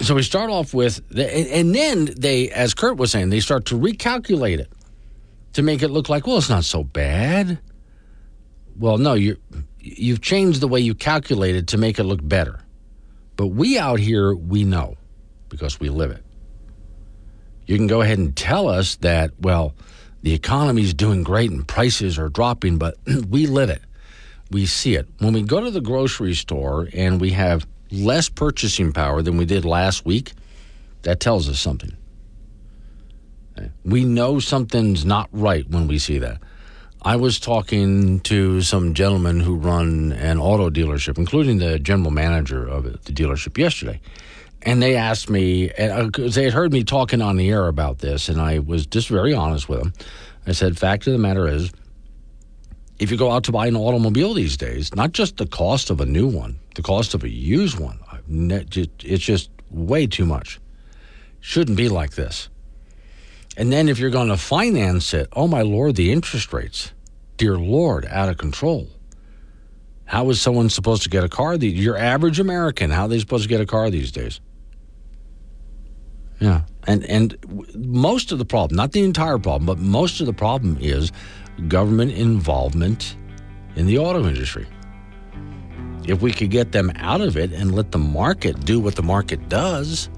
So 0.00 0.14
we 0.14 0.22
start 0.22 0.50
off 0.50 0.72
with, 0.72 1.06
the, 1.10 1.30
and 1.54 1.74
then 1.74 2.08
they, 2.16 2.50
as 2.50 2.72
Kurt 2.72 2.96
was 2.96 3.10
saying, 3.10 3.30
they 3.30 3.40
start 3.40 3.66
to 3.66 3.78
recalculate 3.78 4.58
it 4.58 4.72
to 5.52 5.62
make 5.62 5.82
it 5.82 5.88
look 5.88 6.08
like, 6.08 6.26
well, 6.26 6.38
it's 6.38 6.48
not 6.48 6.64
so 6.64 6.82
bad. 6.82 7.58
Well, 8.78 8.98
no, 8.98 9.14
you 9.14 9.36
you've 9.80 10.20
changed 10.20 10.60
the 10.60 10.68
way 10.68 10.80
you 10.80 10.94
calculate 10.94 11.56
it 11.56 11.68
to 11.68 11.78
make 11.78 11.98
it 11.98 12.04
look 12.04 12.20
better. 12.22 12.60
But 13.36 13.48
we 13.48 13.78
out 13.78 13.98
here, 13.98 14.34
we 14.34 14.64
know 14.64 14.96
because 15.48 15.80
we 15.80 15.88
live 15.88 16.10
it. 16.10 16.22
You 17.66 17.76
can 17.76 17.86
go 17.86 18.00
ahead 18.00 18.18
and 18.18 18.36
tell 18.36 18.68
us 18.68 18.96
that, 18.96 19.32
well, 19.40 19.74
the 20.22 20.34
economy 20.34 20.82
is 20.82 20.94
doing 20.94 21.22
great 21.22 21.50
and 21.50 21.66
prices 21.66 22.18
are 22.18 22.28
dropping, 22.28 22.78
but 22.78 22.96
we 23.28 23.46
live 23.46 23.70
it. 23.70 23.82
We 24.50 24.66
see 24.66 24.94
it. 24.94 25.08
When 25.18 25.32
we 25.32 25.42
go 25.42 25.60
to 25.60 25.70
the 25.70 25.80
grocery 25.80 26.34
store 26.34 26.88
and 26.94 27.20
we 27.20 27.30
have 27.30 27.66
less 27.90 28.28
purchasing 28.28 28.92
power 28.92 29.22
than 29.22 29.36
we 29.36 29.44
did 29.44 29.64
last 29.64 30.04
week, 30.04 30.32
that 31.02 31.20
tells 31.20 31.48
us 31.48 31.58
something. 31.58 31.96
We 33.84 34.04
know 34.04 34.38
something's 34.38 35.04
not 35.04 35.28
right 35.32 35.68
when 35.68 35.88
we 35.88 35.98
see 35.98 36.18
that. 36.18 36.38
I 37.02 37.16
was 37.16 37.38
talking 37.38 38.20
to 38.20 38.60
some 38.62 38.94
gentlemen 38.94 39.40
who 39.40 39.56
run 39.56 40.12
an 40.12 40.38
auto 40.38 40.68
dealership, 40.68 41.16
including 41.16 41.58
the 41.58 41.78
general 41.78 42.10
manager 42.10 42.66
of 42.66 42.84
the 43.04 43.12
dealership 43.12 43.56
yesterday. 43.56 44.00
And 44.62 44.82
they 44.82 44.96
asked 44.96 45.30
me, 45.30 45.68
because 45.68 46.36
uh, 46.36 46.40
they 46.40 46.44
had 46.44 46.52
heard 46.52 46.72
me 46.72 46.82
talking 46.82 47.22
on 47.22 47.36
the 47.36 47.48
air 47.48 47.68
about 47.68 47.98
this, 47.98 48.28
and 48.28 48.40
I 48.40 48.58
was 48.58 48.86
just 48.86 49.08
very 49.08 49.32
honest 49.32 49.68
with 49.68 49.78
them. 49.78 49.92
I 50.46 50.52
said, 50.52 50.76
fact 50.76 51.06
of 51.06 51.12
the 51.12 51.18
matter 51.18 51.46
is, 51.46 51.70
if 52.98 53.10
you 53.10 53.16
go 53.16 53.30
out 53.30 53.44
to 53.44 53.52
buy 53.52 53.66
an 53.66 53.76
automobile 53.76 54.34
these 54.34 54.56
days, 54.56 54.94
not 54.94 55.12
just 55.12 55.36
the 55.36 55.46
cost 55.46 55.90
of 55.90 56.00
a 56.00 56.06
new 56.06 56.26
one, 56.26 56.58
the 56.74 56.82
cost 56.82 57.14
of 57.14 57.22
a 57.22 57.28
used 57.28 57.78
one, 57.78 58.00
it's 58.28 59.24
just 59.24 59.50
way 59.70 60.06
too 60.06 60.26
much. 60.26 60.60
Shouldn't 61.40 61.76
be 61.76 61.88
like 61.88 62.12
this. 62.12 62.48
And 63.56 63.72
then 63.72 63.88
if 63.88 63.98
you're 63.98 64.10
going 64.10 64.28
to 64.28 64.36
finance 64.36 65.14
it, 65.14 65.28
oh 65.32 65.48
my 65.48 65.62
Lord, 65.62 65.96
the 65.96 66.12
interest 66.12 66.52
rates, 66.52 66.92
dear 67.36 67.56
Lord, 67.56 68.06
out 68.06 68.28
of 68.28 68.38
control. 68.38 68.88
How 70.04 70.30
is 70.30 70.40
someone 70.40 70.70
supposed 70.70 71.02
to 71.02 71.08
get 71.08 71.22
a 71.22 71.28
car? 71.28 71.54
Your 71.56 71.96
average 71.96 72.40
American, 72.40 72.90
how 72.90 73.04
are 73.04 73.08
they 73.08 73.18
supposed 73.18 73.42
to 73.44 73.48
get 73.48 73.60
a 73.60 73.66
car 73.66 73.90
these 73.90 74.10
days? 74.10 74.40
Yeah. 76.40 76.62
And, 76.86 77.04
and 77.04 77.36
most 77.74 78.32
of 78.32 78.38
the 78.38 78.44
problem, 78.44 78.76
not 78.76 78.92
the 78.92 79.02
entire 79.02 79.38
problem, 79.38 79.66
but 79.66 79.78
most 79.78 80.20
of 80.20 80.26
the 80.26 80.32
problem 80.32 80.78
is 80.80 81.12
government 81.66 82.12
involvement 82.12 83.16
in 83.76 83.86
the 83.86 83.98
auto 83.98 84.26
industry. 84.26 84.66
If 86.06 86.22
we 86.22 86.32
could 86.32 86.50
get 86.50 86.72
them 86.72 86.90
out 86.96 87.20
of 87.20 87.36
it 87.36 87.52
and 87.52 87.74
let 87.74 87.92
the 87.92 87.98
market 87.98 88.64
do 88.64 88.80
what 88.80 88.94
the 88.94 89.02
market 89.02 89.48
does, 89.48 90.08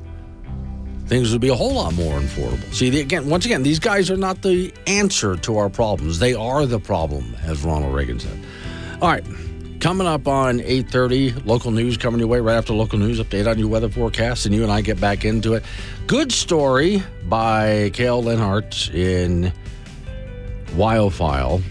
things 1.07 1.33
would 1.33 1.41
be 1.41 1.49
a 1.49 1.55
whole 1.55 1.75
lot 1.75 1.95
more 1.95 2.21
affordable. 2.21 2.73
See, 2.73 3.01
again, 3.01 3.29
once 3.29 3.45
again, 3.45 3.65
these 3.65 3.81
guys 3.81 4.11
are 4.11 4.17
not 4.17 4.43
the 4.43 4.73
answer 4.87 5.37
to 5.39 5.57
our 5.57 5.69
problems. 5.69 6.21
They 6.21 6.35
are 6.35 6.67
the 6.67 6.79
problem, 6.79 7.35
as 7.43 7.65
Ronald 7.65 7.95
Reagan 7.95 8.21
said. 8.21 8.39
All 9.03 9.09
right. 9.09 9.25
Coming 9.81 10.07
up 10.07 10.29
on 10.29 10.59
8.30, 10.59 11.47
local 11.47 11.71
news 11.71 11.97
coming 11.97 12.21
your 12.21 12.29
way 12.29 12.39
right 12.39 12.55
after 12.55 12.75
local 12.75 12.99
news 12.99 13.19
update 13.19 13.51
on 13.51 13.59
your 13.59 13.69
weather 13.69 13.89
forecast, 13.89 14.45
and 14.45 14.55
you 14.55 14.63
and 14.63 14.71
I 14.71 14.83
get 14.83 15.01
back 15.01 15.25
into 15.25 15.55
it. 15.55 15.65
Good 16.07 16.31
story 16.31 17.03
by 17.25 17.91
Kale 17.95 18.23
Lenhart 18.23 18.91
in 18.91 19.53
WyoFile 20.71 21.63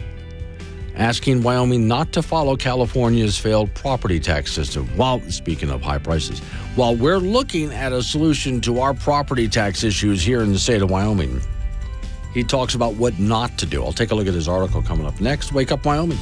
asking 0.95 1.41
Wyoming 1.41 1.87
not 1.87 2.11
to 2.13 2.21
follow 2.21 2.55
California's 2.55 3.37
failed 3.37 3.73
property 3.73 4.19
tax 4.19 4.51
system. 4.51 4.85
While, 4.97 5.21
speaking 5.29 5.69
of 5.69 5.81
high 5.81 5.97
prices, 5.97 6.39
while 6.75 6.95
we're 6.95 7.19
looking 7.19 7.73
at 7.73 7.93
a 7.93 8.03
solution 8.03 8.59
to 8.61 8.79
our 8.81 8.93
property 8.93 9.47
tax 9.47 9.83
issues 9.83 10.21
here 10.21 10.41
in 10.41 10.51
the 10.51 10.59
state 10.59 10.81
of 10.81 10.91
Wyoming, 10.91 11.41
he 12.33 12.43
talks 12.43 12.75
about 12.75 12.95
what 12.95 13.17
not 13.17 13.57
to 13.57 13.65
do. 13.65 13.83
I'll 13.83 13.93
take 13.93 14.11
a 14.11 14.15
look 14.15 14.27
at 14.27 14.33
his 14.33 14.47
article 14.47 14.81
coming 14.81 15.07
up 15.07 15.19
next. 15.19 15.53
Wake 15.53 15.71
Up 15.71 15.85
Wyoming. 15.85 16.19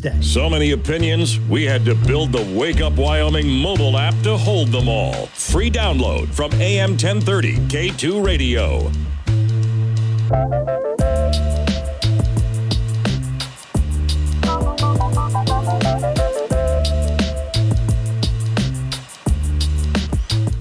Tuesday. 0.00 0.20
So 0.22 0.48
many 0.48 0.70
opinions, 0.72 1.38
we 1.40 1.64
had 1.64 1.84
to 1.84 1.94
build 1.94 2.32
the 2.32 2.42
Wake 2.58 2.80
Up 2.80 2.94
Wyoming 2.94 3.48
mobile 3.48 3.98
app 3.98 4.14
to 4.22 4.36
hold 4.36 4.68
them 4.68 4.88
all. 4.88 5.26
Free 5.26 5.70
download 5.70 6.28
from 6.28 6.52
AM 6.54 6.90
1030 6.90 7.56
K2 7.68 8.24
Radio. 8.24 8.90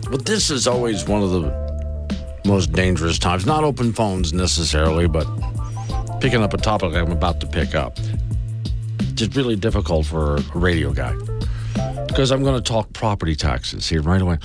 But 0.09 0.25
this 0.25 0.49
is 0.49 0.67
always 0.67 1.05
one 1.05 1.23
of 1.23 1.31
the 1.31 2.39
most 2.45 2.71
dangerous 2.71 3.19
times. 3.19 3.45
Not 3.45 3.63
open 3.63 3.93
phones 3.93 4.33
necessarily, 4.33 5.07
but 5.07 5.27
picking 6.19 6.41
up 6.41 6.53
a 6.53 6.57
topic 6.57 6.93
I'm 6.93 7.11
about 7.11 7.39
to 7.41 7.47
pick 7.47 7.75
up 7.75 7.97
just 9.19 9.35
really 9.35 9.57
difficult 9.57 10.05
for 10.05 10.37
a 10.37 10.41
radio 10.53 10.93
guy 10.93 11.13
because 12.07 12.31
I'm 12.31 12.41
going 12.41 12.55
to 12.55 12.61
talk 12.61 12.93
property 12.93 13.35
taxes 13.35 13.89
here 13.89 14.01
right 14.01 14.21
away. 14.21 14.37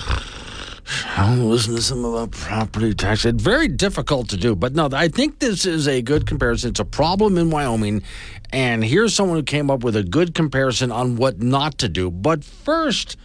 I 1.17 1.33
don't 1.35 1.49
listen 1.49 1.75
to 1.75 1.81
some 1.81 2.03
about 2.03 2.31
property 2.31 2.93
taxes. 2.93 3.33
It's 3.33 3.43
very 3.43 3.69
difficult 3.69 4.29
to 4.29 4.37
do, 4.37 4.53
but 4.53 4.75
no, 4.75 4.89
I 4.91 5.07
think 5.07 5.39
this 5.39 5.65
is 5.65 5.87
a 5.87 6.01
good 6.01 6.27
comparison. 6.27 6.71
It's 6.71 6.79
a 6.81 6.85
problem 6.85 7.37
in 7.37 7.49
Wyoming, 7.49 8.03
and 8.51 8.83
here's 8.83 9.15
someone 9.15 9.37
who 9.37 9.43
came 9.43 9.71
up 9.71 9.81
with 9.81 9.95
a 9.95 10.03
good 10.03 10.35
comparison 10.35 10.91
on 10.91 11.15
what 11.15 11.41
not 11.41 11.77
to 11.79 11.87
do. 11.87 12.11
But 12.11 12.43
first, 12.43 13.15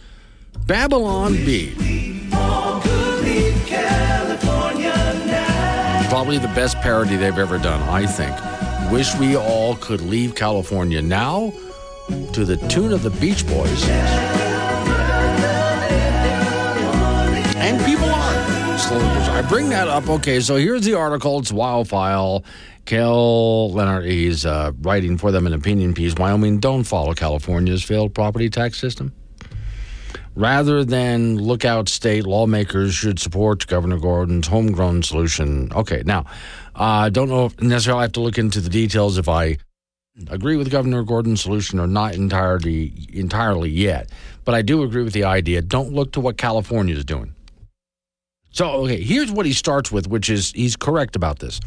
Babylon 0.65 1.33
Bee. 1.33 1.75
Probably 6.09 6.37
the 6.37 6.51
best 6.55 6.77
parody 6.77 7.17
they've 7.17 7.37
ever 7.37 7.57
done, 7.57 7.81
I 7.89 8.05
think. 8.05 8.60
Wish 8.91 9.15
we 9.15 9.37
all 9.37 9.75
could 9.77 10.01
leave 10.01 10.35
California 10.35 11.01
now 11.01 11.53
to 12.33 12.43
the 12.43 12.57
tune 12.67 12.91
of 12.91 13.03
the 13.03 13.09
Beach 13.09 13.47
Boys. 13.47 13.87
And 17.55 17.83
people 17.85 18.09
are. 18.09 18.51
I 19.33 19.45
bring 19.47 19.69
that 19.69 19.87
up. 19.87 20.09
Okay, 20.09 20.41
so 20.41 20.57
here's 20.57 20.83
the 20.83 20.95
article. 20.95 21.39
It's 21.39 21.53
WyoFile. 21.53 22.43
Kel 22.85 23.71
Leonard, 23.71 24.05
he's 24.05 24.45
uh, 24.45 24.73
writing 24.81 25.17
for 25.17 25.31
them 25.31 25.47
an 25.47 25.53
opinion 25.53 25.93
piece. 25.93 26.13
Wyoming 26.15 26.59
don't 26.59 26.83
follow 26.83 27.13
California's 27.13 27.83
failed 27.83 28.13
property 28.13 28.49
tax 28.49 28.77
system. 28.77 29.13
Rather 30.35 30.85
than 30.85 31.37
look 31.37 31.65
out 31.65 31.89
state, 31.89 32.25
lawmakers 32.25 32.93
should 32.93 33.19
support 33.19 33.67
Governor 33.67 33.99
Gordon's 33.99 34.47
homegrown 34.47 35.03
solution. 35.03 35.71
Okay, 35.73 36.03
now, 36.05 36.25
I 36.73 37.07
uh, 37.07 37.09
don't 37.09 37.27
know 37.27 37.45
if 37.45 37.61
necessarily 37.61 37.99
I 37.99 38.03
have 38.03 38.13
to 38.13 38.21
look 38.21 38.37
into 38.37 38.61
the 38.61 38.69
details 38.69 39.17
if 39.17 39.27
I 39.27 39.57
agree 40.29 40.55
with 40.55 40.71
Governor 40.71 41.03
Gordon's 41.03 41.41
solution 41.41 41.79
or 41.79 41.87
not 41.87 42.15
entirely 42.15 42.93
entirely 43.11 43.69
yet. 43.69 44.09
But 44.45 44.55
I 44.55 44.61
do 44.61 44.83
agree 44.83 45.03
with 45.03 45.13
the 45.13 45.25
idea. 45.25 45.61
Don't 45.61 45.91
look 45.93 46.13
to 46.13 46.21
what 46.21 46.37
California 46.37 46.95
is 46.95 47.05
doing. 47.05 47.35
So, 48.51 48.69
okay, 48.83 49.01
here's 49.01 49.31
what 49.31 49.45
he 49.45 49.53
starts 49.53 49.91
with, 49.91 50.07
which 50.07 50.29
is 50.29 50.51
he's 50.53 50.75
correct 50.75 51.15
about 51.15 51.39
this. 51.39 51.59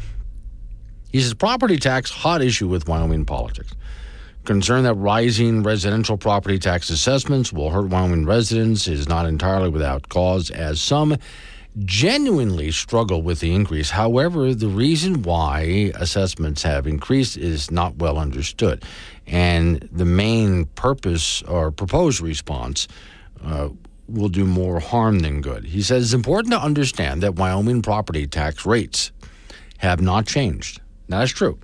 He 1.11 1.21
says 1.21 1.33
property 1.33 1.77
tax 1.77 2.11
hot 2.11 2.41
issue 2.41 2.67
with 2.67 2.87
Wyoming 2.87 3.25
politics. 3.25 3.71
Concern 4.45 4.83
that 4.83 4.93
rising 4.93 5.63
residential 5.63 6.17
property 6.17 6.59
tax 6.59 6.91
assessments 6.91 7.51
will 7.51 7.71
hurt 7.71 7.87
Wyoming 7.87 8.27
residents 8.27 8.87
is 8.87 9.09
not 9.09 9.25
entirely 9.25 9.69
without 9.69 10.07
cause, 10.07 10.51
as 10.51 10.79
some 10.79 11.17
genuinely 11.83 12.71
struggle 12.71 13.23
with 13.23 13.39
the 13.39 13.53
increase. 13.53 13.89
However, 13.89 14.53
the 14.53 14.67
reason 14.67 15.23
why 15.23 15.91
assessments 15.95 16.61
have 16.61 16.85
increased 16.85 17.37
is 17.37 17.71
not 17.71 17.95
well 17.97 18.19
understood. 18.19 18.83
And 19.25 19.89
the 19.91 20.05
main 20.05 20.65
purpose 20.65 21.41
or 21.43 21.71
proposed 21.71 22.21
response 22.21 22.87
uh, 23.43 23.69
will 24.07 24.29
do 24.29 24.45
more 24.45 24.79
harm 24.79 25.19
than 25.19 25.41
good. 25.41 25.65
He 25.65 25.81
says 25.81 26.03
it's 26.05 26.13
important 26.13 26.53
to 26.53 26.61
understand 26.61 27.23
that 27.23 27.35
Wyoming 27.35 27.81
property 27.81 28.27
tax 28.27 28.63
rates 28.65 29.11
have 29.79 30.01
not 30.01 30.27
changed. 30.27 30.81
That's 31.09 31.31
true. 31.31 31.59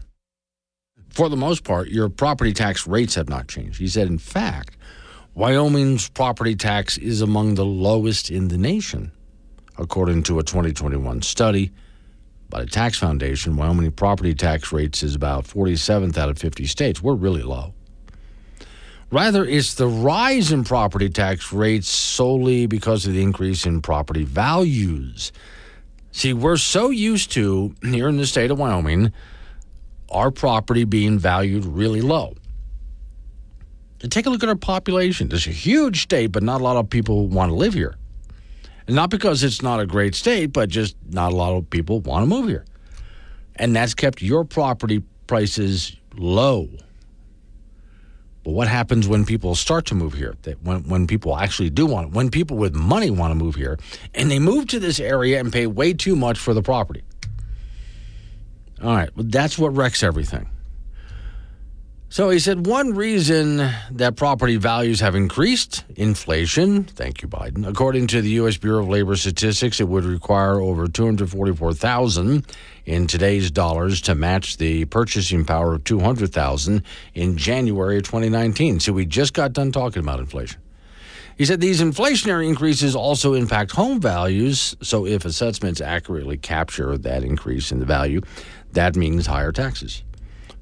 For 1.11 1.29
the 1.29 1.38
most 1.38 1.63
part, 1.63 1.89
your 1.89 2.09
property 2.09 2.53
tax 2.53 2.88
rates 2.88 3.15
have 3.15 3.29
not 3.29 3.47
changed. 3.47 3.79
He 3.79 3.88
said, 3.88 4.07
in 4.07 4.17
fact, 4.17 4.77
Wyoming's 5.33 6.09
property 6.09 6.55
tax 6.55 6.97
is 6.97 7.21
among 7.21 7.55
the 7.55 7.65
lowest 7.65 8.29
in 8.29 8.47
the 8.47 8.57
nation 8.57 9.11
according 9.77 10.23
to 10.23 10.39
a 10.39 10.43
2021 10.43 11.21
study 11.21 11.71
by 12.49 12.61
the 12.61 12.69
Tax 12.69 12.97
Foundation. 12.97 13.55
Wyoming 13.55 13.91
property 13.91 14.33
tax 14.33 14.71
rates 14.71 15.01
is 15.03 15.15
about 15.15 15.45
47th 15.45 16.17
out 16.17 16.29
of 16.29 16.38
50 16.38 16.65
states. 16.65 17.01
We're 17.01 17.15
really 17.15 17.41
low. 17.41 17.73
Rather, 19.09 19.43
it's 19.43 19.73
the 19.73 19.88
rise 19.88 20.51
in 20.51 20.63
property 20.63 21.09
tax 21.09 21.51
rates 21.51 21.89
solely 21.89 22.65
because 22.67 23.05
of 23.05 23.13
the 23.13 23.21
increase 23.21 23.65
in 23.65 23.81
property 23.81 24.23
values. 24.23 25.31
See, 26.11 26.33
we're 26.33 26.57
so 26.57 26.89
used 26.89 27.31
to, 27.31 27.73
here 27.83 28.07
in 28.07 28.17
the 28.17 28.27
state 28.27 28.51
of 28.51 28.59
Wyoming, 28.59 29.11
our 30.11 30.31
property 30.31 30.83
being 30.83 31.17
valued 31.17 31.65
really 31.65 32.01
low. 32.01 32.35
And 34.01 34.11
take 34.11 34.25
a 34.25 34.29
look 34.29 34.43
at 34.43 34.49
our 34.49 34.55
population. 34.55 35.29
It's 35.31 35.47
a 35.47 35.51
huge 35.51 36.03
state, 36.03 36.27
but 36.27 36.43
not 36.43 36.61
a 36.61 36.63
lot 36.63 36.77
of 36.77 36.89
people 36.89 37.27
want 37.27 37.49
to 37.49 37.55
live 37.55 37.73
here. 37.73 37.95
Not 38.88 39.09
because 39.09 39.43
it's 39.43 39.61
not 39.61 39.79
a 39.79 39.85
great 39.85 40.15
state, 40.15 40.47
but 40.47 40.69
just 40.69 40.95
not 41.07 41.31
a 41.31 41.35
lot 41.35 41.55
of 41.55 41.69
people 41.69 41.99
want 41.99 42.23
to 42.23 42.27
move 42.27 42.47
here. 42.47 42.65
And 43.55 43.75
that's 43.75 43.93
kept 43.93 44.21
your 44.21 44.43
property 44.43 45.03
prices 45.27 45.95
low. 46.15 46.67
But 48.43 48.51
what 48.51 48.67
happens 48.67 49.07
when 49.07 49.23
people 49.23 49.53
start 49.53 49.85
to 49.88 49.95
move 49.95 50.13
here? 50.13 50.35
That 50.41 50.61
when, 50.63 50.83
when 50.89 51.05
people 51.05 51.38
actually 51.38 51.69
do 51.69 51.85
want 51.85 52.07
it, 52.07 52.13
when 52.13 52.31
people 52.31 52.57
with 52.57 52.73
money 52.73 53.11
want 53.11 53.31
to 53.31 53.35
move 53.35 53.55
here, 53.55 53.77
and 54.15 54.31
they 54.31 54.39
move 54.39 54.67
to 54.69 54.79
this 54.79 54.99
area 54.99 55.39
and 55.39 55.53
pay 55.53 55.67
way 55.67 55.93
too 55.93 56.15
much 56.15 56.39
for 56.39 56.53
the 56.53 56.63
property. 56.63 57.03
All 58.84 58.95
right, 58.95 59.16
well, 59.16 59.26
that's 59.28 59.58
what 59.60 59.76
wrecks 59.76 60.02
everything. 60.03 60.49
So 62.12 62.30
he 62.30 62.40
said 62.40 62.66
one 62.66 62.94
reason 62.94 63.56
that 63.91 64.18
property 64.18 64.58
values 64.58 64.99
have 64.99 65.16
increased, 65.16 65.86
inflation. 65.95 66.84
Thank 66.84 67.22
you, 67.22 67.30
Biden. 67.30 67.66
According 67.66 68.08
to 68.08 68.22
the 68.22 68.32
U.S. 68.32 68.58
Bureau 68.58 68.82
of 68.82 68.90
Labor 68.90 69.16
Statistics, 69.16 69.80
it 69.80 69.88
would 69.88 70.03
require 70.03 70.60
over 70.60 70.90
244,000 70.90 72.45
in 72.86 73.08
today's 73.08 73.49
dollars 73.49 74.02
to 74.02 74.14
match 74.14 74.58
the 74.58 74.84
purchasing 74.86 75.45
power 75.45 75.76
of 75.76 75.86
200,000 75.86 76.84
in 77.14 77.38
January 77.38 77.95
of 77.99 78.03
2019. 78.03 78.82
So 78.82 78.91
we 78.91 79.06
just 79.06 79.34
got 79.34 79.53
done 79.53 79.72
talking 79.72 80.02
about 80.02 80.20
inflation. 80.20 80.60
He 81.38 81.45
said 81.45 81.62
these 81.62 81.82
inflationary 81.82 82.48
increases 82.48 82.95
also 82.95 83.34
impact 83.34 83.72
home 83.72 84.02
values. 84.02 84.76
So 84.82 85.06
if 85.06 85.24
assessments 85.24 85.82
accurately 85.82 86.38
capture 86.38 86.98
that 86.98 87.24
increase 87.24 87.72
in 87.72 87.80
the 87.80 87.86
value, 87.86 88.22
that 88.73 88.95
means 88.95 89.26
higher 89.26 89.52
taxes. 89.52 90.03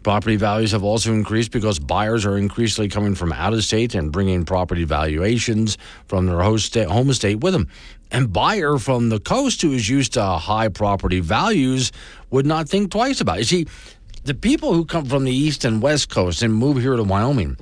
Property 0.01 0.37
values 0.37 0.71
have 0.71 0.83
also 0.83 1.13
increased 1.13 1.51
because 1.51 1.77
buyers 1.77 2.25
are 2.25 2.37
increasingly 2.37 2.87
coming 2.87 3.15
from 3.15 3.33
out 3.33 3.53
of 3.53 3.63
state 3.63 3.95
and 3.95 4.11
bringing 4.11 4.45
property 4.45 4.85
valuations 4.85 5.77
from 6.07 6.25
their 6.25 6.39
host 6.39 6.73
home 6.75 7.11
state 7.13 7.41
with 7.41 7.53
them. 7.53 7.67
And 8.09 8.31
buyer 8.31 8.77
from 8.77 9.09
the 9.09 9.19
coast 9.19 9.61
who 9.61 9.73
is 9.73 9.89
used 9.89 10.13
to 10.13 10.23
high 10.23 10.69
property 10.69 11.19
values 11.19 11.91
would 12.29 12.45
not 12.45 12.69
think 12.69 12.91
twice 12.91 13.19
about 13.19 13.37
it. 13.37 13.51
You 13.51 13.65
see, 13.65 13.67
the 14.23 14.33
people 14.33 14.73
who 14.73 14.85
come 14.85 15.05
from 15.05 15.25
the 15.25 15.33
east 15.33 15.65
and 15.65 15.81
west 15.81 16.09
coast 16.09 16.41
and 16.41 16.53
move 16.53 16.77
here 16.77 16.95
to 16.95 17.03
Wyoming, 17.03 17.57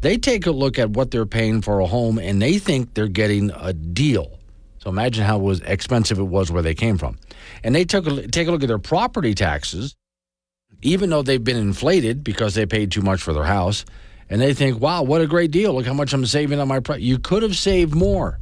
they 0.00 0.16
take 0.16 0.46
a 0.46 0.50
look 0.50 0.78
at 0.78 0.90
what 0.90 1.10
they're 1.10 1.26
paying 1.26 1.60
for 1.60 1.80
a 1.80 1.86
home 1.86 2.18
and 2.18 2.40
they 2.40 2.58
think 2.58 2.94
they're 2.94 3.08
getting 3.08 3.50
a 3.54 3.72
deal. 3.72 4.38
So 4.84 4.90
imagine 4.90 5.24
how 5.24 5.38
was 5.38 5.60
expensive 5.62 6.20
it 6.20 6.24
was 6.24 6.52
where 6.52 6.62
they 6.62 6.74
came 6.74 6.98
from. 6.98 7.18
And 7.64 7.74
they 7.74 7.84
took 7.84 8.06
a, 8.06 8.28
take 8.28 8.46
a 8.46 8.52
look 8.52 8.62
at 8.62 8.68
their 8.68 8.78
property 8.78 9.34
taxes 9.34 9.96
even 10.84 11.08
though 11.10 11.22
they've 11.22 11.42
been 11.42 11.56
inflated 11.56 12.22
because 12.22 12.54
they 12.54 12.66
paid 12.66 12.92
too 12.92 13.00
much 13.00 13.22
for 13.22 13.32
their 13.32 13.44
house, 13.44 13.84
and 14.28 14.40
they 14.40 14.54
think, 14.54 14.80
wow, 14.80 15.02
what 15.02 15.20
a 15.20 15.26
great 15.26 15.50
deal. 15.50 15.74
Look 15.74 15.86
how 15.86 15.94
much 15.94 16.12
I'm 16.12 16.24
saving 16.26 16.60
on 16.60 16.68
my 16.68 16.80
price. 16.80 17.00
You 17.00 17.18
could 17.18 17.42
have 17.42 17.56
saved 17.56 17.94
more. 17.94 18.38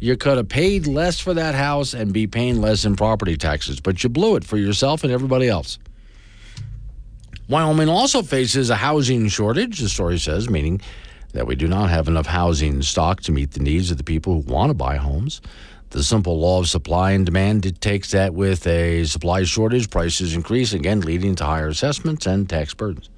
You 0.00 0.16
could 0.16 0.38
have 0.38 0.48
paid 0.48 0.86
less 0.86 1.20
for 1.20 1.34
that 1.34 1.54
house 1.54 1.94
and 1.94 2.12
be 2.12 2.26
paying 2.26 2.60
less 2.60 2.84
in 2.84 2.96
property 2.96 3.36
taxes, 3.36 3.80
but 3.80 4.02
you 4.02 4.10
blew 4.10 4.36
it 4.36 4.44
for 4.44 4.56
yourself 4.56 5.04
and 5.04 5.12
everybody 5.12 5.48
else. 5.48 5.78
Wyoming 7.48 7.88
also 7.88 8.22
faces 8.22 8.70
a 8.70 8.76
housing 8.76 9.28
shortage, 9.28 9.78
the 9.78 9.88
story 9.88 10.18
says, 10.18 10.48
meaning 10.48 10.80
that 11.32 11.46
we 11.46 11.54
do 11.54 11.68
not 11.68 11.90
have 11.90 12.08
enough 12.08 12.26
housing 12.26 12.80
stock 12.80 13.20
to 13.22 13.32
meet 13.32 13.52
the 13.52 13.60
needs 13.60 13.90
of 13.90 13.98
the 13.98 14.04
people 14.04 14.34
who 14.34 14.52
want 14.52 14.70
to 14.70 14.74
buy 14.74 14.96
homes. 14.96 15.42
The 15.94 16.02
simple 16.02 16.40
law 16.40 16.58
of 16.58 16.68
supply 16.68 17.12
and 17.12 17.24
demand 17.24 17.62
dictates 17.62 18.10
that 18.10 18.34
with 18.34 18.66
a 18.66 19.04
supply 19.04 19.44
shortage, 19.44 19.90
prices 19.90 20.34
increase, 20.34 20.72
again, 20.72 21.02
leading 21.02 21.36
to 21.36 21.44
higher 21.44 21.68
assessments 21.68 22.26
and 22.26 22.50
tax 22.50 22.74
burdens. 22.74 23.10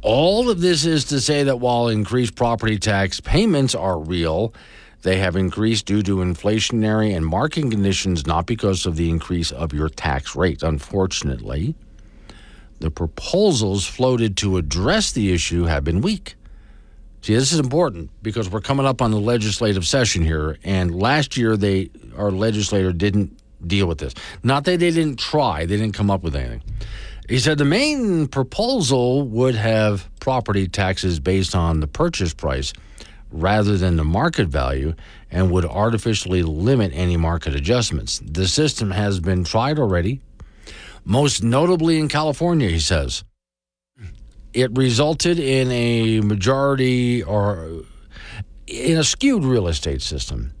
All 0.00 0.48
of 0.48 0.62
this 0.62 0.86
is 0.86 1.04
to 1.04 1.20
say 1.20 1.42
that 1.42 1.60
while 1.60 1.88
increased 1.88 2.34
property 2.34 2.78
tax 2.78 3.20
payments 3.20 3.74
are 3.74 3.98
real, 3.98 4.54
they 5.02 5.18
have 5.18 5.36
increased 5.36 5.84
due 5.84 6.02
to 6.04 6.16
inflationary 6.16 7.14
and 7.14 7.26
market 7.26 7.70
conditions, 7.70 8.26
not 8.26 8.46
because 8.46 8.86
of 8.86 8.96
the 8.96 9.10
increase 9.10 9.52
of 9.52 9.74
your 9.74 9.90
tax 9.90 10.34
rate. 10.34 10.62
Unfortunately, 10.62 11.74
the 12.80 12.90
proposals 12.90 13.86
floated 13.86 14.34
to 14.38 14.56
address 14.56 15.12
the 15.12 15.30
issue 15.30 15.64
have 15.64 15.84
been 15.84 16.00
weak. 16.00 16.36
See, 17.22 17.34
this 17.34 17.52
is 17.52 17.58
important 17.58 18.10
because 18.22 18.48
we're 18.48 18.60
coming 18.60 18.86
up 18.86 19.02
on 19.02 19.10
the 19.10 19.20
legislative 19.20 19.86
session 19.86 20.22
here, 20.22 20.58
and 20.64 20.94
last 20.94 21.36
year 21.36 21.56
they 21.56 21.90
our 22.16 22.30
legislator 22.30 22.92
didn't 22.92 23.38
deal 23.66 23.86
with 23.86 23.98
this. 23.98 24.14
Not 24.42 24.64
that 24.64 24.78
they 24.80 24.90
didn't 24.90 25.18
try; 25.18 25.66
they 25.66 25.76
didn't 25.76 25.94
come 25.94 26.10
up 26.10 26.22
with 26.22 26.36
anything. 26.36 26.62
He 27.28 27.38
said 27.38 27.58
the 27.58 27.64
main 27.64 28.28
proposal 28.28 29.22
would 29.28 29.54
have 29.54 30.08
property 30.20 30.66
taxes 30.66 31.20
based 31.20 31.54
on 31.54 31.80
the 31.80 31.86
purchase 31.86 32.32
price 32.32 32.72
rather 33.30 33.76
than 33.76 33.96
the 33.96 34.04
market 34.04 34.48
value 34.48 34.94
and 35.30 35.50
would 35.50 35.66
artificially 35.66 36.42
limit 36.42 36.90
any 36.94 37.18
market 37.18 37.54
adjustments. 37.54 38.22
The 38.24 38.48
system 38.48 38.90
has 38.92 39.20
been 39.20 39.44
tried 39.44 39.78
already, 39.78 40.22
most 41.04 41.42
notably 41.42 41.98
in 41.98 42.08
California, 42.08 42.68
he 42.68 42.80
says 42.80 43.24
it 44.54 44.76
resulted 44.76 45.38
in 45.38 45.70
a 45.70 46.20
majority 46.20 47.22
or 47.22 47.82
in 48.66 48.98
a 48.98 49.04
skewed 49.04 49.44
real 49.44 49.68
estate 49.68 50.02
system 50.02 50.52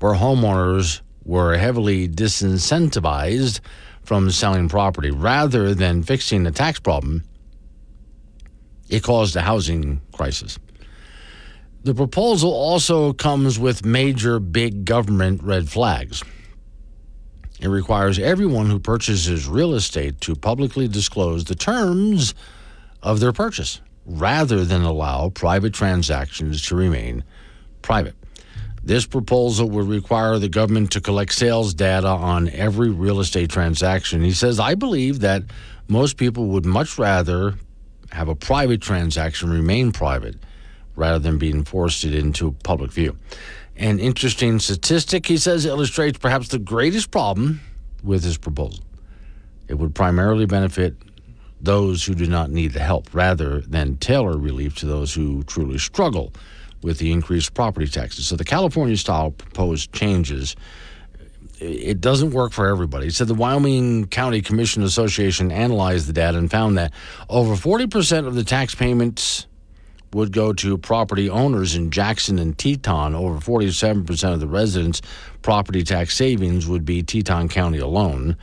where 0.00 0.14
homeowners 0.14 1.00
were 1.24 1.56
heavily 1.56 2.08
disincentivized 2.08 3.60
from 4.02 4.30
selling 4.30 4.68
property 4.68 5.10
rather 5.10 5.74
than 5.74 6.02
fixing 6.02 6.44
the 6.44 6.50
tax 6.50 6.80
problem. 6.80 7.22
It 8.88 9.02
caused 9.02 9.36
a 9.36 9.42
housing 9.42 10.00
crisis. 10.12 10.58
The 11.84 11.94
proposal 11.94 12.50
also 12.50 13.12
comes 13.12 13.58
with 13.58 13.84
major 13.84 14.40
big 14.40 14.84
government 14.84 15.42
red 15.42 15.68
flags. 15.68 16.22
It 17.60 17.68
requires 17.68 18.18
everyone 18.18 18.70
who 18.70 18.78
purchases 18.78 19.46
real 19.46 19.74
estate 19.74 20.20
to 20.22 20.34
publicly 20.34 20.88
disclose 20.88 21.44
the 21.44 21.54
terms 21.54 22.34
of 23.02 23.20
their 23.20 23.32
purchase 23.32 23.80
rather 24.06 24.64
than 24.64 24.82
allow 24.82 25.28
private 25.28 25.74
transactions 25.74 26.62
to 26.62 26.74
remain 26.74 27.22
private. 27.82 28.14
This 28.82 29.06
proposal 29.06 29.68
would 29.70 29.86
require 29.86 30.38
the 30.38 30.48
government 30.48 30.92
to 30.92 31.00
collect 31.00 31.32
sales 31.34 31.74
data 31.74 32.08
on 32.08 32.48
every 32.48 32.88
real 32.88 33.20
estate 33.20 33.50
transaction. 33.50 34.22
He 34.22 34.32
says, 34.32 34.58
I 34.58 34.74
believe 34.74 35.20
that 35.20 35.42
most 35.88 36.16
people 36.16 36.46
would 36.46 36.64
much 36.64 36.98
rather 36.98 37.54
have 38.10 38.28
a 38.28 38.34
private 38.34 38.80
transaction 38.80 39.50
remain 39.50 39.92
private 39.92 40.36
rather 40.96 41.18
than 41.18 41.38
being 41.38 41.64
forced 41.64 42.04
into 42.04 42.52
public 42.64 42.90
view. 42.90 43.16
An 43.76 43.98
interesting 43.98 44.58
statistic, 44.58 45.26
he 45.26 45.36
says, 45.36 45.66
illustrates 45.66 46.18
perhaps 46.18 46.48
the 46.48 46.58
greatest 46.58 47.10
problem 47.10 47.60
with 48.02 48.22
this 48.22 48.38
proposal. 48.38 48.82
It 49.68 49.74
would 49.74 49.94
primarily 49.94 50.46
benefit 50.46 50.96
those 51.60 52.04
who 52.04 52.14
do 52.14 52.26
not 52.26 52.50
need 52.50 52.72
the 52.72 52.80
help 52.80 53.12
rather 53.12 53.60
than 53.62 53.96
tailor 53.96 54.36
relief 54.36 54.76
to 54.76 54.86
those 54.86 55.14
who 55.14 55.42
truly 55.44 55.78
struggle 55.78 56.32
with 56.82 56.98
the 56.98 57.10
increased 57.10 57.54
property 57.54 57.88
taxes. 57.88 58.28
So 58.28 58.36
the 58.36 58.44
California 58.44 58.96
style 58.96 59.32
proposed 59.32 59.92
changes 59.92 60.54
it 61.60 62.00
doesn't 62.00 62.30
work 62.30 62.52
for 62.52 62.68
everybody. 62.68 63.10
Said 63.10 63.28
the 63.28 63.34
Wyoming 63.34 64.06
County 64.06 64.40
Commission 64.40 64.82
Association 64.82 65.50
analyzed 65.50 66.06
the 66.06 66.12
data 66.12 66.38
and 66.38 66.50
found 66.50 66.78
that 66.78 66.92
over 67.28 67.54
40% 67.54 68.26
of 68.26 68.34
the 68.34 68.44
tax 68.44 68.74
payments 68.74 69.46
would 70.12 70.32
go 70.32 70.52
to 70.54 70.78
property 70.78 71.28
owners 71.28 71.74
in 71.74 71.90
Jackson 71.90 72.38
and 72.38 72.56
Teton. 72.56 73.14
Over 73.14 73.38
47% 73.40 74.32
of 74.32 74.40
the 74.40 74.46
residents' 74.46 75.02
property 75.42 75.82
tax 75.82 76.16
savings 76.16 76.66
would 76.66 76.84
be 76.84 77.02
Teton 77.02 77.48
County 77.48 77.78
alone. 77.78 78.36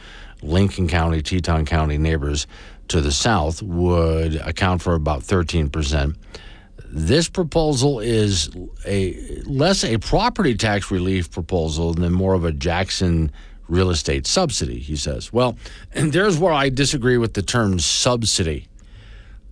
Lincoln 0.44 0.88
County, 0.88 1.22
Teton 1.22 1.66
County 1.66 1.98
neighbors 1.98 2.46
to 2.90 3.02
the 3.02 3.12
south 3.12 3.62
would 3.62 4.36
account 4.36 4.82
for 4.82 4.94
about 4.94 5.22
13%. 5.22 6.16
This 6.88 7.28
proposal 7.28 8.00
is 8.00 8.50
a 8.86 9.42
less 9.46 9.84
a 9.84 9.98
property 9.98 10.56
tax 10.56 10.92
relief 10.92 11.32
proposal 11.32 11.94
than 11.94 12.14
more 12.14 12.34
of 12.34 12.46
a 12.46 12.52
Jackson 12.52 13.32
real 13.68 13.90
estate 13.90 14.28
subsidy, 14.28 14.80
he 14.80 14.96
says. 14.96 15.34
Well, 15.34 15.58
and 15.94 16.14
there's 16.14 16.38
where 16.38 16.54
I 16.54 16.70
disagree 16.70 17.18
with 17.18 17.34
the 17.34 17.42
term 17.42 17.80
subsidy. 17.80 18.68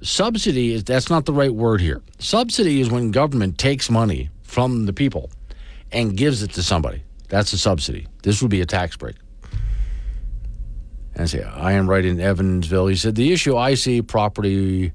Subsidy 0.02 0.74
is 0.74 0.84
that's 0.84 1.10
not 1.10 1.26
the 1.26 1.34
right 1.34 1.54
word 1.54 1.82
here. 1.82 2.02
Subsidy 2.20 2.82
is 2.82 2.90
when 2.90 3.12
government 3.12 3.58
takes 3.58 3.90
money 3.90 4.30
from 4.44 4.86
the 4.86 4.94
people 4.94 5.30
and 5.92 6.16
gives 6.16 6.44
it 6.44 6.52
to 6.52 6.64
somebody. 6.64 7.04
That's 7.30 7.52
a 7.54 7.58
subsidy. 7.58 8.08
This 8.22 8.42
would 8.42 8.52
be 8.52 8.62
a 8.62 8.66
tax 8.66 8.96
break. 8.96 9.16
And 11.16 11.30
say, 11.30 11.44
I 11.44 11.74
am 11.74 11.90
right 11.90 12.04
in 12.04 12.20
Evansville. 12.20 12.88
He 12.88 12.96
said, 12.96 13.16
The 13.16 13.32
issue 13.32 13.56
I 13.56 13.76
see 13.76 14.02
property 14.02 14.94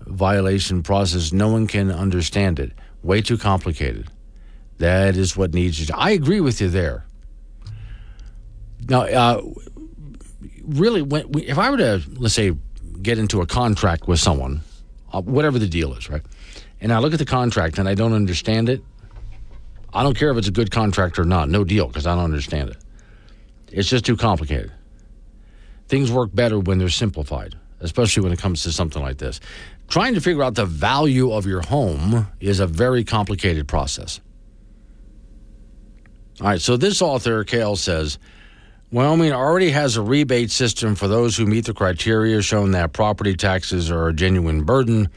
valuation 0.00 0.82
process, 0.82 1.32
no 1.32 1.48
one 1.48 1.66
can 1.66 1.90
understand 1.90 2.58
it. 2.58 2.72
Way 3.02 3.20
too 3.20 3.36
complicated. 3.36 4.08
That 4.78 5.16
is 5.16 5.36
what 5.36 5.52
needs 5.52 5.86
to. 5.86 5.96
I 5.96 6.10
agree 6.10 6.40
with 6.40 6.60
you 6.60 6.70
there. 6.70 7.04
Now, 8.88 9.02
uh, 9.02 9.42
really, 10.64 11.02
when, 11.02 11.26
if 11.38 11.58
I 11.58 11.70
were 11.70 11.76
to, 11.76 12.02
let's 12.16 12.34
say, 12.34 12.52
get 13.02 13.18
into 13.18 13.42
a 13.42 13.46
contract 13.46 14.08
with 14.08 14.18
someone, 14.18 14.62
uh, 15.12 15.20
whatever 15.20 15.58
the 15.58 15.68
deal 15.68 15.92
is, 15.94 16.08
right? 16.08 16.22
And 16.80 16.92
I 16.92 16.98
look 16.98 17.12
at 17.12 17.18
the 17.18 17.26
contract 17.26 17.78
and 17.78 17.86
I 17.86 17.94
don't 17.94 18.14
understand 18.14 18.70
it, 18.70 18.82
I 19.92 20.02
don't 20.02 20.16
care 20.16 20.30
if 20.30 20.38
it's 20.38 20.48
a 20.48 20.52
good 20.52 20.70
contract 20.70 21.18
or 21.18 21.24
not. 21.24 21.50
No 21.50 21.64
deal 21.64 21.86
because 21.86 22.06
I 22.06 22.14
don't 22.14 22.24
understand 22.24 22.70
it. 22.70 22.76
It's 23.70 23.88
just 23.88 24.06
too 24.06 24.16
complicated 24.16 24.72
things 25.90 26.10
work 26.10 26.32
better 26.32 26.58
when 26.58 26.78
they're 26.78 26.88
simplified, 26.88 27.56
especially 27.80 28.22
when 28.22 28.32
it 28.32 28.38
comes 28.38 28.62
to 28.62 28.72
something 28.72 29.02
like 29.02 29.18
this. 29.18 29.40
trying 29.88 30.14
to 30.14 30.20
figure 30.20 30.44
out 30.44 30.54
the 30.54 30.64
value 30.64 31.32
of 31.32 31.46
your 31.46 31.60
home 31.62 32.28
is 32.38 32.60
a 32.60 32.66
very 32.66 33.02
complicated 33.02 33.66
process. 33.66 34.20
All 36.40 36.46
right, 36.46 36.60
so 36.60 36.76
this 36.76 37.02
author, 37.02 37.42
Kale, 37.42 37.74
says 37.74 38.18
Wyoming 38.92 39.32
already 39.32 39.70
has 39.70 39.96
a 39.96 40.02
rebate 40.02 40.52
system 40.52 40.94
for 40.94 41.08
those 41.08 41.36
who 41.36 41.44
meet 41.44 41.66
the 41.66 41.74
criteria, 41.74 42.40
showing 42.40 42.70
that 42.70 42.92
property 42.92 43.34
taxes 43.34 43.90
are 43.90 44.08
a 44.08 44.14
genuine 44.14 44.62
burden. 44.62 45.08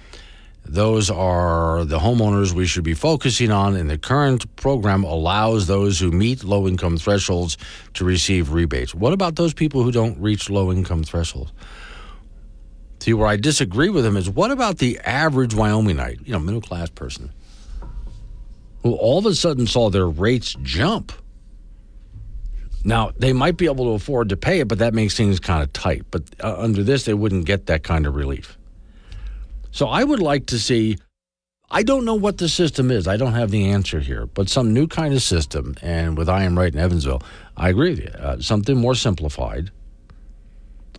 Those 0.65 1.10
are 1.10 1.84
the 1.84 1.99
homeowners 1.99 2.53
we 2.53 2.65
should 2.65 2.84
be 2.84 2.94
focusing 2.94 3.52
on, 3.52 3.76
and 3.76 3.90
the 3.90 3.98
current 3.98 4.56
program 4.56 5.03
allows 5.03 5.68
those 5.68 5.99
who 5.99 6.11
meet 6.11 6.44
low 6.44 6.68
income 6.68 6.98
thresholds 6.98 7.57
to 7.95 8.06
receive 8.06 8.53
rebates. 8.53 8.95
What 8.95 9.14
about 9.14 9.35
those 9.35 9.53
people 9.53 9.84
who 9.84 9.91
don't 9.91 10.18
reach 10.19 10.49
low 10.49 10.72
income 10.72 11.03
thresholds? 11.03 11.52
See, 13.02 13.14
where 13.14 13.27
I 13.27 13.35
disagree 13.35 13.90
with 13.90 14.06
him 14.06 14.15
is 14.15 14.30
what 14.30 14.52
about 14.52 14.77
the 14.77 14.98
average 14.99 15.53
Wyomingite, 15.53 16.26
you 16.26 16.31
know, 16.31 16.40
middle 16.40 16.61
class 16.61 16.90
person, 16.90 17.34
who 18.81 18.94
all 18.94 19.19
of 19.19 19.26
a 19.26 19.35
sudden 19.35 19.68
saw 19.68 19.90
their 19.90 20.07
rates 20.07 20.56
jump? 20.61 21.11
Now, 22.85 23.11
they 23.18 23.34
might 23.34 23.57
be 23.57 23.65
able 23.65 23.85
to 23.85 23.91
afford 23.91 24.30
to 24.30 24.38
pay 24.38 24.61
it, 24.61 24.69
but 24.69 24.80
that 24.80 24.94
makes 24.94 25.15
things 25.18 25.41
kind 25.41 25.61
of 25.61 25.73
tight. 25.73 26.03
But 26.11 26.23
uh, 26.41 26.56
under 26.57 26.84
this, 26.84 27.03
they 27.03 27.14
wouldn't 27.14 27.45
get 27.45 27.65
that 27.65 27.84
kind 27.84 28.06
of 28.06 28.15
relief. 28.15 28.57
So 29.73 29.87
I 29.87 30.03
would 30.03 30.21
like 30.21 30.45
to 30.47 30.59
see. 30.59 30.97
I 31.71 31.81
don't 31.81 32.05
know 32.05 32.13
what 32.13 32.37
the 32.37 32.47
system 32.47 32.91
is. 32.91 33.07
I 33.07 33.17
don't 33.17 33.33
have 33.33 33.49
the 33.49 33.71
answer 33.71 33.99
here, 33.99 34.27
but 34.27 34.47
some 34.47 34.71
new 34.71 34.85
kind 34.85 35.11
of 35.15 35.23
system. 35.23 35.75
And 35.81 36.15
with 36.15 36.29
I 36.29 36.43
am 36.43 36.57
right 36.57 36.71
in 36.71 36.79
Evansville, 36.79 37.23
I 37.57 37.69
agree 37.69 37.89
with 37.89 37.99
you. 38.01 38.09
Uh, 38.09 38.39
something 38.39 38.77
more 38.77 38.93
simplified. 38.93 39.71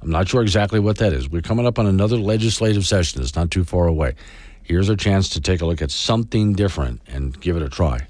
I'm 0.03 0.11
not 0.11 0.29
sure 0.29 0.43
exactly 0.43 0.81
what 0.81 0.99
that 0.99 1.13
is. 1.13 1.31
We're 1.31 1.43
coming 1.43 1.67
up 1.67 1.79
on 1.79 1.87
another 1.87 2.17
legislative 2.17 2.85
session. 2.85 3.23
It's 3.23 3.37
not 3.37 3.53
too 3.53 3.63
far 3.63 3.87
away. 3.87 4.17
Here's 4.65 4.89
a 4.89 4.97
chance 4.97 5.29
to 5.31 5.41
take 5.41 5.61
a 5.61 5.67
look 5.67 5.81
at 5.81 5.93
something 5.93 6.55
different 6.55 7.01
and 7.07 7.41
give 7.41 7.57
it 7.57 7.63
a 7.63 7.69
try. 7.69 8.09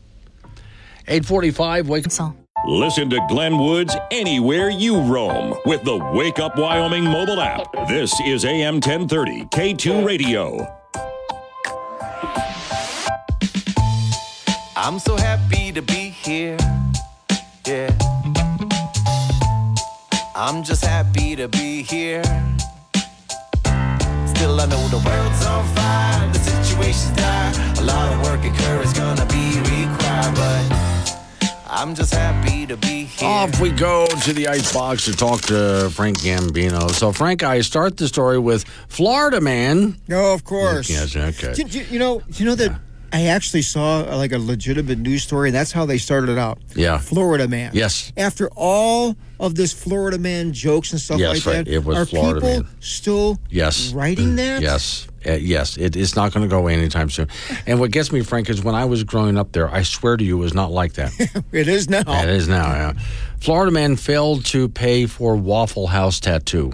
845, 1.06 1.88
wake 1.90 2.06
up. 2.06 2.43
Listen 2.66 3.10
to 3.10 3.20
Glenn 3.28 3.58
Woods 3.58 3.94
anywhere 4.10 4.70
you 4.70 4.98
roam 4.98 5.54
with 5.66 5.84
the 5.84 5.96
Wake 6.14 6.38
Up 6.38 6.56
Wyoming 6.56 7.04
mobile 7.04 7.38
app. 7.38 7.70
This 7.88 8.18
is 8.20 8.46
AM 8.46 8.76
1030 8.76 9.44
K2 9.50 10.02
Radio. 10.02 10.66
I'm 14.74 14.98
so 14.98 15.14
happy 15.14 15.72
to 15.72 15.82
be 15.82 16.08
here. 16.08 16.56
Yeah. 17.66 17.90
I'm 20.34 20.62
just 20.62 20.86
happy 20.86 21.36
to 21.36 21.48
be 21.48 21.82
here. 21.82 22.22
Still, 24.24 24.58
I 24.58 24.66
know 24.70 24.88
the 24.88 25.02
world's 25.04 25.44
on 25.44 25.66
fire, 25.74 26.32
the 26.32 26.38
situation's 26.38 27.14
dire. 27.14 27.52
A 27.78 27.82
lot 27.82 28.10
of 28.10 28.22
work 28.22 28.42
and 28.42 28.56
courage 28.56 28.94
gonna 28.94 29.26
be 29.26 29.58
required, 29.60 30.34
but 30.34 30.83
I'm 31.76 31.94
just 31.94 32.14
happy 32.14 32.66
to 32.66 32.76
be 32.76 33.04
here. 33.04 33.28
Off 33.28 33.60
we 33.60 33.70
go 33.70 34.06
to 34.06 34.32
the 34.32 34.46
icebox 34.48 35.04
to 35.06 35.12
talk 35.12 35.40
to 35.42 35.90
Frank 35.92 36.18
Gambino. 36.20 36.88
So, 36.90 37.12
Frank, 37.12 37.42
I 37.42 37.60
start 37.62 37.96
the 37.96 38.06
story 38.06 38.38
with 38.38 38.64
Florida 38.88 39.40
man. 39.40 39.96
No, 40.06 40.32
of 40.32 40.44
course. 40.44 40.88
Yes, 40.88 41.16
okay. 41.16 41.52
Do- 41.52 41.64
do- 41.64 41.84
you 41.90 41.98
know, 41.98 42.22
you 42.28 42.46
know 42.46 42.54
that 42.54 42.78
I 43.12 43.26
actually 43.26 43.62
saw 43.62 44.00
uh, 44.02 44.16
like 44.16 44.32
a 44.32 44.38
legitimate 44.38 44.98
news 44.98 45.24
story, 45.24 45.48
and 45.48 45.54
that's 45.54 45.72
how 45.72 45.84
they 45.84 45.98
started 45.98 46.30
it 46.30 46.38
out. 46.38 46.58
Yeah. 46.76 46.98
Florida 46.98 47.48
man. 47.48 47.72
Yes. 47.74 48.12
After 48.16 48.48
all 48.56 49.16
of 49.40 49.56
this 49.56 49.72
Florida 49.72 50.16
man 50.18 50.52
jokes 50.52 50.92
and 50.92 51.00
stuff 51.00 51.18
Yes, 51.18 51.44
like 51.44 51.54
right. 51.56 51.64
that, 51.64 51.72
It 51.72 51.84
was 51.84 51.98
are 51.98 52.06
Florida 52.06 52.40
people 52.40 52.62
man. 52.62 52.68
still 52.80 53.38
Yes. 53.50 53.92
writing 53.92 54.36
that? 54.36 54.62
Yes. 54.62 55.08
Uh, 55.26 55.32
yes, 55.32 55.76
it, 55.76 55.96
it's 55.96 56.16
not 56.16 56.32
going 56.32 56.42
to 56.42 56.50
go 56.50 56.58
away 56.58 56.74
anytime 56.74 57.10
soon. 57.10 57.28
And 57.66 57.80
what 57.80 57.90
gets 57.90 58.12
me, 58.12 58.22
Frank, 58.22 58.50
is 58.50 58.62
when 58.62 58.74
I 58.74 58.84
was 58.84 59.04
growing 59.04 59.36
up 59.36 59.52
there, 59.52 59.68
I 59.68 59.82
swear 59.82 60.16
to 60.16 60.24
you, 60.24 60.36
it 60.38 60.40
was 60.40 60.54
not 60.54 60.70
like 60.70 60.94
that. 60.94 61.12
It 61.52 61.68
is 61.68 61.88
now. 61.88 62.02
It 62.06 62.28
is 62.28 62.48
now, 62.48 62.66
yeah. 62.72 62.92
Florida 63.40 63.70
man 63.70 63.96
failed 63.96 64.44
to 64.46 64.68
pay 64.68 65.06
for 65.06 65.36
Waffle 65.36 65.86
House 65.86 66.18
tattoo. 66.18 66.72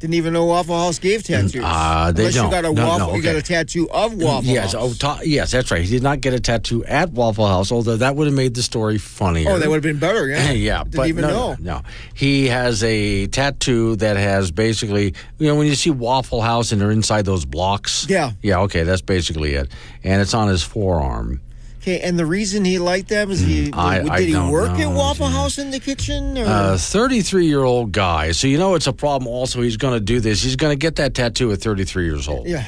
Didn't 0.00 0.14
even 0.14 0.32
know 0.32 0.46
Waffle 0.46 0.78
House 0.78 0.98
gave 0.98 1.22
tattoos. 1.24 1.56
Uh, 1.62 2.10
they 2.12 2.22
Unless 2.22 2.34
don't. 2.34 2.44
you 2.46 2.50
got 2.50 2.64
a 2.64 2.72
No, 2.72 2.82
no, 2.82 2.88
waffle, 2.88 3.16
you 3.16 3.22
got 3.22 3.36
a 3.36 3.42
tattoo 3.42 3.86
of 3.90 4.14
Waffle 4.14 4.50
yes, 4.50 4.72
House. 4.72 4.82
oh, 4.82 4.94
ta- 4.94 5.20
yes, 5.22 5.50
that's 5.50 5.70
right. 5.70 5.82
He 5.82 5.90
did 5.90 6.02
not 6.02 6.22
get 6.22 6.32
a 6.32 6.40
tattoo 6.40 6.82
at 6.86 7.10
Waffle 7.10 7.46
House, 7.46 7.70
although 7.70 7.96
that 7.98 8.16
would 8.16 8.26
have 8.26 8.34
made 8.34 8.54
the 8.54 8.62
story 8.62 8.96
funnier. 8.96 9.50
Oh, 9.50 9.58
that 9.58 9.68
would 9.68 9.74
have 9.74 9.82
been 9.82 9.98
better. 9.98 10.26
Yeah. 10.26 10.50
yeah, 10.52 10.84
Didn't 10.84 10.96
but 10.96 11.08
even 11.08 11.22
no, 11.22 11.28
know. 11.28 11.56
No, 11.60 11.72
no. 11.74 11.82
he 12.14 12.46
has 12.48 12.82
a 12.82 13.26
tattoo 13.26 13.96
that 13.96 14.16
has 14.16 14.50
basically, 14.50 15.12
you 15.38 15.46
know, 15.48 15.54
when 15.54 15.66
you 15.66 15.74
see 15.74 15.90
Waffle 15.90 16.40
House 16.40 16.72
and 16.72 16.80
they're 16.80 16.90
inside 16.90 17.26
those 17.26 17.44
blocks. 17.44 18.06
Yeah. 18.08 18.32
yeah, 18.40 18.60
okay, 18.60 18.84
that's 18.84 19.02
basically 19.02 19.52
it, 19.52 19.70
and 20.02 20.22
it's 20.22 20.32
on 20.32 20.48
his 20.48 20.62
forearm. 20.62 21.42
Okay, 21.80 22.00
and 22.00 22.18
the 22.18 22.26
reason 22.26 22.64
he 22.64 22.78
liked 22.78 23.08
them 23.08 23.30
is 23.30 23.40
he 23.40 23.70
Mm, 23.70 23.76
I- 23.78 23.98
did 24.00 24.10
I 24.10 24.20
he 24.22 24.50
work 24.52 24.78
at 24.78 24.90
Waffle 24.92 25.28
House 25.28 25.56
in 25.58 25.70
the 25.70 25.80
kitchen? 25.80 26.36
A 26.36 26.76
33 26.76 27.46
year 27.46 27.62
old 27.62 27.92
guy. 27.92 28.32
So 28.32 28.48
you 28.48 28.58
know 28.58 28.74
it's 28.74 28.86
a 28.86 28.92
problem. 28.92 29.26
Also, 29.28 29.62
he's 29.62 29.78
going 29.78 29.94
to 29.94 30.00
do 30.00 30.20
this. 30.20 30.42
He's 30.42 30.56
going 30.56 30.72
to 30.72 30.76
get 30.78 30.96
that 30.96 31.14
tattoo 31.14 31.50
at 31.52 31.60
33 31.60 32.04
years 32.04 32.28
old. 32.28 32.46
yeah. 32.46 32.66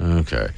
Okay. 0.00 0.48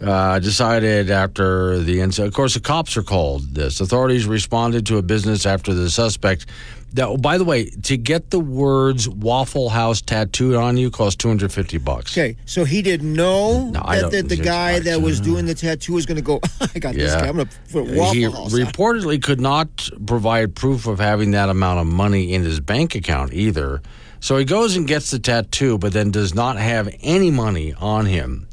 Uh, 0.00 0.40
decided 0.40 1.10
after 1.10 1.78
the 1.78 2.00
incident. 2.00 2.26
Of 2.28 2.34
course, 2.34 2.54
the 2.54 2.60
cops 2.60 2.96
are 2.96 3.04
called. 3.04 3.54
This 3.54 3.80
authorities 3.80 4.26
responded 4.26 4.84
to 4.86 4.96
a 4.98 5.02
business 5.02 5.46
after 5.46 5.72
the 5.72 5.88
suspect. 5.90 6.46
That, 6.94 7.22
by 7.22 7.38
the 7.38 7.44
way, 7.44 7.70
to 7.70 7.96
get 7.96 8.30
the 8.30 8.38
words 8.40 9.08
"Waffle 9.08 9.70
House" 9.70 10.02
tattooed 10.02 10.54
on 10.54 10.76
you 10.76 10.90
costs 10.90 11.16
two 11.16 11.28
hundred 11.28 11.52
fifty 11.52 11.78
bucks. 11.78 12.12
Okay, 12.12 12.36
so 12.44 12.64
he 12.64 12.82
didn't 12.82 13.12
know 13.12 13.70
No, 13.70 13.80
that, 13.80 14.10
that 14.10 14.28
the 14.28 14.36
guy 14.36 14.78
that 14.80 15.00
was 15.00 15.20
doing 15.20 15.46
the 15.46 15.54
tattoo 15.54 15.94
was 15.94 16.04
going 16.04 16.16
to 16.16 16.22
go. 16.22 16.40
I 16.74 16.78
got 16.78 16.94
this 16.94 17.14
guy. 17.14 17.26
I'm 17.28 17.36
going 17.36 17.46
to 17.46 17.56
put 17.72 17.86
Waffle 17.86 18.12
he 18.14 18.22
House. 18.24 18.52
on." 18.54 18.60
reportedly 18.60 19.22
could 19.22 19.40
not 19.40 19.88
provide 20.06 20.54
proof 20.54 20.86
of 20.86 20.98
having 20.98 21.30
that 21.30 21.48
amount 21.48 21.80
of 21.80 21.86
money 21.86 22.34
in 22.34 22.42
his 22.42 22.60
bank 22.60 22.94
account 22.94 23.32
either. 23.32 23.80
So 24.20 24.36
he 24.36 24.44
goes 24.44 24.76
and 24.76 24.86
gets 24.86 25.10
the 25.10 25.18
tattoo, 25.18 25.78
but 25.78 25.92
then 25.92 26.10
does 26.10 26.34
not 26.34 26.56
have 26.56 26.94
any 27.00 27.30
money 27.30 27.74
on 27.74 28.06
him 28.06 28.46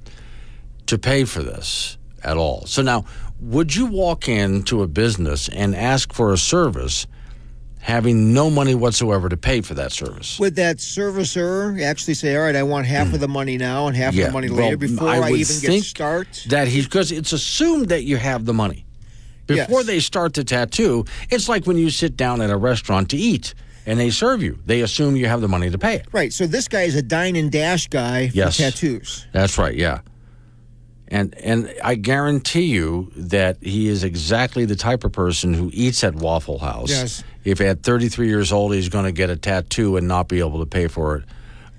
to 0.87 0.97
pay 0.97 1.25
for 1.25 1.43
this 1.43 1.97
at 2.23 2.37
all. 2.37 2.65
So 2.65 2.81
now, 2.81 3.05
would 3.39 3.75
you 3.75 3.85
walk 3.85 4.27
into 4.27 4.81
a 4.81 4.87
business 4.87 5.47
and 5.49 5.75
ask 5.75 6.11
for 6.11 6.33
a 6.33 6.37
service 6.37 7.05
having 7.79 8.33
no 8.33 8.49
money 8.49 8.75
whatsoever 8.75 9.29
to 9.29 9.37
pay 9.37 9.61
for 9.61 9.73
that 9.75 9.91
service? 9.91 10.39
Would 10.39 10.55
that 10.55 10.77
servicer 10.77 11.81
actually 11.81 12.13
say, 12.13 12.35
"All 12.35 12.43
right, 12.43 12.55
I 12.55 12.63
want 12.63 12.85
half 12.85 13.07
of 13.07 13.13
hmm. 13.13 13.19
the 13.19 13.27
money 13.27 13.57
now 13.57 13.87
and 13.87 13.95
half 13.95 14.13
of 14.13 14.19
the 14.19 14.31
money 14.31 14.49
well, 14.49 14.65
later 14.65 14.77
before 14.77 15.09
I, 15.09 15.19
would 15.19 15.39
even 15.39 15.59
get 15.61 15.83
start"? 15.83 16.45
That 16.49 16.67
he 16.67 16.81
because 16.81 17.11
it's 17.11 17.33
assumed 17.33 17.89
that 17.89 18.03
you 18.03 18.17
have 18.17 18.45
the 18.45 18.53
money 18.53 18.85
before 19.47 19.79
Yes. 19.79 19.87
they 19.87 19.99
start 19.99 20.33
the 20.33 20.43
tattoo. 20.43 21.05
It's 21.29 21.49
like 21.49 21.65
when 21.65 21.77
you 21.77 21.89
sit 21.89 22.15
down 22.15 22.41
at 22.41 22.49
a 22.49 22.57
restaurant 22.57 23.09
to 23.09 23.17
eat 23.17 23.53
and 23.85 23.99
they 23.99 24.11
serve 24.11 24.43
you. 24.43 24.59
They 24.65 24.81
assume 24.81 25.15
you 25.15 25.25
have 25.27 25.41
the 25.41 25.47
money 25.47 25.69
to 25.69 25.77
pay 25.77 25.95
it. 25.95 26.07
Right. 26.11 26.31
So 26.31 26.45
this 26.45 26.67
guy 26.67 26.83
is 26.83 26.95
a 26.95 27.01
dine 27.01 27.35
and 27.35 27.51
dash 27.51 27.87
guy 27.87 28.29
Yes. 28.33 28.57
for 28.57 28.63
tattoos. 28.63 29.25
That's 29.31 29.57
right. 29.57 29.75
Yeah. 29.75 30.01
And 31.07 31.35
and 31.39 31.73
I 31.83 31.95
guarantee 31.95 32.65
you 32.65 33.11
that 33.15 33.57
he 33.61 33.87
is 33.87 34.03
exactly 34.03 34.65
the 34.65 34.75
type 34.75 35.03
of 35.03 35.11
person 35.11 35.55
who 35.55 35.71
eats 35.73 36.03
at 36.03 36.13
Waffle 36.13 36.59
House. 36.59 36.91
Yes. 36.91 37.23
If 37.51 37.61
at 37.61 37.83
33 37.83 38.27
years 38.27 38.51
old 38.51 38.73
he's 38.73 38.89
going 38.89 39.05
to 39.05 39.11
get 39.11 39.29
a 39.29 39.35
tattoo 39.35 39.97
and 39.97 40.07
not 40.07 40.27
be 40.27 40.39
able 40.39 40.59
to 40.59 40.65
pay 40.65 40.87
for 40.87 41.17
it 41.17 41.23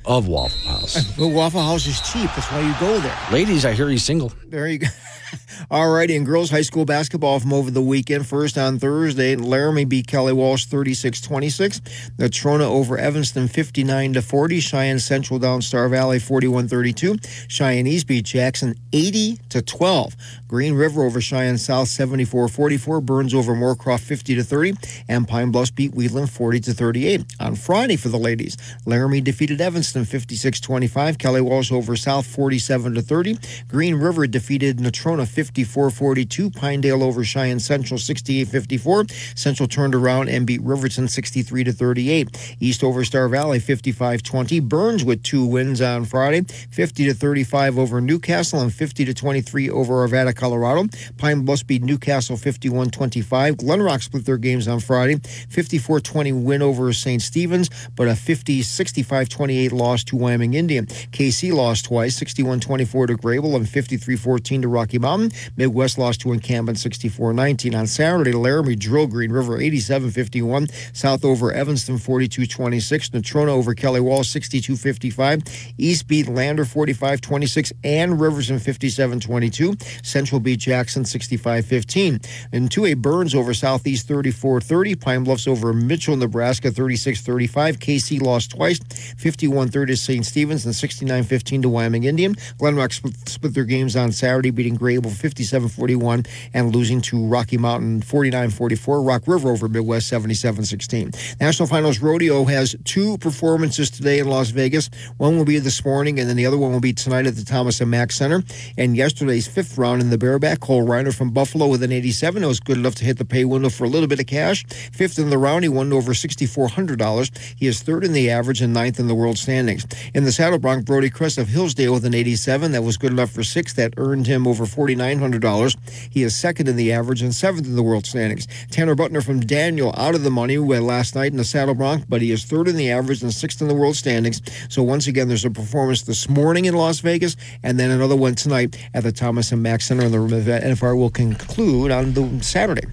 of 0.04 0.28
Waffle 0.28 0.70
House. 0.70 1.16
But 1.18 1.28
Waffle 1.28 1.62
House 1.62 1.86
is 1.86 2.00
cheap. 2.00 2.30
That's 2.34 2.50
why 2.50 2.60
you 2.60 2.74
go 2.80 2.98
there. 3.00 3.16
Ladies, 3.30 3.64
I 3.64 3.72
hear 3.72 3.88
he's 3.88 4.04
single. 4.04 4.32
There 4.46 4.66
you 4.66 4.78
go. 4.78 4.86
All 5.70 5.90
righty, 5.90 6.16
and 6.16 6.26
girls 6.26 6.50
high 6.50 6.62
school 6.62 6.84
basketball 6.84 7.40
from 7.40 7.52
over 7.52 7.70
the 7.70 7.82
weekend. 7.82 8.26
First 8.26 8.58
on 8.58 8.78
Thursday, 8.78 9.36
Laramie 9.36 9.84
beat 9.84 10.06
Kelly 10.06 10.32
Walsh 10.32 10.66
36-26. 10.66 11.80
Natrona 12.16 12.62
over 12.62 12.98
Evanston 12.98 13.48
59 13.48 14.14
to 14.14 14.22
40. 14.22 14.60
Cheyenne 14.60 14.98
Central 14.98 15.38
down 15.38 15.62
Star 15.62 15.88
Valley 15.88 16.18
41-32. 16.18 17.48
Cheyenne 17.48 17.86
East 17.86 18.06
beat 18.06 18.24
Jackson 18.24 18.74
80 18.92 19.38
to 19.50 19.62
12. 19.62 20.16
Green 20.48 20.74
River 20.74 21.02
over 21.02 21.20
Cheyenne 21.20 21.58
South 21.58 21.88
74-44. 21.88 23.04
Burns 23.04 23.34
over 23.34 23.54
Moorcroft 23.54 24.00
50 24.00 24.34
to 24.36 24.42
30. 24.42 24.74
And 25.08 25.28
Pine 25.28 25.50
Bluffs 25.50 25.70
beat 25.70 25.94
Wheatland 25.94 26.30
40 26.30 26.60
to 26.60 26.74
38. 26.74 27.24
On 27.40 27.54
Friday 27.54 27.96
for 27.96 28.08
the 28.08 28.18
ladies, 28.18 28.56
Laramie 28.86 29.20
defeated 29.20 29.60
Evanston 29.60 30.04
56-25. 30.04 31.18
Kelly 31.18 31.40
Walsh 31.40 31.72
over 31.72 31.96
South 31.96 32.26
47 32.26 32.94
to 32.94 33.02
30. 33.02 33.38
Green 33.68 33.94
River 33.96 34.26
defeated 34.26 34.78
Natrona 34.78 35.19
a 35.20 35.24
54-42. 35.24 36.54
Pinedale 36.54 37.02
over 37.02 37.24
Cheyenne 37.24 37.60
Central 37.60 37.98
68-54. 37.98 39.38
Central 39.38 39.68
turned 39.68 39.94
around 39.94 40.28
and 40.28 40.46
beat 40.46 40.62
Riverton 40.62 41.08
63 41.08 41.64
to 41.64 41.72
38. 41.72 42.56
East 42.60 42.82
over 42.82 43.04
Star 43.04 43.28
Valley 43.28 43.58
55-20. 43.58 44.62
Burns 44.68 45.04
with 45.04 45.22
two 45.22 45.44
wins 45.44 45.80
on 45.80 46.04
Friday, 46.04 46.42
50 46.42 47.06
to 47.06 47.14
35 47.14 47.78
over 47.78 48.00
Newcastle 48.00 48.60
and 48.60 48.72
50 48.72 49.04
to 49.04 49.14
23 49.14 49.70
over 49.70 50.06
Arvada, 50.06 50.32
Clearmont. 50.32 50.94
Pine 51.18 51.44
Bluffs 51.44 51.62
beat 51.62 51.82
Newcastle 51.82 52.36
51-25. 52.36 53.56
Glenrock 53.56 54.02
split 54.02 54.24
their 54.24 54.38
games 54.38 54.66
on 54.66 54.80
Friday, 54.80 55.16
54-20 55.16 56.42
win 56.42 56.62
over 56.62 56.92
St. 56.92 57.20
Stephen's, 57.20 57.68
but 57.96 58.08
a 58.08 58.12
50-65-28 58.12 59.72
loss 59.72 60.04
to 60.04 60.16
Wyoming 60.16 60.54
Indian. 60.54 60.86
Kaycee 60.86 61.52
lost 61.52 61.84
twice, 61.86 62.18
61-24 62.18 63.08
to 63.08 63.14
Greybull 63.14 63.56
and 63.56 63.66
53-14 63.66 64.62
to 64.62 64.68
Rocky 64.68 64.98
Mountain. 64.98 65.09
Midwest 65.56 65.98
lost 65.98 66.20
to 66.22 66.32
Encampment 66.32 66.78
64-19. 66.78 67.78
On 67.78 67.86
Saturday, 67.86 68.32
Laramie 68.32 68.76
drill 68.76 69.06
Green 69.06 69.32
River 69.32 69.58
87-51. 69.58 70.96
South 70.96 71.24
over 71.24 71.52
Evanston 71.52 71.96
42-26. 71.96 73.10
Natrona 73.10 73.48
over 73.48 73.74
Kelly 73.74 74.00
Walsh 74.00 74.34
62-55. 74.34 75.72
East 75.78 76.06
beat 76.06 76.28
Lander 76.28 76.64
45-26 76.64 77.72
and 77.84 78.20
Riverton 78.20 78.56
57-22. 78.56 80.04
Central 80.04 80.40
beat 80.40 80.60
Jackson 80.60 81.04
65-15. 81.04 82.26
And 82.52 82.70
2A 82.70 82.98
Burns 82.98 83.34
over 83.34 83.54
Southeast 83.54 84.08
34-30. 84.08 85.00
Pine 85.00 85.24
Bluffs 85.24 85.46
over 85.46 85.72
Mitchell, 85.72 86.16
Nebraska 86.16 86.70
36-35. 86.70 87.78
Kaycee 87.78 88.20
lost 88.20 88.50
twice, 88.50 88.78
51-30 88.78 89.86
to 89.86 89.96
St. 89.96 90.24
Stephen's 90.24 90.66
and 90.66 90.74
69-15 90.74 91.62
to 91.62 91.68
Wyoming 91.68 92.04
Indian. 92.04 92.34
Glenrock 92.58 92.92
split, 92.92 93.16
split 93.28 93.54
their 93.54 93.64
games 93.64 93.96
on 93.96 94.12
Saturday, 94.12 94.50
beating 94.50 94.76
Greybull 95.00 95.10
57-41 95.10 96.26
and 96.54 96.74
losing 96.74 97.00
to 97.02 97.26
Rocky 97.26 97.58
Mountain 97.58 98.02
49-44. 98.02 99.06
Rock 99.06 99.22
River 99.26 99.50
over 99.50 99.68
Midwest 99.68 100.10
77-16. 100.12 101.40
National 101.40 101.66
Finals 101.66 102.00
Rodeo 102.00 102.44
has 102.44 102.76
two 102.84 103.18
performances 103.18 103.90
today 103.90 104.18
in 104.18 104.28
Las 104.28 104.50
Vegas. 104.50 104.90
One 105.16 105.36
will 105.36 105.44
be 105.44 105.58
this 105.58 105.84
morning, 105.84 106.18
and 106.18 106.28
then 106.28 106.36
the 106.36 106.46
other 106.46 106.58
one 106.58 106.72
will 106.72 106.80
be 106.80 106.92
tonight 106.92 107.26
at 107.26 107.36
the 107.36 107.44
Thomas 107.44 107.80
and 107.80 107.90
Mack 107.90 108.12
Center. 108.12 108.42
And 108.76 108.96
yesterday's 108.96 109.46
fifth 109.46 109.78
round 109.78 110.00
in 110.00 110.10
the 110.10 110.18
bareback, 110.18 110.60
Cole 110.60 110.86
Reiner 110.86 111.14
from 111.14 111.30
Buffalo 111.30 111.66
with 111.68 111.82
an 111.82 111.92
87. 111.92 112.42
It 112.42 112.46
was 112.46 112.60
good 112.60 112.76
enough 112.76 112.94
to 112.96 113.04
hit 113.04 113.18
the 113.18 113.24
pay 113.24 113.44
window 113.44 113.70
for 113.70 113.84
a 113.84 113.88
little 113.88 114.08
bit 114.08 114.20
of 114.20 114.26
cash. 114.26 114.64
Fifth 114.92 115.18
in 115.18 115.30
the 115.30 115.38
round, 115.38 115.64
he 115.64 115.68
won 115.68 115.92
over 115.92 116.12
$6,400. 116.12 117.56
He 117.56 117.66
is 117.66 117.82
third 117.82 118.04
in 118.04 118.12
the 118.12 118.30
average 118.30 118.60
and 118.60 118.72
ninth 118.72 118.98
in 118.98 119.08
the 119.08 119.14
world 119.14 119.38
standings. 119.38 119.86
In 120.14 120.24
the 120.24 120.32
saddle 120.32 120.58
bronc, 120.58 120.84
Brody 120.84 121.10
Cress 121.10 121.38
of 121.38 121.48
Hillsdale 121.48 121.92
with 121.92 122.04
an 122.04 122.14
87. 122.14 122.72
That 122.72 122.82
was 122.82 122.96
good 122.96 123.12
enough 123.12 123.30
for 123.30 123.42
sixth. 123.42 123.76
That 123.76 123.94
earned 123.96 124.26
him 124.26 124.46
over 124.46 124.66
$4,900. 124.96 125.76
He 126.10 126.22
is 126.22 126.36
second 126.36 126.68
in 126.68 126.76
the 126.76 126.92
average 126.92 127.22
and 127.22 127.34
seventh 127.34 127.66
in 127.66 127.76
the 127.76 127.82
world 127.82 128.06
standings. 128.06 128.46
Tanner 128.70 128.94
Butner 128.94 129.24
from 129.24 129.40
Daniel 129.40 129.94
out 129.96 130.14
of 130.14 130.22
the 130.22 130.30
money 130.30 130.58
last 130.58 131.14
night 131.14 131.30
in 131.32 131.36
the 131.36 131.44
saddle 131.44 131.74
bronc, 131.74 132.04
but 132.08 132.22
he 132.22 132.30
is 132.30 132.44
third 132.44 132.68
in 132.68 132.76
the 132.76 132.90
average 132.90 133.22
and 133.22 133.32
sixth 133.32 133.60
in 133.60 133.68
the 133.68 133.74
world 133.74 133.96
standings. 133.96 134.40
So 134.68 134.82
once 134.82 135.06
again, 135.06 135.28
there's 135.28 135.44
a 135.44 135.50
performance 135.50 136.02
this 136.02 136.28
morning 136.28 136.64
in 136.64 136.74
Las 136.74 137.00
Vegas, 137.00 137.36
and 137.62 137.78
then 137.78 137.90
another 137.90 138.16
one 138.16 138.34
tonight 138.34 138.76
at 138.94 139.02
the 139.02 139.12
Thomas 139.12 139.52
and 139.52 139.62
Mack 139.62 139.80
Center, 139.80 140.04
and 140.04 140.14
the 140.14 140.18
NFR 140.18 140.96
will 140.96 141.10
conclude 141.10 141.90
on 141.90 142.12
the 142.12 142.42
Saturday. 142.42 142.86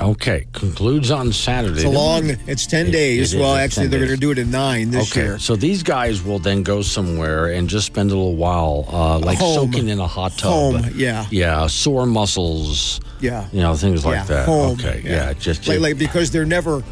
Okay, 0.00 0.46
concludes 0.52 1.12
on 1.12 1.32
Saturday. 1.32 1.76
It's 1.76 1.84
a 1.84 1.88
long. 1.88 2.30
It's 2.48 2.66
ten 2.66 2.88
It- 2.88 2.90
days. 2.92 3.32
it 3.32 3.36
is, 3.36 3.40
well, 3.40 3.54
actually, 3.54 3.86
they're 3.86 4.00
going 4.00 4.10
to 4.10 4.16
do 4.16 4.32
it 4.32 4.38
in 4.38 4.50
nine 4.50 4.90
this 4.90 5.12
okay, 5.12 5.22
year. 5.22 5.38
so 5.38 5.54
these 5.54 5.84
guys 5.84 6.20
will 6.22 6.40
then 6.40 6.64
go 6.64 6.82
somewhere 6.82 7.46
and 7.52 7.68
just 7.68 7.86
spend 7.86 8.10
a 8.10 8.14
little 8.14 8.34
while, 8.34 8.86
uh, 8.92 9.18
like 9.20 9.38
Home. 9.38 9.54
soaking 9.72 9.88
in 9.88 10.00
a 10.00 10.06
hot 10.08 10.36
tub. 10.36 10.50
Home, 10.52 10.90
yeah. 10.96 11.26
yeah, 11.30 11.68
sore 11.68 12.06
muscles. 12.06 13.00
Yeah. 13.20 13.46
you 13.52 13.60
know 13.62 13.74
things 13.76 14.04
like 14.04 14.16
Yeah, 14.16 14.24
that. 14.24 14.46
home, 14.46 14.72
okay, 14.80 15.00
yeah, 15.04 15.32
just 15.32 15.66
like, 15.68 15.78
like 15.80 15.96
because 15.98 16.30
they're 16.32 16.44
never 16.44 16.82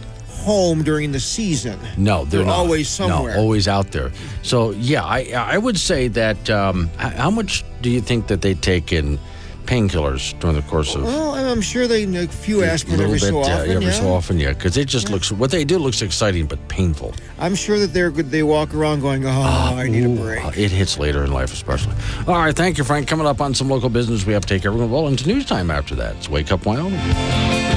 home 0.45 0.83
during 0.83 1.13
the 1.13 1.21
season. 1.21 1.79
No, 1.97 2.25
they're, 2.25 2.43
They're 2.45 2.53
always 2.53 2.89
somewhere. 2.89 3.35
No, 3.35 3.41
always 3.41 3.67
out 3.69 3.91
there. 3.93 4.13
So 4.43 4.71
yeah, 4.71 5.05
I 5.05 5.33
I 5.35 5.59
would 5.59 5.79
say 5.79 6.07
that. 6.09 6.49
Um, 6.51 6.89
how 6.99 7.31
much 7.31 7.65
do 7.83 7.91
you 7.91 8.01
think 8.01 8.29
that 8.29 8.41
they 8.43 8.55
take 8.55 8.93
in 8.93 9.19
painkillers 9.63 10.39
during 10.41 10.57
the 10.57 10.63
course 10.63 10.95
of? 10.95 11.05
Well, 11.05 11.35
I'm 11.35 11.61
sure 11.61 11.87
they 11.87 12.05
a 12.05 12.27
few 12.29 12.63
aspirin 12.63 13.01
every 13.01 13.19
bit, 13.19 13.29
so 13.29 13.39
uh, 13.39 13.41
often. 13.41 13.71
every 13.71 13.85
yeah. 13.87 13.91
so 13.93 14.13
often, 14.13 14.39
yeah, 14.41 14.53
because 14.53 14.77
it 14.77 14.87
just 14.87 15.11
looks 15.11 15.31
what 15.33 15.51
they 15.51 15.65
do 15.65 15.79
looks 15.79 16.03
exciting 16.03 16.47
but 16.47 16.59
painful. 16.69 17.15
I'm 17.39 17.55
sure 17.55 17.79
that 17.79 17.93
they're 17.93 18.11
good. 18.11 18.31
They 18.31 18.43
walk 18.43 18.75
around 18.75 19.01
going, 19.01 19.27
"Oh, 19.27 19.31
I 19.31 19.89
need 19.89 20.05
a 20.05 20.09
break." 20.09 20.45
Uh, 20.45 20.53
It 20.57 20.71
hits 20.71 20.99
later 20.99 21.25
in 21.25 21.33
life, 21.33 21.53
especially. 21.53 21.95
All 22.27 22.35
right, 22.35 22.55
thank 22.55 22.79
you, 22.79 22.85
Frank. 22.85 23.09
Coming 23.09 23.27
up 23.27 23.41
on 23.41 23.55
some 23.55 23.69
local 23.69 23.89
business, 23.89 24.27
we 24.27 24.33
have 24.33 24.47
to 24.47 24.55
take 24.55 24.65
everyone 24.67 24.91
well 24.91 25.09
into 25.09 25.27
news 25.27 25.47
time 25.47 25.71
after 25.71 25.95
that. 25.97 26.17
It's 26.17 26.29
Wake 26.29 26.53
Up 26.53 26.65
Wyoming. 26.67 27.72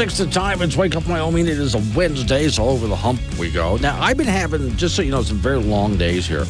Nine 0.00 0.06
oh 0.06 0.12
six 0.12 0.26
the 0.26 0.32
time. 0.32 0.62
It's 0.62 0.78
Wake 0.78 0.96
Up 0.96 1.06
Wyoming. 1.06 1.46
It 1.46 1.58
is 1.58 1.74
a 1.74 1.82
Wednesday, 1.94 2.48
so 2.48 2.64
over 2.64 2.86
the 2.86 2.96
hump 2.96 3.20
we 3.38 3.50
go. 3.50 3.76
Now 3.76 4.00
I've 4.00 4.16
been 4.16 4.26
having, 4.26 4.74
just 4.78 4.96
so 4.96 5.02
you 5.02 5.10
know, 5.10 5.20
some 5.20 5.36
very 5.36 5.58
long 5.58 5.98
days 5.98 6.26
here, 6.26 6.46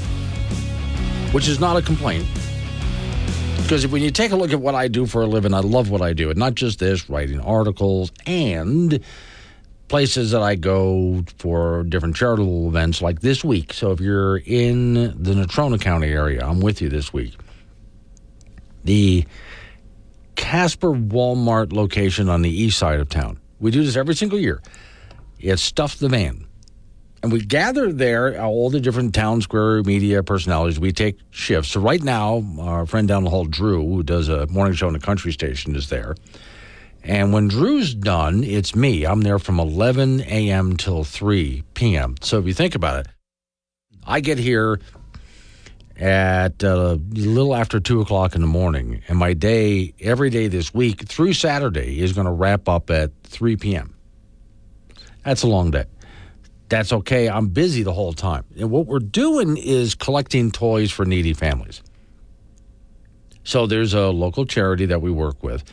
which 1.33 1.49
is 1.49 1.59
not 1.59 1.77
a 1.77 1.83
complaint. 1.83 2.29
Because 3.57 3.89
when 3.89 4.03
you 4.03 4.13
take 4.13 4.31
a 4.31 4.37
look 4.37 4.53
at 4.53 4.61
what 4.61 4.77
I 4.77 4.87
do 4.87 5.05
for 5.05 5.23
a 5.23 5.27
living, 5.27 5.53
I 5.53 5.59
love 5.59 5.91
what 5.91 6.01
I 6.01 6.13
do, 6.13 6.31
and 6.31 6.39
not 6.39 6.55
just 6.55 6.79
this, 6.79 7.11
writing 7.11 7.41
articles 7.41 8.13
and 8.25 9.01
places 9.89 10.31
that 10.31 10.43
I 10.43 10.55
go 10.55 11.25
for 11.39 11.83
different 11.83 12.15
charitable 12.15 12.69
events, 12.69 13.03
like 13.03 13.19
this 13.19 13.43
week. 13.43 13.73
So 13.73 13.91
if 13.91 13.99
you're 13.99 14.37
in 14.37 14.95
the 14.95 15.35
Natrona 15.35 15.81
County 15.81 16.13
area, 16.13 16.47
I'm 16.47 16.61
with 16.61 16.81
you 16.81 16.89
this 16.89 17.13
week. 17.13 17.35
The 18.85 19.27
Casper 20.37 20.93
Walmart 20.93 21.73
location 21.73 22.29
on 22.29 22.43
the 22.43 22.49
east 22.49 22.79
side 22.79 23.01
of 23.01 23.09
town. 23.09 23.39
We 23.61 23.71
do 23.71 23.85
this 23.85 23.97
every 23.97 24.15
single 24.15 24.39
year. 24.39 24.63
It's 25.39 25.63
Stuff 25.63 25.99
the 25.99 26.09
Van. 26.09 26.47
And 27.23 27.31
we 27.31 27.41
gather 27.41 27.93
there, 27.93 28.43
all 28.43 28.71
the 28.71 28.81
different 28.81 29.15
town 29.15 29.43
square 29.43 29.83
media 29.83 30.23
personalities. 30.23 30.81
We 30.81 30.93
take 30.93 31.19
shifts. 31.31 31.73
So 31.73 31.81
right 31.81 32.03
now, 32.03 32.43
our 32.59 32.87
friend 32.87 33.07
down 33.07 33.25
the 33.25 33.31
hall, 33.31 33.45
Drew, 33.45 33.87
who 33.87 34.03
does 34.03 34.31
a 34.31 34.47
morning 34.47 34.75
show 34.75 34.87
on 34.87 34.95
the 34.95 34.99
country 34.99 35.31
station, 35.33 35.77
is 35.77 35.91
there. 35.91 36.15
And 37.03 37.33
when 37.33 37.49
Drew's 37.49 37.95
done, 37.95 38.43
it's 38.43 38.75
me. 38.75 39.05
I'm 39.05 39.21
there 39.21 39.39
from 39.39 39.61
11 39.61 40.23
a.m. 40.23 40.79
till 40.79 41.05
3 41.05 41.63
p.m. 41.75 42.15
So 42.23 42.39
if 42.39 42.47
you 42.47 42.55
think 42.55 42.75
about 42.75 43.01
it, 43.01 43.13
I 44.07 44.21
get 44.21 44.39
here 44.39 44.81
at 46.01 46.65
uh, 46.65 46.97
a 46.99 47.15
little 47.15 47.55
after 47.55 47.79
2 47.79 48.01
o'clock 48.01 48.35
in 48.35 48.41
the 48.41 48.47
morning, 48.47 49.03
and 49.07 49.19
my 49.19 49.35
day, 49.35 49.93
every 50.01 50.31
day 50.31 50.49
this 50.49 50.73
week 50.73 51.07
through 51.07 51.35
Saturday, 51.35 52.01
is 52.01 52.15
going 52.15 52.25
to 52.25 52.33
wrap 52.33 52.69
up 52.69 52.91
at 52.91 53.11
3 53.25 53.57
p.m. 53.57 53.95
That's 55.25 55.43
a 55.43 55.47
long 55.47 55.71
day. 55.71 55.85
That's 56.71 56.93
okay. 56.93 57.29
I'm 57.29 57.49
busy 57.49 57.83
the 57.83 57.93
whole 57.93 58.15
time. 58.15 58.45
And 58.59 58.71
what 58.71 58.87
we're 58.87 58.99
doing 58.99 59.57
is 59.59 59.95
collecting 59.95 60.51
toys 60.51 60.91
for 60.91 61.05
needy 61.05 61.35
families. 61.35 61.83
So 63.45 63.67
there's 63.67 63.93
a 63.93 64.09
local 64.09 64.47
charity 64.47 64.87
that 64.87 65.03
we 65.03 65.11
work 65.11 65.43
with, 65.43 65.65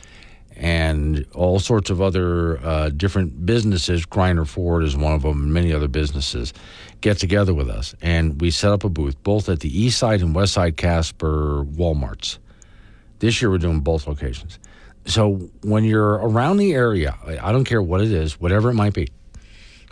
and 0.56 1.24
all 1.34 1.58
sorts 1.58 1.88
of 1.88 2.02
other 2.02 2.58
uh, 2.58 2.88
different 2.90 3.46
businesses. 3.46 4.04
Greiner 4.04 4.46
Ford 4.46 4.84
is 4.84 4.96
one 4.96 5.14
of 5.14 5.22
them, 5.22 5.42
and 5.42 5.54
many 5.54 5.72
other 5.72 5.88
businesses 5.88 6.52
get 7.00 7.18
together 7.18 7.54
with 7.54 7.68
us, 7.68 7.94
and 8.00 8.40
we 8.40 8.50
set 8.50 8.72
up 8.72 8.84
a 8.84 8.88
booth 8.88 9.22
both 9.22 9.48
at 9.48 9.60
the 9.60 9.68
East 9.68 9.98
Side 9.98 10.20
and 10.20 10.34
West 10.34 10.54
Side 10.54 10.76
Casper 10.76 11.64
WalMarts. 11.64 12.38
This 13.18 13.40
year 13.40 13.50
we're 13.50 13.58
doing 13.58 13.80
both 13.80 14.06
locations. 14.06 14.58
So 15.06 15.50
when 15.62 15.84
you're 15.84 16.14
around 16.14 16.58
the 16.58 16.74
area, 16.74 17.16
I 17.42 17.52
don't 17.52 17.64
care 17.64 17.80
what 17.80 18.00
it 18.00 18.12
is, 18.12 18.40
whatever 18.40 18.70
it 18.70 18.74
might 18.74 18.92
be, 18.92 19.08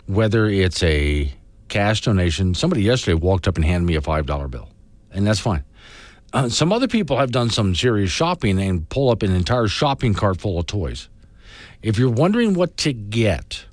whether 0.05 0.45
it's 0.45 0.83
a 0.83 1.33
cash 1.69 2.01
donation. 2.01 2.53
Somebody 2.53 2.83
yesterday 2.83 3.15
walked 3.15 3.47
up 3.47 3.55
and 3.55 3.65
handed 3.65 3.87
me 3.87 3.95
a 3.95 4.01
five 4.01 4.25
dollar 4.25 4.47
bill, 4.47 4.69
and 5.11 5.25
that's 5.25 5.39
fine. 5.39 5.63
Uh, 6.33 6.49
some 6.49 6.73
other 6.73 6.87
people 6.87 7.17
have 7.17 7.31
done 7.31 7.49
some 7.49 7.73
serious 7.73 8.11
shopping 8.11 8.59
and 8.59 8.87
pull 8.89 9.09
up 9.09 9.23
an 9.23 9.33
entire 9.33 9.67
shopping 9.67 10.13
cart 10.13 10.39
full 10.39 10.59
of 10.59 10.65
toys. 10.67 11.09
If 11.81 11.97
you're 11.97 12.11
wondering 12.11 12.53
what 12.53 12.75
to 12.77 12.93
get, 12.93 13.65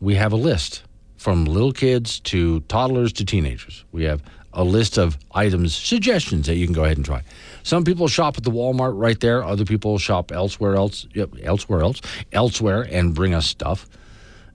we 0.00 0.14
have 0.14 0.32
a 0.32 0.36
list 0.36 0.84
from 1.18 1.44
little 1.44 1.72
kids 1.72 2.20
to 2.20 2.60
toddlers 2.60 3.12
to 3.14 3.24
teenagers. 3.24 3.84
We 3.92 4.04
have 4.04 4.22
a 4.54 4.64
list 4.64 4.96
of 4.96 5.18
items, 5.32 5.74
suggestions 5.74 6.46
that 6.46 6.56
you 6.56 6.66
can 6.66 6.72
go 6.74 6.84
ahead 6.84 6.96
and 6.96 7.04
try. 7.04 7.22
Some 7.64 7.84
people 7.84 8.08
shop 8.08 8.38
at 8.38 8.44
the 8.44 8.50
Walmart 8.50 8.92
right 8.94 9.18
there. 9.20 9.44
Other 9.44 9.64
people 9.64 9.98
shop 9.98 10.32
elsewhere 10.32 10.76
else, 10.76 11.06
yep, 11.14 11.30
elsewhere 11.42 11.80
else, 11.80 12.00
elsewhere, 12.32 12.86
and 12.90 13.14
bring 13.14 13.34
us 13.34 13.46
stuff. 13.46 13.86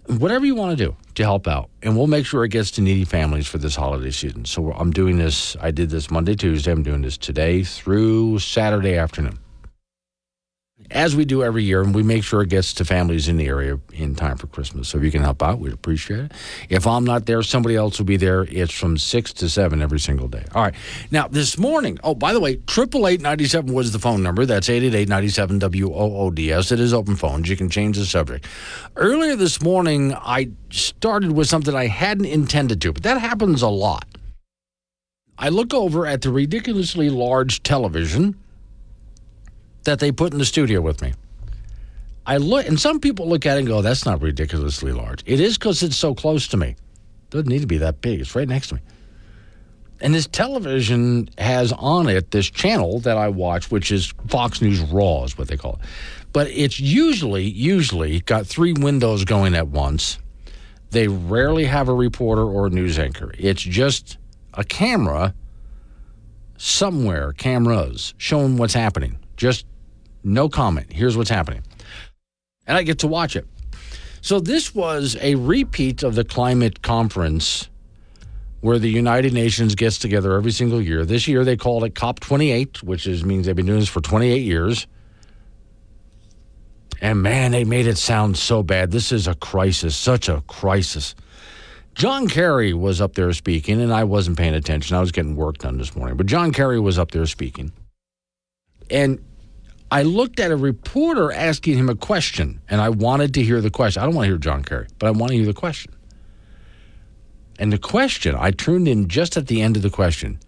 Whatever 0.07 0.45
you 0.45 0.55
want 0.55 0.77
to 0.77 0.85
do 0.85 0.95
to 1.15 1.23
help 1.23 1.47
out, 1.47 1.69
and 1.81 1.95
we'll 1.95 2.07
make 2.07 2.25
sure 2.25 2.43
it 2.43 2.49
gets 2.49 2.71
to 2.71 2.81
needy 2.81 3.05
families 3.05 3.47
for 3.47 3.57
this 3.57 3.75
holiday 3.75 4.11
season. 4.11 4.43
So 4.43 4.73
I'm 4.73 4.91
doing 4.91 5.17
this. 5.17 5.55
I 5.61 5.71
did 5.71 5.89
this 5.89 6.09
Monday, 6.11 6.35
Tuesday. 6.35 6.71
I'm 6.71 6.83
doing 6.83 7.01
this 7.03 7.17
today 7.17 7.63
through 7.63 8.39
Saturday 8.39 8.95
afternoon 8.95 9.39
as 10.93 11.15
we 11.15 11.25
do 11.25 11.43
every 11.43 11.63
year, 11.63 11.81
and 11.81 11.93
we 11.93 12.03
make 12.03 12.23
sure 12.23 12.41
it 12.41 12.49
gets 12.49 12.73
to 12.75 12.85
families 12.85 13.27
in 13.27 13.37
the 13.37 13.47
area 13.47 13.79
in 13.93 14.15
time 14.15 14.37
for 14.37 14.47
Christmas. 14.47 14.89
So 14.89 14.99
if 14.99 15.03
you 15.03 15.11
can 15.11 15.23
help 15.23 15.41
out, 15.41 15.59
we'd 15.59 15.73
appreciate 15.73 16.19
it. 16.19 16.31
If 16.69 16.85
I'm 16.85 17.03
not 17.03 17.25
there, 17.25 17.41
somebody 17.41 17.75
else 17.75 17.97
will 17.97 18.05
be 18.05 18.17
there. 18.17 18.43
It's 18.43 18.73
from 18.73 18.97
6 18.97 19.33
to 19.33 19.49
7 19.49 19.81
every 19.81 19.99
single 19.99 20.27
day. 20.27 20.45
All 20.53 20.61
right. 20.61 20.75
Now, 21.09 21.27
this 21.27 21.57
morning, 21.57 21.99
oh, 22.03 22.13
by 22.13 22.31
the 22.31 22.39
way, 22.39 22.51
888 22.51 23.65
was 23.65 23.91
the 23.91 23.99
phone 23.99 24.21
number. 24.21 24.45
That's 24.45 24.69
888 24.69 25.09
97 25.09 25.59
WOODS. 25.59 26.71
It 26.71 26.79
is 26.79 26.93
open 26.93 27.15
phones. 27.15 27.49
You 27.49 27.57
can 27.57 27.69
change 27.69 27.97
the 27.97 28.05
subject. 28.05 28.45
Earlier 28.95 29.35
this 29.35 29.61
morning, 29.61 30.13
I 30.13 30.51
started 30.69 31.31
with 31.31 31.47
something 31.47 31.75
I 31.75 31.87
hadn't 31.87 32.25
intended 32.25 32.81
to, 32.81 32.93
but 32.93 33.03
that 33.03 33.19
happens 33.19 33.61
a 33.63 33.69
lot. 33.69 34.05
I 35.37 35.49
look 35.49 35.73
over 35.73 36.05
at 36.05 36.21
the 36.21 36.31
ridiculously 36.31 37.09
large 37.09 37.63
television 37.63 38.35
that 39.83 39.99
they 39.99 40.11
put 40.11 40.33
in 40.33 40.39
the 40.39 40.45
studio 40.45 40.81
with 40.81 41.01
me. 41.01 41.13
I 42.25 42.37
look, 42.37 42.67
and 42.67 42.79
some 42.79 42.99
people 42.99 43.27
look 43.27 43.45
at 43.45 43.57
it 43.57 43.59
and 43.59 43.67
go, 43.67 43.81
"That's 43.81 44.05
not 44.05 44.21
ridiculously 44.21 44.93
large." 44.93 45.23
It 45.25 45.39
is 45.39 45.57
because 45.57 45.83
it's 45.83 45.97
so 45.97 46.15
close 46.15 46.47
to 46.49 46.57
me. 46.57 46.69
It 46.69 46.77
Doesn't 47.29 47.49
need 47.49 47.61
to 47.61 47.67
be 47.67 47.79
that 47.79 48.01
big. 48.01 48.21
It's 48.21 48.35
right 48.35 48.47
next 48.47 48.69
to 48.69 48.75
me. 48.75 48.81
And 49.99 50.13
this 50.13 50.27
television 50.27 51.29
has 51.37 51.71
on 51.71 52.09
it 52.09 52.31
this 52.31 52.49
channel 52.49 52.99
that 53.01 53.17
I 53.17 53.29
watch, 53.29 53.71
which 53.71 53.91
is 53.91 54.13
Fox 54.27 54.61
News 54.61 54.81
Raw, 54.81 55.23
is 55.23 55.37
what 55.37 55.47
they 55.47 55.57
call 55.57 55.79
it. 55.81 55.87
But 56.33 56.47
it's 56.47 56.79
usually, 56.79 57.45
usually 57.45 58.19
got 58.21 58.45
three 58.45 58.73
windows 58.73 59.23
going 59.23 59.55
at 59.55 59.67
once. 59.67 60.17
They 60.91 61.07
rarely 61.07 61.65
have 61.65 61.89
a 61.89 61.93
reporter 61.93 62.43
or 62.43 62.67
a 62.67 62.69
news 62.69 62.99
anchor. 62.99 63.31
It's 63.37 63.61
just 63.61 64.17
a 64.53 64.63
camera 64.63 65.33
somewhere, 66.57 67.33
cameras 67.33 68.13
showing 68.17 68.57
what's 68.57 68.73
happening. 68.73 69.19
Just 69.37 69.65
no 70.23 70.49
comment. 70.49 70.91
Here's 70.91 71.17
what's 71.17 71.29
happening. 71.29 71.63
And 72.65 72.77
I 72.77 72.83
get 72.83 72.99
to 72.99 73.07
watch 73.07 73.35
it. 73.35 73.47
So 74.21 74.39
this 74.39 74.73
was 74.73 75.17
a 75.19 75.35
repeat 75.35 76.01
of 76.01 76.15
the 76.15 76.23
climate 76.23 76.81
conference 76.81 77.69
where 78.61 78.79
the 78.79 78.89
United 78.89 79.33
Nations 79.33 79.75
gets 79.75 79.97
together 79.97 80.33
every 80.33 80.51
single 80.51 80.81
year. 80.81 81.03
This 81.03 81.27
year 81.27 81.43
they 81.43 81.57
called 81.57 81.83
it 81.83 81.95
COP28, 81.95 82.81
which 82.81 83.05
is, 83.05 83.25
means 83.25 83.45
they've 83.45 83.55
been 83.55 83.65
doing 83.65 83.81
this 83.81 83.89
for 83.89 83.99
28 83.99 84.37
years. 84.37 84.87
And 87.01 87.21
man, 87.21 87.51
they 87.51 87.65
made 87.65 87.85
it 87.85 87.97
sound 87.97 88.37
so 88.37 88.63
bad. 88.63 88.91
This 88.91 89.11
is 89.11 89.27
a 89.27 89.35
crisis, 89.35 89.93
such 89.93 90.29
a 90.29 90.39
crisis. 90.47 91.15
John 91.95 92.29
Kerry 92.29 92.73
was 92.73 93.01
up 93.01 93.15
there 93.15 93.33
speaking, 93.33 93.81
and 93.81 93.93
I 93.93 94.05
wasn't 94.05 94.37
paying 94.37 94.55
attention. 94.55 94.95
I 94.95 95.01
was 95.01 95.11
getting 95.11 95.35
work 95.35 95.57
done 95.57 95.77
this 95.77 95.95
morning. 95.95 96.15
But 96.15 96.27
John 96.27 96.53
Kerry 96.53 96.79
was 96.79 96.97
up 96.97 97.11
there 97.11 97.25
speaking. 97.25 97.73
And 98.89 99.19
I 99.93 100.01
looked 100.01 100.39
at 100.39 100.49
a 100.49 100.55
reporter 100.55 101.31
asking 101.31 101.77
him 101.77 101.87
a 101.87 101.95
question, 101.95 102.59
and 102.67 102.81
I 102.81 102.89
wanted 102.89 103.35
to 103.35 103.43
hear 103.43 103.61
the 103.61 103.69
question. 103.69 104.01
I 104.01 104.05
don't 104.07 104.15
want 104.15 104.25
to 104.25 104.29
hear 104.29 104.39
John 104.39 104.63
Kerry, 104.63 104.87
but 104.97 105.05
I 105.05 105.11
want 105.11 105.29
to 105.29 105.37
hear 105.37 105.45
the 105.45 105.53
question. 105.53 105.93
And 107.59 107.71
the 107.71 107.77
question, 107.77 108.33
I 108.35 108.49
turned 108.49 108.87
in 108.87 109.07
just 109.07 109.37
at 109.37 109.45
the 109.45 109.61
end 109.61 109.75
of 109.77 109.83
the 109.83 109.91
question. 109.91 110.39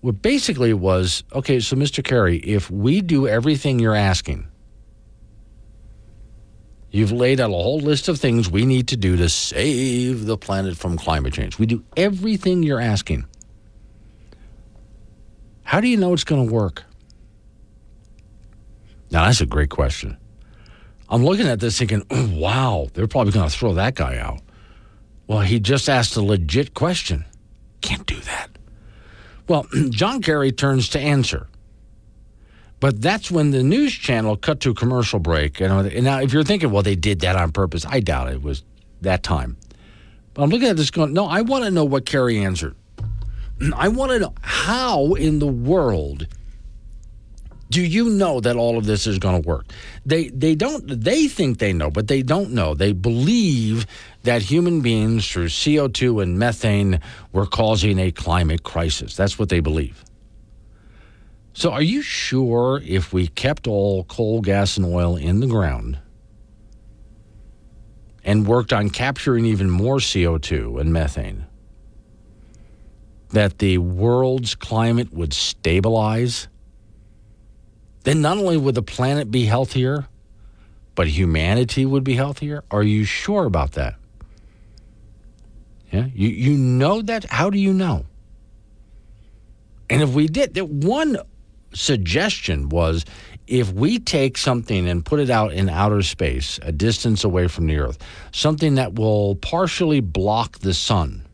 What 0.00 0.22
basically 0.22 0.74
was 0.74 1.22
okay, 1.32 1.60
so 1.60 1.76
Mr. 1.76 2.02
Kerry, 2.02 2.38
if 2.38 2.68
we 2.68 3.00
do 3.00 3.28
everything 3.28 3.78
you're 3.78 3.94
asking, 3.94 4.48
you've 6.90 7.12
laid 7.12 7.38
out 7.38 7.50
a 7.50 7.52
whole 7.52 7.78
list 7.78 8.08
of 8.08 8.18
things 8.18 8.50
we 8.50 8.66
need 8.66 8.88
to 8.88 8.96
do 8.96 9.16
to 9.18 9.28
save 9.28 10.26
the 10.26 10.36
planet 10.36 10.76
from 10.76 10.98
climate 10.98 11.32
change. 11.32 11.60
We 11.60 11.66
do 11.66 11.84
everything 11.96 12.64
you're 12.64 12.80
asking. 12.80 13.24
How 15.62 15.80
do 15.80 15.86
you 15.86 15.96
know 15.96 16.12
it's 16.12 16.24
going 16.24 16.48
to 16.48 16.52
work? 16.52 16.82
Now, 19.10 19.26
that's 19.26 19.40
a 19.40 19.46
great 19.46 19.70
question. 19.70 20.16
I'm 21.08 21.24
looking 21.24 21.46
at 21.46 21.60
this 21.60 21.78
thinking, 21.78 22.02
oh, 22.10 22.30
wow, 22.34 22.88
they're 22.94 23.06
probably 23.06 23.32
going 23.32 23.48
to 23.48 23.56
throw 23.56 23.74
that 23.74 23.94
guy 23.94 24.18
out. 24.18 24.40
Well, 25.26 25.40
he 25.40 25.60
just 25.60 25.88
asked 25.88 26.16
a 26.16 26.22
legit 26.22 26.74
question. 26.74 27.24
Can't 27.80 28.06
do 28.06 28.20
that. 28.20 28.48
Well, 29.48 29.66
John 29.90 30.22
Kerry 30.22 30.52
turns 30.52 30.88
to 30.90 31.00
answer. 31.00 31.48
But 32.80 33.00
that's 33.00 33.30
when 33.30 33.50
the 33.50 33.62
news 33.62 33.94
channel 33.94 34.36
cut 34.36 34.60
to 34.60 34.70
a 34.70 34.74
commercial 34.74 35.18
break. 35.18 35.60
Uh, 35.62 35.88
and 35.90 36.04
now, 36.04 36.20
if 36.20 36.32
you're 36.32 36.44
thinking, 36.44 36.70
well, 36.70 36.82
they 36.82 36.96
did 36.96 37.20
that 37.20 37.36
on 37.36 37.52
purpose, 37.52 37.86
I 37.86 38.00
doubt 38.00 38.30
it 38.30 38.42
was 38.42 38.62
that 39.00 39.22
time. 39.22 39.56
But 40.34 40.42
I'm 40.42 40.50
looking 40.50 40.68
at 40.68 40.76
this 40.76 40.90
going, 40.90 41.12
no, 41.12 41.26
I 41.26 41.42
want 41.42 41.64
to 41.64 41.70
know 41.70 41.84
what 41.84 42.04
Kerry 42.04 42.44
answered. 42.44 42.74
I 43.74 43.88
want 43.88 44.12
to 44.12 44.18
know 44.18 44.34
how 44.42 45.14
in 45.14 45.38
the 45.38 45.46
world 45.46 46.26
do 47.74 47.82
you 47.82 48.08
know 48.08 48.38
that 48.38 48.54
all 48.54 48.78
of 48.78 48.86
this 48.86 49.04
is 49.04 49.18
going 49.18 49.42
to 49.42 49.48
work? 49.48 49.66
They 50.06 50.28
they 50.28 50.54
don't 50.54 50.86
they 50.86 51.26
think 51.26 51.58
they 51.58 51.72
know, 51.72 51.90
but 51.90 52.06
they 52.06 52.22
don't 52.22 52.52
know. 52.52 52.72
They 52.74 52.92
believe 52.92 53.84
that 54.22 54.42
human 54.42 54.80
beings 54.80 55.28
through 55.28 55.48
CO2 55.48 56.22
and 56.22 56.38
methane 56.38 57.00
were 57.32 57.46
causing 57.46 57.98
a 57.98 58.12
climate 58.12 58.62
crisis. 58.62 59.16
That's 59.16 59.40
what 59.40 59.48
they 59.48 59.58
believe. 59.58 60.04
So 61.52 61.72
are 61.72 61.82
you 61.82 62.00
sure 62.00 62.80
if 62.84 63.12
we 63.12 63.26
kept 63.26 63.66
all 63.66 64.04
coal, 64.04 64.40
gas 64.40 64.76
and 64.76 64.86
oil 64.86 65.16
in 65.16 65.40
the 65.40 65.48
ground 65.48 65.98
and 68.22 68.46
worked 68.46 68.72
on 68.72 68.88
capturing 68.88 69.46
even 69.46 69.68
more 69.68 69.96
CO2 69.96 70.80
and 70.80 70.92
methane 70.92 71.44
that 73.30 73.58
the 73.58 73.78
world's 73.78 74.54
climate 74.54 75.12
would 75.12 75.32
stabilize? 75.32 76.46
Then 78.04 78.20
not 78.20 78.38
only 78.38 78.56
would 78.56 78.74
the 78.74 78.82
planet 78.82 79.30
be 79.30 79.46
healthier, 79.46 80.06
but 80.94 81.08
humanity 81.08 81.84
would 81.84 82.04
be 82.04 82.14
healthier. 82.14 82.62
Are 82.70 82.82
you 82.82 83.04
sure 83.04 83.46
about 83.46 83.72
that? 83.72 83.96
Yeah, 85.90 86.06
you, 86.14 86.28
you 86.28 86.56
know 86.56 87.02
that? 87.02 87.24
How 87.24 87.50
do 87.50 87.58
you 87.58 87.72
know? 87.72 88.04
And 89.90 90.02
if 90.02 90.10
we 90.10 90.26
did, 90.26 90.54
that 90.54 90.68
one 90.68 91.18
suggestion 91.72 92.68
was 92.68 93.04
if 93.46 93.72
we 93.72 93.98
take 93.98 94.38
something 94.38 94.88
and 94.88 95.04
put 95.04 95.20
it 95.20 95.30
out 95.30 95.52
in 95.52 95.68
outer 95.68 96.02
space, 96.02 96.58
a 96.62 96.72
distance 96.72 97.24
away 97.24 97.48
from 97.48 97.66
the 97.66 97.78
Earth, 97.78 97.98
something 98.32 98.76
that 98.76 98.94
will 98.94 99.36
partially 99.36 100.00
block 100.00 100.58
the 100.60 100.74
sun, 100.74 101.26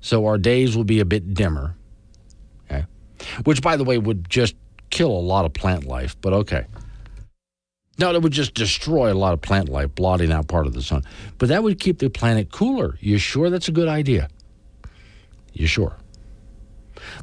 so 0.00 0.26
our 0.26 0.38
days 0.38 0.76
will 0.76 0.84
be 0.84 1.00
a 1.00 1.04
bit 1.04 1.34
dimmer, 1.34 1.76
okay? 2.66 2.84
which, 3.44 3.62
by 3.62 3.76
the 3.76 3.84
way, 3.84 3.98
would 3.98 4.28
just 4.28 4.54
kill 4.90 5.10
a 5.10 5.20
lot 5.20 5.44
of 5.44 5.52
plant 5.52 5.84
life, 5.84 6.16
but 6.20 6.32
okay. 6.32 6.66
No, 7.98 8.12
it 8.12 8.22
would 8.22 8.32
just 8.32 8.54
destroy 8.54 9.12
a 9.12 9.14
lot 9.14 9.32
of 9.32 9.40
plant 9.40 9.68
life, 9.68 9.94
blotting 9.94 10.30
out 10.30 10.48
part 10.48 10.66
of 10.66 10.74
the 10.74 10.82
sun. 10.82 11.02
But 11.38 11.48
that 11.48 11.62
would 11.62 11.80
keep 11.80 11.98
the 11.98 12.10
planet 12.10 12.52
cooler. 12.52 12.98
You 13.00 13.18
sure 13.18 13.48
that's 13.48 13.68
a 13.68 13.72
good 13.72 13.88
idea? 13.88 14.28
You 15.52 15.66
sure? 15.66 15.96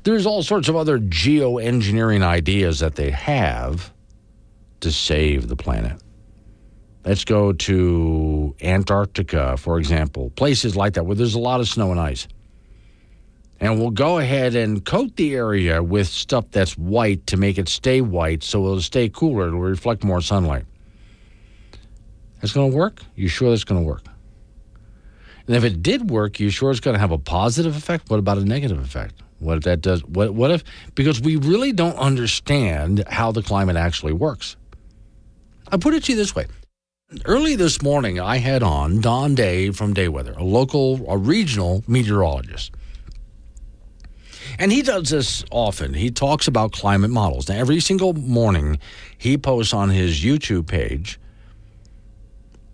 There's 0.03 0.25
all 0.25 0.41
sorts 0.41 0.69
of 0.69 0.75
other 0.75 0.97
geoengineering 0.97 2.23
ideas 2.23 2.79
that 2.79 2.95
they 2.95 3.11
have 3.11 3.93
to 4.79 4.91
save 4.91 5.47
the 5.47 5.55
planet. 5.55 6.01
Let's 7.05 7.25
go 7.25 7.53
to 7.53 8.55
Antarctica, 8.61 9.57
for 9.57 9.77
example, 9.77 10.31
places 10.31 10.75
like 10.75 10.93
that 10.93 11.05
where 11.05 11.15
there's 11.15 11.35
a 11.35 11.39
lot 11.39 11.59
of 11.59 11.67
snow 11.67 11.91
and 11.91 11.99
ice 11.99 12.27
and 13.63 13.79
we'll 13.79 13.91
go 13.91 14.17
ahead 14.17 14.55
and 14.55 14.83
coat 14.83 15.15
the 15.15 15.33
area 15.35 15.81
with 15.81 16.09
stuff 16.09 16.43
that's 16.51 16.77
white 16.77 17.25
to 17.27 17.37
make 17.37 17.57
it 17.57 17.69
stay 17.69 18.01
white 18.01 18.43
so 18.43 18.65
it'll 18.65 18.81
stay 18.81 19.07
cooler. 19.07 19.47
It'll 19.47 19.61
reflect 19.61 20.03
more 20.03 20.19
sunlight. 20.19 20.65
That's 22.41 22.51
going 22.51 22.71
to 22.71 22.77
work? 22.77 22.99
You 23.15 23.29
sure 23.29 23.51
that's 23.51 23.63
going 23.63 23.79
to 23.79 23.87
work? 23.87 24.03
And 25.47 25.55
if 25.55 25.63
it 25.63 25.81
did 25.81 26.09
work, 26.09 26.41
you 26.41 26.49
sure 26.49 26.71
it's 26.71 26.81
going 26.81 26.95
to 26.95 26.99
have 26.99 27.13
a 27.13 27.17
positive 27.17 27.77
effect? 27.77 28.09
What 28.09 28.19
about 28.19 28.37
a 28.37 28.43
negative 28.43 28.79
effect? 28.79 29.23
What 29.39 29.59
if 29.59 29.63
that 29.63 29.79
does? 29.79 30.03
What, 30.03 30.33
what 30.33 30.51
if? 30.51 30.65
Because 30.93 31.21
we 31.21 31.37
really 31.37 31.71
don't 31.71 31.95
understand 31.95 33.05
how 33.07 33.31
the 33.31 33.41
climate 33.41 33.77
actually 33.77 34.11
works. 34.11 34.57
I 35.71 35.77
put 35.77 35.93
it 35.93 36.03
to 36.03 36.11
you 36.11 36.17
this 36.17 36.35
way. 36.35 36.47
Early 37.23 37.55
this 37.55 37.81
morning, 37.81 38.19
I 38.19 38.39
had 38.39 38.61
on 38.61 38.99
Don 38.99 39.35
Day 39.35 39.71
from 39.71 39.93
Day 39.93 40.09
Weather, 40.09 40.33
a 40.33 40.43
local, 40.43 41.09
a 41.09 41.17
regional 41.17 41.81
meteorologist. 41.87 42.73
And 44.59 44.71
he 44.71 44.81
does 44.81 45.09
this 45.09 45.43
often. 45.51 45.93
He 45.93 46.11
talks 46.11 46.47
about 46.47 46.71
climate 46.71 47.11
models. 47.11 47.49
Now, 47.49 47.55
every 47.55 47.79
single 47.79 48.13
morning, 48.13 48.79
he 49.17 49.37
posts 49.37 49.73
on 49.73 49.89
his 49.89 50.23
YouTube 50.23 50.67
page 50.67 51.19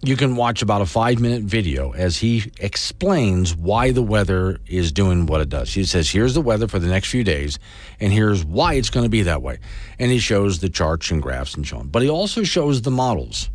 you 0.01 0.15
can 0.15 0.35
watch 0.35 0.61
about 0.61 0.81
a 0.81 0.85
five 0.85 1.19
minute 1.19 1.43
video 1.43 1.91
as 1.91 2.17
he 2.17 2.51
explains 2.59 3.55
why 3.55 3.91
the 3.91 4.01
weather 4.01 4.59
is 4.65 4.91
doing 4.91 5.25
what 5.25 5.41
it 5.41 5.49
does. 5.49 5.73
He 5.73 5.83
says, 5.83 6.09
Here's 6.09 6.33
the 6.33 6.41
weather 6.41 6.67
for 6.67 6.79
the 6.79 6.87
next 6.87 7.09
few 7.09 7.23
days, 7.23 7.59
and 7.99 8.13
here's 8.13 8.45
why 8.45 8.75
it's 8.75 8.89
going 8.89 9.03
to 9.03 9.09
be 9.09 9.23
that 9.23 9.41
way. 9.41 9.59
And 9.97 10.09
he 10.09 10.19
shows 10.19 10.59
the 10.59 10.69
charts 10.69 11.11
and 11.11 11.21
graphs 11.21 11.55
and 11.55 11.67
so 11.67 11.77
on. 11.77 11.89
But 11.89 12.01
he 12.01 12.09
also 12.09 12.43
shows 12.43 12.81
the 12.81 12.91
models. 12.91 13.49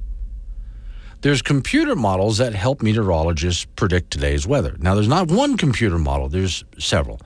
There's 1.22 1.40
computer 1.40 1.96
models 1.96 2.36
that 2.36 2.54
help 2.54 2.82
meteorologists 2.82 3.64
predict 3.76 4.10
today's 4.10 4.46
weather. 4.46 4.76
Now, 4.78 4.94
there's 4.94 5.08
not 5.08 5.30
one 5.30 5.56
computer 5.56 5.98
model, 5.98 6.28
there's 6.28 6.64
several. 6.78 7.20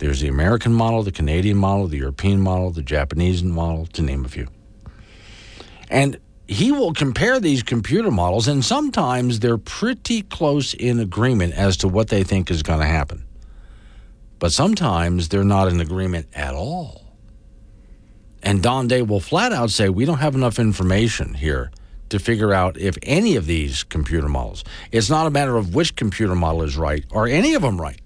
There's 0.00 0.20
the 0.20 0.28
American 0.28 0.72
model, 0.72 1.02
the 1.02 1.12
Canadian 1.12 1.58
model, 1.58 1.86
the 1.86 1.98
European 1.98 2.40
model, 2.40 2.70
the 2.70 2.82
Japanese 2.82 3.42
model, 3.42 3.84
to 3.88 4.00
name 4.00 4.24
a 4.24 4.28
few. 4.28 4.48
And 5.90 6.18
he 6.48 6.72
will 6.72 6.94
compare 6.94 7.38
these 7.38 7.62
computer 7.62 8.10
models, 8.10 8.48
and 8.48 8.64
sometimes 8.64 9.40
they're 9.40 9.58
pretty 9.58 10.22
close 10.22 10.72
in 10.72 11.00
agreement 11.00 11.52
as 11.52 11.76
to 11.78 11.88
what 11.88 12.08
they 12.08 12.24
think 12.24 12.50
is 12.50 12.62
going 12.62 12.80
to 12.80 12.86
happen. 12.86 13.26
But 14.38 14.52
sometimes 14.52 15.28
they're 15.28 15.44
not 15.44 15.68
in 15.68 15.80
agreement 15.80 16.28
at 16.32 16.54
all. 16.54 17.04
And 18.42 18.62
Don 18.62 18.88
Day 18.88 19.02
will 19.02 19.20
flat 19.20 19.52
out 19.52 19.68
say, 19.68 19.90
We 19.90 20.06
don't 20.06 20.18
have 20.18 20.34
enough 20.34 20.58
information 20.58 21.34
here 21.34 21.70
to 22.08 22.18
figure 22.18 22.54
out 22.54 22.78
if 22.78 22.96
any 23.02 23.36
of 23.36 23.44
these 23.44 23.84
computer 23.84 24.30
models, 24.30 24.64
it's 24.92 25.10
not 25.10 25.26
a 25.26 25.30
matter 25.30 25.58
of 25.58 25.74
which 25.74 25.94
computer 25.94 26.34
model 26.34 26.62
is 26.62 26.78
right 26.78 27.04
or 27.10 27.28
any 27.28 27.52
of 27.52 27.60
them 27.60 27.78
right. 27.78 27.99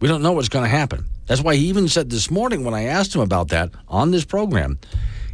We 0.00 0.08
don't 0.08 0.22
know 0.22 0.32
what's 0.32 0.48
going 0.48 0.64
to 0.64 0.70
happen. 0.70 1.06
That's 1.26 1.40
why 1.40 1.56
he 1.56 1.66
even 1.66 1.88
said 1.88 2.10
this 2.10 2.30
morning 2.30 2.64
when 2.64 2.74
I 2.74 2.84
asked 2.84 3.14
him 3.14 3.20
about 3.20 3.48
that 3.48 3.70
on 3.88 4.10
this 4.10 4.24
program, 4.24 4.78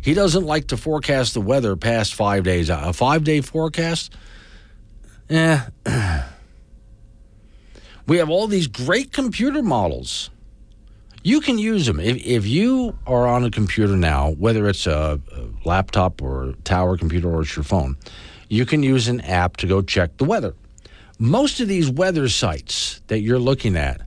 he 0.00 0.14
doesn't 0.14 0.44
like 0.44 0.68
to 0.68 0.76
forecast 0.76 1.34
the 1.34 1.40
weather 1.40 1.76
past 1.76 2.14
five 2.14 2.44
days. 2.44 2.70
A 2.70 2.92
five 2.92 3.24
day 3.24 3.40
forecast? 3.40 4.14
Eh. 5.30 5.60
we 8.06 8.16
have 8.16 8.30
all 8.30 8.46
these 8.46 8.66
great 8.66 9.12
computer 9.12 9.62
models. 9.62 10.30
You 11.24 11.40
can 11.40 11.58
use 11.58 11.86
them. 11.86 12.00
If, 12.00 12.16
if 12.24 12.46
you 12.46 12.98
are 13.06 13.28
on 13.28 13.44
a 13.44 13.50
computer 13.50 13.96
now, 13.96 14.32
whether 14.32 14.68
it's 14.68 14.86
a, 14.86 15.20
a 15.32 15.68
laptop 15.68 16.20
or 16.20 16.48
a 16.48 16.52
tower 16.64 16.96
computer 16.96 17.32
or 17.32 17.42
it's 17.42 17.54
your 17.54 17.62
phone, 17.62 17.96
you 18.48 18.66
can 18.66 18.82
use 18.82 19.06
an 19.06 19.20
app 19.20 19.56
to 19.58 19.66
go 19.66 19.82
check 19.82 20.16
the 20.16 20.24
weather. 20.24 20.54
Most 21.18 21.60
of 21.60 21.68
these 21.68 21.88
weather 21.88 22.28
sites 22.28 23.00
that 23.06 23.20
you're 23.20 23.38
looking 23.38 23.76
at 23.76 24.00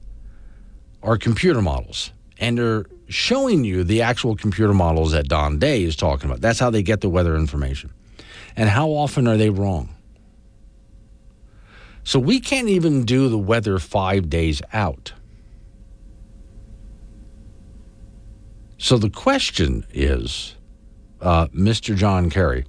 are 1.05 1.17
computer 1.17 1.61
models, 1.61 2.11
and 2.39 2.57
they're 2.57 2.85
showing 3.07 3.63
you 3.63 3.83
the 3.83 4.01
actual 4.01 4.35
computer 4.35 4.73
models 4.73 5.11
that 5.11 5.27
Don 5.27 5.59
Day 5.59 5.83
is 5.83 5.95
talking 5.95 6.29
about. 6.29 6.41
That's 6.41 6.59
how 6.59 6.69
they 6.69 6.83
get 6.83 7.01
the 7.01 7.09
weather 7.09 7.35
information. 7.35 7.93
And 8.55 8.69
how 8.69 8.89
often 8.89 9.27
are 9.27 9.37
they 9.37 9.49
wrong? 9.49 9.95
So 12.03 12.19
we 12.19 12.39
can't 12.39 12.69
even 12.69 13.05
do 13.05 13.29
the 13.29 13.37
weather 13.37 13.79
five 13.79 14.29
days 14.29 14.61
out. 14.73 15.13
So 18.77 18.97
the 18.97 19.09
question 19.09 19.85
is, 19.93 20.55
uh, 21.21 21.47
Mr. 21.47 21.95
John 21.95 22.29
Kerry, 22.29 22.65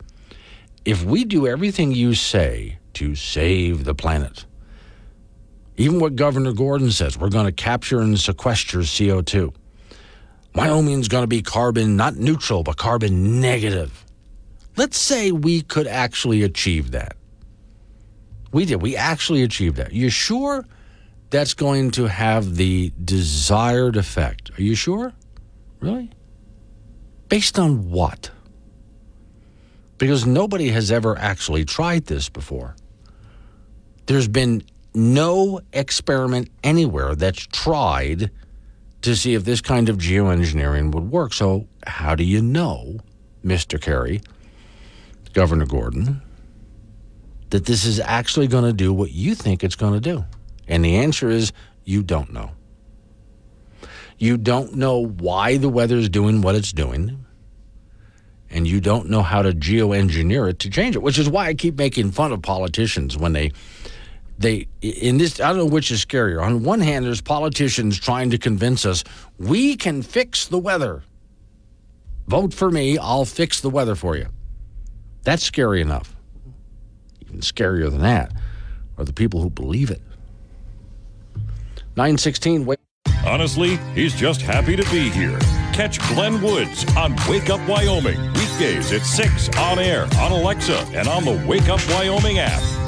if 0.84 1.04
we 1.04 1.24
do 1.24 1.46
everything 1.46 1.92
you 1.92 2.14
say 2.14 2.78
to 2.94 3.14
save 3.14 3.84
the 3.84 3.94
planet, 3.94 4.46
even 5.76 6.00
what 6.00 6.16
Governor 6.16 6.52
Gordon 6.52 6.90
says, 6.90 7.18
we're 7.18 7.28
going 7.28 7.46
to 7.46 7.52
capture 7.52 8.00
and 8.00 8.18
sequester 8.18 8.78
CO2 8.78 9.52
Wyoming's 10.56 11.08
going 11.08 11.22
to 11.22 11.28
be 11.28 11.42
carbon 11.42 11.96
not 11.96 12.16
neutral, 12.16 12.62
but 12.62 12.78
carbon 12.78 13.42
negative. 13.42 14.06
Let's 14.74 14.98
say 14.98 15.30
we 15.30 15.60
could 15.60 15.86
actually 15.86 16.42
achieve 16.42 16.92
that. 16.92 17.14
We 18.52 18.64
did. 18.64 18.80
We 18.80 18.96
actually 18.96 19.42
achieved 19.42 19.76
that. 19.76 19.92
You 19.92 20.08
sure 20.08 20.64
that's 21.28 21.52
going 21.52 21.90
to 21.92 22.06
have 22.06 22.56
the 22.56 22.90
desired 23.04 23.96
effect? 23.96 24.58
Are 24.58 24.62
you 24.62 24.74
sure? 24.74 25.12
Really? 25.80 26.10
Based 27.28 27.58
on 27.58 27.90
what? 27.90 28.30
Because 29.98 30.24
nobody 30.24 30.68
has 30.68 30.90
ever 30.90 31.18
actually 31.18 31.66
tried 31.66 32.06
this 32.06 32.30
before. 32.30 32.76
There's 34.06 34.28
been 34.28 34.62
no 34.96 35.60
experiment 35.72 36.48
anywhere 36.64 37.14
that's 37.14 37.46
tried 37.46 38.30
to 39.02 39.14
see 39.14 39.34
if 39.34 39.44
this 39.44 39.60
kind 39.60 39.88
of 39.88 39.98
geoengineering 39.98 40.92
would 40.92 41.10
work. 41.10 41.32
So, 41.32 41.68
how 41.86 42.14
do 42.14 42.24
you 42.24 42.42
know, 42.42 42.98
Mr. 43.44 43.80
Kerry, 43.80 44.22
Governor 45.34 45.66
Gordon, 45.66 46.22
that 47.50 47.66
this 47.66 47.84
is 47.84 48.00
actually 48.00 48.48
going 48.48 48.64
to 48.64 48.72
do 48.72 48.92
what 48.92 49.12
you 49.12 49.34
think 49.34 49.62
it's 49.62 49.76
going 49.76 49.92
to 49.92 50.00
do? 50.00 50.24
And 50.66 50.84
the 50.84 50.96
answer 50.96 51.28
is 51.28 51.52
you 51.84 52.02
don't 52.02 52.32
know. 52.32 52.52
You 54.18 54.38
don't 54.38 54.74
know 54.74 55.06
why 55.06 55.58
the 55.58 55.68
weather 55.68 55.96
is 55.96 56.08
doing 56.08 56.40
what 56.40 56.54
it's 56.54 56.72
doing. 56.72 57.24
And 58.48 58.66
you 58.66 58.80
don't 58.80 59.10
know 59.10 59.22
how 59.22 59.42
to 59.42 59.52
geoengineer 59.52 60.48
it 60.48 60.58
to 60.60 60.70
change 60.70 60.96
it, 60.96 61.02
which 61.02 61.18
is 61.18 61.28
why 61.28 61.46
I 61.46 61.54
keep 61.54 61.76
making 61.76 62.12
fun 62.12 62.32
of 62.32 62.40
politicians 62.40 63.16
when 63.16 63.34
they 63.34 63.52
they 64.38 64.68
in 64.80 65.18
this 65.18 65.40
I 65.40 65.48
don't 65.48 65.58
know 65.58 65.66
which 65.66 65.90
is 65.90 66.04
scarier. 66.04 66.42
On 66.42 66.62
one 66.62 66.80
hand, 66.80 67.04
there's 67.06 67.20
politicians 67.20 67.98
trying 67.98 68.30
to 68.30 68.38
convince 68.38 68.84
us 68.84 69.04
we 69.38 69.76
can 69.76 70.02
fix 70.02 70.46
the 70.46 70.58
weather. 70.58 71.02
Vote 72.28 72.52
for 72.52 72.70
me, 72.70 72.98
I'll 72.98 73.24
fix 73.24 73.60
the 73.60 73.70
weather 73.70 73.94
for 73.94 74.16
you. 74.16 74.26
That's 75.22 75.42
scary 75.42 75.80
enough. 75.80 76.14
Even 77.20 77.40
scarier 77.40 77.90
than 77.90 78.00
that 78.02 78.32
are 78.98 79.04
the 79.04 79.12
people 79.12 79.40
who 79.40 79.50
believe 79.50 79.90
it. 79.90 80.02
916 81.96 82.66
wait. 82.66 82.78
Honestly, 83.24 83.76
he's 83.94 84.14
just 84.14 84.40
happy 84.40 84.76
to 84.76 84.84
be 84.90 85.08
here. 85.08 85.38
Catch 85.72 85.98
Glenn 86.08 86.40
Woods 86.42 86.84
on 86.96 87.16
Wake 87.28 87.50
Up 87.50 87.66
Wyoming 87.68 88.20
weekdays 88.34 88.92
at 88.92 89.02
6 89.02 89.48
on 89.56 89.78
air 89.78 90.04
on 90.18 90.32
Alexa 90.32 90.78
and 90.92 91.08
on 91.08 91.24
the 91.24 91.44
Wake 91.46 91.68
Up 91.68 91.80
Wyoming 91.90 92.38
app. 92.38 92.85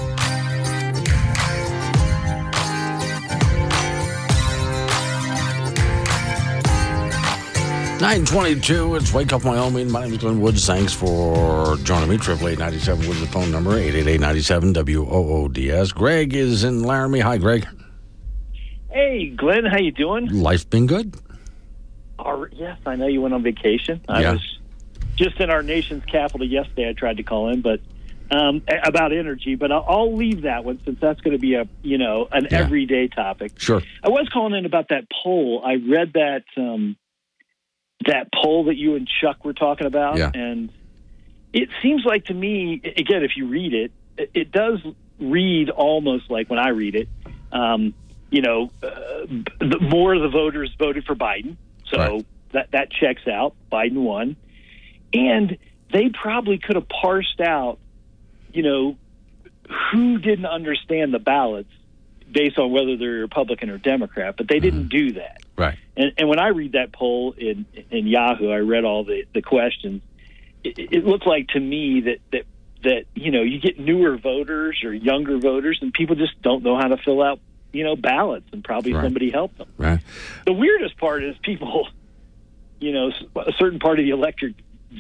922, 8.01 8.95
it's 8.95 9.13
Wake 9.13 9.33
Up 9.33 9.45
Wyoming. 9.45 9.91
My 9.91 10.03
name 10.05 10.13
is 10.13 10.19
Glenn 10.19 10.41
Woods. 10.41 10.65
Thanks 10.65 10.93
for 10.93 11.77
joining 11.79 12.09
me. 12.09 12.17
Triple 12.17 12.47
eight 12.47 12.59
ninety 12.61 12.79
seven 12.79 13.09
with 13.09 13.19
the 13.21 13.27
phone 13.27 13.51
number, 13.51 13.77
888 13.77 14.21
WOODS. 14.87 15.93
Greg 15.93 16.33
is 16.33 16.63
in 16.63 16.85
Laramie. 16.85 17.19
Hi, 17.19 17.39
Greg. 17.39 17.67
Hey, 18.93 19.31
Glenn, 19.31 19.65
how 19.65 19.79
you 19.79 19.91
doing? 19.91 20.29
Life 20.29 20.71
been 20.71 20.87
good? 20.87 21.17
Uh, 22.21 22.45
yes, 22.53 22.79
I 22.87 22.95
know 22.95 23.09
you 23.09 23.21
went 23.21 23.35
on 23.35 23.43
vacation. 23.43 24.01
I 24.09 24.21
Yeah. 24.23 24.33
was 24.35 24.59
just 25.17 25.41
in 25.41 25.51
our 25.51 25.65
nation's 25.65 26.05
capital 26.05 26.47
yesterday. 26.47 26.89
I 26.89 26.93
tried 26.93 27.17
to 27.17 27.25
call 27.25 27.49
in, 27.51 27.63
but 27.63 27.81
um, 28.31 28.63
about 28.85 29.13
energy. 29.13 29.57
But 29.57 29.73
I'll, 29.73 29.85
I'll 29.89 30.15
leave 30.15 30.43
that 30.43 30.65
one 30.65 30.79
since 30.85 31.01
that's 31.01 31.21
going 31.21 31.33
to 31.37 31.41
be 31.41 31.55
a 31.55 31.67
you 31.83 31.99
know 31.99 32.29
an 32.31 32.47
Yeah. 32.49 32.59
everyday 32.61 33.09
topic. 33.09 33.59
Sure. 33.59 33.83
I 34.05 34.09
was 34.09 34.29
calling 34.33 34.55
in 34.55 34.67
about 34.67 34.91
that 34.91 35.07
poll. 35.25 35.63
I 35.67 35.75
read 35.85 36.13
that 36.13 36.45
um, 36.57 36.97
that 38.07 38.29
poll 38.33 38.65
that 38.65 38.77
you 38.77 38.95
and 38.95 39.09
Chuck 39.21 39.45
were 39.45 39.53
talking 39.53 39.87
about, 39.87 40.19
Yeah. 40.19 40.31
and 40.33 40.71
it 41.53 41.69
seems 41.83 42.05
like 42.05 42.27
to 42.27 42.35
me, 42.35 42.81
again, 42.97 43.23
if 43.25 43.37
you 43.37 43.47
read 43.47 43.75
it, 43.75 43.93
it- 44.35 44.53
does 44.53 44.81
read 45.19 45.71
almost 45.71 46.31
like 46.31 46.49
when 46.49 46.59
I 46.59 46.69
read 46.69 46.95
it. 46.95 47.09
Um, 47.51 47.95
you 48.31 48.43
know, 48.43 48.71
uh, 48.83 48.89
the, 49.59 49.79
more 49.81 50.15
of 50.15 50.23
the 50.23 50.29
voters 50.29 50.75
voted 50.79 51.05
for 51.05 51.15
Biden, 51.15 51.57
so 51.87 52.25
that 52.53 52.71
that 52.73 52.91
checks 52.93 53.27
out. 53.27 53.55
Biden 53.73 54.03
won, 54.03 54.37
and 55.13 55.57
they 55.93 56.11
probably 56.11 56.59
could 56.59 56.77
have 56.77 56.89
parsed 56.89 57.41
out, 57.41 57.79
you 58.53 58.63
know, 58.63 58.97
who 59.93 60.19
didn't 60.19 60.47
understand 60.47 61.13
the 61.15 61.19
ballots 61.19 61.71
based 62.31 62.59
on 62.59 62.71
whether 62.71 62.97
they're 62.97 63.21
Republican 63.23 63.71
or 63.71 63.79
Democrat, 63.79 64.35
but 64.37 64.47
they 64.49 64.61
didn't 64.61 64.89
do 64.89 65.13
that. 65.13 65.41
Right. 65.57 65.79
And, 65.99 66.13
and 66.17 66.29
when 66.29 66.39
I 66.39 66.49
read 66.49 66.73
that 66.73 66.93
poll 66.93 67.33
in, 67.37 67.67
in 67.91 68.07
Yahoo, 68.07 68.51
I 68.51 68.59
read 68.59 68.85
all 68.85 69.05
the, 69.05 69.25
the 69.35 69.43
questions. 69.43 70.01
It, 70.65 70.79
it 70.79 71.05
looked 71.05 71.27
like 71.27 71.49
to 71.49 71.61
me 71.61 72.01
that, 72.03 72.19
that 72.33 72.43
that 72.85 73.05
you 73.17 73.33
know 73.33 73.43
you 73.43 73.59
get 73.61 73.79
newer 73.81 74.17
voters 74.17 74.81
or 74.85 74.95
younger 74.95 75.39
voters, 75.39 75.79
and 75.83 75.93
people 75.93 76.15
just 76.15 76.41
don't 76.43 76.63
know 76.63 76.77
how 76.77 76.87
to 76.89 76.97
fill 76.99 77.21
out 77.23 77.41
you 77.73 77.83
know 77.85 77.97
ballots, 77.97 78.47
and 78.53 78.63
probably 78.63 78.93
Right. 78.93 79.03
somebody 79.05 79.31
helped 79.31 79.59
them. 79.59 79.69
Right. 79.77 79.99
The 80.47 80.53
weirdest 80.53 80.97
part 80.99 81.25
is 81.25 81.37
people, 81.43 81.89
you 82.81 82.93
know, 82.93 83.11
a 83.37 83.53
certain 83.59 83.81
part 83.81 83.99
of 83.99 84.05
the 84.05 84.11
electorate 84.13 84.55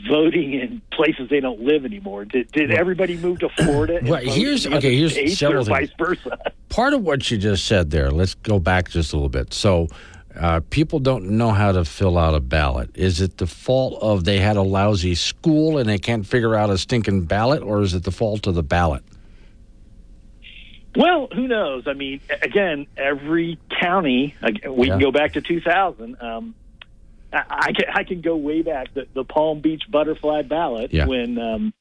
voting 0.09 0.53
in 0.55 0.83
places 0.93 1.31
they 1.31 1.41
don't 1.41 1.61
live 1.61 1.85
anymore. 1.85 2.25
Did, 2.25 2.51
did 2.53 2.71
everybody 2.73 3.17
move 3.17 3.39
to 3.39 3.49
Florida? 3.49 4.01
vote 4.03 4.23
here's- 4.25 4.67
okay, 4.67 4.95
here's 4.97 5.39
several 5.39 5.65
things. 5.65 5.91
vice 5.91 5.91
versa. 5.99 6.39
Part 6.69 6.93
of 6.93 7.03
what 7.03 7.31
you 7.31 7.39
just 7.39 7.65
said 7.65 7.91
there, 7.91 8.11
let's 8.11 8.35
go 8.35 8.59
back 8.59 8.91
just 8.91 9.13
a 9.13 9.17
little 9.17 9.31
bit. 9.31 9.55
So, 9.55 9.89
uh, 10.39 10.61
people 10.71 10.99
don't 10.99 11.31
know 11.31 11.51
how 11.51 11.73
to 11.73 11.85
fill 11.85 12.17
out 12.19 12.35
a 12.35 12.41
ballot. 12.41 12.91
Is 12.95 13.21
it 13.21 13.39
the 13.39 13.47
fault 13.47 13.99
of 14.03 14.25
they 14.25 14.39
had 14.39 14.57
a 14.57 14.63
lousy 14.63 15.15
school 15.15 15.79
and 15.79 15.89
they 15.89 15.99
can't 15.99 16.27
figure 16.27 16.55
out 16.55 16.71
a 16.71 16.79
stinking 16.79 17.23
ballot, 17.25 17.63
or 17.63 17.81
is 17.83 17.95
it 17.95 18.05
the 18.05 18.11
fault 18.13 18.47
of 18.47 18.55
the 18.55 18.63
ballot? 18.63 19.03
Well, 20.97 21.29
who 21.33 21.47
knows? 21.47 21.85
I 21.87 21.93
mean, 21.93 22.21
again, 22.43 22.87
every 22.97 23.59
county. 23.81 24.35
We 24.69 24.89
can 24.89 24.99
go 24.99 25.13
back 25.13 25.35
to 25.35 25.41
2000. 25.41 26.17
Um, 26.21 26.55
I, 27.33 27.43
I 27.49 27.73
can 27.73 27.85
I 27.95 28.05
can 28.05 28.21
go 28.21 28.37
way 28.37 28.63
back 28.63 28.95
the, 28.95 29.07
the 29.15 29.23
Palm 29.25 29.61
Beach 29.61 29.83
butterfly 29.91 30.43
ballot 30.43 30.93
Yeah. 30.93 31.07
when 31.07 31.39
um, 31.39 31.75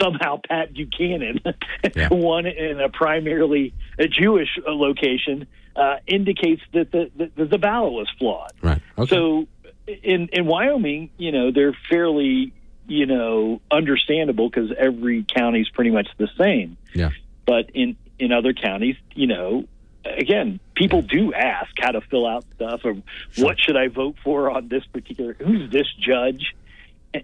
somehow 0.00 0.40
Pat 0.48 0.72
Buchanan 0.72 1.40
won 2.10 2.46
in 2.46 2.80
a 2.80 2.88
primarily 2.88 3.74
a 3.98 4.08
Jewish 4.08 4.58
uh, 4.66 4.72
location 4.72 5.46
uh, 5.76 5.96
indicates 6.06 6.62
that 6.72 6.90
the, 6.90 7.10
the 7.36 7.44
the 7.46 7.58
ballot 7.58 7.92
was 7.92 8.08
flawed. 8.18 8.52
Right. 8.62 8.80
So 9.08 9.46
in 9.86 10.28
in 10.32 10.46
Wyoming, 10.46 11.10
you 11.18 11.32
know, 11.32 11.50
they're 11.50 11.76
fairly 11.88 12.52
you 12.86 13.06
know 13.06 13.60
understandable 13.70 14.48
because 14.48 14.72
every 14.76 15.24
county 15.24 15.60
is 15.60 15.68
pretty 15.70 15.90
much 15.90 16.08
the 16.16 16.28
same. 16.38 16.76
Yeah. 16.94 17.10
But 17.46 17.70
in 17.74 17.96
in 18.18 18.32
other 18.32 18.52
counties, 18.52 18.96
you 19.14 19.26
know, 19.26 19.64
again, 20.04 20.60
people 20.74 21.02
do 21.02 21.34
ask 21.34 21.70
how 21.78 21.90
to 21.92 22.00
fill 22.00 22.26
out 22.26 22.44
stuff 22.54 22.82
or 22.84 22.96
what 23.36 23.58
should 23.58 23.76
I 23.76 23.88
vote 23.88 24.16
for 24.22 24.50
on 24.50 24.68
this 24.68 24.84
particular 24.86 25.34
who's 25.34 25.70
this 25.70 25.92
judge? 25.98 26.54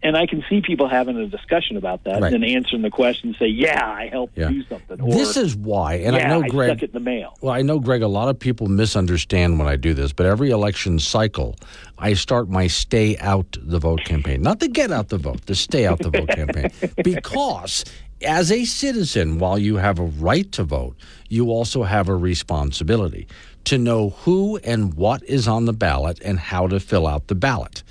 And 0.02 0.16
I 0.16 0.26
can 0.26 0.44
see 0.48 0.60
people 0.60 0.88
having 0.88 1.16
a 1.16 1.26
discussion 1.26 1.76
about 1.76 2.04
that 2.04 2.20
Right. 2.22 2.32
and 2.32 2.44
answering 2.44 2.82
the 2.82 2.90
question 2.90 3.30
and 3.30 3.36
say, 3.38 3.46
"Yeah, 3.46 3.84
I 3.84 4.08
helped 4.08 4.38
Yeah. 4.38 4.48
do 4.48 4.62
something." 4.68 5.00
Or, 5.00 5.12
this 5.12 5.36
is 5.36 5.56
why, 5.56 5.94
and 5.94 6.14
yeah, 6.16 6.26
I 6.26 6.28
know 6.28 6.42
I 6.44 6.48
Greg. 6.48 6.70
stuck 6.70 6.82
it 6.84 6.86
in 6.86 6.92
the 7.04 7.10
mail. 7.10 7.34
Well, 7.40 7.52
I 7.54 7.62
know, 7.62 7.78
Greg, 7.80 8.02
a 8.02 8.08
lot 8.08 8.28
of 8.28 8.38
people 8.38 8.66
misunderstand 8.68 9.58
when 9.58 9.66
I 9.68 9.76
do 9.76 9.92
this, 9.94 10.12
but 10.12 10.26
every 10.26 10.50
election 10.50 10.98
cycle, 10.98 11.56
I 11.98 12.14
start 12.14 12.48
my 12.48 12.66
stay 12.66 13.16
out 13.18 13.56
the 13.60 13.78
vote 13.78 14.04
campaign. 14.04 14.42
Not 14.42 14.60
the 14.60 14.68
get 14.68 14.90
out 14.92 15.08
the 15.08 15.18
vote, 15.18 15.46
the 15.46 15.54
stay 15.54 15.86
out 15.86 15.98
the 15.98 16.10
vote 16.10 16.28
campaign. 16.28 16.70
Because 17.02 17.84
as 18.22 18.52
a 18.52 18.64
citizen, 18.64 19.38
while 19.38 19.58
you 19.58 19.76
have 19.76 19.98
a 19.98 20.04
right 20.04 20.50
to 20.52 20.62
vote, 20.64 20.94
you 21.28 21.50
also 21.50 21.82
have 21.84 22.08
a 22.08 22.14
responsibility 22.14 23.26
to 23.64 23.78
know 23.78 24.10
who 24.24 24.58
and 24.64 24.94
what 24.94 25.22
is 25.24 25.46
on 25.48 25.64
the 25.66 25.72
ballot 25.72 26.18
and 26.24 26.38
how 26.38 26.66
to 26.66 26.80
fill 26.80 27.06
out 27.06 27.26
the 27.28 27.34
ballot. 27.34 27.82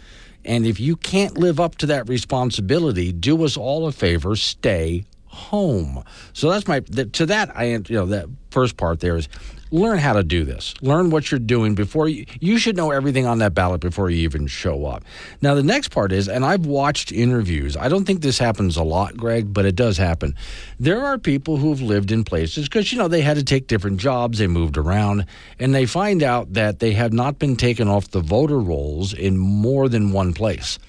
And 0.49 0.65
if 0.65 0.80
you 0.80 0.95
can't 0.95 1.38
live 1.38 1.59
up 1.59 1.76
to 1.76 1.85
that 1.85 2.09
responsibility, 2.09 3.11
do 3.11 3.45
us 3.45 3.55
all 3.55 3.85
a 3.88 3.91
favor, 3.91 4.35
stay 4.35 5.05
home. 5.27 6.03
So 6.34 6.49
that's 6.49 6.67
my 6.67 6.80
to 6.80 7.27
that 7.27 7.55
I 7.55 7.65
you 7.65 7.84
know 7.89 8.07
that 8.07 8.27
first 8.49 8.76
part 8.76 8.99
there 8.99 9.15
is 9.15 9.30
learn 9.71 9.99
how 9.99 10.13
to 10.13 10.23
do 10.23 10.43
this. 10.43 10.73
Learn 10.81 11.09
what 11.09 11.31
you're 11.31 11.39
doing 11.39 11.75
before 11.75 12.07
you 12.07 12.25
you 12.39 12.57
should 12.57 12.75
know 12.75 12.91
everything 12.91 13.25
on 13.25 13.39
that 13.39 13.53
ballot 13.53 13.81
before 13.81 14.09
you 14.09 14.17
even 14.23 14.47
show 14.47 14.85
up. 14.85 15.03
Now 15.41 15.55
the 15.55 15.63
next 15.63 15.89
part 15.89 16.11
is 16.11 16.27
and 16.27 16.45
I've 16.45 16.65
watched 16.65 17.11
interviews. 17.11 17.77
I 17.77 17.89
don't 17.89 18.05
think 18.05 18.21
this 18.21 18.39
happens 18.39 18.77
a 18.77 18.83
lot, 18.83 19.17
Greg, 19.17 19.53
but 19.53 19.65
it 19.65 19.75
does 19.75 19.97
happen. 19.97 20.35
There 20.79 21.03
are 21.03 21.17
people 21.17 21.57
who've 21.57 21.81
lived 21.81 22.11
in 22.11 22.23
places 22.23 22.69
cuz 22.69 22.91
you 22.91 22.97
know 22.97 23.07
they 23.07 23.21
had 23.21 23.37
to 23.37 23.43
take 23.43 23.67
different 23.67 23.99
jobs, 23.99 24.39
they 24.39 24.47
moved 24.47 24.77
around 24.77 25.25
and 25.59 25.73
they 25.73 25.85
find 25.85 26.23
out 26.23 26.53
that 26.53 26.79
they 26.79 26.93
have 26.93 27.13
not 27.13 27.39
been 27.39 27.55
taken 27.55 27.87
off 27.87 28.11
the 28.11 28.21
voter 28.21 28.59
rolls 28.59 29.13
in 29.13 29.37
more 29.37 29.89
than 29.89 30.11
one 30.11 30.33
place. 30.33 30.79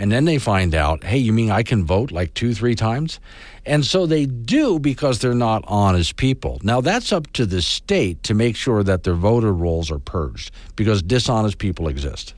And 0.00 0.10
then 0.10 0.24
they 0.24 0.38
find 0.38 0.74
out, 0.74 1.04
hey, 1.04 1.18
you 1.18 1.30
mean 1.30 1.50
I 1.50 1.62
can 1.62 1.84
vote 1.84 2.10
like 2.10 2.32
two, 2.32 2.54
three 2.54 2.74
times? 2.74 3.20
And 3.66 3.84
so 3.84 4.06
they 4.06 4.24
do 4.24 4.78
because 4.78 5.18
they're 5.18 5.34
not 5.34 5.62
honest 5.68 6.16
people. 6.16 6.58
Now, 6.62 6.80
that's 6.80 7.12
up 7.12 7.30
to 7.34 7.44
the 7.44 7.60
state 7.60 8.22
to 8.22 8.32
make 8.32 8.56
sure 8.56 8.82
that 8.82 9.02
their 9.02 9.14
voter 9.14 9.52
rolls 9.52 9.90
are 9.90 9.98
purged 9.98 10.52
because 10.74 11.02
dishonest 11.02 11.58
people 11.58 11.86
exist. 11.86 12.32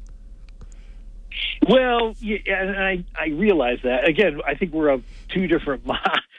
Well, 1.68 2.14
yeah, 2.20 2.74
I 2.76 3.04
I 3.14 3.28
realize 3.28 3.78
that. 3.84 4.08
Again, 4.08 4.40
I 4.46 4.54
think 4.54 4.72
we're 4.72 4.88
of 4.88 5.04
two 5.28 5.46
different. 5.46 5.86
mi- 5.86 5.94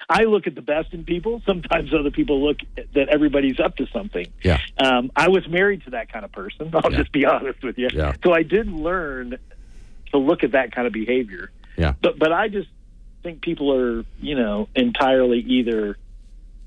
I 0.09 0.23
look 0.23 0.47
at 0.47 0.55
the 0.55 0.61
best 0.61 0.93
in 0.93 1.05
people. 1.05 1.41
Sometimes 1.45 1.93
other 1.93 2.11
people 2.11 2.45
look 2.45 2.57
at 2.77 2.93
that 2.93 3.07
everybody's 3.07 3.59
up 3.59 3.77
to 3.77 3.87
something. 3.87 4.27
Yeah. 4.43 4.59
Um, 4.77 5.11
I 5.15 5.29
was 5.29 5.47
married 5.47 5.83
to 5.85 5.91
that 5.91 6.11
kind 6.11 6.25
of 6.25 6.31
person. 6.33 6.69
I'll 6.73 6.91
Yeah. 6.91 6.97
just 6.99 7.13
be 7.13 7.25
honest 7.25 7.63
with 7.63 7.77
you. 7.77 7.87
Yeah. 7.93 8.13
So 8.23 8.33
I 8.33 8.43
did 8.43 8.67
learn 8.67 9.37
to 10.13 10.19
look 10.19 10.43
at 10.43 10.51
that 10.51 10.71
kind 10.73 10.87
of 10.87 10.93
behavior. 10.93 11.51
Yeah. 11.77 11.93
But 12.01 12.17
but 12.17 12.31
I 12.31 12.47
just 12.47 12.69
think 13.23 13.41
people 13.41 13.73
are 13.73 14.05
you 14.21 14.35
know 14.35 14.69
entirely 14.75 15.39
either 15.39 15.97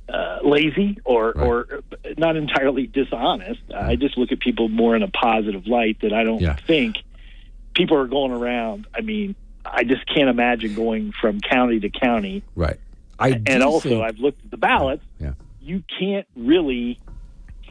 uh, 0.09 0.39
lazy 0.45 0.99
or 1.05 1.33
or 1.37 1.81
not 2.19 2.37
entirely 2.37 2.87
dishonest. 2.87 3.61
I 3.75 3.97
just 3.97 4.19
look 4.19 4.33
at 4.33 4.41
people 4.41 4.69
more 4.69 4.95
in 4.95 5.03
a 5.03 5.09
positive 5.09 5.67
light 5.67 6.01
that 6.03 6.13
I 6.13 6.25
don't 6.25 6.41
Yeah. 6.41 6.57
think 6.57 6.97
people 7.75 7.97
are 7.97 8.07
going 8.07 8.33
around. 8.33 8.87
I 8.95 9.01
mean, 9.01 9.35
I 9.65 9.85
just 9.85 10.07
can't 10.13 10.29
imagine 10.29 10.75
going 10.75 11.13
from 11.21 11.41
county 11.41 11.81
to 11.81 11.89
county. 11.91 12.43
Right. 12.55 12.79
I 13.19 13.41
and 13.47 13.63
also, 13.63 13.89
think- 13.89 14.03
I've 14.03 14.19
looked 14.19 14.45
at 14.45 14.51
the 14.51 14.57
ballots. 14.59 15.05
Yeah. 15.21 15.33
You 15.61 15.83
can't 15.99 16.27
really 16.37 16.99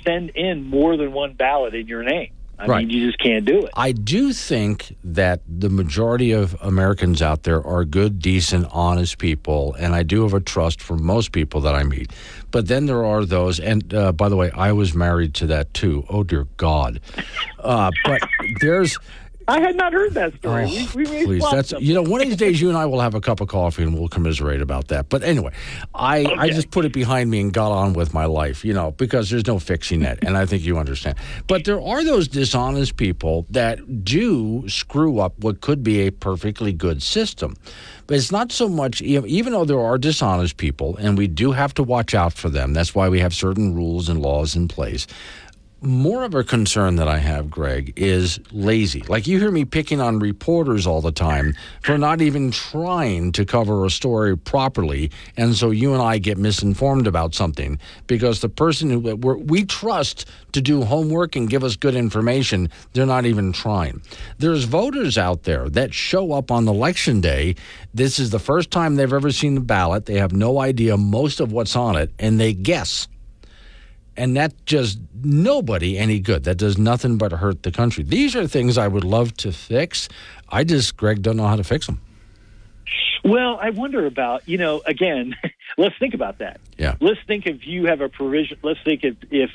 send 0.05 0.29
in 0.31 0.63
more 0.63 0.97
than 0.97 1.13
one 1.13 1.33
ballot 1.33 1.73
in 1.75 1.87
your 1.87 2.03
name. 2.03 2.31
I 2.57 2.67
Right. 2.67 2.87
mean, 2.87 2.89
you 2.97 3.05
just 3.05 3.19
can't 3.19 3.43
do 3.45 3.65
it. 3.65 3.69
I 3.75 3.91
do 3.91 4.31
think 4.31 4.95
that 5.03 5.41
the 5.47 5.69
majority 5.69 6.31
of 6.31 6.55
Americans 6.61 7.21
out 7.21 7.43
there 7.43 7.61
are 7.65 7.83
good, 7.83 8.19
decent, 8.19 8.67
honest 8.71 9.17
people, 9.17 9.75
and 9.77 9.93
I 9.93 10.03
do 10.03 10.23
have 10.23 10.33
a 10.33 10.39
trust 10.39 10.81
for 10.81 10.95
most 10.97 11.31
people 11.33 11.59
that 11.61 11.75
I 11.75 11.83
meet. 11.83 12.11
But 12.51 12.67
then 12.67 12.85
there 12.85 13.03
are 13.03 13.25
those, 13.25 13.59
and 13.59 13.93
uh, 13.93 14.13
by 14.13 14.29
the 14.29 14.37
way, 14.37 14.51
I 14.51 14.71
was 14.71 14.93
married 14.95 15.33
to 15.35 15.47
that 15.47 15.73
too. 15.73 16.05
Oh 16.09 16.23
dear 16.23 16.47
God! 16.57 17.01
Uh, 17.59 17.91
but 18.05 18.21
there's. 18.61 18.97
I 19.47 19.59
had 19.59 19.75
not 19.75 19.93
heard 19.93 20.13
that 20.15 20.33
story. 20.35 20.65
Oh, 20.67 20.91
we, 20.95 21.05
we 21.05 21.25
Please, 21.25 21.43
that's 21.51 21.69
them. 21.69 21.83
you 21.83 21.93
know, 21.93 22.01
one 22.01 22.21
of 22.21 22.27
these 22.27 22.37
days 22.37 22.59
you 22.59 22.69
and 22.69 22.77
I 22.77 22.85
will 22.85 22.99
have 23.01 23.13
a 23.13 23.21
cup 23.21 23.41
of 23.41 23.47
coffee 23.47 23.83
and 23.83 23.97
we'll 23.97 24.07
commiserate 24.07 24.61
about 24.61 24.87
that. 24.87 25.09
But 25.09 25.23
anyway, 25.23 25.53
I 25.93 26.25
I 26.25 26.49
just 26.49 26.71
put 26.71 26.85
it 26.85 26.93
behind 26.93 27.29
me 27.29 27.41
and 27.41 27.53
got 27.53 27.71
on 27.71 27.93
with 27.93 28.13
my 28.13 28.25
life, 28.25 28.65
you 28.65 28.73
know, 28.73 28.91
because 28.91 29.29
there's 29.29 29.45
no 29.45 29.59
fixing 29.59 29.99
that, 30.01 30.23
and 30.23 30.35
I 30.35 30.45
think 30.45 30.63
you 30.63 30.77
understand. 30.77 31.17
But 31.47 31.65
there 31.65 31.81
are 31.81 32.03
those 32.03 32.27
dishonest 32.27 32.97
people 32.97 33.45
that 33.51 34.03
do 34.03 34.67
screw 34.67 35.19
up 35.19 35.37
what 35.39 35.61
could 35.61 35.83
be 35.83 36.01
a 36.07 36.11
perfectly 36.11 36.73
good 36.73 37.03
system. 37.03 37.55
But 38.07 38.17
it's 38.17 38.31
not 38.31 38.51
so 38.51 38.69
much, 38.69 39.01
even 39.01 39.53
though 39.53 39.65
there 39.65 39.79
are 39.79 39.97
dishonest 39.97 40.57
people, 40.57 40.95
and 40.97 41.17
we 41.17 41.27
do 41.27 41.53
have 41.53 41.73
to 41.75 41.83
watch 41.83 42.13
out 42.13 42.33
for 42.33 42.49
them. 42.49 42.73
That's 42.73 42.93
why 42.93 43.09
we 43.09 43.19
have 43.19 43.33
certain 43.33 43.73
rules 43.73 44.09
and 44.09 44.21
laws 44.21 44.55
in 44.55 44.67
place 44.67 45.07
more 45.81 46.23
of 46.23 46.33
a 46.33 46.43
concern 46.43 46.95
that 46.95 47.07
I 47.07 47.17
have, 47.19 47.49
Greg, 47.49 47.93
is 47.95 48.39
lazy. 48.51 49.01
Like 49.07 49.27
you 49.27 49.39
hear 49.39 49.51
me 49.51 49.65
picking 49.65 50.01
on 50.01 50.19
reporters 50.19 50.87
all 50.87 51.01
the 51.01 51.11
time 51.11 51.53
for 51.81 51.97
not 51.97 52.21
even 52.21 52.51
trying 52.51 53.31
to 53.33 53.45
cover 53.45 53.85
a 53.85 53.89
story 53.89 54.37
properly, 54.37 55.11
and 55.37 55.55
so 55.55 55.71
you 55.71 55.93
and 55.93 56.01
I 56.01 56.17
get 56.17 56.37
misinformed 56.37 57.07
about 57.07 57.35
something 57.35 57.79
because 58.07 58.41
the 58.41 58.49
person 58.49 58.89
who 58.89 59.15
we 59.15 59.65
trust 59.65 60.27
to 60.53 60.61
do 60.61 60.83
homework 60.83 61.35
and 61.35 61.49
give 61.49 61.63
us 61.63 61.75
good 61.75 61.95
information, 61.95 62.69
they're 62.93 63.05
not 63.05 63.25
even 63.25 63.51
trying. 63.51 64.01
There's 64.39 64.63
voters 64.63 65.17
out 65.17 65.43
there 65.43 65.69
that 65.69 65.93
show 65.93 66.31
up 66.31 66.51
on 66.51 66.67
election 66.67 67.21
day. 67.21 67.55
This 67.93 68.19
is 68.19 68.29
the 68.29 68.39
first 68.39 68.71
time 68.71 68.95
they've 68.95 69.11
ever 69.11 69.31
seen 69.31 69.55
the 69.55 69.61
ballot. 69.61 70.05
They 70.05 70.15
have 70.15 70.33
no 70.33 70.59
idea 70.59 70.97
most 70.97 71.39
of 71.39 71.51
what's 71.51 71.75
on 71.75 71.95
it, 71.95 72.11
and 72.17 72.39
they 72.39 72.53
guess 72.53 73.07
and 74.17 74.35
that 74.37 74.65
does 74.65 74.97
nobody 75.23 75.97
any 75.97 76.19
good. 76.19 76.43
That 76.43 76.57
does 76.57 76.77
nothing 76.77 77.17
but 77.17 77.31
hurt 77.31 77.63
the 77.63 77.71
country. 77.71 78.03
These 78.03 78.35
are 78.35 78.47
things 78.47 78.77
I 78.77 78.87
would 78.87 79.03
love 79.03 79.35
to 79.37 79.51
fix. 79.51 80.07
I 80.49 80.63
just, 80.63 80.95
Greg, 80.97 81.21
don't 81.21 81.37
know 81.37 81.47
how 81.47 81.55
to 81.55 81.63
fix 81.63 81.85
them. 81.85 82.01
Well, 83.23 83.57
I 83.59 83.71
wonder 83.71 84.05
about, 84.05 84.47
you 84.47 84.57
know, 84.57 84.81
again, 84.85 85.35
let's 85.77 85.95
think 85.97 86.13
about 86.13 86.37
that. 86.39 86.59
Yeah. 86.77 86.95
Let's 87.01 87.19
think 87.25 87.47
if 87.47 87.65
you 87.65 87.87
have 87.87 88.01
a 88.01 88.09
provision, 88.09 88.57
let's 88.61 88.79
think 88.83 89.03
if, 89.03 89.15
if 89.31 89.49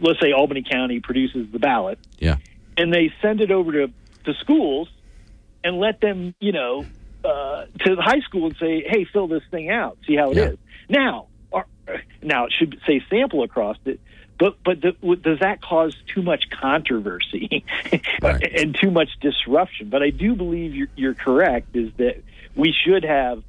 let's 0.00 0.20
say 0.20 0.32
Albany 0.32 0.62
County 0.68 1.00
produces 1.00 1.46
the 1.52 1.58
ballot 1.58 1.98
Yeah. 2.18 2.36
and 2.76 2.92
they 2.92 3.12
send 3.20 3.40
it 3.42 3.50
over 3.50 3.72
to, 3.72 3.92
to 4.24 4.34
schools 4.34 4.88
and 5.62 5.78
let 5.78 6.00
them, 6.00 6.34
you 6.40 6.52
know, 6.52 6.86
uh, 7.22 7.66
to 7.84 7.96
the 7.96 8.02
high 8.02 8.20
school 8.20 8.46
and 8.46 8.56
say, 8.56 8.82
hey, 8.88 9.04
fill 9.04 9.26
this 9.28 9.42
thing 9.50 9.68
out, 9.68 9.98
see 10.06 10.16
how 10.16 10.30
it 10.30 10.38
is. 10.38 10.58
Yeah. 10.88 10.98
Now, 10.98 11.26
or, 11.26 11.26
now 12.22 12.46
it 12.46 12.52
should 12.58 12.80
say 12.86 13.02
sample 13.10 13.42
across 13.42 13.76
it. 13.84 14.00
But 14.38 14.56
but 14.64 14.80
the, 14.80 15.16
does 15.16 15.40
that 15.40 15.60
cause 15.60 15.94
too 16.14 16.22
much 16.22 16.44
controversy 16.50 17.64
and 18.22 18.74
too 18.74 18.90
much 18.90 19.10
disruption? 19.20 19.90
But 19.90 20.02
I 20.02 20.10
do 20.10 20.34
believe 20.34 20.74
you're, 20.74 20.88
you're 20.96 21.14
correct. 21.14 21.76
Is 21.76 21.92
that 21.98 22.22
we 22.56 22.72
should 22.72 23.04
have 23.04 23.42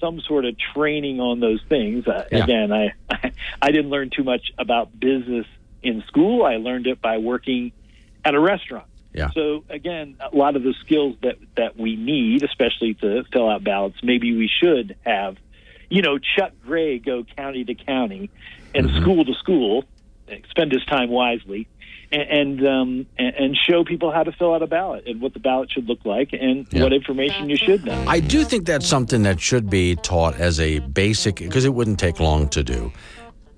some 0.00 0.20
sort 0.20 0.44
of 0.44 0.56
training 0.74 1.20
on 1.20 1.40
those 1.40 1.60
things. 1.68 2.06
Uh, 2.06 2.26
Yeah. 2.30 2.44
Again, 2.44 2.72
I 2.72 2.92
I 3.62 3.70
didn't 3.70 3.90
learn 3.90 4.10
too 4.10 4.24
much 4.24 4.52
about 4.58 4.98
business 4.98 5.46
in 5.82 6.02
school. 6.08 6.44
I 6.44 6.56
learned 6.56 6.86
it 6.86 7.00
by 7.00 7.18
working 7.18 7.72
at 8.24 8.34
a 8.34 8.40
restaurant. 8.40 8.86
Yeah. 9.12 9.30
So 9.34 9.64
again, 9.70 10.16
a 10.20 10.36
lot 10.36 10.56
of 10.56 10.64
the 10.64 10.74
skills 10.84 11.16
that 11.22 11.36
that 11.56 11.78
we 11.78 11.96
need, 11.96 12.42
especially 12.42 12.94
to 12.94 13.24
fill 13.32 13.48
out 13.48 13.62
ballots, 13.62 13.98
maybe 14.02 14.36
we 14.36 14.50
should 14.62 14.96
have. 15.04 15.36
You 15.90 16.02
know, 16.02 16.18
Chuck 16.18 16.52
Gray 16.64 16.98
go 16.98 17.24
county 17.36 17.64
to 17.64 17.74
county 17.74 18.30
and 18.74 18.88
Mm-hmm. 18.88 19.02
school 19.02 19.24
to 19.24 19.34
school, 19.34 19.84
spend 20.50 20.72
his 20.72 20.84
time 20.86 21.10
wisely, 21.10 21.68
and 22.10 22.22
and, 22.60 22.66
um, 22.66 23.06
and 23.18 23.56
show 23.56 23.84
people 23.84 24.10
how 24.12 24.22
to 24.22 24.32
fill 24.32 24.54
out 24.54 24.62
a 24.62 24.66
ballot 24.66 25.04
and 25.06 25.20
what 25.20 25.32
the 25.34 25.40
ballot 25.40 25.70
should 25.70 25.86
look 25.88 26.04
like 26.04 26.30
and 26.32 26.66
Yeah. 26.70 26.82
what 26.82 26.92
information 26.92 27.48
you 27.50 27.56
should 27.56 27.84
know. 27.84 28.04
I 28.06 28.20
do 28.20 28.44
think 28.44 28.66
that's 28.66 28.86
something 28.86 29.22
that 29.24 29.40
should 29.40 29.68
be 29.70 29.96
taught 29.96 30.38
as 30.38 30.60
a 30.60 30.78
basic, 30.80 31.36
because 31.36 31.64
it 31.64 31.74
wouldn't 31.74 31.98
take 31.98 32.20
long 32.20 32.48
to 32.50 32.62
do. 32.62 32.92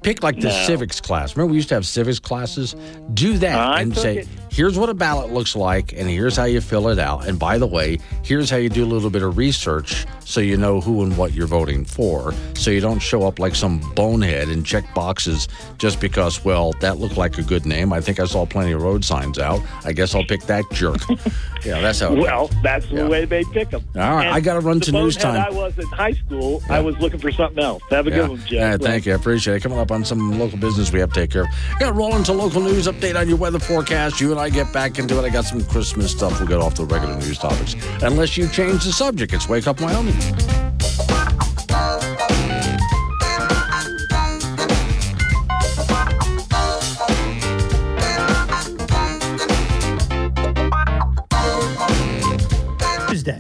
Pick 0.07 0.23
like 0.23 0.37
the 0.39 0.49
No. 0.51 0.65
civics 0.67 1.01
class. 1.01 1.35
Remember, 1.37 1.51
we 1.51 1.57
used 1.57 1.69
to 1.71 1.75
have 1.75 1.85
civics 1.85 2.21
classes? 2.21 2.77
Do 3.15 3.37
that 3.39 3.59
I 3.59 3.81
and 3.81 3.97
say, 3.97 4.19
it. 4.19 4.29
here's 4.53 4.79
what 4.79 4.89
a 4.89 4.95
ballot 4.95 5.33
looks 5.33 5.57
like, 5.57 5.93
and 5.95 6.09
here's 6.09 6.37
how 6.37 6.45
you 6.45 6.61
fill 6.61 6.87
it 6.91 7.01
out. 7.01 7.27
And 7.27 7.41
by 7.41 7.59
the 7.59 7.67
way, 7.67 7.99
here's 8.23 8.49
how 8.49 8.57
you 8.57 8.69
do 8.69 8.85
a 8.85 8.87
little 8.87 9.11
bit 9.11 9.23
of 9.25 9.37
research 9.37 10.07
so 10.25 10.41
you 10.41 10.57
know 10.57 10.81
who 10.81 11.03
and 11.03 11.17
what 11.19 11.33
you're 11.35 11.49
voting 11.49 11.85
for. 11.85 12.33
So 12.55 12.71
you 12.71 12.81
don't 12.81 13.01
show 13.01 13.27
up 13.27 13.41
like 13.41 13.57
some 13.57 13.81
bonehead 13.97 14.49
and 14.49 14.65
check 14.65 14.85
boxes 14.95 15.49
just 15.79 16.01
because, 16.01 16.45
well, 16.45 16.73
that 16.81 16.99
looked 16.99 17.17
like 17.17 17.37
a 17.39 17.43
good 17.43 17.67
name. 17.67 17.93
I 17.93 18.01
think 18.01 18.21
I 18.21 18.27
saw 18.27 18.47
plenty 18.47 18.71
of 18.73 18.83
road 18.83 19.05
signs 19.05 19.41
out. 19.41 19.61
I 19.85 19.93
guess 19.93 20.15
I'll 20.15 20.25
pick 20.25 20.43
that 20.43 20.65
jerk. 20.73 20.99
yeah, 21.65 21.81
that's 21.81 21.99
how 21.99 22.15
Well, 22.15 22.49
that's 22.63 22.89
the 22.91 23.07
way 23.09 23.25
they 23.25 23.43
pick 23.53 23.71
them. 23.71 23.83
All 23.97 24.15
right, 24.15 24.29
I 24.29 24.39
gotta 24.41 24.61
run 24.61 24.79
to 24.83 24.93
news 24.93 25.17
time. 25.17 25.45
I 25.45 25.51
was 25.51 25.77
in 25.79 25.87
high 25.89 26.13
school. 26.13 26.63
I 26.71 26.79
was 26.81 26.97
looking 26.99 27.19
for 27.19 27.33
something 27.33 27.63
else. 27.63 27.83
Have 27.91 28.07
a 28.07 28.11
Yeah. 28.11 28.17
good 28.19 28.29
one, 28.31 28.39
Jeff. 28.41 28.51
Yeah, 28.53 28.77
thank 28.77 29.07
you. 29.07 29.13
I 29.13 29.17
appreciate 29.17 29.57
it. 29.57 29.61
Coming 29.63 29.79
up 29.79 29.91
on 29.97 30.05
some 30.05 30.39
local 30.39 30.59
business 30.59 30.93
we 30.93 31.01
have 31.01 31.13
to 31.13 31.21
take 31.21 31.31
care 31.31 31.43
of. 31.43 31.49
Got 31.81 31.87
to 31.87 31.93
roll 31.93 32.15
into 32.15 32.33
local 32.33 32.61
news 32.61 32.87
update 32.87 33.19
on 33.19 33.29
your 33.29 33.39
weather 33.39 33.59
forecast. 33.59 34.21
You 34.21 34.31
and 34.31 34.39
I 34.39 34.51
get 34.51 34.73
back 34.73 34.99
into 34.99 35.19
it. 35.19 35.25
I 35.25 35.31
got 35.31 35.45
some 35.45 35.65
Christmas 35.65 36.13
stuff. 36.13 36.39
We'll 36.39 36.49
get 36.49 36.59
off 36.59 36.75
the 36.75 36.85
regular 36.85 37.17
news 37.17 37.39
topics. 37.39 37.75
Unless 38.03 38.37
you 38.37 38.47
change 38.49 38.85
the 38.85 38.93
subject, 38.93 39.33
it's 39.33 39.49
Wake 39.49 39.67
Up 39.67 39.81
Wyoming. 39.81 40.15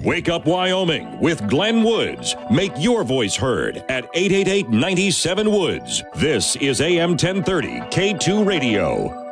Wake 0.02 0.28
Up 0.28 0.46
Wyoming 0.46 1.18
with 1.20 1.48
Glenn 1.48 1.82
Woods. 1.82 2.34
Make 2.50 2.72
your 2.78 3.04
voice 3.04 3.36
heard 3.36 3.78
at 3.88 4.04
888 4.14 4.68
97 4.68 5.50
Woods. 5.50 6.02
This 6.16 6.56
is 6.56 6.80
AM 6.80 7.10
1030 7.10 7.80
K2 7.90 8.46
Radio. 8.46 9.25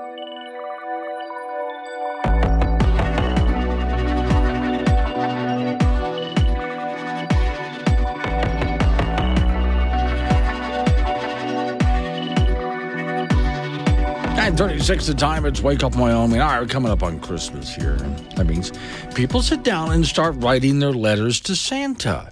Nine 14.54 14.68
thirty-six 14.68 15.08
the 15.08 15.14
time. 15.14 15.46
It's 15.46 15.60
Wake 15.60 15.82
Up 15.82 15.96
Wyoming. 15.96 16.40
All 16.40 16.60
right, 16.60 16.70
coming 16.70 16.92
up 16.92 17.02
on 17.02 17.18
Christmas 17.18 17.74
here. 17.74 17.96
That 18.36 18.46
means 18.46 18.70
people 19.12 19.42
sit 19.42 19.64
down 19.64 19.90
and 19.90 20.06
start 20.06 20.36
writing 20.36 20.78
their 20.78 20.92
letters 20.92 21.40
to 21.40 21.56
Santa. 21.56 22.30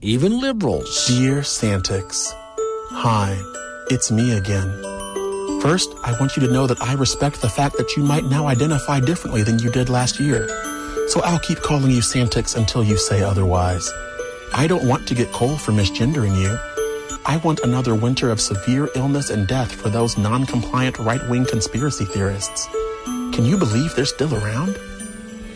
Even 0.00 0.40
liberals. 0.40 1.06
Dear 1.06 1.42
Santix, 1.42 2.32
hi, 2.90 3.40
it's 3.90 4.10
me 4.10 4.36
again. 4.36 4.66
First, 5.62 5.94
I 6.02 6.16
want 6.18 6.36
you 6.36 6.44
to 6.44 6.52
know 6.52 6.66
that 6.66 6.82
I 6.82 6.94
respect 6.94 7.40
the 7.40 7.48
fact 7.48 7.76
that 7.76 7.96
you 7.96 8.02
might 8.02 8.24
now 8.24 8.48
identify 8.48 8.98
differently 8.98 9.44
than 9.44 9.60
you 9.60 9.70
did 9.70 9.88
last 9.88 10.18
year. 10.18 10.48
So 11.06 11.20
I'll 11.20 11.38
keep 11.38 11.58
calling 11.58 11.92
you 11.92 12.00
Santix 12.00 12.56
until 12.56 12.82
you 12.82 12.96
say 12.96 13.22
otherwise. 13.22 13.88
I 14.52 14.66
don't 14.66 14.88
want 14.88 15.06
to 15.06 15.14
get 15.14 15.30
coal 15.30 15.56
for 15.56 15.70
misgendering 15.70 16.36
you. 16.42 16.58
I 17.26 17.36
want 17.38 17.60
another 17.60 17.94
winter 17.94 18.30
of 18.30 18.40
severe 18.40 18.88
illness 18.94 19.28
and 19.30 19.46
death 19.46 19.72
for 19.72 19.90
those 19.90 20.16
non 20.16 20.46
compliant 20.46 20.98
right 20.98 21.20
wing 21.28 21.44
conspiracy 21.44 22.06
theorists. 22.06 22.66
Can 23.04 23.44
you 23.44 23.58
believe 23.58 23.94
they're 23.94 24.06
still 24.06 24.34
around? 24.34 24.78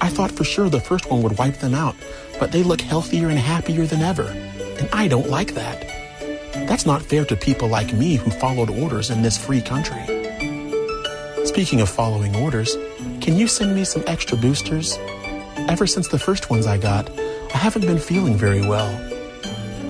I 0.01 0.09
thought 0.09 0.31
for 0.31 0.45
sure 0.45 0.69
the 0.69 0.81
first 0.81 1.11
one 1.11 1.23
would 1.23 1.39
wipe 1.39 1.59
them 1.59 1.75
out, 1.75 1.97
but 2.39 2.53
they 2.53 2.63
look 2.63 2.83
healthier 2.83 3.31
and 3.31 3.39
happier 3.39 3.87
than 3.87 4.03
ever. 4.03 4.27
And 4.79 4.89
I 4.93 5.09
don't 5.09 5.31
like 5.31 5.55
that. 5.55 5.81
That's 6.69 6.85
not 6.85 7.03
fair 7.03 7.25
to 7.25 7.37
people 7.37 7.69
like 7.69 7.95
me 7.95 8.17
who 8.17 8.31
followed 8.31 8.71
orders 8.71 9.11
in 9.11 9.23
this 9.23 9.39
free 9.39 9.63
country. 9.63 10.05
Speaking 11.47 11.81
of 11.81 11.89
following 11.89 12.37
orders, 12.37 12.77
can 13.21 13.37
you 13.37 13.49
send 13.49 13.75
me 13.75 13.85
some 13.85 14.05
extra 14.07 14.37
boosters? 14.37 14.99
Ever 15.69 15.87
since 15.87 16.09
the 16.09 16.19
first 16.19 16.51
ones 16.51 16.67
I 16.67 16.77
got, 16.77 17.09
I 17.55 17.57
haven't 17.57 17.87
been 17.87 17.99
feeling 17.99 18.37
very 18.37 18.61
well. 18.61 19.14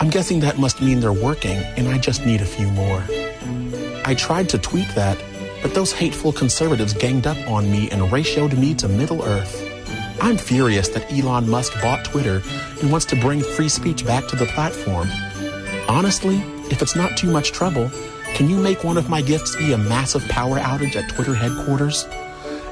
I'm 0.04 0.10
guessing 0.10 0.40
that 0.40 0.58
must 0.58 0.82
mean 0.82 1.00
they're 1.00 1.14
working, 1.14 1.56
and 1.78 1.88
I 1.88 1.96
just 1.96 2.26
need 2.26 2.42
a 2.42 2.44
few 2.44 2.66
more. 2.72 3.02
I 4.04 4.14
tried 4.14 4.50
to 4.50 4.58
tweet 4.58 4.86
that, 4.88 5.16
but 5.62 5.72
those 5.72 5.94
hateful 5.94 6.30
conservatives 6.30 6.92
ganged 6.92 7.26
up 7.26 7.38
on 7.48 7.72
me 7.72 7.88
and 7.90 8.02
ratioed 8.02 8.54
me 8.58 8.74
to 8.74 8.86
Middle 8.86 9.22
Earth. 9.22 9.66
I'm 10.20 10.36
furious 10.36 10.88
that 10.88 11.10
Elon 11.10 11.48
Musk 11.48 11.80
bought 11.80 12.04
Twitter 12.04 12.42
and 12.82 12.90
wants 12.90 13.06
to 13.06 13.16
bring 13.16 13.40
free 13.40 13.70
speech 13.70 14.04
back 14.04 14.28
to 14.28 14.36
the 14.36 14.44
platform. 14.44 15.08
Honestly, 15.88 16.36
if 16.70 16.82
it's 16.82 16.94
not 16.94 17.16
too 17.16 17.32
much 17.32 17.52
trouble, 17.52 17.90
can 18.34 18.50
you 18.50 18.58
make 18.58 18.84
one 18.84 18.98
of 18.98 19.08
my 19.08 19.22
gifts 19.22 19.56
be 19.56 19.72
a 19.72 19.78
massive 19.78 20.28
power 20.28 20.58
outage 20.58 20.96
at 20.96 21.08
Twitter 21.08 21.34
headquarters? 21.34 22.06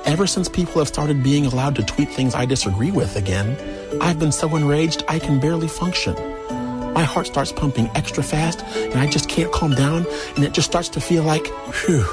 Ever 0.04 0.26
since 0.26 0.50
people 0.50 0.80
have 0.80 0.88
started 0.88 1.22
being 1.22 1.46
allowed 1.46 1.76
to 1.76 1.82
tweet 1.82 2.10
things 2.10 2.34
I 2.34 2.44
disagree 2.44 2.90
with 2.90 3.16
again, 3.16 3.56
I've 4.02 4.18
been 4.18 4.32
so 4.32 4.54
enraged 4.54 5.02
I 5.08 5.18
can 5.18 5.40
barely 5.40 5.68
function. 5.68 6.31
My 6.94 7.04
heart 7.04 7.26
starts 7.26 7.52
pumping 7.52 7.90
extra 7.94 8.22
fast 8.22 8.62
and 8.76 8.94
I 8.94 9.06
just 9.06 9.28
can't 9.28 9.50
calm 9.52 9.74
down 9.74 10.06
and 10.36 10.44
it 10.44 10.52
just 10.52 10.68
starts 10.68 10.88
to 10.90 11.00
feel 11.00 11.22
like, 11.22 11.46
whew. 11.74 12.06